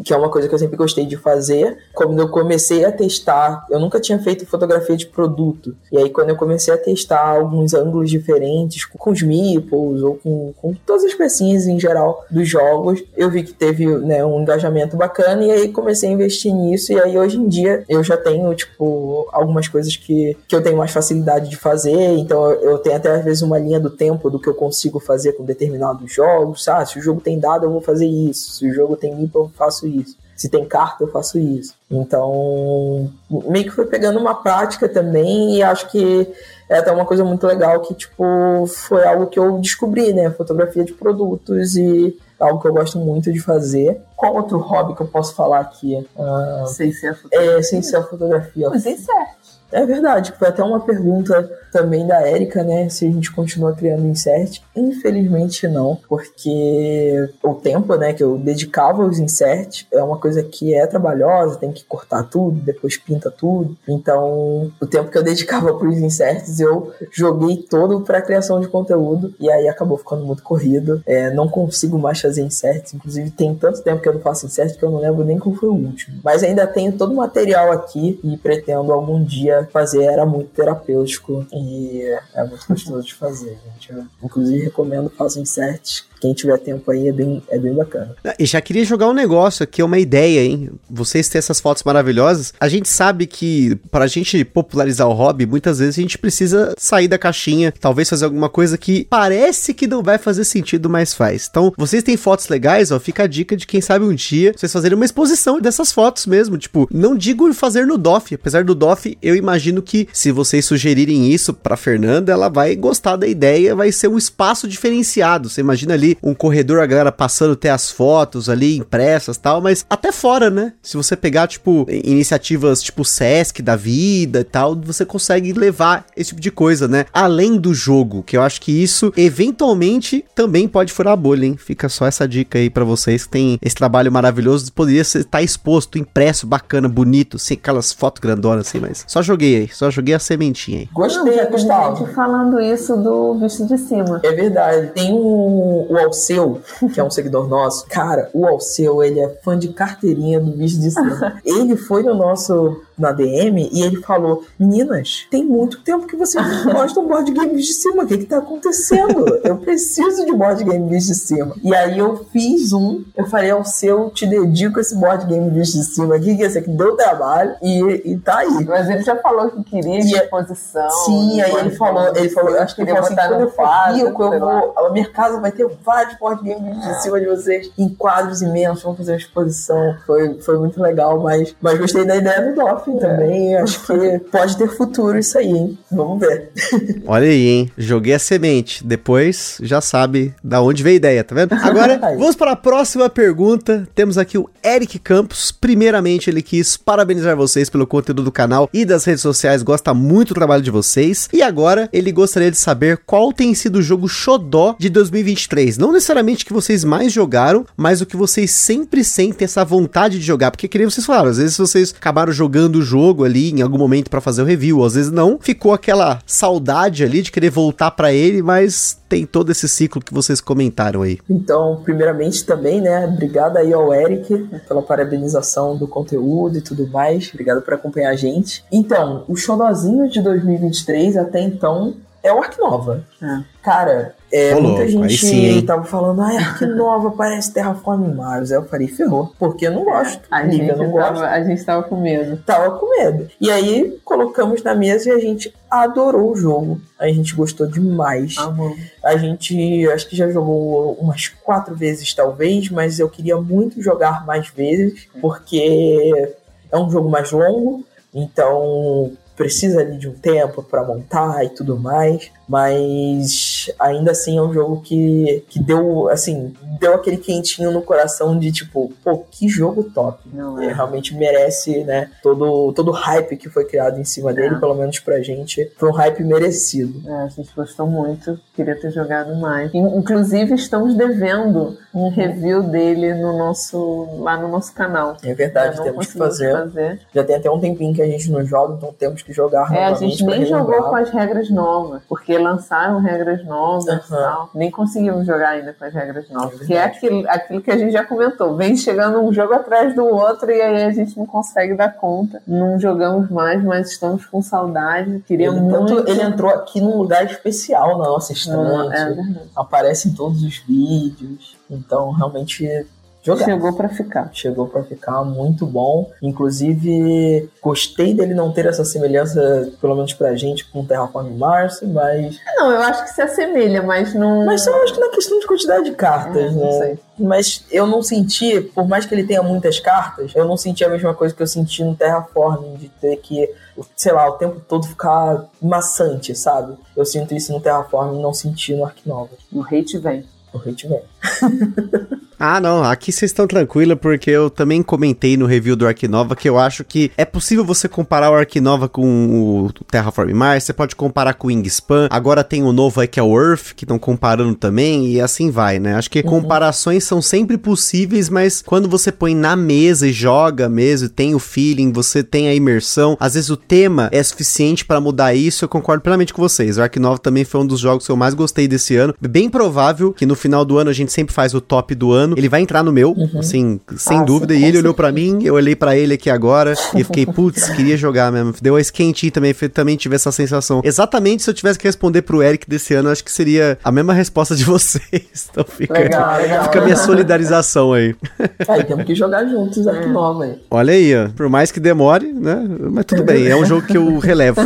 que 0.04 0.12
é 0.12 0.16
uma 0.16 0.28
coisa 0.30 0.48
que 0.48 0.54
eu 0.54 0.58
sempre 0.58 0.76
gostei 0.76 1.06
de 1.06 1.16
fazer. 1.16 1.78
Quando 1.94 2.18
eu 2.20 2.28
comecei 2.28 2.84
a 2.84 2.92
testar, 2.92 3.66
eu 3.70 3.80
nunca 3.80 3.98
tinha 4.00 4.18
feito 4.18 4.46
fotografia 4.46 4.96
de 4.96 5.06
produto. 5.06 5.74
E 5.90 5.96
aí, 5.98 6.10
quando 6.10 6.28
eu 6.30 6.36
comecei 6.36 6.72
a 6.74 6.78
testar 6.78 7.20
alguns 7.26 7.72
ângulos 7.74 8.10
diferentes 8.10 8.43
diferentes, 8.44 8.84
com 8.84 9.10
os 9.10 9.22
meeples 9.22 10.02
ou 10.02 10.16
com, 10.16 10.52
com 10.60 10.74
todas 10.86 11.04
as 11.04 11.14
pecinhas 11.14 11.66
em 11.66 11.78
geral 11.78 12.24
dos 12.30 12.48
jogos. 12.48 13.02
Eu 13.16 13.30
vi 13.30 13.42
que 13.42 13.52
teve 13.52 13.86
né, 13.86 14.24
um 14.24 14.42
engajamento 14.42 14.96
bacana 14.96 15.44
e 15.44 15.50
aí 15.50 15.68
comecei 15.68 16.08
a 16.08 16.12
investir 16.12 16.52
nisso. 16.52 16.92
E 16.92 17.00
aí 17.00 17.18
hoje 17.18 17.36
em 17.36 17.48
dia 17.48 17.84
eu 17.88 18.02
já 18.02 18.16
tenho, 18.16 18.54
tipo, 18.54 19.28
algumas 19.32 19.68
coisas 19.68 19.96
que, 19.96 20.36
que 20.46 20.54
eu 20.54 20.62
tenho 20.62 20.76
mais 20.76 20.90
facilidade 20.90 21.48
de 21.48 21.56
fazer. 21.56 22.16
Então 22.18 22.50
eu 22.50 22.78
tenho 22.78 22.96
até 22.96 23.10
às 23.10 23.24
vezes 23.24 23.42
uma 23.42 23.58
linha 23.58 23.80
do 23.80 23.90
tempo 23.90 24.30
do 24.30 24.38
que 24.38 24.48
eu 24.48 24.54
consigo 24.54 25.00
fazer 25.00 25.32
com 25.32 25.44
determinados 25.44 26.12
jogos. 26.12 26.66
Ah, 26.68 26.84
se 26.84 26.98
o 26.98 27.02
jogo 27.02 27.20
tem 27.20 27.38
dado, 27.38 27.66
eu 27.66 27.70
vou 27.70 27.80
fazer 27.80 28.06
isso. 28.06 28.52
Se 28.52 28.68
o 28.68 28.74
jogo 28.74 28.96
tem 28.96 29.14
meeple, 29.14 29.42
eu 29.42 29.50
faço 29.56 29.86
isso. 29.86 30.16
Se 30.36 30.48
tem 30.48 30.64
carta, 30.64 31.04
eu 31.04 31.08
faço 31.08 31.38
isso. 31.38 31.74
Então, 31.88 33.08
meio 33.30 33.66
que 33.66 33.70
foi 33.70 33.86
pegando 33.86 34.18
uma 34.18 34.34
prática 34.34 34.88
também 34.88 35.56
e 35.56 35.62
acho 35.62 35.88
que 35.90 36.26
é 36.68 36.78
até 36.78 36.90
uma 36.90 37.04
coisa 37.04 37.24
muito 37.24 37.46
legal 37.46 37.80
que, 37.80 37.94
tipo, 37.94 38.66
foi 38.66 39.04
algo 39.06 39.26
que 39.26 39.38
eu 39.38 39.58
descobri, 39.58 40.12
né? 40.12 40.30
Fotografia 40.30 40.84
de 40.84 40.92
produtos 40.92 41.76
e 41.76 42.16
algo 42.38 42.60
que 42.60 42.68
eu 42.68 42.72
gosto 42.72 42.98
muito 42.98 43.32
de 43.32 43.40
fazer. 43.40 44.00
Qual 44.16 44.34
outro 44.34 44.58
hobby 44.58 44.94
que 44.94 45.02
eu 45.02 45.06
posso 45.06 45.34
falar 45.34 45.60
aqui? 45.60 46.06
Ah, 46.18 46.64
sem 46.66 46.92
ser 46.92 47.08
a 47.08 47.14
fotografia. 47.14 47.58
É, 47.58 47.62
sem 47.62 47.82
ser 47.82 47.96
a 47.96 48.02
fotografia. 48.02 48.70
Mas 48.70 48.82
tem 48.82 48.96
certo. 48.96 49.43
É 49.74 49.84
verdade, 49.84 50.32
foi 50.38 50.46
até 50.46 50.62
uma 50.62 50.78
pergunta 50.78 51.50
também 51.72 52.06
da 52.06 52.20
Érica, 52.20 52.62
né? 52.62 52.88
Se 52.88 53.04
a 53.04 53.10
gente 53.10 53.32
continua 53.32 53.74
criando 53.74 54.06
insert. 54.06 54.60
Infelizmente 54.76 55.66
não, 55.66 55.98
porque 56.08 57.28
o 57.42 57.54
tempo 57.54 57.96
né, 57.96 58.12
que 58.12 58.22
eu 58.22 58.38
dedicava 58.38 59.02
aos 59.02 59.18
inserts 59.18 59.84
é 59.92 60.00
uma 60.00 60.16
coisa 60.16 60.44
que 60.44 60.72
é 60.72 60.86
trabalhosa, 60.86 61.58
tem 61.58 61.72
que 61.72 61.84
cortar 61.84 62.22
tudo, 62.22 62.60
depois 62.60 62.96
pinta 62.96 63.32
tudo. 63.32 63.76
Então, 63.88 64.72
o 64.80 64.86
tempo 64.86 65.10
que 65.10 65.18
eu 65.18 65.24
dedicava 65.24 65.74
para 65.74 65.88
os 65.88 65.98
inserts, 65.98 66.60
eu 66.60 66.92
joguei 67.10 67.56
todo 67.56 68.02
para 68.02 68.22
criação 68.22 68.60
de 68.60 68.68
conteúdo 68.68 69.34
e 69.40 69.50
aí 69.50 69.66
acabou 69.66 69.98
ficando 69.98 70.24
muito 70.24 70.44
corrido. 70.44 71.02
É, 71.04 71.34
não 71.34 71.48
consigo 71.48 71.98
mais 71.98 72.20
fazer 72.20 72.42
inserts, 72.42 72.94
inclusive 72.94 73.32
tem 73.32 73.52
tanto 73.56 73.82
tempo 73.82 74.00
que 74.00 74.08
eu 74.08 74.14
não 74.14 74.20
faço 74.20 74.46
insert 74.46 74.78
que 74.78 74.84
eu 74.84 74.90
não 74.92 75.00
lembro 75.00 75.24
nem 75.24 75.40
qual 75.40 75.56
foi 75.56 75.68
o 75.68 75.74
último. 75.74 76.20
Mas 76.22 76.44
ainda 76.44 76.64
tenho 76.64 76.92
todo 76.92 77.12
o 77.12 77.16
material 77.16 77.72
aqui 77.72 78.20
e 78.22 78.36
pretendo 78.36 78.92
algum 78.92 79.20
dia 79.20 79.63
fazer. 79.72 80.04
Era 80.04 80.24
muito 80.26 80.50
terapêutico 80.50 81.46
e 81.52 82.02
é 82.34 82.44
muito 82.44 82.66
gostoso 82.66 83.06
de 83.06 83.14
fazer, 83.14 83.58
gente. 83.72 83.92
Eu, 83.92 84.04
inclusive, 84.22 84.64
recomendo 84.64 85.10
façam 85.10 85.42
inserts 85.42 86.06
quem 86.24 86.32
tiver 86.32 86.58
tempo 86.58 86.90
aí 86.90 87.08
é 87.08 87.12
bem, 87.12 87.42
é 87.50 87.58
bem 87.58 87.74
bacana. 87.74 88.16
E 88.38 88.46
já 88.46 88.58
queria 88.58 88.82
jogar 88.82 89.10
um 89.10 89.12
negócio 89.12 89.62
aqui, 89.62 89.82
uma 89.82 89.98
ideia, 89.98 90.40
hein? 90.40 90.70
Vocês 90.88 91.28
têm 91.28 91.38
essas 91.38 91.60
fotos 91.60 91.82
maravilhosas. 91.82 92.54
A 92.58 92.66
gente 92.66 92.88
sabe 92.88 93.26
que 93.26 93.76
para 93.90 94.06
a 94.06 94.08
gente 94.08 94.42
popularizar 94.42 95.06
o 95.06 95.12
hobby, 95.12 95.44
muitas 95.44 95.80
vezes 95.80 95.98
a 95.98 96.00
gente 96.00 96.16
precisa 96.16 96.74
sair 96.78 97.08
da 97.08 97.18
caixinha, 97.18 97.74
talvez 97.78 98.08
fazer 98.08 98.24
alguma 98.24 98.48
coisa 98.48 98.78
que 98.78 99.06
parece 99.10 99.74
que 99.74 99.86
não 99.86 100.02
vai 100.02 100.16
fazer 100.16 100.44
sentido, 100.44 100.88
mas 100.88 101.12
faz. 101.12 101.46
Então, 101.50 101.74
vocês 101.76 102.02
têm 102.02 102.16
fotos 102.16 102.48
legais, 102.48 102.90
ó, 102.90 102.98
fica 102.98 103.24
a 103.24 103.26
dica 103.26 103.54
de 103.54 103.66
quem 103.66 103.82
sabe 103.82 104.06
um 104.06 104.14
dia 104.14 104.54
vocês 104.56 104.72
fazerem 104.72 104.96
uma 104.96 105.04
exposição 105.04 105.60
dessas 105.60 105.92
fotos 105.92 106.24
mesmo. 106.24 106.56
Tipo, 106.56 106.88
não 106.90 107.14
digo 107.14 107.52
fazer 107.52 107.86
no 107.86 107.98
DOF, 107.98 108.34
apesar 108.34 108.64
do 108.64 108.74
DOF, 108.74 109.18
eu 109.20 109.36
imagino 109.36 109.82
que 109.82 110.08
se 110.10 110.32
vocês 110.32 110.64
sugerirem 110.64 111.30
isso 111.30 111.52
para 111.52 111.76
Fernanda, 111.76 112.32
ela 112.32 112.48
vai 112.48 112.74
gostar 112.74 113.16
da 113.16 113.26
ideia, 113.26 113.74
vai 113.74 113.92
ser 113.92 114.08
um 114.08 114.16
espaço 114.16 114.66
diferenciado. 114.66 115.50
Você 115.50 115.60
imagina 115.60 115.92
ali 115.92 116.13
um 116.22 116.34
corredor, 116.34 116.80
a 116.80 116.86
galera 116.86 117.12
passando 117.12 117.52
até 117.52 117.70
as 117.70 117.90
fotos 117.90 118.48
ali 118.48 118.76
impressas 118.76 119.36
tal, 119.36 119.60
mas 119.60 119.84
até 119.88 120.12
fora, 120.12 120.50
né? 120.50 120.72
Se 120.82 120.96
você 120.96 121.16
pegar, 121.16 121.46
tipo, 121.46 121.86
iniciativas 121.88 122.82
tipo 122.82 123.04
Sesc 123.04 123.62
da 123.62 123.76
vida 123.76 124.40
e 124.40 124.44
tal, 124.44 124.74
você 124.74 125.04
consegue 125.04 125.52
levar 125.52 126.06
esse 126.16 126.30
tipo 126.30 126.40
de 126.40 126.50
coisa, 126.50 126.88
né? 126.88 127.06
Além 127.12 127.56
do 127.56 127.74
jogo, 127.74 128.22
que 128.22 128.36
eu 128.36 128.42
acho 128.42 128.60
que 128.60 128.72
isso 128.72 129.12
eventualmente 129.16 130.24
também 130.34 130.66
pode 130.68 130.92
furar 130.92 131.12
a 131.12 131.16
bolha, 131.16 131.46
hein? 131.46 131.56
Fica 131.56 131.88
só 131.88 132.06
essa 132.06 132.26
dica 132.26 132.58
aí 132.58 132.70
para 132.70 132.84
vocês 132.84 133.24
que 133.24 133.30
tem 133.30 133.58
esse 133.62 133.74
trabalho 133.74 134.10
maravilhoso, 134.10 134.72
poderia 134.72 135.02
estar 135.02 135.24
tá 135.24 135.42
exposto, 135.42 135.98
impresso, 135.98 136.46
bacana, 136.46 136.88
bonito, 136.88 137.38
sem 137.38 137.56
aquelas 137.56 137.92
fotos 137.92 138.20
grandonas 138.20 138.66
assim, 138.66 138.80
mas 138.80 139.04
só 139.06 139.22
joguei 139.22 139.56
aí, 139.56 139.68
só 139.68 139.90
joguei 139.90 140.14
a 140.14 140.18
sementinha 140.18 140.80
aí. 140.80 140.88
Gostei, 140.92 141.36
Não, 141.36 141.50
Gustavo. 141.50 141.96
gente 141.96 142.14
falando 142.14 142.60
isso 142.60 142.96
do 142.96 143.38
visto 143.38 143.66
de 143.66 143.78
cima. 143.78 144.20
É 144.22 144.32
verdade. 144.32 144.88
Tem 144.88 145.12
o, 145.12 145.86
o 145.90 145.98
Alceu, 146.04 146.60
que 146.92 147.00
é 147.00 147.04
um 147.04 147.10
seguidor 147.10 147.48
nosso. 147.48 147.86
Cara, 147.88 148.30
o 148.32 148.46
Alceu, 148.46 149.02
ele 149.02 149.20
é 149.20 149.28
fã 149.42 149.58
de 149.58 149.68
carteirinha 149.68 150.40
do 150.40 150.50
bicho 150.50 150.78
de 150.78 150.90
cima. 150.90 151.40
ele 151.44 151.76
foi 151.76 152.02
no 152.02 152.14
nosso 152.14 152.82
na 152.98 153.12
DM 153.12 153.68
e 153.72 153.82
ele 153.82 153.96
falou: 153.96 154.44
Meninas, 154.58 155.26
tem 155.30 155.44
muito 155.44 155.82
tempo 155.82 156.06
que 156.06 156.16
vocês 156.16 156.44
postam 156.70 157.06
board 157.06 157.30
games 157.32 157.66
de 157.66 157.72
cima. 157.72 158.04
O 158.04 158.06
que 158.06 158.18
que 158.18 158.26
tá 158.26 158.38
acontecendo? 158.38 159.40
Eu 159.42 159.56
preciso 159.58 160.24
de 160.24 160.32
board 160.32 160.64
games 160.64 161.06
de 161.06 161.14
cima. 161.14 161.54
E 161.62 161.74
aí 161.74 161.98
eu 161.98 162.24
fiz 162.32 162.72
um. 162.72 163.04
Eu 163.16 163.26
falei: 163.26 163.50
ao 163.50 163.64
seu, 163.64 164.10
te 164.10 164.26
dedico 164.26 164.80
esse 164.80 164.94
board 164.96 165.26
game 165.26 165.50
de 165.50 165.64
cima 165.64 166.16
aqui, 166.16 166.36
que 166.36 166.42
esse 166.42 166.58
aqui 166.58 166.70
deu 166.70 166.96
trabalho 166.96 167.54
e, 167.62 168.12
e 168.12 168.18
tá 168.18 168.38
aí. 168.38 168.64
Mas 168.64 168.88
ele 168.88 169.02
já 169.02 169.16
falou 169.16 169.50
que 169.50 169.62
queria 169.64 170.00
de 170.00 170.14
exposição. 170.14 170.90
Sim, 171.04 171.40
aí 171.40 171.54
ele 171.56 171.70
falou, 171.70 172.16
ele 172.16 172.28
falou, 172.28 172.58
acho 172.58 172.74
que 172.74 172.82
ele 172.82 172.90
falou 172.90 173.06
assim, 173.06 173.16
quando 173.16 173.40
eu 173.40 173.50
for 173.50 173.68
rico, 173.92 174.22
eu 174.22 174.40
vou, 174.40 174.74
a 174.76 174.90
minha 174.90 175.08
casa 175.10 175.40
vai 175.40 175.52
ter 175.52 175.66
vários 175.84 176.18
board 176.18 176.42
games 176.42 176.80
de 176.80 177.02
cima 177.02 177.20
de 177.20 177.26
vocês, 177.26 177.70
em 177.78 177.88
quadros 177.88 178.42
imensos, 178.42 178.82
vamos 178.82 178.98
fazer 178.98 179.12
uma 179.12 179.18
exposição. 179.18 179.96
Foi, 180.06 180.40
foi 180.40 180.58
muito 180.58 180.80
legal, 180.80 181.20
mas, 181.20 181.54
mas 181.60 181.78
gostei 181.78 182.04
da 182.04 182.16
ideia 182.16 182.42
do 182.42 182.54
Dolphin 182.54 182.83
é. 182.90 182.98
também, 182.98 183.56
acho 183.56 183.80
que 183.86 184.18
pode 184.30 184.56
ter 184.56 184.68
futuro 184.68 185.18
isso 185.18 185.38
aí, 185.38 185.48
hein? 185.48 185.78
Vamos 185.90 186.20
ver. 186.20 186.50
Olha 187.06 187.26
aí, 187.26 187.48
hein? 187.48 187.70
Joguei 187.76 188.14
a 188.14 188.18
semente, 188.18 188.84
depois 188.84 189.58
já 189.62 189.80
sabe 189.80 190.34
da 190.42 190.60
onde 190.60 190.82
veio 190.82 190.94
a 190.94 190.96
ideia, 190.96 191.24
tá 191.24 191.34
vendo? 191.34 191.54
Agora, 191.54 191.98
vamos 192.18 192.36
para 192.36 192.52
a 192.52 192.56
próxima 192.56 193.08
pergunta. 193.08 193.86
Temos 193.94 194.18
aqui 194.18 194.38
o 194.38 194.48
Eric 194.64 194.98
Campos. 194.98 195.52
Primeiramente, 195.52 196.28
ele 196.30 196.42
quis 196.42 196.76
parabenizar 196.76 197.36
vocês 197.36 197.68
pelo 197.70 197.86
conteúdo 197.86 198.22
do 198.22 198.32
canal 198.32 198.68
e 198.72 198.84
das 198.84 199.04
redes 199.04 199.22
sociais, 199.22 199.62
gosta 199.62 199.92
muito 199.94 200.28
do 200.28 200.34
trabalho 200.34 200.62
de 200.62 200.70
vocês. 200.70 201.28
E 201.32 201.42
agora, 201.42 201.88
ele 201.92 202.12
gostaria 202.12 202.50
de 202.50 202.56
saber 202.56 202.98
qual 203.06 203.32
tem 203.32 203.54
sido 203.54 203.76
o 203.76 203.82
jogo 203.82 204.08
xodó 204.08 204.76
de 204.78 204.88
2023. 204.88 205.78
Não 205.78 205.92
necessariamente 205.92 206.44
que 206.44 206.52
vocês 206.52 206.84
mais 206.84 207.12
jogaram, 207.12 207.66
mas 207.76 208.00
o 208.00 208.06
que 208.06 208.16
vocês 208.16 208.50
sempre 208.50 209.04
sentem 209.04 209.44
essa 209.44 209.64
vontade 209.64 210.18
de 210.18 210.24
jogar. 210.24 210.50
Porque, 210.50 210.68
queria 210.68 210.88
vocês 210.88 211.06
falaram, 211.06 211.30
às 211.30 211.38
vezes 211.38 211.56
vocês 211.56 211.94
acabaram 211.96 212.32
jogando 212.32 212.73
o 212.76 212.82
jogo 212.82 213.24
ali 213.24 213.50
em 213.50 213.62
algum 213.62 213.78
momento 213.78 214.10
para 214.10 214.20
fazer 214.20 214.42
o 214.42 214.44
review, 214.44 214.84
às 214.84 214.94
vezes 214.94 215.10
não. 215.10 215.38
Ficou 215.40 215.72
aquela 215.72 216.20
saudade 216.26 217.04
ali 217.04 217.22
de 217.22 217.32
querer 217.32 217.50
voltar 217.50 217.90
para 217.90 218.12
ele, 218.12 218.42
mas 218.42 218.98
tem 219.08 219.26
todo 219.26 219.50
esse 219.50 219.68
ciclo 219.68 220.02
que 220.02 220.12
vocês 220.12 220.40
comentaram 220.40 221.02
aí. 221.02 221.18
Então, 221.28 221.80
primeiramente 221.84 222.44
também, 222.44 222.80
né, 222.80 223.06
obrigado 223.06 223.56
aí 223.56 223.72
ao 223.72 223.92
Eric 223.92 224.48
pela 224.66 224.82
parabenização 224.82 225.76
do 225.76 225.86
conteúdo 225.86 226.58
e 226.58 226.60
tudo 226.60 226.86
mais. 226.88 227.30
Obrigado 227.32 227.62
por 227.62 227.74
acompanhar 227.74 228.10
a 228.10 228.16
gente. 228.16 228.64
Então, 228.70 229.24
o 229.28 229.36
xodozinho 229.36 230.08
de 230.08 230.20
2023 230.20 231.16
até 231.16 231.40
então 231.40 231.94
é 232.22 232.32
o 232.32 232.38
Ark 232.38 232.58
Nova. 232.58 233.04
É. 233.22 233.40
Cara, 233.62 234.14
é, 234.36 234.52
muita 234.56 234.88
gente 234.88 235.16
sim, 235.16 235.64
tava 235.64 235.84
falando, 235.84 236.20
ai, 236.20 236.36
Ark 236.36 236.66
Nova 236.66 237.12
parece 237.12 237.54
Terraform 237.54 238.16
Mars. 238.16 238.50
Aí 238.50 238.58
eu 238.58 238.64
falei, 238.64 238.88
ferrou, 238.88 239.32
porque 239.38 239.68
eu 239.68 239.70
não 239.70 239.84
gosto. 239.84 240.22
A, 240.28 240.44
gente, 240.44 240.76
não 240.76 240.90
gosto. 240.90 241.14
Tava, 241.14 241.26
a 241.28 241.44
gente 241.44 241.64
tava 241.64 241.84
com 241.84 242.00
medo. 242.00 242.36
Tava 242.44 242.76
com 242.76 242.90
medo. 242.98 243.30
E 243.40 243.48
aí 243.48 243.96
colocamos 244.04 244.60
na 244.64 244.74
mesa 244.74 245.08
e 245.08 245.12
a 245.12 245.20
gente 245.20 245.54
adorou 245.70 246.32
o 246.32 246.36
jogo. 246.36 246.80
A 246.98 247.06
gente 247.06 247.32
gostou 247.36 247.68
demais. 247.68 248.36
Amor. 248.36 248.76
A 249.04 249.16
gente 249.16 249.88
acho 249.88 250.08
que 250.08 250.16
já 250.16 250.28
jogou 250.28 250.94
umas 250.94 251.28
quatro 251.28 251.76
vezes, 251.76 252.12
talvez, 252.12 252.68
mas 252.70 252.98
eu 252.98 253.08
queria 253.08 253.36
muito 253.36 253.80
jogar 253.80 254.26
mais 254.26 254.48
vezes, 254.48 255.06
porque 255.20 256.34
é 256.72 256.76
um 256.76 256.90
jogo 256.90 257.08
mais 257.08 257.30
longo. 257.30 257.84
Então 258.12 259.12
precisa 259.36 259.80
ali 259.80 259.96
de 259.96 260.08
um 260.08 260.14
tempo 260.14 260.62
para 260.62 260.84
montar 260.84 261.44
e 261.44 261.50
tudo 261.50 261.78
mais, 261.78 262.30
mas 262.48 263.53
ainda 263.78 264.10
assim 264.10 264.38
é 264.38 264.42
um 264.42 264.52
jogo 264.52 264.80
que, 264.80 265.44
que 265.48 265.58
deu, 265.58 266.08
assim, 266.08 266.54
deu 266.78 266.94
aquele 266.94 267.16
quentinho 267.16 267.70
no 267.70 267.82
coração 267.82 268.38
de 268.38 268.52
tipo, 268.52 268.92
pô, 269.02 269.24
que 269.30 269.48
jogo 269.48 269.84
top. 269.84 270.20
Não 270.32 270.60
é. 270.60 270.72
realmente 270.72 271.14
merece, 271.14 271.84
né, 271.84 272.10
todo, 272.22 272.72
todo 272.72 272.88
o 272.88 272.94
hype 272.94 273.36
que 273.36 273.48
foi 273.48 273.64
criado 273.64 274.00
em 274.00 274.04
cima 274.04 274.30
é. 274.30 274.34
dele, 274.34 274.56
pelo 274.56 274.74
menos 274.74 274.98
pra 275.00 275.20
gente, 275.20 275.70
foi 275.76 275.88
um 275.88 275.92
hype 275.92 276.22
merecido. 276.24 277.02
É, 277.08 277.14
a 277.22 277.28
gente 277.28 277.50
gostou 277.54 277.86
muito, 277.86 278.38
queria 278.54 278.78
ter 278.78 278.90
jogado 278.90 279.34
mais. 279.36 279.72
Inclusive, 279.74 280.54
estamos 280.54 280.94
devendo 280.94 281.76
um 281.94 282.08
review 282.08 282.62
dele 282.62 283.14
no 283.14 283.36
nosso, 283.36 284.08
lá 284.18 284.36
no 284.36 284.48
nosso 284.48 284.74
canal. 284.74 285.16
É 285.22 285.34
verdade, 285.34 285.82
temos 285.82 286.06
que 286.06 286.18
fazer. 286.18 286.52
fazer. 286.52 287.00
Já 287.14 287.24
tem 287.24 287.36
até 287.36 287.50
um 287.50 287.60
tempinho 287.60 287.94
que 287.94 288.02
a 288.02 288.06
gente 288.06 288.30
não 288.30 288.44
joga, 288.44 288.74
então 288.74 288.92
temos 288.92 289.22
que 289.22 289.32
jogar 289.32 289.72
É, 289.74 289.86
a 289.86 289.94
gente 289.94 290.24
nem 290.24 290.44
jogou 290.44 290.82
com 290.82 290.96
as 290.96 291.10
regras 291.10 291.50
novas, 291.50 292.02
porque 292.08 292.36
lançaram 292.36 293.00
regras 293.00 293.44
novas 293.44 293.53
novas 293.54 294.10
uhum. 294.10 294.16
e 294.16 294.20
tal. 294.20 294.50
Nem 294.54 294.70
conseguimos 294.70 295.26
jogar 295.26 295.50
ainda 295.50 295.72
com 295.72 295.84
as 295.84 295.94
regras 295.94 296.28
novas. 296.28 296.60
É 296.62 296.66
que 296.66 296.74
é 296.74 296.84
aquilo, 296.84 297.24
aquilo 297.28 297.62
que 297.62 297.70
a 297.70 297.78
gente 297.78 297.92
já 297.92 298.04
comentou. 298.04 298.56
Vem 298.56 298.76
chegando 298.76 299.20
um 299.20 299.32
jogo 299.32 299.54
atrás 299.54 299.94
do 299.94 300.04
outro 300.04 300.50
e 300.50 300.60
aí 300.60 300.84
a 300.84 300.92
gente 300.92 301.16
não 301.16 301.26
consegue 301.26 301.74
dar 301.74 301.94
conta. 301.94 302.42
Não 302.46 302.78
jogamos 302.78 303.30
mais, 303.30 303.62
mas 303.62 303.90
estamos 303.90 304.26
com 304.26 304.42
saudade. 304.42 305.22
Queria 305.26 305.48
ele, 305.48 305.60
muito. 305.60 305.96
Tanto, 305.96 306.10
ele 306.10 306.22
entrou 306.22 306.50
aqui 306.50 306.80
num 306.80 306.96
lugar 306.98 307.24
especial 307.24 307.98
na 307.98 308.04
nossa 308.04 308.32
estante. 308.32 308.94
É, 308.94 309.12
é 309.12 309.16
Aparece 309.54 310.08
em 310.08 310.14
todos 310.14 310.42
os 310.42 310.58
vídeos. 310.58 311.56
Então, 311.70 312.10
realmente 312.10 312.86
jogar. 313.24 313.44
Chegou 313.44 313.72
para 313.72 313.88
ficar. 313.88 314.30
Chegou 314.32 314.68
para 314.68 314.82
ficar 314.82 315.24
muito 315.24 315.66
bom. 315.66 316.10
Inclusive, 316.22 317.48
gostei 317.62 318.14
dele 318.14 318.34
não 318.34 318.52
ter 318.52 318.66
essa 318.66 318.84
semelhança, 318.84 319.72
pelo 319.80 319.96
menos 319.96 320.12
pra 320.12 320.36
gente, 320.36 320.64
com 320.66 320.84
Terraform 320.84 321.30
Mars, 321.36 321.80
mas. 321.82 322.38
Não, 322.56 322.70
eu 322.70 322.80
acho 322.82 323.04
que 323.04 323.10
se 323.10 323.22
assemelha, 323.22 323.82
mas 323.82 324.14
não. 324.14 324.44
Mas 324.44 324.62
só 324.62 324.82
acho 324.82 324.94
que 324.94 325.00
na 325.00 325.08
questão 325.08 325.38
de 325.38 325.46
quantidade 325.46 325.84
de 325.84 325.92
cartas, 325.92 326.52
é, 326.52 326.56
né? 326.56 326.72
Sei. 326.78 326.98
Mas 327.18 327.64
eu 327.70 327.86
não 327.86 328.02
senti, 328.02 328.60
por 328.60 328.88
mais 328.88 329.06
que 329.06 329.14
ele 329.14 329.24
tenha 329.24 329.42
muitas 329.42 329.78
cartas, 329.78 330.32
eu 330.34 330.44
não 330.44 330.56
senti 330.56 330.84
a 330.84 330.88
mesma 330.88 331.14
coisa 331.14 331.34
que 331.34 331.42
eu 331.42 331.46
senti 331.46 331.84
no 331.84 331.94
Terraform, 331.94 332.74
de 332.76 332.88
ter 332.88 333.16
que, 333.18 333.48
sei 333.96 334.12
lá, 334.12 334.28
o 334.28 334.32
tempo 334.32 334.60
todo 334.68 334.86
ficar 334.86 335.44
maçante, 335.62 336.34
sabe? 336.34 336.74
Eu 336.96 337.04
sinto 337.04 337.32
isso 337.34 337.52
no 337.52 337.60
Terraform 337.60 338.18
e 338.18 338.22
não 338.22 338.34
senti 338.34 338.74
no 338.74 338.84
Ark 338.84 339.00
Nova. 339.06 339.30
O 339.52 339.62
hate 339.62 339.96
vem. 339.98 340.24
O 340.52 340.58
hate 340.58 340.88
vem. 340.88 341.02
Ah, 342.38 342.60
não, 342.60 342.82
aqui 342.84 343.12
vocês 343.12 343.30
estão 343.30 343.46
tranquilos 343.46 343.96
porque 343.98 344.30
eu 344.30 344.50
também 344.50 344.82
comentei 344.82 345.36
no 345.36 345.46
review 345.46 345.76
do 345.76 345.86
Arquinova 345.86 346.34
que 346.34 346.48
eu 346.48 346.58
acho 346.58 346.84
que 346.84 347.10
é 347.16 347.24
possível 347.24 347.64
você 347.64 347.88
comparar 347.88 348.30
o 348.30 348.34
Arquinova 348.34 348.88
com 348.88 349.64
o 349.64 349.84
Terraform 349.84 350.32
Mars, 350.34 350.64
você 350.64 350.72
pode 350.72 350.96
comparar 350.96 351.34
com 351.34 351.46
o 351.46 351.50
Wingspan, 351.50 352.08
agora 352.10 352.42
tem 352.44 352.62
o 352.62 352.72
novo 352.72 353.00
aí 353.00 353.08
que 353.08 353.20
é 353.20 353.22
o 353.22 353.40
Earth, 353.40 353.72
que 353.74 353.84
estão 353.84 353.98
comparando 353.98 354.54
também, 354.54 355.12
e 355.12 355.20
assim 355.20 355.50
vai, 355.50 355.78
né? 355.78 355.94
Acho 355.94 356.10
que 356.10 356.20
uhum. 356.20 356.26
comparações 356.26 357.04
são 357.04 357.22
sempre 357.22 357.56
possíveis, 357.56 358.28
mas 358.28 358.60
quando 358.60 358.88
você 358.88 359.12
põe 359.12 359.34
na 359.34 359.54
mesa 359.56 360.08
e 360.08 360.12
joga 360.12 360.68
mesmo, 360.68 361.08
tem 361.08 361.34
o 361.34 361.38
feeling, 361.38 361.92
você 361.92 362.22
tem 362.22 362.48
a 362.48 362.54
imersão, 362.54 363.16
às 363.20 363.34
vezes 363.34 363.50
o 363.50 363.56
tema 363.56 364.08
é 364.12 364.22
suficiente 364.22 364.84
para 364.84 365.00
mudar 365.00 365.34
isso, 365.34 365.64
eu 365.64 365.68
concordo 365.68 366.02
plenamente 366.02 366.34
com 366.34 366.42
vocês. 366.42 366.76
O 366.76 366.82
Arquinova 366.82 367.18
também 367.18 367.44
foi 367.44 367.60
um 367.60 367.66
dos 367.66 367.80
jogos 367.80 368.04
que 368.04 368.12
eu 368.12 368.16
mais 368.16 368.34
gostei 368.34 368.66
desse 368.66 368.96
ano. 368.96 369.14
Bem 369.20 369.48
provável 369.48 370.12
que 370.12 370.26
no 370.26 370.34
final 370.34 370.64
do 370.64 370.76
ano 370.78 370.90
a 370.90 370.92
gente 370.92 371.12
sempre 371.14 371.34
faz 371.34 371.54
o 371.54 371.60
top 371.60 371.94
do 371.94 372.12
ano. 372.12 372.34
Ele 372.36 372.48
vai 372.48 372.60
entrar 372.60 372.82
no 372.82 372.92
meu, 372.92 373.12
uhum. 373.12 373.38
assim, 373.38 373.80
sem 373.96 374.18
ah, 374.18 374.22
dúvida. 374.22 374.54
E 374.54 374.64
ele 374.64 374.78
olhou 374.78 374.94
para 374.94 375.12
mim, 375.12 375.38
eu 375.42 375.54
olhei 375.54 375.76
para 375.76 375.96
ele 375.96 376.14
aqui 376.14 376.28
agora 376.28 376.74
e 376.94 377.04
fiquei, 377.04 377.24
putz, 377.26 377.68
queria 377.70 377.96
jogar 377.96 378.30
mesmo. 378.32 378.54
Deu 378.60 378.78
esse 378.78 378.92
quentinho 378.92 379.32
também, 379.32 379.54
também 379.72 379.96
tive 379.96 380.16
essa 380.16 380.32
sensação. 380.32 380.80
Exatamente 380.84 381.42
se 381.42 381.50
eu 381.50 381.54
tivesse 381.54 381.78
que 381.78 381.86
responder 381.86 382.22
pro 382.22 382.42
Eric 382.42 382.68
desse 382.68 382.94
ano, 382.94 383.10
acho 383.10 383.22
que 383.22 383.30
seria 383.30 383.78
a 383.82 383.92
mesma 383.92 384.12
resposta 384.12 384.56
de 384.56 384.64
vocês. 384.64 385.48
Então 385.50 385.64
fica, 385.64 385.94
legal, 385.94 386.36
legal, 386.38 386.64
fica 386.64 386.80
a 386.80 386.84
minha 386.84 386.96
solidarização 386.96 387.92
aí. 387.92 388.14
Aí 388.66 388.84
temos 388.84 389.04
que 389.04 389.14
jogar 389.14 389.44
juntos 389.46 389.86
aqui 389.86 390.04
é. 390.04 390.06
nova 390.06 390.44
aí. 390.44 390.58
Olha 390.70 390.92
aí, 390.92 391.14
ó. 391.14 391.28
Por 391.28 391.48
mais 391.48 391.70
que 391.70 391.78
demore, 391.78 392.32
né? 392.32 392.66
Mas 392.90 393.04
tudo 393.04 393.22
bem, 393.22 393.46
é 393.46 393.54
um 393.54 393.64
jogo 393.64 393.86
que 393.86 393.96
eu 393.96 394.18
relevo. 394.18 394.60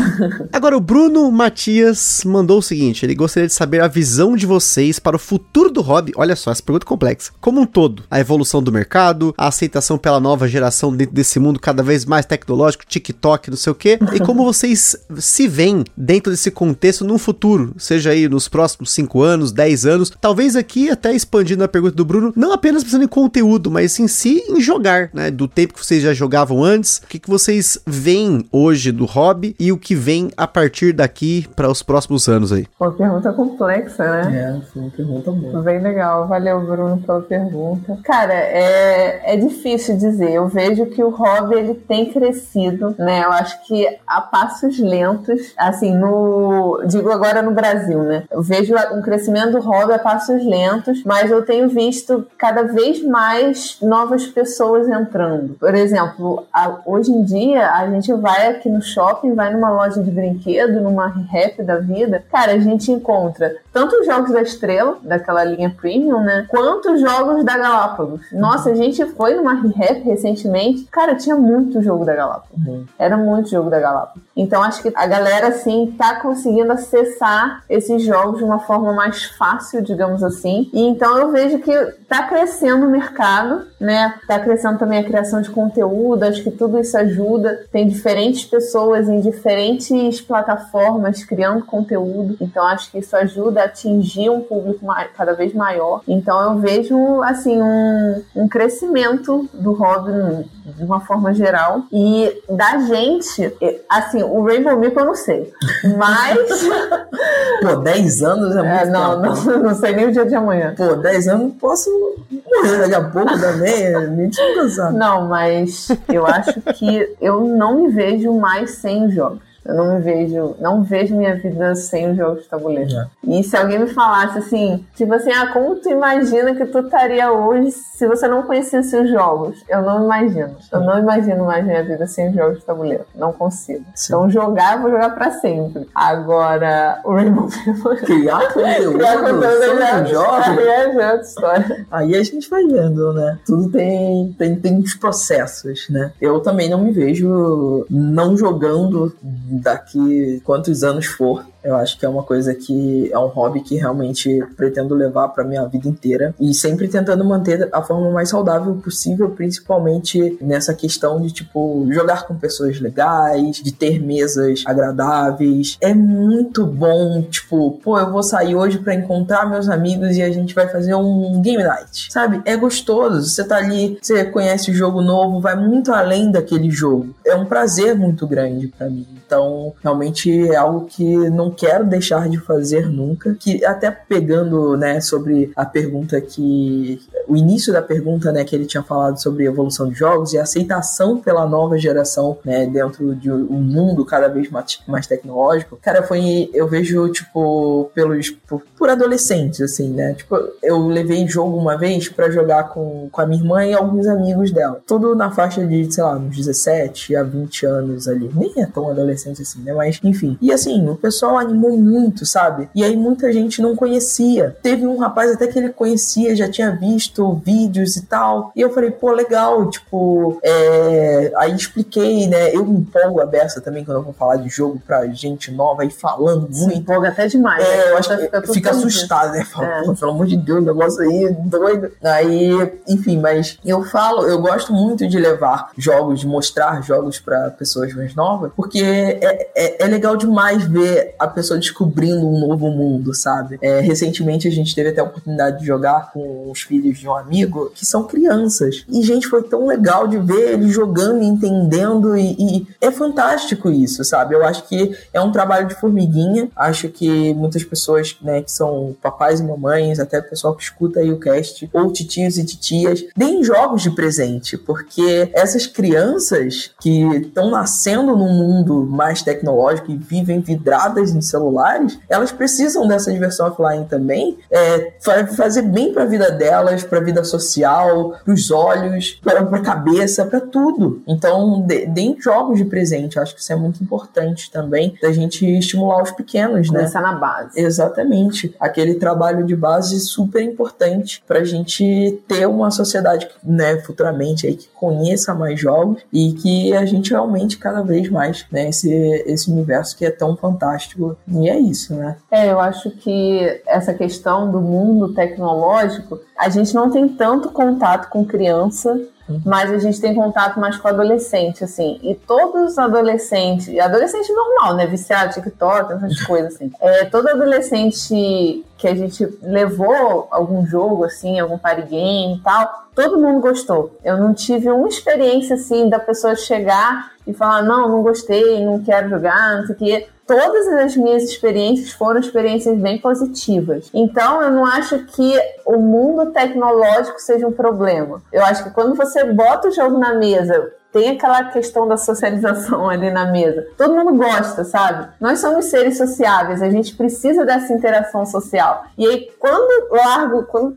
Agora, 0.53 0.76
o 0.76 0.80
Bruno 0.80 1.30
Matias 1.30 2.22
mandou 2.24 2.59
o 2.59 2.62
seguinte: 2.62 3.05
ele 3.05 3.14
gostaria 3.14 3.46
de 3.46 3.53
saber 3.53 3.82
a 3.82 3.88
visão 3.88 4.36
de 4.36 4.46
vocês 4.46 4.99
para 4.99 5.16
o 5.16 5.18
futuro 5.18 5.70
do 5.70 5.80
hobby. 5.80 6.12
Olha 6.16 6.36
só, 6.39 6.51
essa 6.51 6.62
pergunta 6.62 6.86
é 6.86 6.89
complexa. 6.89 7.30
Como 7.41 7.59
como 7.59 7.62
um 7.62 7.66
todo. 7.66 8.05
A 8.11 8.20
evolução 8.20 8.62
do 8.62 8.70
mercado, 8.70 9.34
a 9.36 9.49
aceitação 9.49 9.99
pela 9.99 10.20
nova 10.20 10.47
geração 10.47 10.95
dentro 10.95 11.14
desse 11.14 11.41
mundo 11.41 11.59
cada 11.59 11.82
vez 11.82 12.05
mais 12.05 12.24
tecnológico, 12.24 12.86
TikTok, 12.86 13.51
não 13.51 13.57
sei 13.57 13.72
o 13.72 13.74
quê. 13.74 13.99
E 14.12 14.20
como 14.20 14.45
vocês 14.45 14.97
se 15.16 15.49
veem 15.49 15.84
dentro 15.97 16.30
desse 16.30 16.51
contexto 16.51 17.05
no 17.05 17.18
futuro, 17.18 17.74
seja 17.76 18.11
aí 18.11 18.28
nos 18.28 18.49
próximos 18.49 18.93
5 18.93 19.22
anos, 19.22 19.53
10 19.53 19.86
anos. 19.86 20.12
Talvez 20.20 20.55
aqui, 20.55 20.91
até 20.91 21.12
expandindo 21.12 21.64
a 21.64 21.68
pergunta 21.68 21.97
do 21.97 22.05
Bruno, 22.05 22.32
não 22.36 22.53
apenas 22.53 22.84
pensando 22.84 23.05
em 23.05 23.09
conteúdo, 23.09 23.70
mas 23.70 23.99
em 23.99 24.07
si 24.07 24.45
em 24.49 24.61
jogar, 24.61 25.11
né? 25.12 25.30
Do 25.30 25.49
tempo 25.49 25.74
que 25.74 25.84
vocês 25.84 26.03
já 26.03 26.14
jogavam 26.14 26.62
antes, 26.62 26.99
o 26.99 27.07
que, 27.09 27.18
que 27.18 27.28
vocês 27.28 27.78
veem 27.86 28.47
hoje 28.53 28.93
do 28.93 29.05
hobby 29.05 29.57
e 29.59 29.72
o 29.72 29.78
que 29.78 29.95
vem 29.95 30.30
a 30.36 30.47
partir 30.47 30.93
daqui 30.93 31.47
para 31.57 31.70
os 31.70 31.82
próximos 31.82 32.28
anos 32.28 32.53
aí? 32.53 32.66
Uma 32.78 32.93
pergunta 32.93 33.32
complexa, 33.32 34.05
né? 34.05 34.61
É, 34.61 34.72
foi 34.72 34.82
uma 34.82 34.91
pergunta 34.91 35.30
boa. 35.32 35.62
Bem 35.62 35.82
legal. 35.82 36.28
Valeu, 36.29 36.61
Bruno, 36.61 36.99
pela 36.99 37.22
pergunta. 37.22 37.99
Cara, 38.05 38.35
é, 38.35 39.35
é 39.35 39.37
difícil 39.37 39.97
dizer. 39.97 40.33
Eu 40.33 40.47
vejo 40.47 40.87
que 40.87 41.03
o 41.03 41.09
hobby 41.09 41.57
ele 41.57 41.74
tem 41.74 42.12
crescido, 42.12 42.95
né? 42.99 43.24
Eu 43.24 43.33
acho 43.33 43.64
que 43.66 43.89
a 44.07 44.20
passos 44.20 44.79
lentos, 44.79 45.55
assim, 45.57 45.97
no. 45.97 46.83
Digo 46.87 47.11
agora 47.11 47.41
no 47.41 47.53
Brasil, 47.53 48.03
né? 48.03 48.24
Eu 48.31 48.43
vejo 48.43 48.74
um 48.93 49.01
crescimento 49.01 49.53
do 49.53 49.61
hobby 49.61 49.95
a 49.95 49.99
passos 49.99 50.45
lentos, 50.45 51.03
mas 51.05 51.31
eu 51.31 51.45
tenho 51.45 51.68
visto 51.68 52.26
cada 52.37 52.62
vez 52.62 53.03
mais 53.03 53.79
novas 53.81 54.26
pessoas 54.26 54.87
entrando. 54.89 55.55
Por 55.55 55.74
exemplo, 55.74 56.47
a, 56.53 56.81
hoje 56.85 57.11
em 57.11 57.24
dia 57.24 57.70
a 57.72 57.89
gente 57.89 58.12
vai 58.12 58.49
aqui 58.49 58.68
no 58.68 58.83
shopping, 58.83 59.35
vai 59.35 59.53
numa 59.53 59.70
loja 59.70 60.03
de 60.03 60.11
brinquedo, 60.11 60.81
numa 60.81 61.09
rap 61.31 61.62
da 61.62 61.76
vida, 61.76 62.22
cara, 62.31 62.53
a 62.53 62.59
gente 62.59 62.93
encontra 62.93 63.57
tanto 63.72 64.01
os 64.01 64.07
jogos 64.07 64.33
da 64.33 64.43
estrela, 64.43 64.99
daquela 65.03 65.45
linha 65.45 65.70
premium, 65.70 66.07
né? 66.20 66.46
Quanto 66.48 66.92
os 66.92 67.00
jogos 67.00 67.44
da 67.44 67.56
Galápagos. 67.56 68.20
Nossa, 68.32 68.70
a 68.70 68.74
gente 68.74 69.04
foi 69.12 69.34
numa 69.34 69.54
rap 69.54 70.02
recentemente. 70.02 70.84
Cara, 70.90 71.14
tinha 71.14 71.36
muito 71.36 71.82
jogo 71.82 72.04
da 72.04 72.14
Galápagos. 72.14 72.66
Uhum. 72.66 72.84
Era 72.98 73.16
muito 73.16 73.50
jogo 73.50 73.70
da 73.70 73.78
Galápagos. 73.78 74.22
Então 74.36 74.62
acho 74.62 74.82
que 74.82 74.92
a 74.94 75.06
galera, 75.06 75.48
assim, 75.48 75.94
tá 75.98 76.20
conseguindo 76.20 76.72
acessar 76.72 77.64
esses 77.68 78.04
jogos 78.04 78.38
de 78.38 78.44
uma 78.44 78.61
forma 78.61 78.92
mais 78.92 79.24
fácil, 79.24 79.82
digamos 79.82 80.22
assim. 80.22 80.70
E 80.72 80.80
então 80.80 81.18
eu 81.18 81.32
vejo 81.32 81.59
que 81.59 81.72
tá 82.09 82.22
crescendo 82.22 82.86
o 82.86 82.90
mercado, 82.90 83.66
né? 83.80 84.14
Tá 84.26 84.38
crescendo 84.38 84.78
também 84.78 85.00
a 85.00 85.04
criação 85.04 85.42
de 85.42 85.50
conteúdo. 85.50 86.22
Acho 86.22 86.42
que 86.42 86.52
tudo 86.52 86.78
isso 86.78 86.96
ajuda. 86.96 87.64
Tem 87.72 87.88
diferentes 87.88 88.44
pessoas 88.44 89.09
em 89.09 89.20
diferentes 89.20 90.20
plataformas 90.20 91.24
criando 91.24 91.64
conteúdo. 91.64 92.36
Então 92.40 92.64
acho 92.64 92.90
que 92.92 92.98
isso 92.98 93.16
ajuda 93.16 93.62
a 93.62 93.64
atingir 93.64 94.30
um 94.30 94.40
público 94.40 94.86
cada 95.16 95.32
vez 95.32 95.52
maior. 95.52 95.97
Então 96.07 96.40
eu 96.40 96.59
vejo 96.59 97.22
assim, 97.22 97.61
um, 97.61 98.22
um 98.36 98.49
crescimento 98.49 99.49
do 99.53 99.72
hobby 99.72 100.49
de 100.76 100.84
uma 100.84 101.01
forma 101.01 101.32
geral. 101.32 101.82
E 101.92 102.42
da 102.49 102.78
gente, 102.78 103.55
assim, 103.88 104.22
o 104.22 104.44
Rainbow 104.44 104.78
Meeple 104.78 105.01
eu 105.01 105.07
não 105.07 105.14
sei. 105.14 105.53
Mas. 105.96 106.68
Pô, 107.62 107.76
10 107.76 108.22
anos 108.22 108.57
é 108.57 108.62
muito 108.62 108.74
é, 108.74 108.86
não. 108.86 109.20
Não, 109.20 109.59
não 109.62 109.74
sei 109.74 109.94
nem 109.94 110.07
o 110.07 110.12
dia 110.12 110.26
de 110.26 110.34
amanhã. 110.34 110.74
Pô, 110.76 110.94
10 110.96 111.28
anos 111.28 111.55
posso 111.61 111.90
morrer 112.30 112.78
daqui 112.78 112.94
a 112.94 113.05
pouco 113.05 113.40
também. 113.40 113.84
É 113.84 114.07
mentira, 114.07 114.55
cansado. 114.55 114.96
Não, 114.96 115.26
mas 115.26 115.88
eu 116.09 116.26
acho 116.26 116.61
que 116.74 117.16
eu 117.20 117.40
não 117.40 117.82
me 117.82 117.88
vejo 117.88 118.32
mais 118.32 118.72
sem 118.72 119.11
jogos. 119.11 119.47
Eu 119.69 119.75
não 119.75 119.95
me 119.95 120.01
vejo, 120.01 120.57
não 120.59 120.83
vejo 120.83 121.14
minha 121.14 121.37
vida 121.37 121.75
sem 121.75 122.11
os 122.11 122.16
jogos 122.16 122.43
de 122.43 122.49
tabuleiro. 122.49 122.91
É. 122.91 123.07
E 123.23 123.45
se 123.45 123.55
alguém 123.55 123.79
me 123.79 123.87
falasse 123.89 124.39
assim, 124.39 124.83
tipo 124.97 125.12
assim, 125.12 125.31
ah, 125.31 125.53
como 125.53 125.77
tu 125.77 125.91
imagina 125.91 126.55
que 126.55 126.64
tu 126.64 126.79
estaria 126.79 127.31
hoje 127.31 127.71
se 127.73 128.07
você 128.07 128.27
não 128.27 128.45
conhecesse 128.45 128.97
os 128.97 129.11
jogos? 129.11 129.62
Eu 129.69 129.83
não 129.83 130.05
imagino. 130.05 130.57
Eu 130.73 130.81
não 130.81 130.99
imagino 130.99 131.45
mais 131.45 131.66
minha 131.66 131.85
vida 131.85 132.07
sem 132.07 132.31
os 132.31 132.35
jogos 132.35 132.61
de 132.61 132.64
tabuleiro. 132.64 133.05
Não 133.14 133.31
consigo. 133.31 133.85
Sim. 133.95 134.14
Então 134.14 134.31
jogar, 134.31 134.77
eu 134.77 134.83
vou 134.83 134.91
jogar 134.91 135.11
pra 135.11 135.33
sempre. 135.33 135.87
Agora, 135.95 137.01
o 137.05 137.12
Rainbow. 137.12 137.49
Criar 138.07 138.51
conteúdo, 138.55 138.99
Criar 138.99 139.19
conteúdo 139.19 139.83
é 139.83 140.07
jogos. 140.07 140.49
Aí 140.49 140.66
é 140.66 140.87
outra 140.87 141.21
história. 141.21 141.87
Aí 141.91 142.16
a 142.16 142.23
gente 142.23 142.49
vai 142.49 142.64
vendo, 142.64 143.12
né? 143.12 143.39
Tudo 143.45 143.71
tem, 143.71 144.35
tem, 144.39 144.57
tem 144.57 144.79
os 144.79 144.95
processos, 144.95 145.91
né? 145.91 146.12
Eu 146.19 146.41
também 146.41 146.71
não 146.71 146.79
me 146.79 146.91
vejo 146.91 147.85
não 147.91 148.35
jogando 148.35 149.12
daqui 149.61 150.40
quantos 150.44 150.82
anos 150.82 151.06
for. 151.06 151.44
Eu 151.62 151.74
acho 151.74 151.98
que 151.98 152.06
é 152.06 152.09
uma 152.09 152.22
coisa 152.22 152.54
que 152.54 153.11
é 153.12 153.18
um 153.18 153.26
hobby 153.26 153.61
que 153.61 153.76
realmente 153.76 154.42
pretendo 154.56 154.94
levar 154.94 155.28
para 155.28 155.44
minha 155.44 155.66
vida 155.66 155.88
inteira 155.88 156.34
e 156.40 156.54
sempre 156.54 156.88
tentando 156.88 157.24
manter 157.24 157.68
a 157.72 157.82
forma 157.82 158.11
mais 158.11 158.30
saudável 158.30 158.74
possível, 158.76 159.28
principalmente 159.30 160.38
nessa 160.40 160.72
questão 160.72 161.20
de 161.20 161.32
tipo 161.32 161.86
jogar 161.90 162.26
com 162.26 162.34
pessoas 162.36 162.80
legais, 162.80 163.56
de 163.56 163.72
ter 163.72 164.00
mesas 164.00 164.62
agradáveis. 164.64 165.76
É 165.80 165.92
muito 165.92 166.64
bom, 166.64 167.22
tipo, 167.22 167.72
pô, 167.82 167.98
eu 167.98 168.11
vou 168.11 168.22
sair 168.22 168.54
hoje 168.54 168.78
para 168.78 168.94
encontrar 168.94 169.48
meus 169.50 169.68
amigos 169.68 170.16
e 170.16 170.22
a 170.22 170.30
gente 170.30 170.54
vai 170.54 170.68
fazer 170.68 170.94
um 170.94 171.42
game 171.42 171.62
night. 171.62 172.11
Sabe? 172.11 172.40
É 172.44 172.56
gostoso. 172.56 173.28
Você 173.28 173.44
tá 173.44 173.56
ali, 173.56 173.98
você 174.00 174.24
conhece 174.24 174.70
o 174.70 174.74
jogo 174.74 175.02
novo, 175.02 175.40
vai 175.40 175.56
muito 175.56 175.92
além 175.92 176.30
daquele 176.30 176.70
jogo. 176.70 177.14
É 177.26 177.34
um 177.34 177.44
prazer 177.44 177.96
muito 177.96 178.26
grande 178.26 178.68
para 178.68 178.88
mim. 178.88 179.18
Então, 179.29 179.74
realmente 179.83 180.49
é 180.49 180.57
algo 180.57 180.87
que 180.87 181.05
não 181.29 181.51
quero 181.51 181.85
deixar 181.85 182.31
de 182.31 182.39
fazer 182.39 182.89
nunca, 182.89 183.37
que 183.39 183.62
até 183.62 183.91
pegando, 183.91 184.74
né, 184.74 185.03
sobre 185.03 185.53
a 185.55 185.66
pergunta 185.66 186.18
que 186.18 186.99
o 187.29 187.37
início 187.37 187.70
da 187.70 187.83
pergunta, 187.83 188.33
né, 188.33 188.43
que 188.43 188.57
ele 188.57 188.64
tinha 188.64 188.83
falado 188.83 189.20
sobre 189.20 189.45
evolução 189.45 189.91
de 189.91 189.95
jogos 189.95 190.33
e 190.33 190.39
aceitação 190.39 191.18
pela 191.18 191.47
nova 191.47 191.76
geração, 191.76 192.39
né, 192.43 192.66
dentro 192.66 193.14
de 193.14 193.31
um 193.31 193.61
mundo 193.61 194.03
cada 194.03 194.29
vez 194.29 194.51
mais, 194.51 194.81
mais 194.89 195.07
tecnológico. 195.07 195.79
Cara, 195.83 196.03
foi 196.03 196.49
eu 196.55 196.66
vejo 196.66 197.09
tipo 197.11 197.91
pelos 197.95 198.31
por, 198.31 198.62
por 198.76 198.89
adolescentes 198.89 199.61
assim, 199.61 199.91
né? 199.91 200.14
Tipo, 200.14 200.37
eu 200.62 200.87
levei 200.87 201.29
jogo 201.29 201.57
uma 201.57 201.76
vez 201.76 202.09
para 202.09 202.31
jogar 202.31 202.70
com, 202.70 203.09
com 203.11 203.20
a 203.20 203.26
minha 203.26 203.41
irmã 203.41 203.66
e 203.66 203.74
alguns 203.74 204.07
amigos 204.07 204.51
dela. 204.51 204.81
Tudo 204.87 205.14
na 205.14 205.31
faixa 205.31 205.64
de, 205.66 205.93
sei 205.93 206.03
lá, 206.03 206.16
uns 206.16 206.37
17 206.37 207.14
a 207.14 207.22
20 207.22 207.66
anos 207.66 208.09
ali. 208.09 208.31
Nem 208.35 208.53
é 208.62 208.66
tão 208.66 208.91
adolescente 208.91 209.18
assim, 209.27 209.61
né? 209.62 209.73
Mas 209.73 209.99
enfim. 210.03 210.39
E 210.41 210.53
assim, 210.53 210.89
o 210.89 210.97
pessoal 210.97 211.39
animou 211.39 211.77
muito, 211.77 212.27
sabe? 212.27 212.69
E 212.75 212.85
aí 212.85 212.97
muita 212.97 213.33
gente 213.33 213.61
não 213.61 213.75
conhecia. 213.75 214.57
Teve 214.62 214.87
um 214.87 214.99
rapaz 214.99 215.33
até 215.33 215.47
que 215.47 215.59
ele 215.59 215.71
conhecia, 215.71 216.37
já 216.37 216.49
tinha 216.49 216.71
visto 216.71 217.35
vídeos 217.45 217.97
e 217.97 218.03
tal. 218.07 218.53
E 218.55 218.61
eu 218.61 218.73
falei, 218.73 218.91
pô, 218.91 219.12
legal, 219.12 219.69
tipo, 219.71 220.39
é... 220.43 221.33
aí 221.37 221.55
expliquei, 221.55 222.27
né? 222.27 222.55
Eu 222.55 222.64
me 222.64 222.79
empolgo 222.79 223.21
a 223.21 223.27
beça 223.27 223.61
também 223.61 223.85
quando 223.85 223.99
eu 223.99 224.05
vou 224.05 224.12
falar 224.12 224.37
de 224.37 224.49
jogo 224.49 224.81
pra 224.87 225.07
gente 225.09 225.51
nova 225.51 225.85
e 225.85 225.91
falando 225.91 226.43
muito. 226.43 226.73
Se 226.73 226.75
empolga 226.75 227.09
até 227.09 227.27
demais. 227.27 227.64
É, 227.64 227.77
né? 227.77 227.91
eu 227.91 227.99
acho 227.99 228.09
que 228.09 228.16
fica, 228.16 228.43
fica 228.53 228.71
assustado, 228.71 229.33
né? 229.33 229.45
Fala, 229.45 229.66
é. 229.66 229.95
pelo 229.95 230.11
amor 230.11 230.27
de 230.27 230.37
Deus, 230.37 230.64
negócio 230.64 231.03
aí 231.03 231.37
doido. 231.45 231.91
Aí, 232.03 232.73
enfim, 232.89 233.19
mas 233.19 233.59
eu 233.64 233.83
falo, 233.85 234.27
eu 234.27 234.41
gosto 234.41 234.73
muito 234.73 235.07
de 235.07 235.19
levar 235.19 235.71
jogos, 235.77 236.21
de 236.21 236.27
mostrar 236.27 236.83
jogos 236.83 237.19
para 237.19 237.51
pessoas 237.51 237.93
mais 237.95 238.14
novas, 238.14 238.51
porque 238.57 239.07
é, 239.11 239.50
é, 239.54 239.84
é, 239.84 239.86
legal 239.86 240.16
demais 240.16 240.64
ver 240.64 241.14
a 241.18 241.26
pessoa 241.26 241.59
descobrindo 241.59 242.26
um 242.26 242.40
novo 242.40 242.70
mundo, 242.70 243.14
sabe? 243.14 243.59
É, 243.61 243.80
recentemente 243.80 244.48
a 244.48 244.50
gente 244.50 244.74
teve 244.74 244.90
até 244.90 245.00
a 245.00 245.04
oportunidade 245.04 245.61
de 245.61 245.66
jogar 245.66 246.12
com 246.12 246.50
os 246.50 246.62
filhos 246.62 246.98
de 246.98 247.09
um 247.09 247.14
amigo 247.14 247.70
que 247.74 247.84
são 247.84 248.04
crianças. 248.04 248.84
E, 248.88 249.02
gente, 249.02 249.26
foi 249.26 249.42
tão 249.42 249.66
legal 249.66 250.06
de 250.06 250.18
ver 250.18 250.52
eles 250.52 250.72
jogando 250.72 251.22
e 251.22 251.26
entendendo, 251.26 252.16
e, 252.16 252.66
é 252.80 252.90
fantástico 252.90 253.70
isso, 253.70 254.04
sabe? 254.04 254.34
Eu 254.34 254.44
acho 254.44 254.66
que 254.68 254.96
é 255.12 255.20
um 255.20 255.32
trabalho 255.32 255.68
de 255.68 255.74
formiguinha. 255.74 256.48
Acho 256.56 256.88
que 256.88 257.34
muitas 257.34 257.64
pessoas, 257.64 258.16
né, 258.22 258.42
que 258.42 258.50
são 258.50 258.96
papais 259.02 259.40
e 259.40 259.42
mamães, 259.42 259.98
até 259.98 260.18
o 260.18 260.28
pessoal 260.28 260.54
que 260.54 260.62
escuta 260.62 261.00
aí 261.00 261.12
o 261.12 261.18
cast, 261.18 261.68
ou 261.72 261.92
titios 261.92 262.38
e 262.38 262.44
titias, 262.44 263.04
deem 263.16 263.42
jogos 263.42 263.82
de 263.82 263.90
presente, 263.90 264.56
porque 264.56 265.30
essas 265.32 265.66
crianças 265.66 266.70
que 266.80 267.02
estão 267.16 267.50
nascendo 267.50 268.16
num 268.16 268.32
mundo 268.32 268.86
mais 268.99 269.22
tecnológico 269.22 269.92
e 269.92 269.96
vivem 269.96 270.40
vidradas 270.40 271.12
em 271.14 271.20
celulares, 271.20 272.01
elas 272.09 272.32
precisam 272.32 272.88
dessa 272.88 273.12
diversão 273.12 273.46
offline 273.46 273.84
também, 273.84 274.36
é, 274.51 274.94
fazer 275.36 275.62
bem 275.62 275.92
para 275.92 276.03
a 276.03 276.07
vida 276.07 276.32
delas, 276.32 276.82
para 276.82 276.99
a 276.99 277.03
vida 277.03 277.22
social, 277.22 278.16
para 278.24 278.34
os 278.34 278.51
olhos, 278.51 279.20
para 279.22 279.40
a 279.40 279.61
cabeça, 279.61 280.26
para 280.26 280.40
tudo. 280.40 281.01
Então, 281.07 281.64
deem 281.88 282.16
jogos 282.20 282.59
de 282.59 282.64
presente. 282.64 283.20
Acho 283.20 283.36
que 283.36 283.40
isso 283.40 283.53
é 283.53 283.57
muito 283.57 283.82
importante 283.82 284.51
também 284.51 284.96
da 285.01 285.12
gente 285.12 285.46
estimular 285.46 286.03
os 286.03 286.11
pequenos, 286.11 286.68
né? 286.70 286.80
Começar 286.80 287.01
na 287.01 287.12
base. 287.12 287.51
Exatamente. 287.55 288.55
Aquele 288.59 288.96
trabalho 288.96 289.46
de 289.46 289.55
base 289.55 290.01
super 290.01 290.42
importante 290.42 291.22
para 291.26 291.38
a 291.38 291.44
gente 291.44 292.20
ter 292.26 292.46
uma 292.46 292.70
sociedade, 292.72 293.28
né, 293.44 293.78
futuramente 293.78 294.46
aí 294.46 294.57
que 294.57 294.68
conheça 294.74 295.34
mais 295.34 295.61
jogos 295.61 296.03
e 296.12 296.32
que 296.32 296.74
a 296.74 296.84
gente 296.84 297.14
aumente 297.14 297.59
cada 297.59 297.82
vez 297.82 298.09
mais, 298.11 298.46
né, 298.51 298.68
esse, 298.89 299.22
esse 299.26 299.51
universo 299.51 299.97
que 299.97 300.05
é 300.05 300.11
tão 300.11 300.36
fantástico. 300.36 301.16
E 301.26 301.49
é 301.49 301.59
isso, 301.59 301.95
né? 301.95 302.16
É, 302.30 302.51
eu 302.51 302.59
acho 302.59 302.91
que 302.91 303.62
essa 303.66 303.95
questão 303.95 304.51
do 304.51 304.61
mundo 304.61 305.14
tecnológico, 305.14 306.20
a 306.36 306.49
gente 306.49 306.74
não 306.74 306.91
tem 306.91 307.09
tanto 307.09 307.51
contato 307.51 308.09
com 308.09 308.24
criança 308.24 308.99
mas 309.45 309.70
a 309.70 309.79
gente 309.79 310.01
tem 310.01 310.14
contato 310.14 310.59
mais 310.59 310.76
com 310.76 310.89
adolescente, 310.89 311.62
assim. 311.64 311.99
E 312.03 312.14
todos 312.14 312.72
os 312.72 312.79
adolescentes, 312.79 313.79
adolescente 313.79 314.33
normal, 314.33 314.74
né? 314.74 314.87
Viciado, 314.87 315.35
TikTok, 315.35 315.93
essas 315.93 316.20
coisas, 316.26 316.55
assim. 316.55 316.72
É, 316.81 317.05
todo 317.05 317.29
adolescente 317.29 318.64
que 318.76 318.89
a 318.89 318.95
gente 318.95 319.26
levou 319.43 320.29
algum 320.31 320.64
jogo, 320.66 321.05
assim, 321.05 321.39
algum 321.39 321.59
party 321.59 321.83
game 321.83 322.37
e 322.37 322.41
tal, 322.41 322.89
todo 322.95 323.20
mundo 323.20 323.41
gostou. 323.41 323.97
Eu 324.05 324.16
não 324.16 324.33
tive 324.33 324.70
uma 324.70 324.89
experiência, 324.89 325.57
assim, 325.57 325.89
da 325.89 325.99
pessoa 325.99 326.37
chegar 326.37 327.12
e 327.26 327.35
falar, 327.35 327.62
não, 327.62 327.89
não 327.89 328.03
gostei, 328.03 328.64
não 328.64 328.83
quero 328.83 329.09
jogar, 329.11 329.59
não 329.59 329.66
sei 329.66 329.74
o 329.74 329.79
quê 329.79 330.09
todas 330.29 330.68
as 330.68 330.95
minhas 330.95 331.22
experiências 331.22 331.91
foram 331.91 332.20
experiências 332.20 332.76
bem 332.79 332.99
positivas. 332.99 333.89
Então, 333.95 334.43
eu 334.43 334.51
não 334.51 334.66
acho 334.66 334.99
que 335.07 335.33
o 335.64 335.79
mundo 335.79 336.31
tecnológico 336.33 337.18
seja 337.18 337.47
um 337.47 337.53
problema. 337.53 338.22
Eu 338.31 338.45
acho 338.45 338.62
que 338.62 338.70
quando 338.70 338.95
você 338.95 339.24
bota 339.24 339.68
o 339.68 339.72
jogo 339.72 339.99
na 339.99 340.12
mesa, 340.14 340.70
tem 340.93 341.11
aquela 341.11 341.45
questão 341.45 341.86
da 341.86 341.97
socialização 341.97 342.89
ali 342.89 343.11
na 343.11 343.26
mesa. 343.26 343.66
Todo 343.76 343.95
mundo 343.95 344.16
gosta, 344.16 344.64
sabe? 344.64 345.09
Nós 345.20 345.41
somos 345.41 345.66
seres 345.66 345.97
sociáveis, 345.97 346.62
a 346.62 346.70
gente 346.70 346.95
precisa 346.97 347.45
dessa 347.45 347.72
interação 347.72 348.24
social. 348.24 348.84
E 348.97 349.07
aí, 349.07 349.30
quando 349.39 349.93
largo, 349.93 350.45
quando 350.45 350.76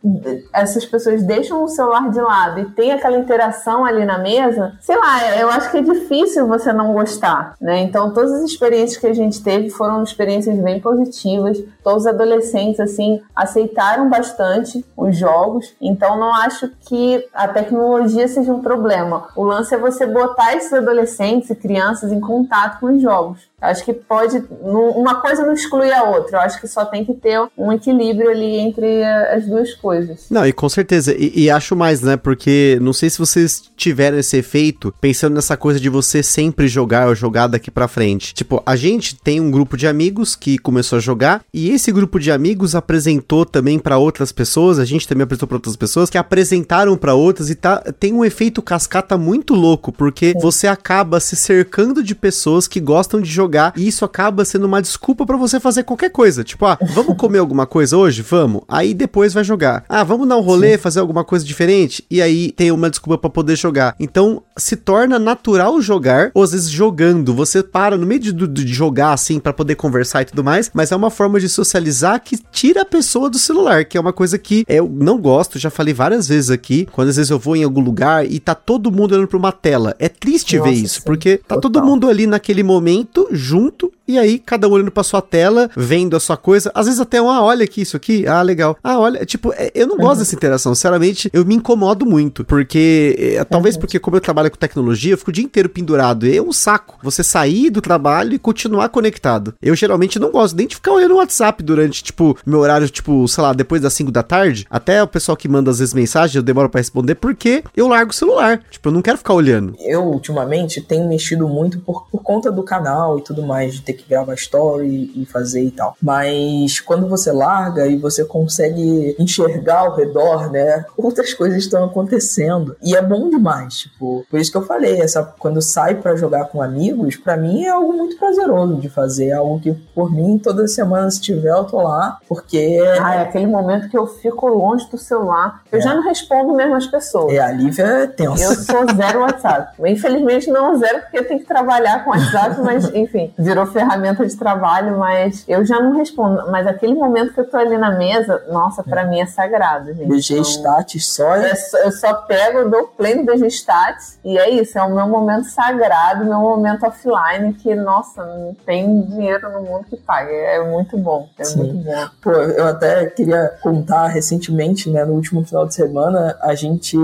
essas 0.53 0.85
pessoas 0.85 1.23
deixam 1.23 1.63
o 1.63 1.67
celular 1.67 2.09
de 2.09 2.19
lado 2.19 2.59
e 2.59 2.65
tem 2.71 2.91
aquela 2.91 3.17
interação 3.17 3.85
ali 3.85 4.05
na 4.05 4.17
mesa, 4.17 4.73
sei 4.81 4.97
lá, 4.97 5.37
eu 5.37 5.49
acho 5.49 5.71
que 5.71 5.77
é 5.77 5.81
difícil 5.81 6.47
você 6.47 6.73
não 6.73 6.93
gostar, 6.93 7.55
né? 7.59 7.79
Então, 7.79 8.13
todas 8.13 8.33
as 8.33 8.43
experiências 8.43 8.97
que 8.97 9.07
a 9.07 9.13
gente 9.13 9.41
teve 9.43 9.69
foram 9.69 10.03
experiências 10.03 10.57
bem 10.59 10.79
positivas. 10.79 11.61
Todos 11.83 12.03
os 12.03 12.07
adolescentes, 12.07 12.79
assim, 12.79 13.21
aceitaram 13.35 14.09
bastante 14.09 14.85
os 14.95 15.15
jogos. 15.15 15.73
Então, 15.81 16.17
não 16.17 16.33
acho 16.33 16.69
que 16.81 17.25
a 17.33 17.47
tecnologia 17.47 18.27
seja 18.27 18.53
um 18.53 18.61
problema. 18.61 19.27
O 19.35 19.43
lance 19.43 19.73
é 19.73 19.77
você 19.77 20.00
botar 20.07 20.55
esses 20.55 20.73
adolescentes 20.73 21.49
e 21.49 21.55
crianças 21.55 22.11
em 22.11 22.19
contato 22.19 22.79
com 22.79 22.95
os 22.95 23.01
jogos. 23.01 23.50
Acho 23.61 23.85
que 23.85 23.93
pode. 23.93 24.43
Uma 24.59 25.21
coisa 25.21 25.45
não 25.45 25.53
exclui 25.53 25.91
a 25.91 26.03
outra. 26.03 26.37
Eu 26.37 26.41
acho 26.41 26.59
que 26.59 26.67
só 26.67 26.83
tem 26.83 27.05
que 27.05 27.13
ter 27.13 27.39
um 27.55 27.71
equilíbrio 27.71 28.31
ali 28.31 28.57
entre 28.57 29.03
as 29.03 29.45
duas 29.45 29.75
coisas. 29.75 30.25
Não, 30.31 30.47
e 30.47 30.51
com 30.51 30.67
certeza. 30.67 31.13
E, 31.15 31.43
e, 31.43 31.49
acho 31.49 31.75
mais, 31.75 32.01
né? 32.01 32.17
Porque 32.17 32.79
não 32.81 32.91
sei 32.91 33.09
se 33.11 33.19
vocês 33.19 33.71
tiveram 33.77 34.17
esse 34.17 34.35
efeito 34.35 34.91
pensando 34.99 35.35
nessa 35.35 35.55
coisa 35.55 35.79
de 35.79 35.89
você 35.89 36.23
sempre 36.23 36.67
jogar 36.67 37.07
ou 37.07 37.13
jogar 37.13 37.45
daqui 37.45 37.69
pra 37.69 37.87
frente. 37.87 38.33
Tipo, 38.33 38.63
a 38.65 38.75
gente 38.75 39.15
tem 39.15 39.39
um 39.39 39.51
grupo 39.51 39.77
de 39.77 39.85
amigos 39.85 40.35
que 40.35 40.57
começou 40.57 40.97
a 40.97 41.01
jogar 41.01 41.43
e 41.53 41.69
esse 41.69 41.91
grupo 41.91 42.19
de 42.19 42.31
amigos 42.31 42.73
apresentou 42.73 43.45
também 43.45 43.77
para 43.77 43.99
outras 43.99 44.31
pessoas. 44.31 44.79
A 44.79 44.85
gente 44.85 45.07
também 45.07 45.23
apresentou 45.23 45.47
para 45.47 45.57
outras 45.57 45.75
pessoas 45.75 46.09
que 46.09 46.17
apresentaram 46.17 46.97
para 46.97 47.13
outras 47.13 47.51
e 47.51 47.55
tá, 47.55 47.77
tem 47.99 48.11
um 48.11 48.25
efeito 48.25 48.59
cascata 48.61 49.19
muito 49.19 49.53
louco 49.53 49.91
porque 49.91 50.31
Sim. 50.31 50.39
você 50.39 50.65
acaba 50.65 51.19
se 51.19 51.35
cercando 51.35 52.03
de 52.03 52.15
pessoas 52.15 52.67
que 52.67 52.79
gostam 52.79 53.21
de 53.21 53.29
jogar 53.29 53.50
jogar 53.51 53.73
e 53.75 53.87
isso 53.87 54.05
acaba 54.05 54.45
sendo 54.45 54.65
uma 54.65 54.81
desculpa 54.81 55.25
para 55.25 55.35
você 55.35 55.59
fazer 55.59 55.83
qualquer 55.83 56.09
coisa. 56.09 56.43
Tipo, 56.43 56.65
ah, 56.65 56.77
vamos 56.93 57.17
comer 57.17 57.39
alguma 57.39 57.65
coisa 57.65 57.97
hoje? 57.97 58.21
Vamos. 58.21 58.61
Aí 58.67 58.93
depois 58.93 59.33
vai 59.33 59.43
jogar. 59.43 59.83
Ah, 59.89 60.03
vamos 60.03 60.27
dar 60.27 60.37
um 60.37 60.41
rolê, 60.41 60.73
Sim. 60.73 60.77
fazer 60.77 60.99
alguma 61.01 61.23
coisa 61.23 61.43
diferente? 61.43 62.03
E 62.09 62.21
aí 62.21 62.51
tem 62.51 62.71
uma 62.71 62.89
desculpa 62.89 63.17
para 63.17 63.29
poder 63.29 63.57
jogar. 63.57 63.95
Então 63.99 64.41
se 64.57 64.75
torna 64.75 65.19
natural 65.19 65.81
jogar, 65.81 66.31
ou 66.33 66.43
às 66.43 66.51
vezes 66.51 66.69
jogando. 66.69 67.33
Você 67.33 67.61
para 67.61 67.97
no 67.97 68.05
meio 68.05 68.19
de, 68.19 68.31
de 68.31 68.73
jogar 68.73 69.13
assim 69.13 69.39
para 69.39 69.51
poder 69.53 69.75
conversar 69.75 70.21
e 70.21 70.25
tudo 70.25 70.43
mais, 70.43 70.71
mas 70.73 70.91
é 70.91 70.95
uma 70.95 71.09
forma 71.09 71.39
de 71.39 71.49
socializar 71.49 72.21
que 72.23 72.37
tira 72.51 72.81
a 72.81 72.85
pessoa 72.85 73.29
do 73.29 73.37
celular, 73.37 73.85
que 73.85 73.97
é 73.97 74.01
uma 74.01 74.13
coisa 74.13 74.37
que 74.37 74.63
eu 74.67 74.89
não 74.89 75.17
gosto, 75.19 75.59
já 75.59 75.69
falei 75.69 75.93
várias 75.93 76.27
vezes 76.27 76.49
aqui, 76.49 76.87
quando 76.91 77.09
às 77.09 77.15
vezes 77.17 77.29
eu 77.29 77.39
vou 77.39 77.55
em 77.55 77.63
algum 77.63 77.81
lugar 77.81 78.25
e 78.25 78.39
tá 78.39 78.55
todo 78.55 78.91
mundo 78.91 79.13
olhando 79.13 79.27
pra 79.27 79.37
uma 79.37 79.51
tela. 79.51 79.95
É 79.99 80.07
triste 80.07 80.57
Nossa, 80.57 80.69
ver 80.69 80.75
isso, 80.75 80.95
sim. 80.95 81.05
porque 81.05 81.37
tá 81.37 81.55
Total. 81.55 81.71
todo 81.71 81.85
mundo 81.85 82.09
ali 82.09 82.27
naquele 82.27 82.63
momento 82.63 83.27
junto 83.41 83.91
e 84.11 84.19
aí 84.19 84.39
cada 84.39 84.67
um 84.67 84.71
olhando 84.71 84.91
pra 84.91 85.03
sua 85.03 85.21
tela, 85.21 85.69
vendo 85.75 86.15
a 86.15 86.19
sua 86.19 86.37
coisa. 86.37 86.71
Às 86.73 86.85
vezes 86.85 86.99
até 86.99 87.21
um, 87.21 87.29
ah, 87.29 87.41
olha 87.41 87.63
aqui 87.63 87.81
isso 87.81 87.95
aqui, 87.95 88.27
ah, 88.27 88.41
legal. 88.41 88.77
Ah, 88.83 88.99
olha, 88.99 89.25
tipo, 89.25 89.53
é, 89.53 89.71
eu 89.73 89.87
não 89.87 89.97
gosto 89.97 90.13
uhum. 90.13 90.19
dessa 90.19 90.35
interação, 90.35 90.75
sinceramente, 90.75 91.29
eu 91.33 91.45
me 91.45 91.55
incomodo 91.55 92.05
muito, 92.05 92.43
porque, 92.43 93.15
é, 93.37 93.43
talvez 93.43 93.77
porque 93.77 93.99
como 93.99 94.17
eu 94.17 94.21
trabalho 94.21 94.51
com 94.51 94.57
tecnologia, 94.57 95.13
eu 95.13 95.17
fico 95.17 95.29
o 95.29 95.33
dia 95.33 95.43
inteiro 95.43 95.69
pendurado, 95.69 96.27
é 96.27 96.41
um 96.41 96.51
saco 96.51 96.97
você 97.01 97.23
sair 97.23 97.69
do 97.69 97.81
trabalho 97.81 98.33
e 98.33 98.39
continuar 98.39 98.89
conectado. 98.89 99.53
Eu 99.61 99.75
geralmente 99.75 100.19
não 100.19 100.31
gosto 100.31 100.55
nem 100.55 100.67
de 100.67 100.75
ficar 100.75 100.91
olhando 100.91 101.13
o 101.13 101.17
WhatsApp 101.17 101.63
durante, 101.63 102.03
tipo, 102.03 102.37
meu 102.45 102.59
horário, 102.59 102.89
tipo, 102.89 103.27
sei 103.27 103.43
lá, 103.43 103.53
depois 103.53 103.81
das 103.81 103.93
5 103.93 104.11
da 104.11 104.23
tarde, 104.23 104.65
até 104.69 105.01
o 105.01 105.07
pessoal 105.07 105.37
que 105.37 105.47
manda 105.47 105.71
às 105.71 105.79
vezes 105.79 105.93
mensagem, 105.93 106.37
eu 106.37 106.43
demoro 106.43 106.69
para 106.69 106.79
responder, 106.79 107.15
porque 107.15 107.63
eu 107.75 107.87
largo 107.87 108.11
o 108.11 108.15
celular, 108.15 108.61
tipo, 108.69 108.89
eu 108.89 108.93
não 108.93 109.01
quero 109.01 109.17
ficar 109.17 109.33
olhando. 109.33 109.75
Eu, 109.79 110.03
ultimamente, 110.03 110.81
tenho 110.81 111.07
mexido 111.07 111.47
muito 111.47 111.79
por, 111.79 112.07
por 112.09 112.21
conta 112.21 112.51
do 112.51 112.63
canal 112.63 113.19
e 113.19 113.23
tudo 113.23 113.43
mais, 113.43 113.75
de 113.75 113.81
ter 113.81 113.93
que 113.93 114.00
que 114.01 114.09
gravar 114.09 114.33
story 114.35 115.11
e 115.15 115.25
fazer 115.25 115.63
e 115.63 115.71
tal. 115.71 115.95
Mas 116.01 116.79
quando 116.79 117.07
você 117.07 117.31
larga 117.31 117.85
e 117.87 117.97
você 117.97 118.23
consegue 118.25 119.15
enxergar 119.19 119.79
ao 119.79 119.95
redor, 119.95 120.51
né, 120.51 120.85
outras 120.97 121.33
coisas 121.33 121.57
estão 121.59 121.83
acontecendo. 121.85 122.75
E 122.83 122.95
é 122.95 123.01
bom 123.01 123.29
demais, 123.29 123.79
tipo, 123.79 124.25
por 124.29 124.39
isso 124.39 124.51
que 124.51 124.57
eu 124.57 124.65
falei, 124.65 125.01
essa 125.01 125.23
quando 125.39 125.61
sai 125.61 125.95
para 125.95 126.15
jogar 126.15 126.45
com 126.45 126.61
amigos, 126.61 127.15
para 127.15 127.37
mim 127.37 127.63
é 127.65 127.69
algo 127.69 127.93
muito 127.93 128.17
prazeroso 128.17 128.75
de 128.75 128.89
fazer, 128.89 129.27
é 129.29 129.33
algo 129.33 129.59
que 129.59 129.71
por 129.95 130.11
mim 130.11 130.37
toda 130.37 130.67
semana 130.67 131.09
se 131.09 131.21
tiver 131.21 131.49
eu 131.51 131.63
tô 131.63 131.81
lá, 131.81 132.17
porque 132.27 132.79
Ah, 133.01 133.15
é 133.15 133.21
aquele 133.21 133.47
momento 133.47 133.89
que 133.89 133.97
eu 133.97 134.07
fico 134.07 134.47
longe 134.47 134.89
do 134.89 134.97
celular. 134.97 135.61
Eu 135.71 135.79
É. 135.79 135.81
já 135.81 135.93
não 135.93 136.03
respondo 136.03 136.53
mesmo 136.53 136.75
as 136.75 136.87
pessoas. 136.87 137.33
é 137.33 137.39
a 137.39 137.51
Lívia 137.51 137.83
é 137.83 138.07
tensa. 138.07 138.43
Eu 138.43 138.55
sou 138.55 138.85
zero 138.95 139.21
WhatsApp. 139.21 139.73
Infelizmente 139.85 140.49
não 140.49 140.77
zero 140.77 141.01
porque 141.01 141.19
eu 141.19 141.27
tenho 141.27 141.39
que 141.39 141.45
trabalhar 141.45 142.03
com 142.03 142.11
WhatsApp, 142.11 142.59
mas 142.61 142.93
enfim, 142.93 143.33
virou 143.37 143.65
ferramenta 143.65 143.90
de 144.25 144.37
trabalho, 144.37 144.97
mas 144.97 145.43
eu 145.47 145.65
já 145.65 145.79
não 145.79 145.93
respondo. 145.97 146.49
Mas 146.51 146.67
aquele 146.67 146.93
momento 146.93 147.33
que 147.33 147.39
eu 147.39 147.49
tô 147.49 147.57
ali 147.57 147.77
na 147.77 147.91
mesa, 147.91 148.43
nossa, 148.49 148.83
pra 148.83 149.05
mim 149.05 149.19
é 149.19 149.25
sagrado, 149.25 149.93
gente. 149.93 150.07
BG 150.07 150.33
Então, 150.33 150.43
Stats 150.43 151.07
só 151.07 151.35
é 151.35 151.51
é 151.51 151.87
eu 151.87 151.91
só 151.91 152.13
pego, 152.13 152.59
eu 152.59 152.69
dou 152.69 152.87
play 152.87 153.15
no 153.15 153.25
BG 153.25 153.47
Stats 153.47 154.19
e 154.23 154.37
é 154.37 154.49
isso, 154.49 154.77
é 154.77 154.83
o 154.83 154.93
meu 154.93 155.07
momento 155.07 155.45
sagrado, 155.45 156.25
meu 156.25 156.39
momento 156.39 156.85
offline 156.85 157.53
que, 157.53 157.73
nossa, 157.75 158.23
não 158.23 158.55
tem 158.65 159.01
dinheiro 159.01 159.51
no 159.51 159.61
mundo 159.61 159.85
que 159.89 159.97
pague. 159.97 160.31
É 160.31 160.63
muito 160.63 160.97
bom, 160.97 161.29
é 161.37 161.43
Sim. 161.43 161.57
muito 161.57 161.75
bom. 161.85 162.07
Pô, 162.21 162.31
eu 162.31 162.67
até 162.67 163.05
queria 163.07 163.53
contar 163.61 164.07
recentemente, 164.07 164.89
né, 164.89 165.05
no 165.05 165.13
último 165.13 165.43
final 165.43 165.65
de 165.65 165.73
semana, 165.73 166.37
a 166.41 166.55
gente 166.55 166.97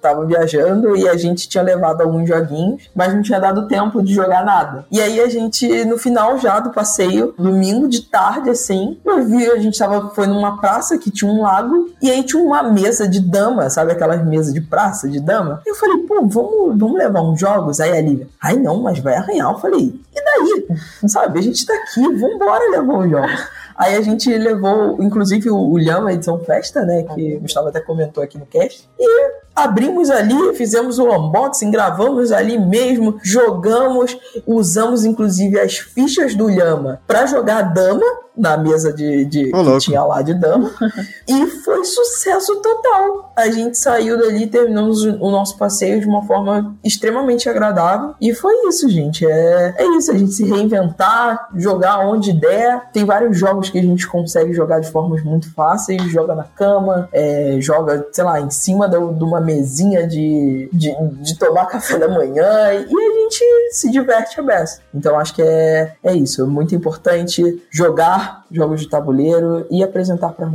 tava 0.00 0.24
viajando 0.24 0.96
e 0.96 1.08
a 1.08 1.16
gente 1.16 1.48
tinha 1.48 1.62
levado 1.62 2.00
alguns 2.02 2.28
joguinhos, 2.28 2.90
mas 2.94 3.14
não 3.14 3.22
tinha 3.22 3.40
dado 3.40 3.68
tempo 3.68 4.02
de 4.02 4.14
jogar 4.14 4.44
nada. 4.44 4.84
E 4.90 5.00
aí 5.00 5.20
a 5.20 5.28
gente, 5.28 5.84
no 5.84 5.98
final 5.98 6.19
já 6.38 6.60
do 6.60 6.70
passeio, 6.70 7.34
domingo 7.38 7.88
de 7.88 8.02
tarde, 8.02 8.50
assim, 8.50 8.98
eu 9.04 9.24
vi, 9.24 9.46
a 9.50 9.58
gente 9.58 9.78
tava, 9.78 10.10
foi 10.10 10.26
numa 10.26 10.58
praça 10.60 10.98
que 10.98 11.10
tinha 11.10 11.30
um 11.30 11.42
lago, 11.42 11.90
e 12.00 12.10
aí 12.10 12.22
tinha 12.22 12.42
uma 12.42 12.62
mesa 12.62 13.08
de 13.08 13.20
dama, 13.20 13.68
sabe 13.70 13.92
aquelas 13.92 14.24
mesas 14.24 14.52
de 14.52 14.60
praça 14.60 15.08
de 15.08 15.20
dama? 15.20 15.62
Eu 15.66 15.74
falei, 15.74 15.98
pô, 15.98 16.26
vamos, 16.26 16.78
vamos 16.78 16.98
levar 16.98 17.22
uns 17.22 17.38
jogos? 17.38 17.80
Aí 17.80 17.96
a 17.96 18.00
Lívia, 18.00 18.28
ai 18.40 18.56
não, 18.56 18.82
mas 18.82 18.98
vai 18.98 19.14
arranhar. 19.14 19.50
Eu 19.52 19.58
falei, 19.58 20.00
e 20.14 20.24
daí? 20.24 20.78
Sabe, 21.08 21.38
a 21.38 21.42
gente 21.42 21.64
tá 21.66 21.74
aqui, 21.74 22.02
vambora 22.16 22.70
levar 22.70 22.94
uns 22.94 23.10
jogos. 23.10 23.48
Aí 23.80 23.96
a 23.96 24.02
gente 24.02 24.30
levou, 24.36 25.02
inclusive, 25.02 25.50
o 25.50 25.78
Lhama 25.78 26.12
Edição 26.12 26.38
Festa, 26.40 26.84
né? 26.84 27.02
Que 27.14 27.36
o 27.36 27.40
Gustavo 27.40 27.68
até 27.68 27.80
comentou 27.80 28.22
aqui 28.22 28.36
no 28.36 28.44
cast. 28.44 28.86
E 28.98 29.30
abrimos 29.64 30.10
ali, 30.10 30.54
fizemos 30.54 30.98
o 30.98 31.04
unboxing, 31.08 31.70
gravamos 31.70 32.32
ali 32.32 32.58
mesmo, 32.58 33.18
jogamos, 33.22 34.16
usamos 34.46 35.04
inclusive 35.04 35.58
as 35.58 35.78
fichas 35.78 36.34
do 36.34 36.48
Lhama 36.48 37.00
pra 37.06 37.26
jogar 37.26 37.62
dama 37.72 38.04
na 38.36 38.56
mesa 38.56 38.90
de, 38.92 39.24
de 39.26 39.54
Ô, 39.54 39.64
que 39.64 39.78
tinha 39.80 40.02
lá 40.02 40.22
de 40.22 40.32
dama. 40.32 40.70
e 41.28 41.46
foi 41.46 41.84
sucesso 41.84 42.56
total. 42.62 43.32
A 43.36 43.50
gente 43.50 43.76
saiu 43.76 44.16
dali, 44.18 44.46
terminamos 44.46 45.04
o 45.04 45.30
nosso 45.30 45.58
passeio 45.58 46.00
de 46.00 46.06
uma 46.06 46.22
forma 46.24 46.74
extremamente 46.82 47.50
agradável. 47.50 48.14
E 48.20 48.32
foi 48.32 48.54
isso, 48.68 48.88
gente. 48.88 49.26
É, 49.26 49.74
é 49.76 49.86
isso, 49.96 50.10
a 50.10 50.16
gente 50.16 50.32
se 50.32 50.44
reinventar, 50.44 51.48
jogar 51.54 51.98
onde 52.06 52.32
der. 52.32 52.90
Tem 52.92 53.04
vários 53.04 53.36
jogos 53.36 53.68
que 53.68 53.78
a 53.78 53.82
gente 53.82 54.06
consegue 54.08 54.54
jogar 54.54 54.80
de 54.80 54.90
formas 54.90 55.22
muito 55.22 55.52
fáceis. 55.52 56.00
Joga 56.04 56.34
na 56.34 56.44
cama, 56.44 57.08
é, 57.12 57.56
joga, 57.60 58.06
sei 58.10 58.24
lá, 58.24 58.40
em 58.40 58.50
cima 58.50 58.88
da- 58.88 58.98
de 58.98 59.24
uma 59.24 59.40
mesinha 59.50 60.06
de, 60.06 60.68
de, 60.72 60.94
de 61.22 61.38
tomar 61.38 61.66
café 61.66 61.98
da 61.98 62.08
manhã. 62.08 62.72
E 62.72 62.94
a 62.94 63.20
gente 63.20 63.44
se 63.72 63.90
diverte 63.90 64.38
a 64.38 64.42
beça. 64.42 64.80
Então 64.94 65.18
acho 65.18 65.34
que 65.34 65.42
é, 65.42 65.94
é 66.02 66.14
isso. 66.14 66.42
É 66.42 66.46
muito 66.46 66.74
importante 66.74 67.62
jogar 67.70 68.44
jogos 68.50 68.80
de 68.80 68.88
tabuleiro 68.88 69.66
e 69.70 69.82
apresentar 69.82 70.30
para 70.30 70.46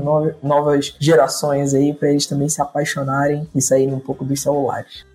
novas 0.43 0.95
gerações 0.99 1.73
aí, 1.73 1.93
para 1.93 2.09
eles 2.09 2.25
também 2.25 2.49
se 2.49 2.61
apaixonarem 2.61 3.47
e 3.53 3.61
saírem 3.61 3.93
um 3.93 3.99
pouco 3.99 4.23
dos 4.23 4.41
celulares. 4.41 5.05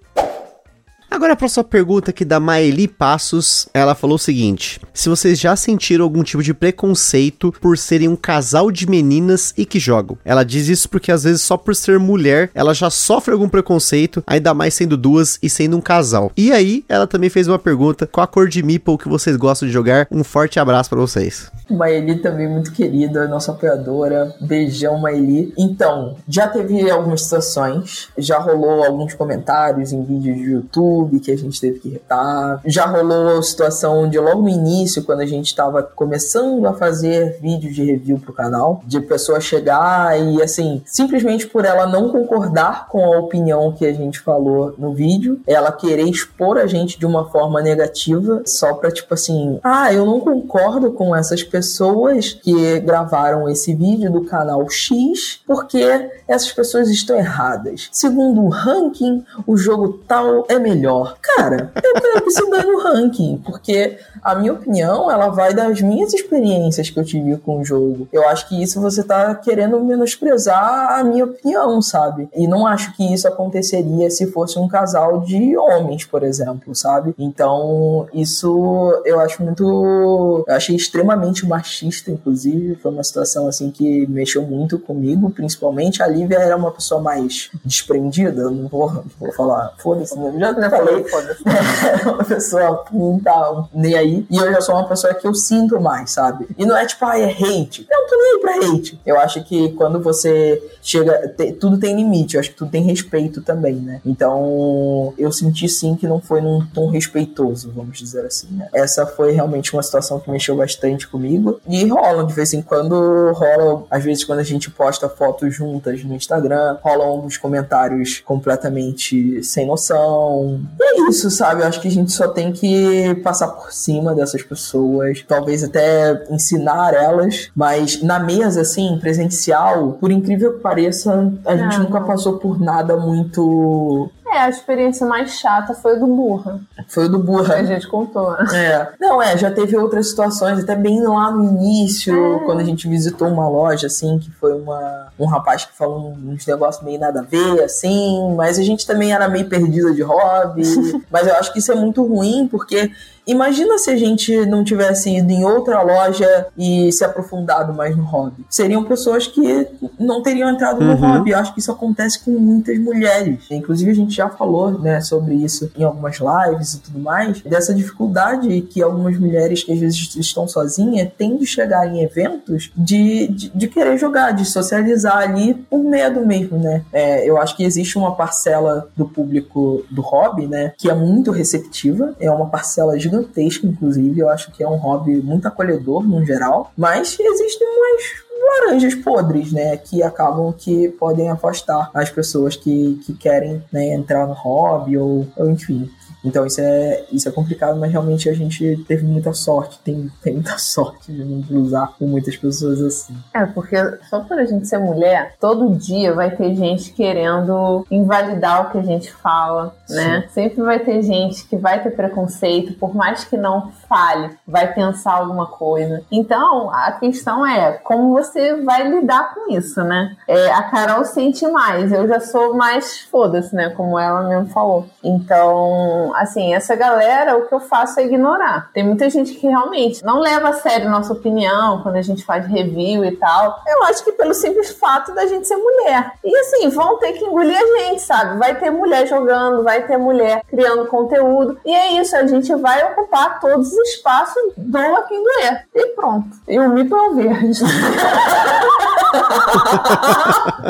Agora 1.10 1.32
a 1.32 1.36
próxima 1.36 1.64
pergunta 1.64 2.12
aqui 2.12 2.24
da 2.24 2.38
Maeli 2.38 2.86
Passos, 2.86 3.68
ela 3.74 3.96
falou 3.96 4.14
o 4.14 4.18
seguinte: 4.18 4.80
se 4.94 5.08
vocês 5.08 5.40
já 5.40 5.56
sentiram 5.56 6.04
algum 6.04 6.22
tipo 6.22 6.40
de 6.40 6.54
preconceito 6.54 7.52
por 7.60 7.76
serem 7.76 8.06
um 8.06 8.14
casal 8.14 8.70
de 8.70 8.88
meninas 8.88 9.52
e 9.58 9.66
que 9.66 9.80
jogam. 9.80 10.16
Ela 10.24 10.44
diz 10.44 10.68
isso 10.68 10.88
porque 10.88 11.10
às 11.10 11.24
vezes 11.24 11.42
só 11.42 11.56
por 11.56 11.74
ser 11.74 11.98
mulher, 11.98 12.48
ela 12.54 12.72
já 12.72 12.88
sofre 12.90 13.32
algum 13.32 13.48
preconceito, 13.48 14.22
ainda 14.24 14.54
mais 14.54 14.74
sendo 14.74 14.96
duas 14.96 15.36
e 15.42 15.50
sendo 15.50 15.76
um 15.76 15.80
casal. 15.80 16.30
E 16.36 16.52
aí, 16.52 16.84
ela 16.88 17.08
também 17.08 17.28
fez 17.28 17.48
uma 17.48 17.58
pergunta: 17.58 18.06
qual 18.06 18.22
a 18.22 18.28
cor 18.28 18.48
de 18.48 18.62
meeple 18.62 18.96
que 18.96 19.08
vocês 19.08 19.36
gostam 19.36 19.66
de 19.66 19.74
jogar? 19.74 20.06
Um 20.12 20.22
forte 20.22 20.60
abraço 20.60 20.88
pra 20.88 21.00
vocês. 21.00 21.50
Maeli 21.68 22.22
também 22.22 22.48
muito 22.48 22.72
querida, 22.72 23.26
nossa 23.26 23.50
apoiadora. 23.50 24.32
Beijão, 24.40 24.96
Maeli. 24.98 25.52
Então, 25.58 26.16
já 26.28 26.46
teve 26.46 26.88
algumas 26.88 27.22
situações, 27.22 28.08
já 28.16 28.38
rolou 28.38 28.84
alguns 28.84 29.12
comentários 29.14 29.92
em 29.92 30.04
vídeos 30.04 30.36
de 30.36 30.50
YouTube 30.50 30.99
que 31.08 31.30
a 31.30 31.36
gente 31.36 31.60
teve 31.60 31.78
que 31.78 31.88
retar. 31.88 32.60
Já 32.66 32.86
rolou 32.86 33.38
a 33.38 33.42
situação 33.42 34.08
de 34.08 34.18
logo 34.18 34.42
no 34.42 34.48
início, 34.48 35.04
quando 35.04 35.20
a 35.20 35.26
gente 35.26 35.46
estava 35.46 35.82
começando 35.82 36.66
a 36.66 36.72
fazer 36.72 37.38
vídeos 37.40 37.74
de 37.74 37.84
review 37.84 38.18
pro 38.18 38.32
canal, 38.32 38.82
de 38.86 39.00
pessoa 39.00 39.40
chegar 39.40 40.18
e 40.20 40.42
assim, 40.42 40.82
simplesmente 40.84 41.46
por 41.46 41.64
ela 41.64 41.86
não 41.86 42.10
concordar 42.10 42.88
com 42.88 43.04
a 43.04 43.18
opinião 43.18 43.72
que 43.72 43.86
a 43.86 43.92
gente 43.92 44.20
falou 44.20 44.74
no 44.78 44.92
vídeo, 44.92 45.40
ela 45.46 45.72
querer 45.72 46.04
expor 46.04 46.58
a 46.58 46.66
gente 46.66 46.98
de 46.98 47.06
uma 47.06 47.30
forma 47.30 47.60
negativa, 47.60 48.42
só 48.44 48.74
pra 48.74 48.90
tipo 48.90 49.14
assim, 49.14 49.58
ah, 49.62 49.92
eu 49.92 50.04
não 50.04 50.20
concordo 50.20 50.92
com 50.92 51.14
essas 51.14 51.42
pessoas 51.42 52.32
que 52.32 52.80
gravaram 52.80 53.48
esse 53.48 53.74
vídeo 53.74 54.10
do 54.10 54.24
canal 54.24 54.68
X, 54.68 55.40
porque 55.46 56.10
essas 56.28 56.52
pessoas 56.52 56.88
estão 56.88 57.16
erradas. 57.16 57.88
Segundo 57.92 58.42
o 58.42 58.48
ranking, 58.48 59.24
o 59.46 59.56
jogo 59.56 60.00
tal 60.06 60.46
é 60.48 60.58
melhor. 60.58 60.89
Cara, 61.22 61.72
eu 61.82 61.94
quero 61.94 62.24
que 62.24 62.30
se 62.30 62.50
dane 62.50 62.70
o 62.70 62.80
ranking, 62.80 63.42
porque 63.44 63.98
a 64.22 64.34
minha 64.34 64.52
opinião, 64.52 65.10
ela 65.10 65.28
vai 65.28 65.54
das 65.54 65.80
minhas 65.80 66.12
experiências 66.12 66.90
que 66.90 66.98
eu 66.98 67.04
tive 67.04 67.36
com 67.38 67.60
o 67.60 67.64
jogo. 67.64 68.08
Eu 68.12 68.28
acho 68.28 68.48
que 68.48 68.62
isso 68.62 68.80
você 68.80 69.02
tá 69.02 69.34
querendo 69.34 69.80
menosprezar 69.80 70.98
a 70.98 71.04
minha 71.04 71.24
opinião, 71.24 71.80
sabe? 71.80 72.28
E 72.34 72.46
não 72.46 72.66
acho 72.66 72.94
que 72.96 73.12
isso 73.12 73.26
aconteceria 73.26 74.10
se 74.10 74.26
fosse 74.26 74.58
um 74.58 74.68
casal 74.68 75.20
de 75.20 75.56
homens, 75.56 76.04
por 76.04 76.22
exemplo, 76.22 76.74
sabe? 76.74 77.14
Então, 77.18 78.06
isso 78.12 79.02
eu 79.04 79.20
acho 79.20 79.42
muito. 79.42 80.44
Eu 80.46 80.54
achei 80.54 80.76
extremamente 80.76 81.46
machista, 81.46 82.10
inclusive. 82.10 82.76
Foi 82.76 82.90
uma 82.90 83.04
situação 83.04 83.46
assim 83.46 83.70
que 83.70 84.06
mexeu 84.06 84.42
muito 84.42 84.78
comigo, 84.78 85.30
principalmente. 85.30 86.02
A 86.02 86.06
Lívia 86.06 86.36
era 86.36 86.56
uma 86.56 86.70
pessoa 86.70 87.00
mais 87.00 87.50
desprendida, 87.64 88.50
não 88.50 88.68
vou, 88.68 88.92
não 88.92 89.04
vou 89.18 89.32
falar, 89.32 89.74
foda-se, 89.78 90.18
né? 90.18 90.34
já 90.38 90.52
Não 90.52 90.70
falei. 90.80 91.04
É 92.04 92.08
uma 92.08 92.24
pessoa 92.24 92.84
não 92.92 93.18
tá 93.20 93.64
nem 93.74 93.94
aí. 93.94 94.26
E 94.30 94.36
eu 94.36 94.52
já 94.52 94.60
sou 94.60 94.74
uma 94.74 94.86
pessoa 94.88 95.14
que 95.14 95.26
eu 95.26 95.34
sinto 95.34 95.80
mais, 95.80 96.10
sabe? 96.12 96.46
E 96.58 96.64
não 96.64 96.76
é 96.76 96.86
tipo, 96.86 97.04
ah, 97.04 97.18
é 97.18 97.26
hate. 97.30 97.86
Não, 97.90 98.06
tô 98.06 98.16
nem 98.16 98.32
aí 98.34 98.40
pra 98.40 98.54
hate. 98.74 99.00
Eu 99.04 99.18
acho 99.18 99.42
que 99.44 99.70
quando 99.72 100.00
você 100.00 100.62
chega. 100.82 101.28
te- 101.36 101.52
tudo 101.52 101.78
tem 101.78 101.94
limite, 101.96 102.34
eu 102.34 102.40
acho 102.40 102.50
que 102.50 102.56
tudo 102.56 102.70
tem 102.70 102.82
respeito 102.82 103.40
também, 103.42 103.74
né? 103.74 104.00
Então, 104.04 105.12
eu 105.18 105.30
senti 105.32 105.68
sim 105.68 105.94
que 105.94 106.06
não 106.06 106.20
foi 106.20 106.40
num 106.40 106.64
tom 106.66 106.88
respeitoso, 106.90 107.72
vamos 107.74 107.98
dizer 107.98 108.24
assim, 108.26 108.48
né? 108.52 108.68
Essa 108.72 109.06
foi 109.06 109.32
realmente 109.32 109.72
uma 109.72 109.82
situação 109.82 110.20
que 110.20 110.30
mexeu 110.30 110.56
bastante 110.56 111.06
comigo. 111.08 111.60
E 111.68 111.86
rola, 111.88 112.24
de 112.24 112.32
vez 112.32 112.52
em 112.52 112.62
quando, 112.62 113.32
rola, 113.32 113.84
às 113.90 114.02
vezes, 114.04 114.24
quando 114.24 114.38
a 114.38 114.44
gente 114.44 114.70
posta 114.70 115.08
fotos 115.08 115.54
juntas 115.54 116.02
no 116.04 116.14
Instagram, 116.14 116.78
rolam 116.82 117.08
alguns 117.08 117.36
comentários 117.36 118.20
completamente 118.24 119.42
sem 119.42 119.66
noção. 119.66 120.60
E 120.78 120.82
é 120.82 121.08
isso, 121.08 121.30
sabe? 121.30 121.62
Eu 121.62 121.66
acho 121.66 121.80
que 121.80 121.88
a 121.88 121.90
gente 121.90 122.12
só 122.12 122.28
tem 122.28 122.52
que 122.52 123.14
passar 123.22 123.48
por 123.48 123.72
cima 123.72 124.14
dessas 124.14 124.42
pessoas, 124.42 125.24
talvez 125.26 125.64
até 125.64 126.26
ensinar 126.30 126.94
elas, 126.94 127.50
mas 127.54 128.02
na 128.02 128.18
mesa, 128.18 128.62
assim, 128.62 128.98
presencial, 129.00 129.92
por 129.92 130.10
incrível 130.10 130.54
que 130.54 130.60
pareça, 130.60 131.32
a 131.44 131.56
gente 131.56 131.78
nunca 131.78 132.00
passou 132.00 132.38
por 132.38 132.60
nada 132.60 132.96
muito. 132.96 134.10
É, 134.32 134.38
a 134.42 134.48
experiência 134.48 135.06
mais 135.06 135.32
chata 135.32 135.74
foi 135.74 135.96
o 135.96 136.00
do 136.00 136.06
burra, 136.06 136.60
Foi 136.88 137.06
o 137.06 137.08
do 137.08 137.18
que 137.20 137.26
burra. 137.26 137.54
a 137.56 137.62
gente 137.64 137.88
contou. 137.88 138.30
né? 138.32 138.64
É. 138.72 138.88
Não, 139.00 139.20
é, 139.20 139.36
já 139.36 139.50
teve 139.50 139.76
outras 139.76 140.10
situações, 140.10 140.62
até 140.62 140.76
bem 140.76 141.02
lá 141.02 141.30
no 141.32 141.44
início, 141.44 142.14
É. 142.36 142.44
quando 142.44 142.60
a 142.60 142.64
gente 142.64 142.88
visitou 142.88 143.26
uma 143.28 143.48
loja, 143.48 143.88
assim, 143.88 144.18
que 144.18 144.30
foi 144.30 144.52
uma, 144.54 145.08
um 145.18 145.26
rapaz 145.26 145.64
que 145.64 145.76
falou 145.76 146.12
uns 146.24 146.46
negócios 146.46 146.84
meio 146.84 147.00
nada 147.00 147.20
a 147.20 147.22
ver, 147.24 147.62
assim, 147.64 148.34
mas 148.36 148.58
a 148.58 148.62
gente 148.62 148.86
também 148.86 149.12
era 149.12 149.28
meio 149.28 149.48
perdida 149.48 149.92
de 149.92 150.02
hobby. 150.02 150.62
mas 151.10 151.26
eu 151.26 151.34
acho 151.34 151.52
que 151.52 151.58
isso 151.58 151.72
é 151.72 151.74
muito 151.74 152.04
ruim, 152.06 152.46
porque 152.48 152.90
imagina 153.30 153.78
se 153.78 153.90
a 153.90 153.96
gente 153.96 154.44
não 154.46 154.64
tivesse 154.64 155.10
ido 155.16 155.30
em 155.30 155.44
outra 155.44 155.82
loja 155.82 156.46
e 156.56 156.90
se 156.92 157.04
aprofundado 157.04 157.72
mais 157.72 157.96
no 157.96 158.04
hobby. 158.04 158.44
Seriam 158.48 158.84
pessoas 158.84 159.26
que 159.26 159.66
não 159.98 160.22
teriam 160.22 160.50
entrado 160.50 160.80
no 160.84 160.90
Uhum. 160.92 160.96
hobby. 161.16 161.30
Eu 161.30 161.38
acho 161.38 161.52
que 161.54 161.60
isso 161.60 161.70
acontece 161.70 162.20
com 162.24 162.32
muitas 162.32 162.78
mulheres. 162.78 163.44
Inclusive, 163.50 163.90
a 163.90 163.94
gente 163.94 164.14
já 164.14 164.28
falou 164.28 164.72
né, 164.78 165.00
sobre 165.00 165.34
isso 165.34 165.70
em 165.76 165.84
algumas 165.84 166.18
lives 166.18 166.74
e 166.74 166.80
tudo 166.80 166.98
mais, 166.98 167.40
dessa 167.42 167.72
dificuldade 167.74 168.60
que 168.62 168.82
algumas 168.82 169.18
mulheres 169.18 169.62
que 169.62 169.72
às 169.72 169.78
vezes 169.78 170.14
estão 170.16 170.48
sozinhas 170.48 171.08
têm 171.16 171.36
de 171.36 171.46
chegar 171.46 171.86
em 171.86 172.02
eventos 172.02 172.70
de, 172.76 173.28
de, 173.28 173.48
de 173.54 173.68
querer 173.68 173.98
jogar, 173.98 174.32
de 174.32 174.44
socializar 174.44 175.18
ali 175.18 175.54
por 175.54 175.78
medo 175.82 176.24
mesmo, 176.26 176.58
né? 176.58 176.82
É, 176.92 177.28
eu 177.28 177.36
acho 177.38 177.56
que 177.56 177.62
existe 177.64 177.96
uma 177.98 178.14
parcela 178.14 178.88
do 178.96 179.04
público 179.04 179.84
do 179.90 180.00
hobby, 180.02 180.46
né, 180.46 180.72
que 180.76 180.90
é 180.90 180.94
muito 180.94 181.30
receptiva, 181.30 182.14
é 182.20 182.30
uma 182.30 182.46
parcela 182.46 182.98
gigantesca, 183.20 183.66
inclusive, 183.66 184.20
eu 184.20 184.28
acho 184.28 184.50
que 184.52 184.62
é 184.62 184.68
um 184.68 184.76
hobby 184.76 185.20
muito 185.22 185.46
acolhedor 185.46 186.02
no 186.02 186.24
geral, 186.24 186.72
mas 186.76 187.16
existem 187.18 187.68
umas 187.68 188.02
laranjas 188.42 188.94
podres, 188.94 189.52
né, 189.52 189.76
que 189.76 190.02
acabam 190.02 190.52
que 190.52 190.88
podem 190.88 191.28
afastar 191.28 191.90
as 191.94 192.10
pessoas 192.10 192.56
que, 192.56 193.00
que 193.04 193.14
querem 193.14 193.62
né, 193.72 193.94
entrar 193.94 194.26
no 194.26 194.32
hobby 194.32 194.96
ou, 194.96 195.26
ou 195.36 195.50
enfim. 195.50 195.90
Então 196.24 196.46
isso 196.46 196.60
é, 196.60 197.04
isso 197.10 197.28
é 197.28 197.32
complicado, 197.32 197.78
mas 197.78 197.90
realmente 197.90 198.28
a 198.28 198.34
gente 198.34 198.84
teve 198.86 199.04
muita 199.04 199.32
sorte, 199.32 199.78
tem, 199.84 200.10
tem 200.22 200.34
muita 200.34 200.56
sorte 200.58 201.12
de 201.12 201.24
não 201.24 201.42
cruzar 201.42 201.94
com 201.98 202.06
muitas 202.06 202.36
pessoas 202.36 202.80
assim. 202.82 203.16
É, 203.34 203.46
porque 203.46 203.76
só 204.08 204.20
por 204.20 204.38
a 204.38 204.44
gente 204.44 204.66
ser 204.66 204.78
mulher, 204.78 205.34
todo 205.40 205.74
dia 205.74 206.14
vai 206.14 206.34
ter 206.34 206.54
gente 206.54 206.92
querendo 206.92 207.86
invalidar 207.90 208.66
o 208.66 208.70
que 208.70 208.78
a 208.78 208.82
gente 208.82 209.10
fala, 209.12 209.74
né? 209.88 210.28
Sempre 210.30 210.62
vai 210.62 210.78
ter 210.78 211.02
gente 211.02 211.46
que 211.46 211.56
vai 211.56 211.82
ter 211.82 211.90
preconceito, 211.90 212.74
por 212.74 212.94
mais 212.94 213.24
que 213.24 213.36
não 213.36 213.70
fale, 213.90 214.38
vai 214.46 214.72
pensar 214.72 215.14
alguma 215.14 215.46
coisa. 215.46 216.04
Então, 216.12 216.70
a 216.72 216.92
questão 216.92 217.44
é 217.44 217.72
como 217.72 218.12
você 218.12 218.54
vai 218.62 218.88
lidar 218.88 219.34
com 219.34 219.52
isso, 219.52 219.82
né? 219.82 220.16
É, 220.28 220.52
a 220.52 220.62
Carol 220.62 221.04
sente 221.04 221.44
mais, 221.48 221.90
eu 221.90 222.06
já 222.06 222.20
sou 222.20 222.54
mais 222.54 223.00
foda-se, 223.00 223.52
né? 223.52 223.70
Como 223.70 223.98
ela 223.98 224.22
mesmo 224.22 224.46
falou. 224.46 224.86
Então, 225.02 226.12
assim, 226.14 226.54
essa 226.54 226.76
galera, 226.76 227.36
o 227.36 227.48
que 227.48 227.54
eu 227.54 227.58
faço 227.58 227.98
é 227.98 228.04
ignorar. 228.04 228.70
Tem 228.72 228.84
muita 228.84 229.10
gente 229.10 229.34
que 229.34 229.48
realmente 229.48 230.04
não 230.04 230.20
leva 230.20 230.50
a 230.50 230.52
sério 230.52 230.88
nossa 230.88 231.12
opinião 231.12 231.82
quando 231.82 231.96
a 231.96 232.02
gente 232.02 232.24
faz 232.24 232.46
review 232.46 233.04
e 233.04 233.16
tal. 233.16 233.60
Eu 233.66 233.82
acho 233.84 234.04
que 234.04 234.12
pelo 234.12 234.34
simples 234.34 234.70
fato 234.70 235.12
da 235.12 235.26
gente 235.26 235.48
ser 235.48 235.56
mulher. 235.56 236.12
E 236.24 236.36
assim, 236.36 236.68
vão 236.68 236.96
ter 236.98 237.14
que 237.14 237.24
engolir 237.24 237.58
a 237.58 237.78
gente, 237.78 238.02
sabe? 238.02 238.38
Vai 238.38 238.54
ter 238.54 238.70
mulher 238.70 239.06
jogando, 239.08 239.64
vai 239.64 239.84
ter 239.84 239.96
mulher 239.96 240.42
criando 240.48 240.86
conteúdo. 240.86 241.58
E 241.64 241.74
é 241.74 242.00
isso, 242.00 242.14
a 242.14 242.26
gente 242.26 242.54
vai 242.54 242.84
ocupar 242.92 243.40
todos 243.40 243.79
os 243.80 243.88
espaços, 243.90 244.42
doa 244.56 245.02
quem 245.02 245.22
doer. 245.22 245.66
E 245.74 245.86
pronto. 245.88 246.28
E 246.48 246.58
o 246.58 246.68
mito 246.70 246.94
é 246.94 247.02
o 247.08 247.14
verde. 247.14 247.60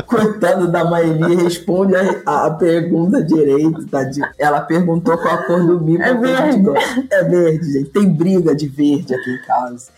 Coitado 0.07 0.69
da 0.69 0.85
Maeli, 0.85 1.35
responde 1.37 1.95
a, 1.97 2.47
a 2.47 2.51
pergunta 2.51 3.23
direito, 3.23 3.87
tadinho. 3.87 4.27
Ela 4.39 4.61
perguntou 4.61 5.17
qual 5.19 5.35
a 5.35 5.43
cor 5.45 5.67
do 5.67 5.81
mipo. 5.81 6.03
É 6.03 6.15
verde. 6.15 6.69
É 7.11 7.25
verde, 7.25 7.73
gente. 7.73 7.91
Tem 7.91 8.09
briga 8.09 8.55
de 8.55 8.67
verde 8.69 9.15
aqui 9.15 9.31
em 9.31 9.43
casa. 9.43 9.91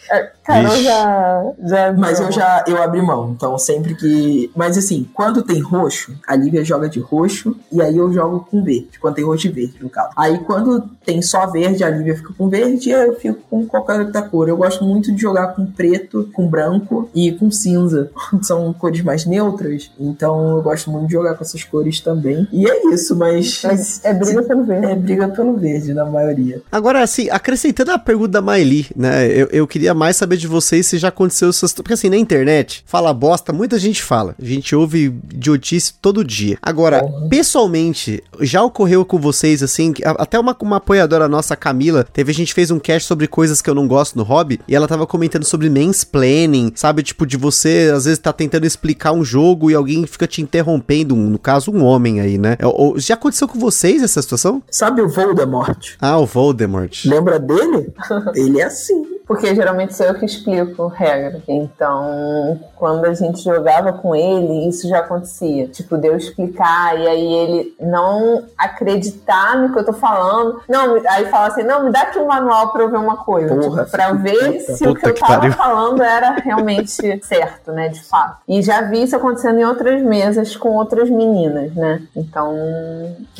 Carol 0.45 0.73
Vixe. 0.73 0.85
já, 0.85 1.53
já. 1.65 1.93
Mas 1.93 2.21
eu 2.21 2.33
já 2.33 2.65
eu 2.67 2.83
abri 2.83 3.01
mão, 3.01 3.33
então 3.37 3.57
sempre 3.59 3.95
que. 3.95 4.51
Mas 4.57 4.77
assim, 4.77 5.09
quando 5.15 5.43
tem 5.43 5.61
roxo, 5.61 6.15
a 6.27 6.35
Lívia 6.35 6.65
joga 6.65 6.89
de 6.89 6.99
roxo 7.01 7.57
e 7.71 7.81
aí 7.81 7.97
eu 7.97 8.13
jogo 8.13 8.47
com 8.51 8.63
verde. 8.63 8.99
Quando 9.01 9.15
tem 9.15 9.25
roxo 9.25 9.47
e 9.47 9.51
verde, 9.51 9.77
no 9.81 9.89
caso. 9.89 10.11
Aí 10.17 10.39
quando 10.39 10.83
tem 11.05 11.23
só 11.23 11.47
verde, 11.47 11.85
a 11.85 11.91
Lívia 11.91 12.17
fica 12.17 12.33
com 12.37 12.49
verde 12.49 12.91
e 12.91 12.95
eu 13.07 13.15
fico 13.17 13.41
com 13.51 13.67
qualquer 13.67 14.01
outra 14.01 14.23
cor. 14.23 14.49
Eu 14.49 14.57
gosto 14.57 14.85
muito 14.85 15.13
de 15.13 15.21
jogar 15.21 15.49
com 15.49 15.67
preto, 15.67 16.29
com 16.33 16.49
branco 16.49 17.09
e 17.15 17.33
com 17.33 17.51
cinza. 17.51 18.11
São 18.43 18.73
cores 18.73 19.03
mais 19.03 19.25
neutras, 19.27 19.91
então 19.99 20.57
eu 20.57 20.63
gosto 20.63 20.91
muito 20.91 21.07
de 21.07 21.13
jogar 21.13 21.35
com 21.35 21.43
essas 21.45 21.63
cores 21.65 22.01
também. 22.01 22.47
E 22.53 22.69
é 22.69 22.95
isso, 22.95 23.15
mas. 23.17 23.63
Mas 23.65 24.05
é 24.05 24.15
briga 24.15 24.43
pelo 24.43 24.65
verde. 24.65 24.87
É 24.87 24.95
briga 24.95 25.29
pelo 25.29 25.57
verde, 25.57 25.95
na 25.95 26.05
maioria. 26.05 26.63
Agora, 26.71 27.03
assim, 27.03 27.29
acrescentando 27.31 27.91
a 27.93 27.99
pergunta 27.99 28.33
da 28.33 28.43
Maeli, 28.43 28.87
né? 28.97 29.27
Eu, 29.29 29.49
eu 29.53 29.67
queria 29.67 29.95
mais 29.95 30.17
saber 30.17 30.37
de 30.37 30.47
vocês 30.47 30.87
se 30.87 30.99
já 30.99 31.09
aconteceu 31.09 31.49
essas. 31.51 31.73
Porque 31.73 31.93
assim, 31.95 32.09
na 32.09 32.17
internet, 32.17 32.83
fala 32.87 33.13
bosta, 33.13 33.53
muita 33.53 33.79
gente 33.79 34.03
fala. 34.03 34.35
A 34.41 34.45
gente 34.45 34.75
ouve 34.75 35.07
idiotice 35.33 35.95
todo 36.01 36.25
dia. 36.25 36.59
Agora, 36.63 37.03
Uhum. 37.05 37.29
pessoalmente, 37.29 38.23
já 38.41 38.63
ocorreu 38.63 39.05
com 39.05 39.19
vocês, 39.19 39.63
assim, 39.63 39.93
até 40.05 40.39
uma, 40.39 40.57
uma 40.61 40.77
apoiadora 40.77 41.29
nossa, 41.29 41.55
Camila, 41.57 42.05
teve, 42.05 42.31
a 42.31 42.35
gente 42.35 42.55
fez 42.55 42.71
um 42.71 42.79
cast 42.79 42.92
sobre 43.01 43.27
coisas 43.27 43.63
que 43.63 43.71
eu 43.71 43.75
não 43.75 43.89
gosto 43.89 44.17
no 44.19 44.23
hobby, 44.25 44.61
e 44.69 44.75
ela 44.75 44.87
tava 44.87 45.07
comentando 45.07 45.45
sobre 45.45 45.71
mansplaining, 45.71 46.73
sabe? 46.75 47.03
Tipo, 47.03 47.25
de 47.27 47.37
você, 47.37 47.91
às 47.95 48.05
vezes, 48.05 48.19
tá 48.19 48.33
tentando 48.33 48.67
explicar 48.67 49.13
um 49.13 49.25
jogo 49.25 49.71
e 49.71 49.75
alguém 49.75 50.07
fica 50.07 50.27
te 50.27 50.43
interrompendo, 50.43 51.15
um- 51.15 51.31
no 51.31 51.39
caso, 51.39 51.71
um 51.71 51.83
homem 51.85 52.21
aí, 52.21 52.37
né? 52.37 52.57
Ou- 52.63 52.81
ou- 52.93 52.99
já 52.99 53.15
aconteceu 53.15 53.49
com 53.49 53.59
vocês 53.59 54.03
essa 54.03 54.21
situação? 54.21 54.63
Sabe 54.71 55.01
o 55.01 55.09
Voldemort? 55.09 55.95
Ah, 56.01 56.19
o 56.19 56.27
Voldemort. 56.27 57.05
Lembra 57.07 57.39
dele? 57.39 57.93
Ele 58.35 58.61
é 58.61 58.65
assim. 58.65 59.03
Porque 59.27 59.55
geralmente 59.55 59.95
sou 59.95 60.07
eu 60.07 60.15
que 60.15 60.25
explico 60.27 60.87
regra. 60.89 61.41
Então, 61.49 62.61
quando 62.77 63.05
a 63.05 63.15
gente 63.15 63.43
jogava 63.43 63.93
com 63.93 64.15
ele, 64.15 64.69
isso 64.69 64.89
já 64.89 64.99
acontecia. 64.99 65.69
Tipo, 65.69 65.97
de 65.97 66.09
eu 66.09 66.17
explicar 66.17 66.99
e 66.99 67.07
aí 67.07 67.33
ele 67.35 67.77
não 67.81 68.45
acreditar 68.59 69.57
no 69.57 69.73
que 69.73 69.79
eu 69.79 69.85
tô 69.85 69.93
falando. 69.93 70.61
Não, 70.69 70.95
aí 71.09 71.27
fala 71.27 71.47
assim: 71.49 71.63
não, 71.63 71.85
me 71.85 71.93
dá 71.93 72.03
aqui 72.03 72.19
um 72.19 72.27
manual 72.27 72.73
pra 72.73 72.83
eu 72.83 72.91
ver 72.91 72.99
uma 72.99 73.17
coisa. 73.19 73.55
Porra, 73.55 73.85
tipo, 73.85 73.91
pra 73.91 74.09
eu 74.11 74.19
ver 74.19 74.61
puta. 74.61 74.75
se 74.77 74.87
o 74.87 74.95
que 74.95 75.01
Puta 75.01 75.09
eu 75.11 75.15
que 75.15 75.21
tava 75.21 75.41
pariu. 75.41 75.53
falando 75.53 76.03
era 76.03 76.33
realmente 76.33 76.91
certo, 77.25 77.73
né? 77.73 77.89
De 77.89 78.03
fato. 78.03 78.39
E 78.49 78.61
já 78.63 78.83
vi 78.83 79.03
isso 79.03 79.17
acontecendo 79.17 79.59
em 79.59 79.65
outras 79.65 80.03
mesas 80.03 80.57
com 80.57 80.71
outras 80.77 81.09
meninas, 81.09 81.75
né? 81.75 82.03
Então. 82.17 82.55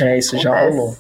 É, 0.01 0.17
isso 0.19 0.39
já 0.39 0.51
Acontece. 0.51 0.77
rolou. 0.79 0.95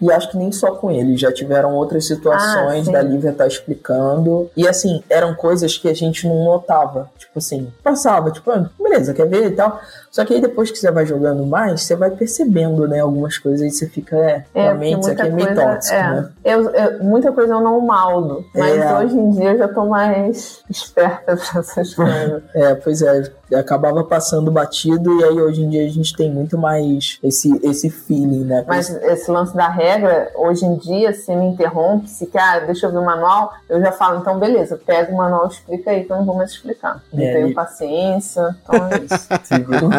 E 0.00 0.12
acho 0.12 0.30
que 0.30 0.36
nem 0.36 0.52
só 0.52 0.72
com 0.72 0.90
ele, 0.90 1.16
já 1.16 1.32
tiveram 1.32 1.74
outras 1.74 2.06
situações 2.06 2.88
Ah, 2.88 2.92
da 2.92 3.02
Lívia 3.02 3.30
estar 3.30 3.46
explicando. 3.46 4.50
E 4.56 4.68
assim, 4.68 5.02
eram 5.10 5.34
coisas 5.34 5.76
que 5.76 5.88
a 5.88 5.94
gente 5.94 6.28
não 6.28 6.44
notava. 6.44 7.10
Tipo 7.18 7.38
assim, 7.38 7.72
passava, 7.82 8.30
tipo, 8.30 8.50
ah, 8.50 8.68
beleza, 8.80 9.12
quer 9.14 9.28
ver 9.28 9.46
e 9.46 9.50
tal. 9.50 9.80
Só 10.14 10.24
que 10.24 10.32
aí 10.32 10.40
depois 10.40 10.70
que 10.70 10.78
você 10.78 10.92
vai 10.92 11.04
jogando 11.04 11.44
mais, 11.44 11.82
você 11.82 11.96
vai 11.96 12.08
percebendo, 12.08 12.86
né, 12.86 13.00
algumas 13.00 13.36
coisas 13.36 13.62
e 13.66 13.70
você 13.76 13.88
fica, 13.88 14.14
é, 14.16 14.44
É, 14.54 14.62
realmente 14.62 15.00
isso 15.00 15.10
aqui 15.10 15.22
é 15.22 15.28
meio 15.30 15.54
tóxico, 15.56 15.96
é. 15.96 16.02
né? 16.10 16.28
Eu, 16.44 16.70
eu- 16.70 17.02
muita 17.02 17.32
coisa 17.32 17.54
eu 17.54 17.60
não 17.60 17.80
maldo, 17.80 18.44
mas 18.54 18.76
É. 18.80 18.96
hoje 18.96 19.18
em 19.18 19.30
dia 19.30 19.50
eu 19.54 19.58
já 19.58 19.66
tô 19.66 19.86
mais 19.86 20.62
esperta 20.70 21.34
pra 21.50 21.58
essas 21.60 21.94
coisas. 21.96 22.42
É, 22.54 22.74
pois 22.76 23.02
é, 23.02 23.24
acabava 23.56 24.04
passando 24.04 24.52
batido 24.52 25.20
e 25.20 25.24
aí 25.24 25.40
hoje 25.40 25.62
em 25.64 25.68
dia 25.68 25.84
a 25.84 25.90
gente 25.90 26.14
tem 26.16 26.30
muito 26.30 26.56
mais 26.56 27.18
esse, 27.20 27.50
esse 27.66 27.90
feeling, 27.90 28.44
né? 28.44 28.64
Mas 28.68 28.88
esse 28.90 29.28
lance 29.32 29.52
da 29.56 29.68
regra, 29.68 30.30
hoje 30.36 30.64
em 30.64 30.76
dia, 30.76 31.12
se 31.12 31.34
me 31.34 31.46
interrompe, 31.46 32.08
se 32.08 32.26
quer, 32.26 32.40
ah, 32.40 32.60
deixa 32.60 32.86
eu 32.86 32.92
ver 32.92 32.98
o 32.98 33.04
manual, 33.04 33.52
eu 33.68 33.80
já 33.80 33.90
falo, 33.90 34.20
então 34.20 34.38
beleza, 34.38 34.78
pega 34.86 35.10
o 35.12 35.16
manual, 35.16 35.48
explica 35.48 35.90
aí, 35.90 36.04
que 36.04 36.12
eu 36.12 36.18
não 36.18 36.24
vou 36.24 36.36
mais 36.36 36.50
explicar. 36.52 37.02
Não 37.12 37.20
É, 37.24 37.32
tenho 37.32 37.48
e- 37.48 37.54
paciência, 37.54 38.54
então 38.62 38.76
é 38.88 38.98
isso. 39.04 39.28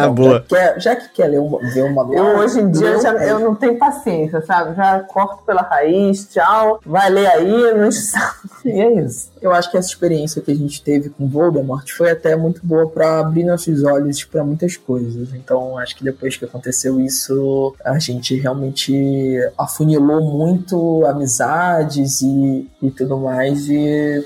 Ah, 0.06 0.10
boa. 0.10 0.34
Já, 0.34 0.40
quer, 0.40 0.80
já 0.80 0.96
que 0.96 1.08
quer 1.10 1.26
ler 1.28 1.40
um, 1.40 1.58
ver 1.58 1.82
uma 1.82 2.14
Eu 2.14 2.38
hoje 2.38 2.60
em 2.60 2.70
dia 2.70 3.00
já, 3.00 3.12
eu 3.12 3.38
não 3.40 3.54
tenho 3.54 3.78
paciência, 3.78 4.40
sabe? 4.42 4.74
Já 4.74 5.00
corto 5.00 5.42
pela 5.44 5.62
raiz, 5.62 6.28
tchau, 6.28 6.80
vai 6.84 7.10
ler 7.10 7.26
aí, 7.26 7.74
não 7.74 7.88
e 8.64 8.80
é 8.80 8.92
isso. 9.00 9.30
Eu 9.40 9.52
acho 9.52 9.70
que 9.70 9.76
essa 9.76 9.88
experiência 9.88 10.40
que 10.42 10.50
a 10.50 10.54
gente 10.54 10.82
teve 10.82 11.10
com 11.10 11.28
Voldemort 11.28 11.88
foi 11.90 12.10
até 12.10 12.34
muito 12.36 12.60
boa 12.64 12.88
pra 12.88 13.20
abrir 13.20 13.44
nossos 13.44 13.82
olhos 13.84 14.24
pra 14.24 14.42
muitas 14.44 14.76
coisas. 14.76 15.28
Então, 15.34 15.76
acho 15.78 15.96
que 15.96 16.04
depois 16.04 16.36
que 16.36 16.44
aconteceu 16.44 17.00
isso, 17.00 17.74
a 17.84 17.98
gente 17.98 18.34
realmente 18.36 19.38
afunilou 19.58 20.20
muito 20.22 21.04
amizades 21.06 22.22
e, 22.22 22.68
e 22.82 22.90
tudo 22.90 23.16
mais. 23.18 23.68
E, 23.68 24.24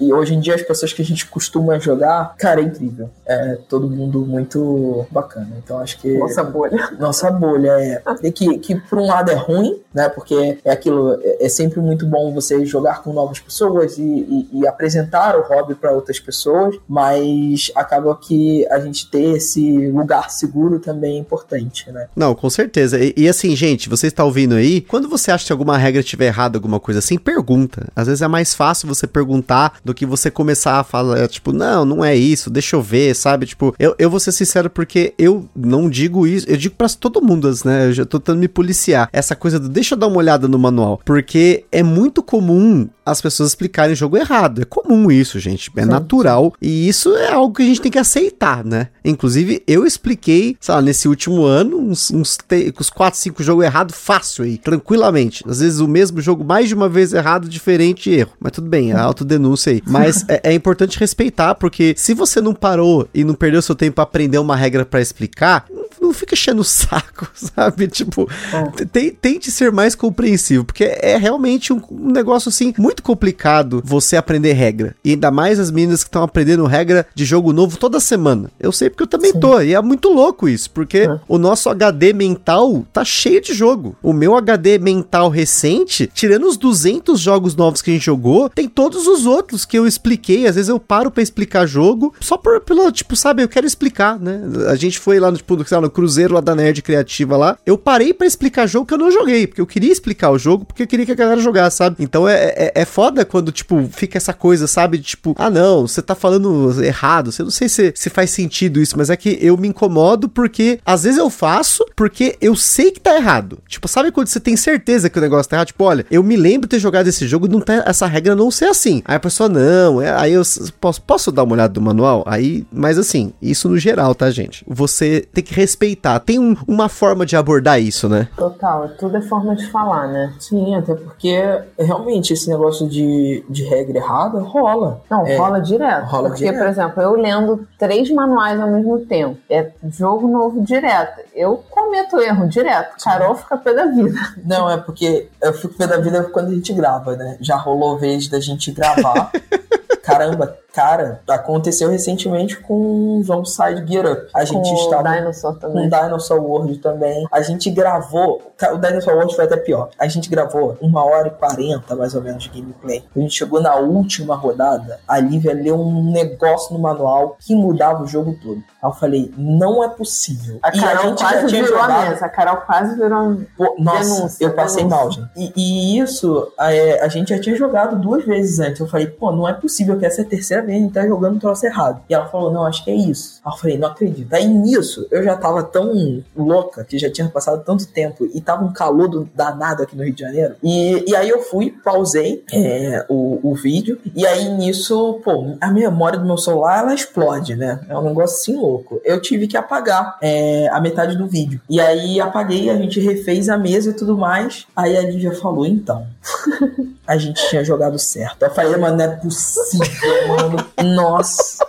e 0.00 0.12
hoje 0.12 0.34
em 0.34 0.40
dia, 0.40 0.54
as 0.54 0.62
pessoas 0.62 0.92
que 0.92 1.02
a 1.02 1.04
gente 1.04 1.26
costuma 1.26 1.78
jogar, 1.78 2.34
cara, 2.36 2.60
é 2.60 2.64
incrível. 2.64 3.10
É 3.26 3.58
todo 3.68 3.88
mundo 3.88 4.20
muito 4.26 5.06
bacana. 5.10 5.48
Então, 5.64 5.78
acho 5.78 5.98
que 6.00 6.18
Nossa 6.18 6.42
bolha. 6.44 6.90
nossa 6.98 7.30
bolha 7.30 7.70
é 7.80 8.02
e 8.22 8.32
que, 8.32 8.58
que 8.58 8.74
por 8.74 8.98
um 8.98 9.06
lado 9.06 9.30
é 9.30 9.34
ruim, 9.34 9.80
né? 9.94 10.08
Porque 10.08 10.58
é 10.64 10.70
aquilo, 10.70 11.18
é, 11.22 11.46
é 11.46 11.48
sempre 11.48 11.80
muito 11.80 12.06
bom 12.06 12.32
você 12.32 12.64
jogar 12.66 13.02
com 13.02 13.12
novas 13.12 13.38
pessoas 13.40 13.98
e, 13.98 14.02
e- 14.02 14.48
e 14.52 14.66
apresentar 14.66 15.36
o 15.36 15.42
hobby 15.42 15.74
para 15.74 15.92
outras 15.92 16.18
pessoas, 16.18 16.76
mas 16.88 17.70
acaba 17.74 18.16
que 18.16 18.66
a 18.68 18.80
gente 18.80 19.08
ter 19.10 19.36
esse 19.36 19.88
lugar 19.88 20.30
seguro 20.30 20.78
também 20.78 21.16
é 21.16 21.18
importante, 21.18 21.90
né? 21.90 22.08
Não, 22.16 22.34
com 22.34 22.48
certeza. 22.48 22.98
E, 22.98 23.14
e 23.16 23.28
assim, 23.28 23.54
gente, 23.54 23.88
você 23.88 24.06
está 24.06 24.24
ouvindo 24.24 24.54
aí, 24.54 24.80
quando 24.80 25.08
você 25.08 25.30
acha 25.30 25.46
que 25.46 25.52
alguma 25.52 25.76
regra 25.76 26.00
estiver 26.00 26.26
errada, 26.26 26.56
alguma 26.56 26.80
coisa 26.80 26.98
assim, 26.98 27.18
pergunta. 27.18 27.88
Às 27.94 28.06
vezes 28.06 28.22
é 28.22 28.28
mais 28.28 28.54
fácil 28.54 28.88
você 28.88 29.06
perguntar 29.06 29.74
do 29.84 29.94
que 29.94 30.06
você 30.06 30.30
começar 30.30 30.80
a 30.80 30.84
falar, 30.84 31.28
tipo, 31.28 31.52
não, 31.52 31.84
não 31.84 32.04
é 32.04 32.14
isso, 32.14 32.50
deixa 32.50 32.76
eu 32.76 32.82
ver, 32.82 33.14
sabe? 33.14 33.46
Tipo, 33.46 33.74
eu, 33.78 33.94
eu 33.98 34.10
vou 34.10 34.20
ser 34.20 34.32
sincero 34.32 34.70
porque 34.70 35.14
eu 35.18 35.48
não 35.54 35.88
digo 35.88 36.26
isso, 36.26 36.48
eu 36.48 36.56
digo 36.56 36.74
pra 36.74 36.88
todo 36.88 37.22
mundo, 37.22 37.50
né? 37.64 37.88
Eu 37.88 37.92
já 37.92 38.04
tô 38.04 38.18
tentando 38.18 38.40
me 38.40 38.48
policiar. 38.48 39.08
Essa 39.12 39.34
coisa 39.34 39.58
do 39.58 39.68
deixa 39.68 39.94
eu 39.94 39.98
dar 39.98 40.06
uma 40.06 40.18
olhada 40.18 40.48
no 40.48 40.58
manual. 40.58 41.00
Porque 41.04 41.64
é 41.70 41.82
muito 41.82 42.22
comum 42.22 42.88
as 43.04 43.20
pessoas 43.20 43.50
explicarem 43.50 43.92
o 43.92 43.96
jogo 43.96 44.16
errado. 44.16 44.39
É 44.60 44.64
comum 44.64 45.10
isso, 45.10 45.38
gente. 45.38 45.70
É 45.76 45.82
Sim. 45.82 45.88
natural. 45.88 46.52
E 46.60 46.88
isso 46.88 47.14
é 47.16 47.32
algo 47.32 47.54
que 47.54 47.62
a 47.62 47.66
gente 47.66 47.80
tem 47.80 47.92
que 47.92 47.98
aceitar, 47.98 48.64
né? 48.64 48.88
Inclusive, 49.04 49.62
eu 49.66 49.86
expliquei, 49.86 50.56
sei 50.60 50.74
lá, 50.74 50.82
nesse 50.82 51.08
último 51.08 51.44
ano, 51.44 51.78
uns, 51.78 52.10
uns, 52.10 52.38
uns 52.78 52.90
4, 52.90 53.18
5 53.18 53.42
jogos 53.42 53.64
errados 53.64 53.96
fácil 53.96 54.44
aí, 54.44 54.58
tranquilamente. 54.58 55.44
Às 55.46 55.60
vezes 55.60 55.80
o 55.80 55.88
mesmo 55.88 56.20
jogo 56.20 56.44
mais 56.44 56.68
de 56.68 56.74
uma 56.74 56.88
vez 56.88 57.12
errado, 57.12 57.48
diferente 57.48 58.10
erro. 58.10 58.32
Mas 58.38 58.52
tudo 58.52 58.68
bem, 58.68 58.92
é 58.92 58.96
autodenúncia 58.96 59.72
aí. 59.72 59.82
Mas 59.86 60.24
é, 60.28 60.40
é, 60.44 60.52
importante 60.52 60.98
respeitar, 60.98 61.54
porque 61.54 61.94
se 61.96 62.14
você 62.14 62.40
não 62.40 62.54
parou 62.54 63.08
e 63.12 63.24
não 63.24 63.34
perdeu 63.34 63.62
seu 63.62 63.74
tempo 63.74 63.96
pra 63.96 64.04
aprender 64.04 64.38
uma 64.38 64.56
regra 64.56 64.84
para 64.84 65.00
explicar, 65.00 65.66
não 66.00 66.12
fica 66.12 66.34
enchendo 66.34 66.62
o 66.62 66.64
saco, 66.64 67.28
sabe? 67.34 67.88
Tipo, 67.88 68.28
é. 68.52 69.10
tente 69.20 69.50
ser 69.50 69.72
mais 69.72 69.94
compreensivo, 69.94 70.64
porque 70.64 70.84
é 70.84 71.16
realmente 71.16 71.72
um, 71.72 71.80
um, 71.90 72.10
negócio 72.10 72.48
assim 72.48 72.72
muito 72.78 73.02
complicado 73.02 73.82
você 73.84 74.16
aprender 74.16 74.29
regra. 74.38 74.94
E 75.04 75.10
ainda 75.10 75.30
mais 75.30 75.58
as 75.58 75.70
meninas 75.70 76.02
que 76.02 76.08
estão 76.08 76.22
aprendendo 76.22 76.64
regra 76.66 77.06
de 77.14 77.24
jogo 77.24 77.52
novo 77.52 77.76
toda 77.76 78.00
semana. 78.00 78.50
Eu 78.58 78.72
sei 78.72 78.88
porque 78.90 79.02
eu 79.02 79.06
também 79.06 79.32
Sim. 79.32 79.40
tô, 79.40 79.60
e 79.60 79.74
é 79.74 79.82
muito 79.82 80.08
louco 80.08 80.48
isso, 80.48 80.70
porque 80.70 80.98
é. 80.98 81.20
o 81.28 81.38
nosso 81.38 81.68
HD 81.68 82.12
mental 82.12 82.84
tá 82.92 83.04
cheio 83.04 83.40
de 83.40 83.52
jogo. 83.52 83.96
O 84.02 84.12
meu 84.12 84.36
HD 84.36 84.78
mental 84.78 85.28
recente, 85.28 86.10
tirando 86.14 86.46
os 86.46 86.56
200 86.56 87.18
jogos 87.18 87.56
novos 87.56 87.82
que 87.82 87.90
a 87.90 87.94
gente 87.94 88.04
jogou, 88.04 88.48
tem 88.48 88.68
todos 88.68 89.06
os 89.06 89.26
outros 89.26 89.64
que 89.64 89.78
eu 89.78 89.86
expliquei. 89.86 90.46
Às 90.46 90.54
vezes 90.54 90.68
eu 90.68 90.78
paro 90.78 91.10
para 91.10 91.22
explicar 91.22 91.66
jogo, 91.66 92.14
só 92.20 92.36
por, 92.36 92.60
pelo, 92.60 92.90
tipo, 92.92 93.16
sabe, 93.16 93.42
eu 93.42 93.48
quero 93.48 93.66
explicar, 93.66 94.18
né? 94.18 94.40
A 94.68 94.74
gente 94.76 94.98
foi 94.98 95.18
lá 95.18 95.30
no, 95.30 95.36
tipo, 95.36 95.56
no, 95.56 95.80
no 95.80 95.90
cruzeiro 95.90 96.34
lá 96.34 96.40
da 96.40 96.54
Nerd 96.54 96.82
Criativa 96.82 97.36
lá, 97.36 97.58
eu 97.66 97.76
parei 97.76 98.12
para 98.14 98.26
explicar 98.26 98.66
jogo 98.66 98.86
que 98.86 98.94
eu 98.94 98.98
não 98.98 99.10
joguei, 99.10 99.46
porque 99.46 99.60
eu 99.60 99.66
queria 99.66 99.92
explicar 99.92 100.30
o 100.30 100.38
jogo, 100.38 100.64
porque 100.64 100.82
eu 100.82 100.86
queria 100.86 101.06
que 101.06 101.12
a 101.12 101.16
galera 101.16 101.40
jogasse, 101.40 101.78
sabe? 101.78 101.96
Então 101.98 102.28
é, 102.28 102.52
é, 102.56 102.72
é 102.74 102.84
foda 102.84 103.24
quando, 103.24 103.50
tipo, 103.50 103.88
fica 103.92 104.19
essa 104.20 104.32
coisa, 104.32 104.66
sabe? 104.66 104.98
Tipo, 104.98 105.34
ah 105.38 105.50
não, 105.50 105.86
você 105.86 106.02
tá 106.02 106.14
falando 106.14 106.72
errado, 106.82 107.32
você 107.32 107.42
não 107.42 107.50
sei 107.50 107.68
se, 107.68 107.92
se 107.94 108.10
faz 108.10 108.30
sentido 108.30 108.80
isso, 108.80 108.96
mas 108.96 109.10
é 109.10 109.16
que 109.16 109.38
eu 109.40 109.56
me 109.56 109.68
incomodo 109.68 110.28
porque 110.28 110.78
às 110.84 111.02
vezes 111.04 111.18
eu 111.18 111.30
faço 111.30 111.84
porque 111.96 112.36
eu 112.40 112.54
sei 112.54 112.90
que 112.90 113.00
tá 113.00 113.16
errado. 113.16 113.58
Tipo, 113.68 113.88
sabe 113.88 114.12
quando 114.12 114.28
você 114.28 114.40
tem 114.40 114.56
certeza 114.56 115.10
que 115.10 115.18
o 115.18 115.22
negócio 115.22 115.48
tá 115.48 115.56
errado? 115.56 115.68
Tipo, 115.68 115.84
olha, 115.84 116.06
eu 116.10 116.22
me 116.22 116.36
lembro 116.36 116.62
de 116.62 116.76
ter 116.76 116.78
jogado 116.78 117.06
esse 117.06 117.26
jogo, 117.26 117.48
não 117.48 117.60
tá, 117.60 117.84
essa 117.86 118.06
regra 118.06 118.34
não 118.36 118.50
ser 118.50 118.66
assim. 118.66 119.02
Aí 119.04 119.16
a 119.16 119.20
pessoa, 119.20 119.48
não, 119.48 120.00
é, 120.00 120.14
aí 120.14 120.32
eu 120.32 120.42
posso, 120.80 121.02
posso 121.02 121.32
dar 121.32 121.42
uma 121.44 121.54
olhada 121.54 121.78
no 121.78 121.84
manual? 121.84 122.22
Aí, 122.26 122.66
mas 122.72 122.98
assim, 122.98 123.32
isso 123.40 123.68
no 123.68 123.78
geral, 123.78 124.14
tá, 124.14 124.30
gente? 124.30 124.64
Você 124.68 125.26
tem 125.32 125.42
que 125.42 125.54
respeitar 125.54 125.80
respeitar. 125.80 126.20
Tem 126.20 126.38
um, 126.38 126.56
uma 126.66 126.88
forma 126.88 127.24
de 127.24 127.36
abordar 127.36 127.80
isso, 127.80 128.08
né? 128.08 128.28
Total, 128.36 128.88
tudo 128.98 129.16
é 129.16 129.22
forma 129.22 129.56
de 129.56 129.66
falar, 129.70 130.08
né? 130.08 130.34
Sim, 130.38 130.74
até 130.74 130.94
porque 130.94 131.40
realmente 131.78 132.32
esse 132.32 132.48
negócio 132.48 132.88
de, 132.88 133.44
de 133.48 133.64
regra 133.64 133.98
errada 134.10 134.40
rola. 134.40 135.00
Não, 135.08 135.26
é, 135.26 135.36
rola 135.36 135.60
direto. 135.60 136.06
Rola 136.06 136.28
porque, 136.28 136.44
direto. 136.44 136.58
por 136.58 136.68
exemplo, 136.68 137.02
eu 137.02 137.12
lendo 137.12 137.68
três 137.78 138.10
manuais 138.10 138.60
ao 138.60 138.70
mesmo 138.70 138.98
tempo, 139.06 139.38
é 139.48 139.70
jogo 139.90 140.26
novo 140.26 140.62
direto. 140.62 141.20
Eu 141.34 141.62
cometo 141.70 142.20
erro 142.20 142.48
direto. 142.48 142.96
Carol 143.02 143.34
fica 143.34 143.56
pé 143.56 143.72
da 143.72 143.86
vida. 143.86 144.18
Não, 144.44 144.68
é 144.68 144.76
porque 144.76 145.28
eu 145.40 145.52
fico 145.52 145.74
pé 145.74 145.86
da 145.86 145.98
vida 145.98 146.24
quando 146.24 146.48
a 146.48 146.54
gente 146.54 146.72
grava, 146.72 147.16
né? 147.16 147.36
Já 147.40 147.56
rolou 147.56 147.98
vez 147.98 148.28
da 148.28 148.40
gente 148.40 148.72
gravar. 148.72 149.30
Caramba, 150.02 150.56
Cara, 150.72 151.20
aconteceu 151.28 151.90
recentemente 151.90 152.56
com 152.56 153.18
o 153.18 153.22
Zombicide 153.22 153.84
Get 153.86 154.06
Up. 154.06 154.28
A 154.34 154.44
gente 154.44 154.68
com 154.68 154.74
estava. 154.74 155.02
Com 155.02 155.16
Dinosaur 155.16 155.58
também. 155.58 155.90
Com 155.90 155.96
Dinosaur 155.96 156.42
World 156.42 156.78
também. 156.78 157.26
A 157.30 157.42
gente 157.42 157.70
gravou. 157.70 158.40
O 158.72 158.78
Dinosaur 158.78 159.16
World 159.16 159.34
foi 159.34 159.44
até 159.44 159.56
pior. 159.56 159.90
A 159.98 160.06
gente 160.06 160.28
gravou 160.28 160.76
uma 160.80 161.04
hora 161.04 161.28
e 161.28 161.30
quarenta, 161.30 161.96
mais 161.96 162.14
ou 162.14 162.22
menos, 162.22 162.44
de 162.44 162.48
gameplay. 162.50 163.04
A 163.14 163.18
gente 163.18 163.34
chegou 163.34 163.60
na 163.60 163.76
última 163.76 164.34
rodada. 164.34 165.00
A 165.06 165.18
Lívia 165.18 165.52
leu 165.52 165.76
um 165.80 166.10
negócio 166.10 166.72
no 166.74 166.80
manual 166.80 167.36
que 167.38 167.54
mudava 167.54 168.02
o 168.02 168.06
jogo 168.06 168.36
todo. 168.42 168.62
Aí 168.82 168.88
eu 168.88 168.92
falei, 168.92 169.34
não 169.36 169.84
é 169.84 169.88
possível. 169.88 170.58
A 170.62 170.70
Carol 170.70 171.04
a 171.04 171.06
gente 171.08 171.22
quase 171.22 171.46
virou 171.48 171.68
jogado... 171.68 171.90
a 171.90 172.10
mesa. 172.10 172.26
A 172.26 172.28
Carol 172.28 172.56
quase 172.58 172.96
virou 172.96 173.36
Pô, 173.56 173.76
Nossa, 173.78 174.14
denúncia, 174.14 174.44
eu 174.44 174.54
passei 174.54 174.84
denúncia. 174.84 174.96
mal, 174.96 175.10
gente. 175.10 175.30
E, 175.36 175.52
e 175.56 175.98
isso, 175.98 176.52
a, 176.58 176.72
é, 176.72 177.02
a 177.02 177.08
gente 177.08 177.34
já 177.34 177.40
tinha 177.40 177.56
jogado 177.56 177.96
duas 177.96 178.24
vezes 178.24 178.58
antes. 178.58 178.80
Eu 178.80 178.86
falei, 178.86 179.06
pô, 179.06 179.30
não 179.32 179.48
é 179.48 179.52
possível 179.52 179.98
que 179.98 180.06
essa 180.06 180.22
é 180.22 180.24
a 180.24 180.28
terceira 180.28 180.59
a 180.60 180.90
tá 180.90 181.06
jogando 181.06 181.36
o 181.36 181.40
troço 181.40 181.66
errado. 181.66 182.02
E 182.08 182.14
ela 182.14 182.26
falou, 182.26 182.52
não, 182.52 182.64
acho 182.64 182.84
que 182.84 182.90
é 182.90 182.94
isso. 182.94 183.40
Aí 183.44 183.52
eu 183.52 183.58
falei, 183.58 183.78
não 183.78 183.88
acredito. 183.88 184.32
Aí 184.32 184.46
nisso, 184.46 185.06
eu 185.10 185.22
já 185.22 185.36
tava 185.36 185.62
tão 185.62 186.22
louca, 186.36 186.84
que 186.84 186.98
já 186.98 187.10
tinha 187.10 187.28
passado 187.28 187.62
tanto 187.64 187.86
tempo, 187.86 188.28
e 188.32 188.40
tava 188.40 188.64
um 188.64 188.72
calor 188.72 189.08
do, 189.08 189.28
danado 189.34 189.82
aqui 189.82 189.96
no 189.96 190.04
Rio 190.04 190.14
de 190.14 190.20
Janeiro. 190.20 190.56
E, 190.62 191.10
e 191.10 191.16
aí 191.16 191.28
eu 191.28 191.42
fui, 191.42 191.70
pausei 191.84 192.44
é, 192.52 193.04
o, 193.08 193.40
o 193.42 193.54
vídeo, 193.54 193.98
e 194.14 194.26
aí 194.26 194.48
nisso, 194.50 195.20
pô, 195.24 195.56
a 195.60 195.70
memória 195.70 196.18
do 196.18 196.24
meu 196.24 196.38
celular, 196.38 196.80
ela 196.80 196.94
explode, 196.94 197.56
né? 197.56 197.80
É 197.88 197.96
um 197.96 198.02
negócio 198.02 198.36
assim 198.36 198.56
louco. 198.56 199.00
Eu 199.04 199.20
tive 199.20 199.46
que 199.46 199.56
apagar 199.56 200.18
é, 200.22 200.68
a 200.68 200.80
metade 200.80 201.16
do 201.16 201.26
vídeo. 201.26 201.60
E 201.68 201.80
aí 201.80 202.20
apaguei, 202.20 202.70
a 202.70 202.76
gente 202.76 203.00
refez 203.00 203.48
a 203.48 203.56
mesa 203.56 203.90
e 203.90 203.94
tudo 203.94 204.16
mais. 204.16 204.66
Aí 204.74 204.96
a 204.96 205.02
Lívia 205.02 205.32
falou, 205.32 205.66
então... 205.66 206.06
a 207.10 207.18
gente 207.18 207.44
tinha 207.48 207.64
jogado 207.64 207.98
certo. 207.98 208.44
Eu 208.44 208.50
falei, 208.52 208.76
mano, 208.76 208.96
não 208.96 209.04
é 209.04 209.08
possível, 209.08 210.28
mano. 210.28 210.94
Nossa. 210.94 211.66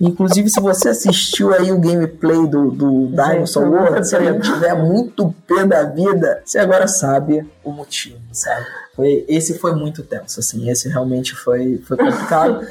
Inclusive, 0.00 0.48
se 0.48 0.60
você 0.60 0.90
assistiu 0.90 1.52
aí 1.52 1.72
o 1.72 1.80
gameplay 1.80 2.46
do, 2.46 2.70
do 2.70 3.08
Dinosaur 3.08 3.68
World, 3.68 4.08
se 4.08 4.14
ele 4.14 4.38
tiver 4.38 4.74
muito 4.74 5.34
pé 5.44 5.66
da 5.66 5.82
vida, 5.82 6.40
você 6.44 6.60
agora 6.60 6.86
sabe 6.86 7.44
o 7.64 7.72
motivo, 7.72 8.20
sabe? 8.30 8.64
Foi, 8.94 9.24
esse 9.28 9.58
foi 9.58 9.74
muito 9.74 10.04
tenso, 10.04 10.38
assim, 10.38 10.70
esse 10.70 10.88
realmente 10.88 11.34
foi, 11.34 11.82
foi 11.84 11.96
complicado. 11.96 12.64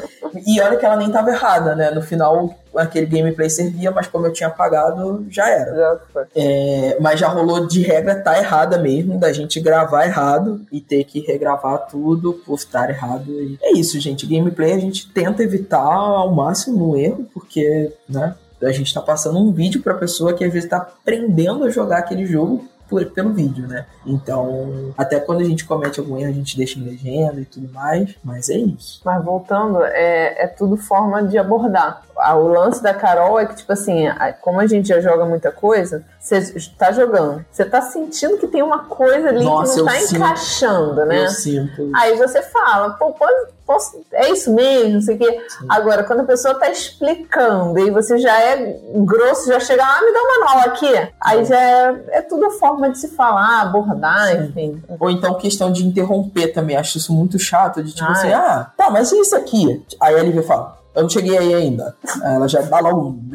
e 0.48 0.62
olha 0.62 0.78
que 0.78 0.86
ela 0.86 0.96
nem 0.96 1.12
tava 1.12 1.32
errada, 1.32 1.76
né? 1.76 1.92
No 1.92 2.02
final, 2.02 2.58
aquele 2.76 3.06
gameplay 3.06 3.50
servia, 3.50 3.92
mas 3.92 4.08
como 4.08 4.26
eu 4.26 4.34
tinha 4.34 4.48
apagado, 4.48 5.26
já 5.30 5.50
era. 5.50 6.02
É, 6.36 6.98
mas 7.00 7.20
já 7.20 7.28
rolou 7.28 7.68
de 7.68 7.82
regra 7.82 8.16
tá 8.16 8.38
errada 8.38 8.78
mesmo, 8.78 9.20
da 9.20 9.32
gente 9.32 9.60
gravar 9.60 10.06
errado 10.06 10.62
e 10.72 10.82
ter 10.82 11.04
que 11.04 11.20
regravar 11.20 11.88
tudo 11.88 12.34
por 12.34 12.56
estar 12.56 12.90
errado. 12.90 13.30
E 13.30 13.58
é 13.62 13.74
isso, 13.74 14.00
gente. 14.00 14.26
Gameplay 14.26 14.74
a 14.74 14.80
gente 14.80 15.12
tenta 15.12 15.44
evitar 15.44 15.82
ao 15.82 16.34
máximo 16.34 16.92
o 16.92 16.98
erro, 16.98 17.28
porque, 17.34 17.92
né? 18.08 18.36
A 18.62 18.72
gente 18.72 18.94
tá 18.94 19.02
passando 19.02 19.38
um 19.38 19.52
vídeo 19.52 19.82
pra 19.82 19.94
pessoa 19.94 20.34
que 20.34 20.44
às 20.44 20.52
vezes 20.52 20.70
tá 20.70 20.78
aprendendo 20.78 21.66
a 21.66 21.70
jogar 21.70 22.00
aquele 22.00 22.26
jogo 22.26 22.68
por, 22.90 23.06
pelo 23.08 23.34
vídeo, 23.34 23.68
né? 23.68 23.86
Então, 24.06 24.94
até 24.98 25.20
quando 25.20 25.42
a 25.42 25.44
gente 25.44 25.66
comete 25.66 26.00
algum 26.00 26.18
erro, 26.18 26.30
a 26.30 26.34
gente 26.34 26.58
deixa 26.58 26.80
em 26.80 26.84
legenda 26.84 27.40
e 27.42 27.46
tudo 27.46 27.72
mais, 27.74 28.16
mas 28.24 28.50
é 28.50 28.58
isso. 28.58 29.02
Mas 29.04 29.24
voltando, 29.24 29.84
é, 29.84 30.44
é 30.44 30.48
tudo 30.48 30.78
forma 30.78 31.24
de 31.24 31.38
abordar. 31.38 32.04
O 32.18 32.48
lance 32.48 32.82
da 32.82 32.94
Carol 32.94 33.40
é 33.40 33.46
que, 33.46 33.56
tipo 33.56 33.74
assim, 33.74 34.06
como 34.42 34.60
a 34.60 34.68
gente 34.68 34.88
já 34.88 35.02
joga 35.02 35.26
muita 35.26 35.52
coisa, 35.52 36.04
você 36.18 36.38
está 36.38 36.92
jogando, 36.92 37.46
você 37.52 37.64
está 37.64 37.82
sentindo 37.82 38.38
que 38.38 38.48
tem 38.48 38.64
uma 38.64 38.80
coisa 38.86 39.30
ali 39.30 39.44
Nossa, 39.44 39.76
que 39.76 39.82
não 39.82 39.94
está 39.94 40.16
encaixando, 40.18 41.06
né? 41.06 41.26
Eu 41.26 41.30
sinto. 41.30 41.92
Aí 41.94 42.18
você 42.18 42.42
fala, 42.42 42.92
pô, 42.92 43.12
pode, 43.12 43.48
posso, 43.66 44.02
é 44.14 44.30
isso 44.32 44.54
mesmo, 44.54 44.94
não 44.94 45.02
sei 45.02 45.16
o 45.16 45.20
quê. 45.20 45.46
Sim. 45.48 45.66
Agora, 45.70 46.04
quando 46.04 46.22
a 46.22 46.26
pessoa 46.26 46.54
está 46.54 46.70
explicando 46.70 47.78
e 47.80 47.92
você 47.92 48.18
já 48.18 48.40
é 48.40 48.80
grosso, 48.96 49.48
já 49.48 49.60
chega 49.60 49.84
lá, 49.84 49.98
ah, 50.00 50.02
me 50.02 50.14
dá 50.14 50.20
um 50.20 50.40
manual 50.40 50.60
aqui. 50.68 51.10
Aí 51.22 51.44
já 51.44 51.60
é, 51.60 52.04
é 52.10 52.22
tudo 52.22 52.50
forma 52.52 52.90
de 52.90 52.98
se 52.98 53.10
falar, 53.10 53.62
abordar, 53.62 54.30
Sim. 54.30 54.46
enfim. 54.46 54.84
Ou 55.00 55.10
então 55.12 55.34
questão 55.36 55.72
de 55.72 55.86
interromper 55.86 56.54
também. 56.54 56.78
Acho 56.78 56.98
isso 56.98 57.14
muito 57.14 57.38
chato, 57.38 57.84
de 57.84 57.94
tipo 57.94 58.10
assim, 58.10 58.32
ah, 58.32 58.72
tá, 58.78 58.90
mas 58.90 59.12
e 59.12 59.20
isso 59.20 59.36
aqui? 59.36 59.86
Aí 60.00 60.16
a 60.16 60.24
Lívia 60.24 60.44
fala, 60.44 60.85
eu 60.96 61.02
não 61.04 61.10
cheguei 61.10 61.38
aí 61.38 61.54
ainda. 61.54 61.96
Ela 62.24 62.48
já 62.48 62.62
dá 62.62 62.80
logo 62.80 63.10
um 63.10 63.30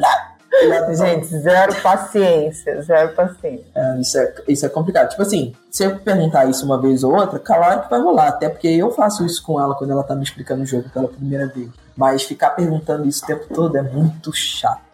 Gente, 0.93 1.27
zero 1.39 1.73
paciência, 1.81 2.81
zero 2.81 3.15
paciência. 3.15 3.65
É, 3.73 3.99
isso, 3.99 4.17
é, 4.19 4.33
isso 4.47 4.65
é 4.65 4.69
complicado. 4.69 5.09
Tipo 5.09 5.21
assim, 5.21 5.55
se 5.71 5.83
eu 5.83 5.97
perguntar 5.97 6.45
isso 6.45 6.65
uma 6.65 6.79
vez 6.79 7.03
ou 7.03 7.15
outra, 7.15 7.39
claro 7.39 7.83
que 7.83 7.89
vai 7.89 7.99
rolar. 7.99 8.27
Até 8.27 8.49
porque 8.49 8.67
eu 8.67 8.91
faço 8.91 9.25
isso 9.25 9.41
com 9.43 9.59
ela 9.59 9.73
quando 9.75 9.91
ela 9.91 10.03
tá 10.03 10.13
me 10.13 10.23
explicando 10.23 10.61
o 10.61 10.65
jogo 10.65 10.89
pela 10.89 11.07
primeira 11.07 11.47
vez. 11.47 11.69
Mas 11.95 12.23
ficar 12.23 12.51
perguntando 12.51 13.07
isso 13.07 13.23
o 13.23 13.27
tempo 13.27 13.47
todo 13.53 13.75
é 13.77 13.81
muito 13.81 14.31
chato. 14.33 14.90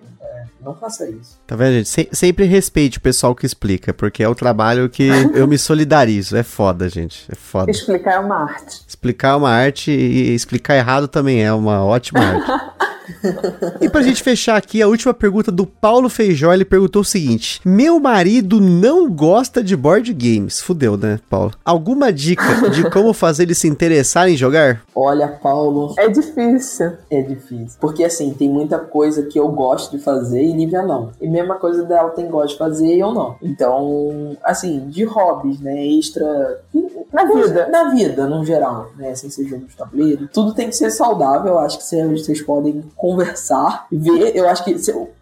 Não 0.62 0.76
faça 0.76 1.10
isso. 1.10 1.40
Tá 1.46 1.56
vendo, 1.56 1.74
gente? 1.74 1.90
Se, 1.90 2.10
sempre 2.12 2.46
respeite 2.46 2.98
o 2.98 3.02
pessoal 3.02 3.36
que 3.36 3.46
explica, 3.46 3.94
porque 3.94 4.24
é 4.24 4.28
o 4.28 4.36
trabalho 4.36 4.90
que 4.90 5.08
eu 5.34 5.48
me 5.48 5.58
solidarizo. 5.58 6.36
É 6.36 6.44
foda, 6.44 6.90
gente. 6.90 7.26
É 7.32 7.36
foda. 7.36 7.72
Explicar 7.72 8.14
é 8.16 8.20
uma 8.20 8.44
arte. 8.44 8.82
Explicar 8.88 9.30
é 9.30 9.36
uma 9.36 9.50
arte 9.52 9.92
e 9.92 10.34
explicar 10.34 10.76
errado 10.76 11.08
também 11.08 11.44
é 11.44 11.54
uma 11.54 11.84
ótima 11.84 12.20
arte. 12.20 12.52
e 13.82 13.90
pra 13.90 14.02
gente 14.02 14.22
fechar 14.22 14.58
aqui, 14.58 14.82
a 14.82 14.88
última 14.88 15.14
pergunta 15.14 15.52
do 15.52 15.66
Paulo 15.66 16.10
Feijó, 16.10 16.54
ele 16.54 16.66
perguntou 16.66 17.02
o 17.02 17.06
seguinte: 17.06 17.62
Meu 17.66 18.00
marido 18.00 18.60
não 18.60 19.10
gosta 19.10 19.64
de 19.64 19.76
board 19.76 20.14
games. 20.14 20.62
Fudeu, 20.62 20.98
né, 20.98 21.20
Paulo? 21.30 21.54
Alguma 21.64 22.12
dica 22.12 22.70
de 22.70 22.88
como 22.92 23.14
fazer 23.14 23.44
ele 23.44 23.56
se 23.56 23.68
interessar 23.68 24.30
em 24.30 24.36
jogar? 24.36 24.82
Olha, 24.96 25.28
Paulo. 25.28 25.94
É 25.98 26.08
difícil. 26.08 26.94
É 27.10 27.22
difícil. 27.22 27.78
Porque 27.80 28.04
assim, 28.04 28.34
tem 28.34 28.50
muita 28.50 28.80
coisa 28.80 29.24
que 29.24 29.40
eu 29.40 29.48
gosto 29.50 29.96
de 29.98 30.04
fazer 30.04 30.44
e 30.44 30.54
Lívia 30.54 30.82
não. 30.82 31.12
E 31.22 31.28
mesma 31.28 31.56
coisa 31.56 31.84
dela 31.84 32.10
tem 32.10 32.28
gosto 32.28 32.54
de 32.54 32.60
fazer 32.60 32.96
e 32.96 33.00
eu 33.00 33.14
não. 33.14 33.36
Então, 33.42 34.38
assim, 34.44 34.88
de 34.90 35.04
hobbies, 35.04 35.60
né? 35.60 35.86
Extra. 35.86 36.62
Na 37.12 37.26
vida. 37.26 37.68
Na 37.70 37.90
vida, 37.92 38.28
no 38.28 38.44
geral, 38.44 38.92
né? 38.98 39.16
Sem 39.16 39.30
ser 39.30 39.46
jogo 39.46 39.66
de 39.66 39.76
tabuleiro. 39.76 40.28
Tudo 40.34 40.54
tem 40.54 40.70
que 40.70 40.76
ser 40.76 40.90
saudável. 40.92 41.58
Acho 41.60 41.78
que 41.78 41.84
vocês 41.84 42.42
podem 42.42 42.84
conversar, 42.98 43.88
ver. 43.92 44.36
Eu 44.36 44.50
acho 44.50 44.66
que. 44.66 44.76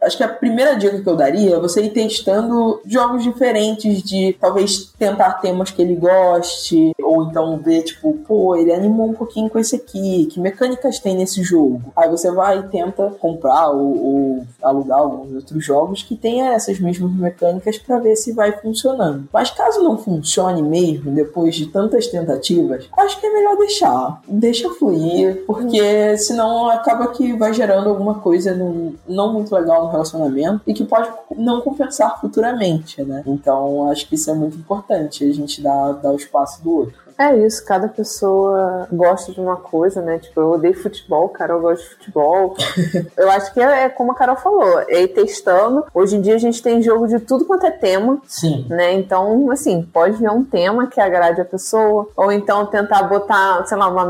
Acho 0.06 0.18
que 0.18 0.24
a 0.24 0.28
primeira 0.28 0.76
dica 0.76 1.02
que 1.02 1.10
eu 1.10 1.16
daria 1.16 1.56
é 1.56 1.60
você 1.60 1.82
ir 1.84 1.90
testando 1.90 2.80
jogos 2.86 3.24
diferentes, 3.24 4.04
de 4.04 4.34
talvez 4.40 4.94
tentar 4.98 5.34
temas 5.34 5.72
que 5.72 5.82
ele 5.82 5.96
goste, 5.96 6.92
ou 7.02 7.24
então 7.24 7.58
ver, 7.58 7.82
tipo, 7.84 8.14
pô, 8.28 8.56
ele 8.56 8.72
animou 8.72 9.10
um 9.10 9.14
pouquinho 9.14 9.50
com 9.50 9.58
esse 9.58 9.76
aqui, 9.76 10.28
que 10.28 10.40
mecânicas 10.40 11.00
tem 11.00 11.16
nesse 11.16 11.42
jogo? 11.42 11.82
Aí 11.96 12.10
você 12.10 12.32
vai 12.32 12.60
e 12.60 12.64
tenta 12.64 13.10
comprar 13.20 13.70
ou, 13.70 14.06
ou 14.06 14.44
alugar 14.62 15.00
alguns 15.00 15.34
outros 15.34 15.64
jogos 15.64 16.04
que 16.04 16.16
tenha 16.16 16.54
essas 16.54 16.80
mesmas 16.80 17.12
mecânicas 17.12 17.78
para 17.78 18.00
ver 18.00 18.16
se 18.16 18.32
vai 18.32 18.52
funcionando. 18.52 19.28
Mas 19.34 19.52
caso 19.52 19.82
não 19.82 19.98
funcione 19.98 20.62
mesmo, 20.62 21.12
depois 21.12 21.56
de 21.56 21.68
tantas 21.68 22.08
tentativas, 22.08 22.88
acho 22.98 23.20
que 23.20 23.26
é 23.26 23.34
melhor 23.34 23.58
deixar. 23.58 24.22
Deixa 24.28 24.70
fluir, 24.70 25.44
porque 25.48 26.18
senão 26.18 26.70
acaba 26.70 27.08
que 27.08 27.34
vai 27.34 27.54
gerando 27.54 27.90
alguma 27.90 28.16
coisa 28.16 28.54
no, 28.54 28.94
não 29.08 29.34
muito 29.34 29.54
legal 29.54 29.86
no 29.86 29.92
relacionamento 29.96 30.62
e 30.68 30.74
que 30.74 30.86
pode 30.86 31.10
não 31.36 31.62
compensar 31.62 32.20
futuramente, 32.20 33.02
né? 33.04 33.24
Então 33.26 33.90
acho 33.90 34.08
que 34.08 34.16
isso 34.16 34.30
é 34.30 34.34
muito 34.34 34.58
importante, 34.58 35.24
a 35.24 35.34
gente 35.34 35.62
dar, 35.62 35.94
dar 35.94 36.12
o 36.12 36.16
espaço 36.16 36.64
do 36.64 36.72
outro. 36.72 37.05
É 37.18 37.36
isso, 37.38 37.64
cada 37.66 37.88
pessoa 37.88 38.88
gosta 38.92 39.32
de 39.32 39.40
uma 39.40 39.56
coisa, 39.56 40.02
né? 40.02 40.20
Tipo, 40.20 40.42
eu 40.42 40.52
odeio 40.52 40.74
futebol, 40.74 41.30
Carol 41.30 41.62
gosta 41.62 41.84
de 41.84 41.96
futebol. 41.96 42.56
eu 43.16 43.32
acho 43.32 43.54
que 43.54 43.62
é, 43.62 43.84
é, 43.84 43.90
como 43.90 44.12
a 44.12 44.16
Carol 44.16 44.36
falou, 44.36 44.82
é 44.82 45.04
ir 45.04 45.08
testando. 45.10 45.86
Hoje 45.94 46.18
em 46.18 46.22
dia 46.22 46.36
a 46.36 46.40
gente 46.40 46.62
tem 46.62 46.82
jogo 46.82 47.08
de 47.08 47.20
tudo 47.20 47.46
quanto 47.46 47.66
é 47.66 47.72
tema. 47.72 48.22
Sim. 48.28 48.66
Né? 48.70 48.94
Então, 48.94 49.50
assim, 49.50 49.82
pode 49.82 50.18
ver 50.18 50.30
um 50.30 50.44
tema 50.44 50.88
que 50.88 51.00
agrade 51.00 51.40
a 51.40 51.46
pessoa, 51.46 52.10
ou 52.18 52.32
então 52.32 52.66
tentar 52.66 53.04
botar, 53.04 53.66
sei 53.66 53.78
lá, 53.78 53.88
uma 53.88 54.06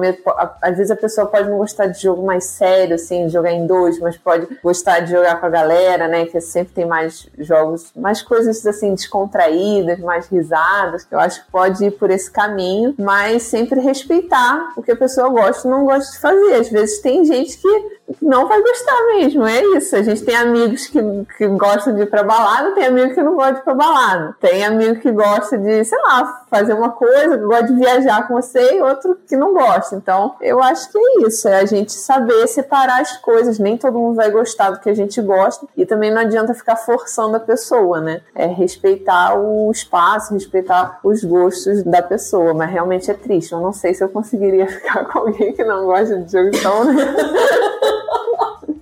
às 0.61 0.77
vezes 0.77 0.91
a 0.91 0.95
pessoa 0.95 1.27
pode 1.27 1.49
não 1.49 1.57
gostar 1.57 1.87
de 1.87 2.01
jogo 2.01 2.25
mais 2.25 2.45
sério, 2.45 2.95
assim, 2.95 3.29
jogar 3.29 3.51
em 3.51 3.67
dois, 3.67 3.99
mas 3.99 4.17
pode 4.17 4.47
gostar 4.63 5.01
de 5.01 5.11
jogar 5.11 5.39
com 5.39 5.45
a 5.45 5.49
galera, 5.49 6.07
né? 6.07 6.25
Que 6.25 6.41
sempre 6.41 6.73
tem 6.73 6.85
mais 6.85 7.27
jogos, 7.37 7.91
mais 7.95 8.21
coisas 8.21 8.65
assim 8.65 8.93
descontraídas, 8.93 9.99
mais 9.99 10.27
risadas. 10.27 11.05
Eu 11.11 11.19
acho 11.19 11.45
que 11.45 11.51
pode 11.51 11.85
ir 11.85 11.91
por 11.91 12.09
esse 12.09 12.29
caminho 12.31 12.94
mas 12.97 13.43
sempre 13.43 13.79
respeitar 13.79 14.73
o 14.75 14.81
que 14.81 14.91
a 14.91 14.95
pessoa 14.95 15.29
gosta 15.29 15.67
e 15.67 15.71
não 15.71 15.85
gosta 15.85 16.11
de 16.11 16.19
fazer. 16.19 16.53
Às 16.55 16.69
vezes 16.69 17.01
tem 17.01 17.25
gente 17.25 17.57
que 17.57 17.95
não 18.21 18.47
vai 18.47 18.61
gostar 18.61 19.05
mesmo, 19.15 19.45
é 19.45 19.63
isso. 19.77 19.95
A 19.95 20.03
gente 20.03 20.23
tem 20.23 20.35
amigos 20.35 20.87
que, 20.87 20.99
que 21.37 21.47
gostam 21.47 21.95
de 21.95 22.01
ir 22.01 22.09
pra 22.09 22.23
balada, 22.23 22.71
tem 22.71 22.85
amigo 22.85 23.13
que 23.13 23.23
não 23.23 23.35
gosta 23.35 23.53
de 23.53 23.59
ir 23.59 23.63
pra 23.63 23.73
balada. 23.73 24.35
Tem 24.39 24.65
amigo 24.65 24.99
que 24.99 25.11
gosta 25.11 25.57
de, 25.57 25.83
sei 25.83 25.99
lá, 25.99 26.44
fazer 26.55 26.73
uma 26.73 26.91
coisa, 26.91 27.35
gosta 27.37 27.67
de 27.67 27.75
viajar 27.75 28.27
com 28.27 28.35
você 28.35 28.77
e 28.77 28.81
outro 28.81 29.17
que 29.27 29.35
não 29.35 29.53
gosta. 29.53 29.95
Então, 29.95 30.35
eu 30.39 30.63
acho 30.63 30.89
que 30.89 30.97
é 30.97 31.27
isso, 31.27 31.47
é 31.49 31.59
a 31.59 31.65
gente 31.65 31.91
saber 31.91 32.47
separar 32.47 33.01
as 33.01 33.17
coisas. 33.17 33.59
Nem 33.59 33.77
todo 33.77 33.99
mundo 33.99 34.15
vai 34.15 34.31
gostar 34.31 34.71
do 34.71 34.79
que 34.79 34.89
a 34.89 34.93
gente 34.93 35.21
gosta 35.21 35.67
e 35.75 35.85
também 35.85 36.11
não 36.11 36.21
adianta 36.21 36.53
ficar 36.53 36.77
forçando 36.77 37.35
a 37.35 37.39
pessoa, 37.39 37.99
né? 37.99 38.21
É 38.33 38.45
respeitar 38.45 39.37
o 39.37 39.69
espaço, 39.69 40.33
respeitar 40.33 40.99
os 41.03 41.23
gostos 41.23 41.83
da 41.83 42.01
pessoa, 42.01 42.53
mas 42.53 42.71
realmente 42.71 43.11
é 43.11 43.13
triste. 43.13 43.51
Eu 43.51 43.59
não 43.59 43.73
sei 43.73 43.93
se 43.93 44.03
eu 44.03 44.09
conseguiria 44.09 44.67
ficar 44.71 45.05
com 45.05 45.19
alguém 45.19 45.51
que 45.53 45.63
não 45.63 45.85
gosta 45.85 46.19
de 46.19 46.31
jogo, 46.31 46.49
então, 46.53 46.85
né? 46.85 46.95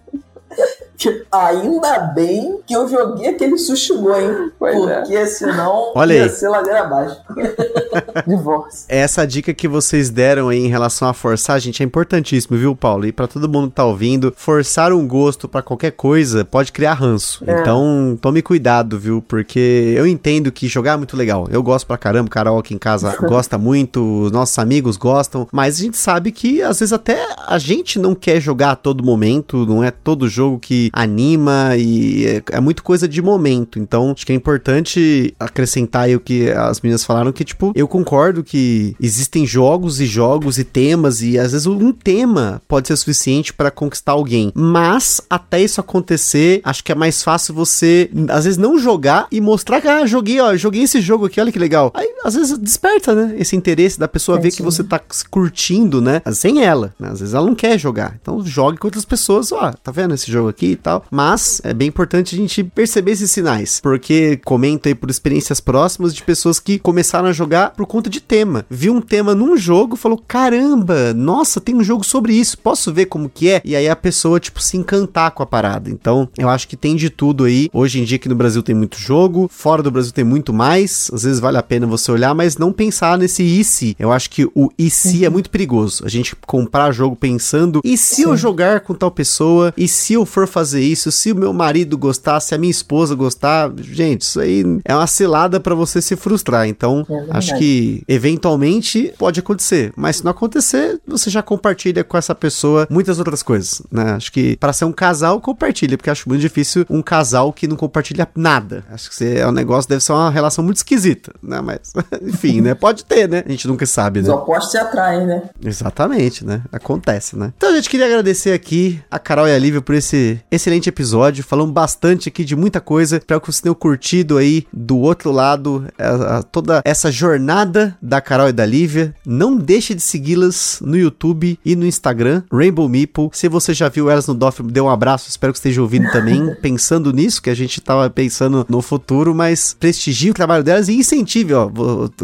Ainda 1.32 2.00
bem 2.16 2.60
que 2.66 2.74
eu 2.74 2.88
joguei 2.88 3.30
aquele 3.30 3.58
sushi 3.58 3.94
hein? 3.94 4.52
Pois 4.58 4.88
é. 4.88 4.96
porque 5.00 5.16
é. 5.16 5.26
senão 5.26 5.92
Olha 5.96 6.14
ia 6.14 6.24
aí. 6.24 6.30
ser 6.30 6.50
ladeira 6.50 6.82
abaixo. 6.82 7.18
Divórcio. 8.28 8.86
Essa 8.88 9.26
dica 9.26 9.54
que 9.54 9.68
vocês 9.68 10.10
deram 10.10 10.50
aí 10.50 10.60
em 10.60 10.68
relação 10.68 11.08
a 11.08 11.14
forçar, 11.14 11.60
gente, 11.60 11.82
é 11.82 11.86
importantíssimo, 11.86 12.58
viu, 12.58 12.76
Paulo? 12.76 13.06
E 13.06 13.12
para 13.12 13.28
todo 13.28 13.50
mundo 13.50 13.70
que 13.70 13.76
tá 13.76 13.86
ouvindo, 13.86 14.34
forçar 14.36 14.92
um 14.92 15.08
gosto 15.08 15.48
para 15.48 15.62
qualquer 15.62 15.92
coisa 15.92 16.46
pode 16.46 16.72
criar 16.72 16.94
ranço. 16.94 17.44
É. 17.46 17.62
Então, 17.62 18.18
tome 18.22 18.42
cuidado, 18.42 19.00
viu? 19.00 19.22
Porque 19.22 19.94
eu 19.98 20.08
entendo 20.08 20.52
que 20.52 20.68
jogar 20.68 20.94
é 20.94 20.98
muito 20.98 21.18
legal. 21.18 21.48
Eu 21.50 21.62
gosto 21.64 21.86
pra 21.86 21.98
caramba, 21.98 22.28
o 22.28 22.32
Carol 22.32 22.60
aqui 22.60 22.74
em 22.74 22.80
casa 22.80 23.16
gosta 23.28 23.58
muito, 23.58 24.24
os 24.24 24.32
nossos 24.32 24.58
amigos 24.60 24.98
gostam, 24.98 25.48
mas 25.52 25.78
a 25.78 25.82
gente 25.84 25.98
sabe 25.98 26.32
que 26.32 26.62
às 26.62 26.80
vezes 26.80 26.94
até 26.94 27.28
a 27.48 27.58
gente 27.58 28.00
não 28.00 28.16
quer 28.16 28.40
jogar 28.40 28.72
a 28.72 28.76
todo 28.76 29.04
momento, 29.04 29.66
não 29.66 29.84
é 29.84 29.92
todo 29.92 30.28
jogo 30.28 30.60
que 30.60 30.90
anima 30.94 31.76
e 31.76 32.26
é, 32.26 32.44
é 32.52 32.60
muito 32.60 32.84
coisa 32.84 33.08
de 33.08 33.22
momento. 33.22 33.80
Então, 33.80 34.12
acho 34.12 34.26
que 34.26 34.32
é 34.32 34.36
importante 34.36 35.34
acrescentar 35.40 36.04
aí 36.04 36.16
o 36.16 36.20
que 36.20 36.52
as 36.52 36.80
meninas 36.80 37.04
falaram, 37.04 37.32
que, 37.32 37.44
tipo, 37.44 37.72
eu 37.76 37.88
concordo 37.88 38.44
que 38.44 38.96
existem 39.02 39.46
jogos 39.46 40.00
e 40.00 40.06
jogos 40.06 40.60
e 40.60 40.64
temas, 40.64 41.22
e 41.22 41.40
às 41.40 41.52
vezes 41.52 41.66
um 41.66 41.92
tema 41.92 42.62
pode 42.68 42.88
ser 42.88 42.96
suficiente 42.96 43.54
para 43.54 43.72
conquistar 43.72 44.12
alguém. 44.12 44.52
Mas, 44.54 45.20
até 45.30 45.62
isso 45.62 45.82
acontecer, 45.82 46.62
acho 46.64 46.84
que 46.84 46.92
é 46.92 46.96
mais 46.96 47.24
fácil 47.24 47.56
você, 47.56 48.10
às 48.30 48.46
vezes, 48.46 48.58
não 48.58 48.78
jogar 48.78 49.28
e 49.32 49.42
mostrar 49.42 49.82
que, 49.82 49.88
ah, 49.88 50.06
joguei, 50.06 50.40
ó, 50.40 50.56
joguei 50.56 50.84
esse 50.84 51.02
jogo 51.02 51.26
aqui, 51.26 51.42
olha 51.42 51.52
que 51.52 51.60
legal. 51.60 51.92
Aí, 51.96 52.08
às 52.24 52.36
vezes, 52.36 52.58
desperta, 52.58 53.16
né? 53.16 53.36
Esse 53.38 53.56
interesse 53.56 54.00
da 54.00 54.08
pessoa 54.08 54.40
ver 54.40 54.52
que 54.52 54.62
você 54.62 54.84
tá 54.84 55.02
curtindo, 55.30 56.02
né? 56.02 56.22
Sem 56.32 56.64
ela, 56.64 56.94
né? 57.00 57.10
Às 57.12 57.20
vezes 57.20 57.34
ela 57.34 57.46
não 57.46 57.56
quer 57.56 57.80
jogar. 57.80 58.18
Então, 58.22 58.46
jogue 58.46 58.78
com 58.78 58.88
outras 58.88 59.06
pessoas, 59.06 59.52
ó, 59.52 59.72
tá 59.72 59.92
vendo 59.92 60.14
esse 60.14 60.32
jogo 60.32 60.50
aqui? 60.50 60.76
Tal. 60.84 61.06
Mas 61.10 61.62
é 61.64 61.74
bem 61.74 61.88
importante 61.88 62.36
a 62.36 62.38
gente 62.38 62.64
perceber 62.64 63.12
esses 63.12 63.32
sinais, 63.32 63.80
porque 63.82 64.40
comento 64.44 64.88
aí 64.88 64.96
por 64.96 65.10
experiências 65.10 65.60
próximas 65.60 66.14
de 66.14 66.22
pessoas 66.24 66.60
que 66.60 66.78
começaram 66.78 67.28
a 67.28 67.34
jogar 67.34 67.72
por 67.72 67.86
conta 67.86 68.10
de 68.10 68.20
tema. 68.20 68.66
Viu 68.70 68.94
um 68.94 69.02
tema 69.02 69.34
num 69.34 69.56
jogo, 69.58 69.96
falou: 69.96 70.22
"Caramba, 70.28 71.14
nossa, 71.14 71.62
tem 71.62 71.76
um 71.76 71.84
jogo 71.84 72.04
sobre 72.04 72.34
isso. 72.34 72.58
Posso 72.58 72.94
ver 72.94 73.06
como 73.06 73.30
que 73.30 73.50
é?" 73.50 73.62
E 73.64 73.76
aí 73.76 73.88
a 73.88 73.96
pessoa 73.96 74.40
tipo 74.40 74.62
se 74.62 74.78
encantar 74.78 75.32
com 75.32 75.42
a 75.42 75.46
parada. 75.46 75.90
Então, 75.90 76.28
eu 76.38 76.50
acho 76.50 76.68
que 76.68 76.76
tem 76.76 76.96
de 76.96 77.10
tudo 77.10 77.46
aí. 77.46 77.70
Hoje 77.74 78.00
em 78.00 78.04
dia 78.04 78.18
aqui 78.18 78.30
no 78.30 78.36
Brasil 78.36 78.62
tem 78.62 78.76
muito 78.76 78.98
jogo, 78.98 79.50
fora 79.52 79.82
do 79.82 79.92
Brasil 79.92 80.12
tem 80.12 80.24
muito 80.24 80.54
mais. 80.54 81.10
Às 81.14 81.24
vezes 81.24 81.40
vale 81.40 81.58
a 81.58 81.64
pena 81.64 81.88
você 81.88 82.12
olhar, 82.12 82.34
mas 82.36 82.58
não 82.58 82.72
pensar 82.72 83.18
nesse 83.18 83.44
e 83.44 83.64
se. 83.64 83.96
Eu 83.98 84.12
acho 84.12 84.30
que 84.30 84.46
o 84.54 84.70
e 84.78 84.90
se 84.90 85.26
é 85.26 85.30
muito 85.30 85.50
perigoso. 85.50 86.04
A 86.06 86.10
gente 86.10 86.36
comprar 86.46 86.92
jogo 86.92 87.16
pensando: 87.16 87.82
"E 87.84 87.98
se 87.98 88.16
Sim. 88.16 88.24
eu 88.24 88.38
jogar 88.38 88.82
com 88.82 88.94
tal 88.94 89.12
pessoa? 89.12 89.74
E 89.78 89.88
se 89.88 90.14
eu 90.14 90.26
for 90.26 90.48
fazer 90.48 90.73
fazer 90.74 90.82
isso, 90.82 91.12
se 91.12 91.32
o 91.32 91.36
meu 91.36 91.54
marido 91.54 91.98
gostar, 91.98 92.40
se 92.40 92.56
a 92.56 92.58
minha 92.58 92.72
esposa 92.72 93.14
gostar, 93.14 93.72
gente, 93.78 94.22
isso 94.22 94.40
aí 94.40 94.64
é 94.84 94.96
uma 94.96 95.06
cilada 95.06 95.60
para 95.60 95.76
você 95.76 96.02
se 96.02 96.16
frustrar. 96.16 96.68
Então, 96.68 97.06
é 97.10 97.26
acho 97.30 97.56
que 97.58 98.04
eventualmente 98.08 99.14
pode 99.18 99.40
acontecer, 99.40 99.94
mas 99.96 100.18
se 100.18 100.24
não 100.24 100.32
acontecer, 100.32 101.00
você 101.06 101.30
já 101.30 101.44
compartilha 101.44 102.04
com 102.04 102.18
essa 102.18 102.34
pessoa 102.34 102.88
muitas 102.90 103.20
outras 103.20 103.44
coisas, 103.44 103.82
né? 103.92 104.14
Acho 104.14 104.32
que 104.32 104.58
para 104.58 104.74
ser 104.74 104.86
um 104.86 104.92
casal, 104.92 105.40
compartilha, 105.40 105.98
porque 105.98 106.10
acho 106.10 106.28
muito 106.28 106.42
difícil 106.42 106.86
um 106.90 107.02
casal 107.02 107.54
que 107.54 107.68
não 107.68 107.76
compartilha 107.76 108.28
nada. 108.36 108.84
Acho 108.90 109.12
que 109.12 109.24
é 109.24 109.48
um 109.48 109.52
negócio, 109.52 109.90
deve 109.90 110.04
ser 110.04 110.14
uma 110.14 110.32
relação 110.32 110.64
muito 110.64 110.78
esquisita, 110.78 111.34
né? 111.42 111.62
Mas, 111.62 111.94
enfim, 112.22 112.62
né? 112.62 112.74
Pode 112.74 113.06
ter, 113.06 113.30
né? 113.30 113.44
A 113.46 113.50
gente 113.50 113.68
nunca 113.68 113.86
sabe, 113.86 114.22
né? 114.22 114.30
Os 114.30 114.34
opostos 114.34 114.72
se 114.72 114.78
atraem, 114.78 115.28
né? 115.28 115.50
Exatamente, 115.64 116.46
né? 116.46 116.62
Acontece, 116.72 117.38
né? 117.38 117.54
Então, 117.56 117.70
a 117.70 117.76
gente 117.76 117.90
queria 117.90 118.06
agradecer 118.06 118.54
aqui 118.54 119.00
a 119.12 119.20
Carol 119.20 119.48
e 119.48 119.54
a 119.54 119.60
Lívia 119.60 119.82
por 119.82 119.94
esse, 119.96 120.40
esse 120.50 120.63
excelente 120.64 120.88
episódio. 120.88 121.44
Falamos 121.44 121.74
bastante 121.74 122.30
aqui 122.30 122.46
de 122.46 122.56
muita 122.56 122.80
coisa. 122.80 123.18
Espero 123.18 123.42
que 123.42 123.52
você 123.52 123.62
tenha 123.62 123.76
curtido 123.76 124.38
aí 124.38 124.66
do 124.72 124.98
outro 124.98 125.30
lado 125.30 125.86
a, 126.00 126.38
a, 126.38 126.44
toda 126.44 126.82
essa 126.86 127.12
jornada 127.12 127.98
da 128.02 128.22
Carol 128.22 128.48
e 128.48 128.54
da 128.54 128.66
Lívia. 128.66 129.14
Não 129.26 129.58
deixe 129.58 129.94
de 129.94 130.02
segui-las 130.02 130.80
no 130.82 130.96
YouTube 130.96 131.60
e 131.66 131.76
no 131.76 131.86
Instagram, 131.86 132.44
Rainbow 132.50 132.88
Meeple. 132.88 133.30
Se 133.34 133.50
você 133.50 133.74
já 133.74 133.90
viu 133.90 134.10
elas 134.10 134.26
no 134.26 134.34
DOF, 134.34 134.64
dê 134.64 134.80
um 134.80 134.90
abraço. 134.90 135.30
Espero 135.30 135.52
que 135.52 135.60
esteja 135.60 135.82
ouvindo 135.82 136.10
também, 136.12 136.56
pensando 136.62 137.12
nisso, 137.12 137.42
que 137.42 137.50
a 137.50 137.56
gente 137.56 137.82
tava 137.82 138.10
pensando 138.10 138.66
no 138.70 138.82
futuro, 138.82 139.36
mas 139.36 139.76
prestigie 139.78 140.32
o 140.32 140.34
trabalho 140.34 140.64
delas 140.64 140.88
e 140.88 140.94
incentive, 140.94 141.54
ó. 141.54 141.70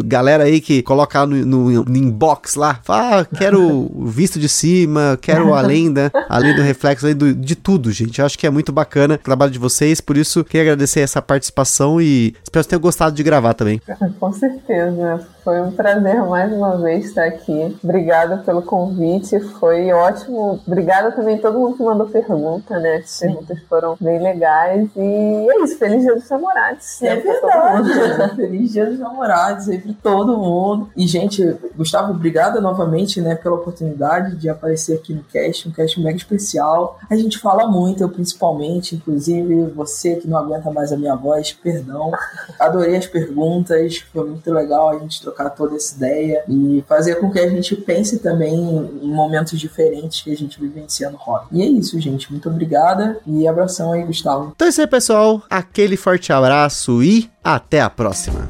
Galera 0.02 0.44
aí 0.44 0.62
que 0.62 0.82
coloca 0.82 1.26
no, 1.26 1.44
no, 1.44 1.84
no 1.84 1.96
inbox 1.96 2.54
lá, 2.54 2.80
fala, 2.82 3.20
ah, 3.20 3.24
quero 3.36 3.60
o 3.60 4.06
visto 4.06 4.38
de 4.40 4.48
cima, 4.48 5.18
quero 5.20 5.52
a 5.52 5.60
lenda, 5.60 6.10
além 6.26 6.56
do 6.56 6.62
reflexo, 6.62 7.04
além 7.04 7.16
do, 7.16 7.34
de 7.34 7.54
tudo, 7.54 7.92
gente. 7.92 8.19
Eu 8.20 8.26
acho 8.26 8.38
que 8.38 8.46
é 8.46 8.50
muito 8.50 8.70
bacana 8.70 9.14
o 9.14 9.18
trabalho 9.18 9.50
de 9.50 9.58
vocês, 9.58 10.00
por 10.00 10.16
isso 10.16 10.44
queria 10.44 10.62
agradecer 10.62 11.00
essa 11.00 11.22
participação 11.22 12.00
e 12.00 12.34
espero 12.42 12.64
que 12.64 12.70
tenham 12.70 12.80
gostado 12.80 13.16
de 13.16 13.22
gravar 13.22 13.54
também. 13.54 13.80
Com 14.20 14.32
certeza. 14.32 15.26
Foi 15.42 15.60
um 15.60 15.70
prazer 15.72 16.22
mais 16.24 16.52
uma 16.52 16.76
vez 16.76 17.06
estar 17.06 17.24
aqui. 17.24 17.76
Obrigada 17.82 18.38
pelo 18.38 18.62
convite, 18.62 19.40
foi 19.40 19.90
ótimo. 19.92 20.60
Obrigada 20.66 21.12
também 21.12 21.36
a 21.36 21.40
todo 21.40 21.58
mundo 21.58 21.76
que 21.76 21.82
mandou 21.82 22.06
pergunta, 22.08 22.78
né? 22.78 22.96
As 22.96 23.18
perguntas 23.18 23.58
foram 23.68 23.96
bem 24.00 24.22
legais. 24.22 24.88
E 24.96 25.46
é 25.50 25.64
isso, 25.64 25.78
feliz 25.78 26.02
dia 26.02 26.14
dos 26.14 26.28
namorados. 26.28 27.02
É 27.02 27.16
verdade. 27.16 28.36
feliz 28.36 28.72
dia 28.72 28.86
dos 28.86 28.98
namorados 28.98 29.68
aí 29.68 29.78
pra 29.78 29.94
todo 30.02 30.36
mundo. 30.36 30.90
E, 30.94 31.06
gente, 31.06 31.56
Gustavo, 31.74 32.12
obrigada 32.12 32.60
novamente, 32.60 33.20
né, 33.20 33.34
pela 33.34 33.56
oportunidade 33.56 34.36
de 34.36 34.48
aparecer 34.48 34.96
aqui 34.96 35.14
no 35.14 35.22
cast, 35.24 35.68
um 35.68 35.72
cast 35.72 36.00
mega 36.00 36.16
especial. 36.16 36.98
A 37.08 37.16
gente 37.16 37.38
fala 37.38 37.66
muito, 37.66 38.02
eu 38.02 38.08
principalmente, 38.08 38.96
inclusive 38.96 39.66
você 39.68 40.16
que 40.16 40.28
não 40.28 40.36
aguenta 40.36 40.70
mais 40.70 40.92
a 40.92 40.96
minha 40.96 41.16
voz, 41.16 41.52
perdão. 41.52 42.10
Adorei 42.58 42.96
as 42.96 43.06
perguntas, 43.06 44.04
foi 44.12 44.28
muito 44.28 44.52
legal 44.52 44.90
a 44.90 44.98
gente 44.98 45.29
trocar 45.30 45.50
toda 45.50 45.76
essa 45.76 45.96
ideia 45.96 46.44
e 46.48 46.84
fazer 46.88 47.16
com 47.16 47.30
que 47.30 47.38
a 47.38 47.48
gente 47.48 47.76
pense 47.76 48.18
também 48.18 48.54
em 49.02 49.08
momentos 49.08 49.58
diferentes 49.58 50.22
que 50.22 50.32
a 50.32 50.36
gente 50.36 50.60
vivencia 50.60 51.08
no 51.10 51.16
rock. 51.16 51.46
E 51.52 51.62
é 51.62 51.66
isso, 51.66 51.98
gente. 52.00 52.30
Muito 52.30 52.48
obrigada 52.48 53.18
e 53.26 53.46
abração 53.46 53.92
aí, 53.92 54.04
Gustavo. 54.04 54.52
Então 54.54 54.66
é 54.66 54.70
isso 54.70 54.80
aí, 54.80 54.86
pessoal. 54.86 55.42
Aquele 55.48 55.96
forte 55.96 56.32
abraço 56.32 57.02
e 57.02 57.30
até 57.42 57.80
a 57.80 57.88
próxima. 57.88 58.46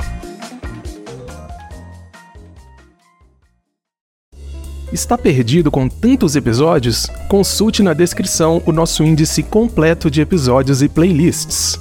Está 4.93 5.16
perdido 5.16 5.70
com 5.70 5.89
tantos 5.89 6.35
episódios? 6.35 7.07
Consulte 7.28 7.81
na 7.81 7.94
descrição 7.94 8.61
o 8.66 8.73
nosso 8.73 9.05
índice 9.05 9.40
completo 9.40 10.11
de 10.11 10.20
episódios 10.20 10.82
e 10.82 10.89
playlists. 10.89 11.78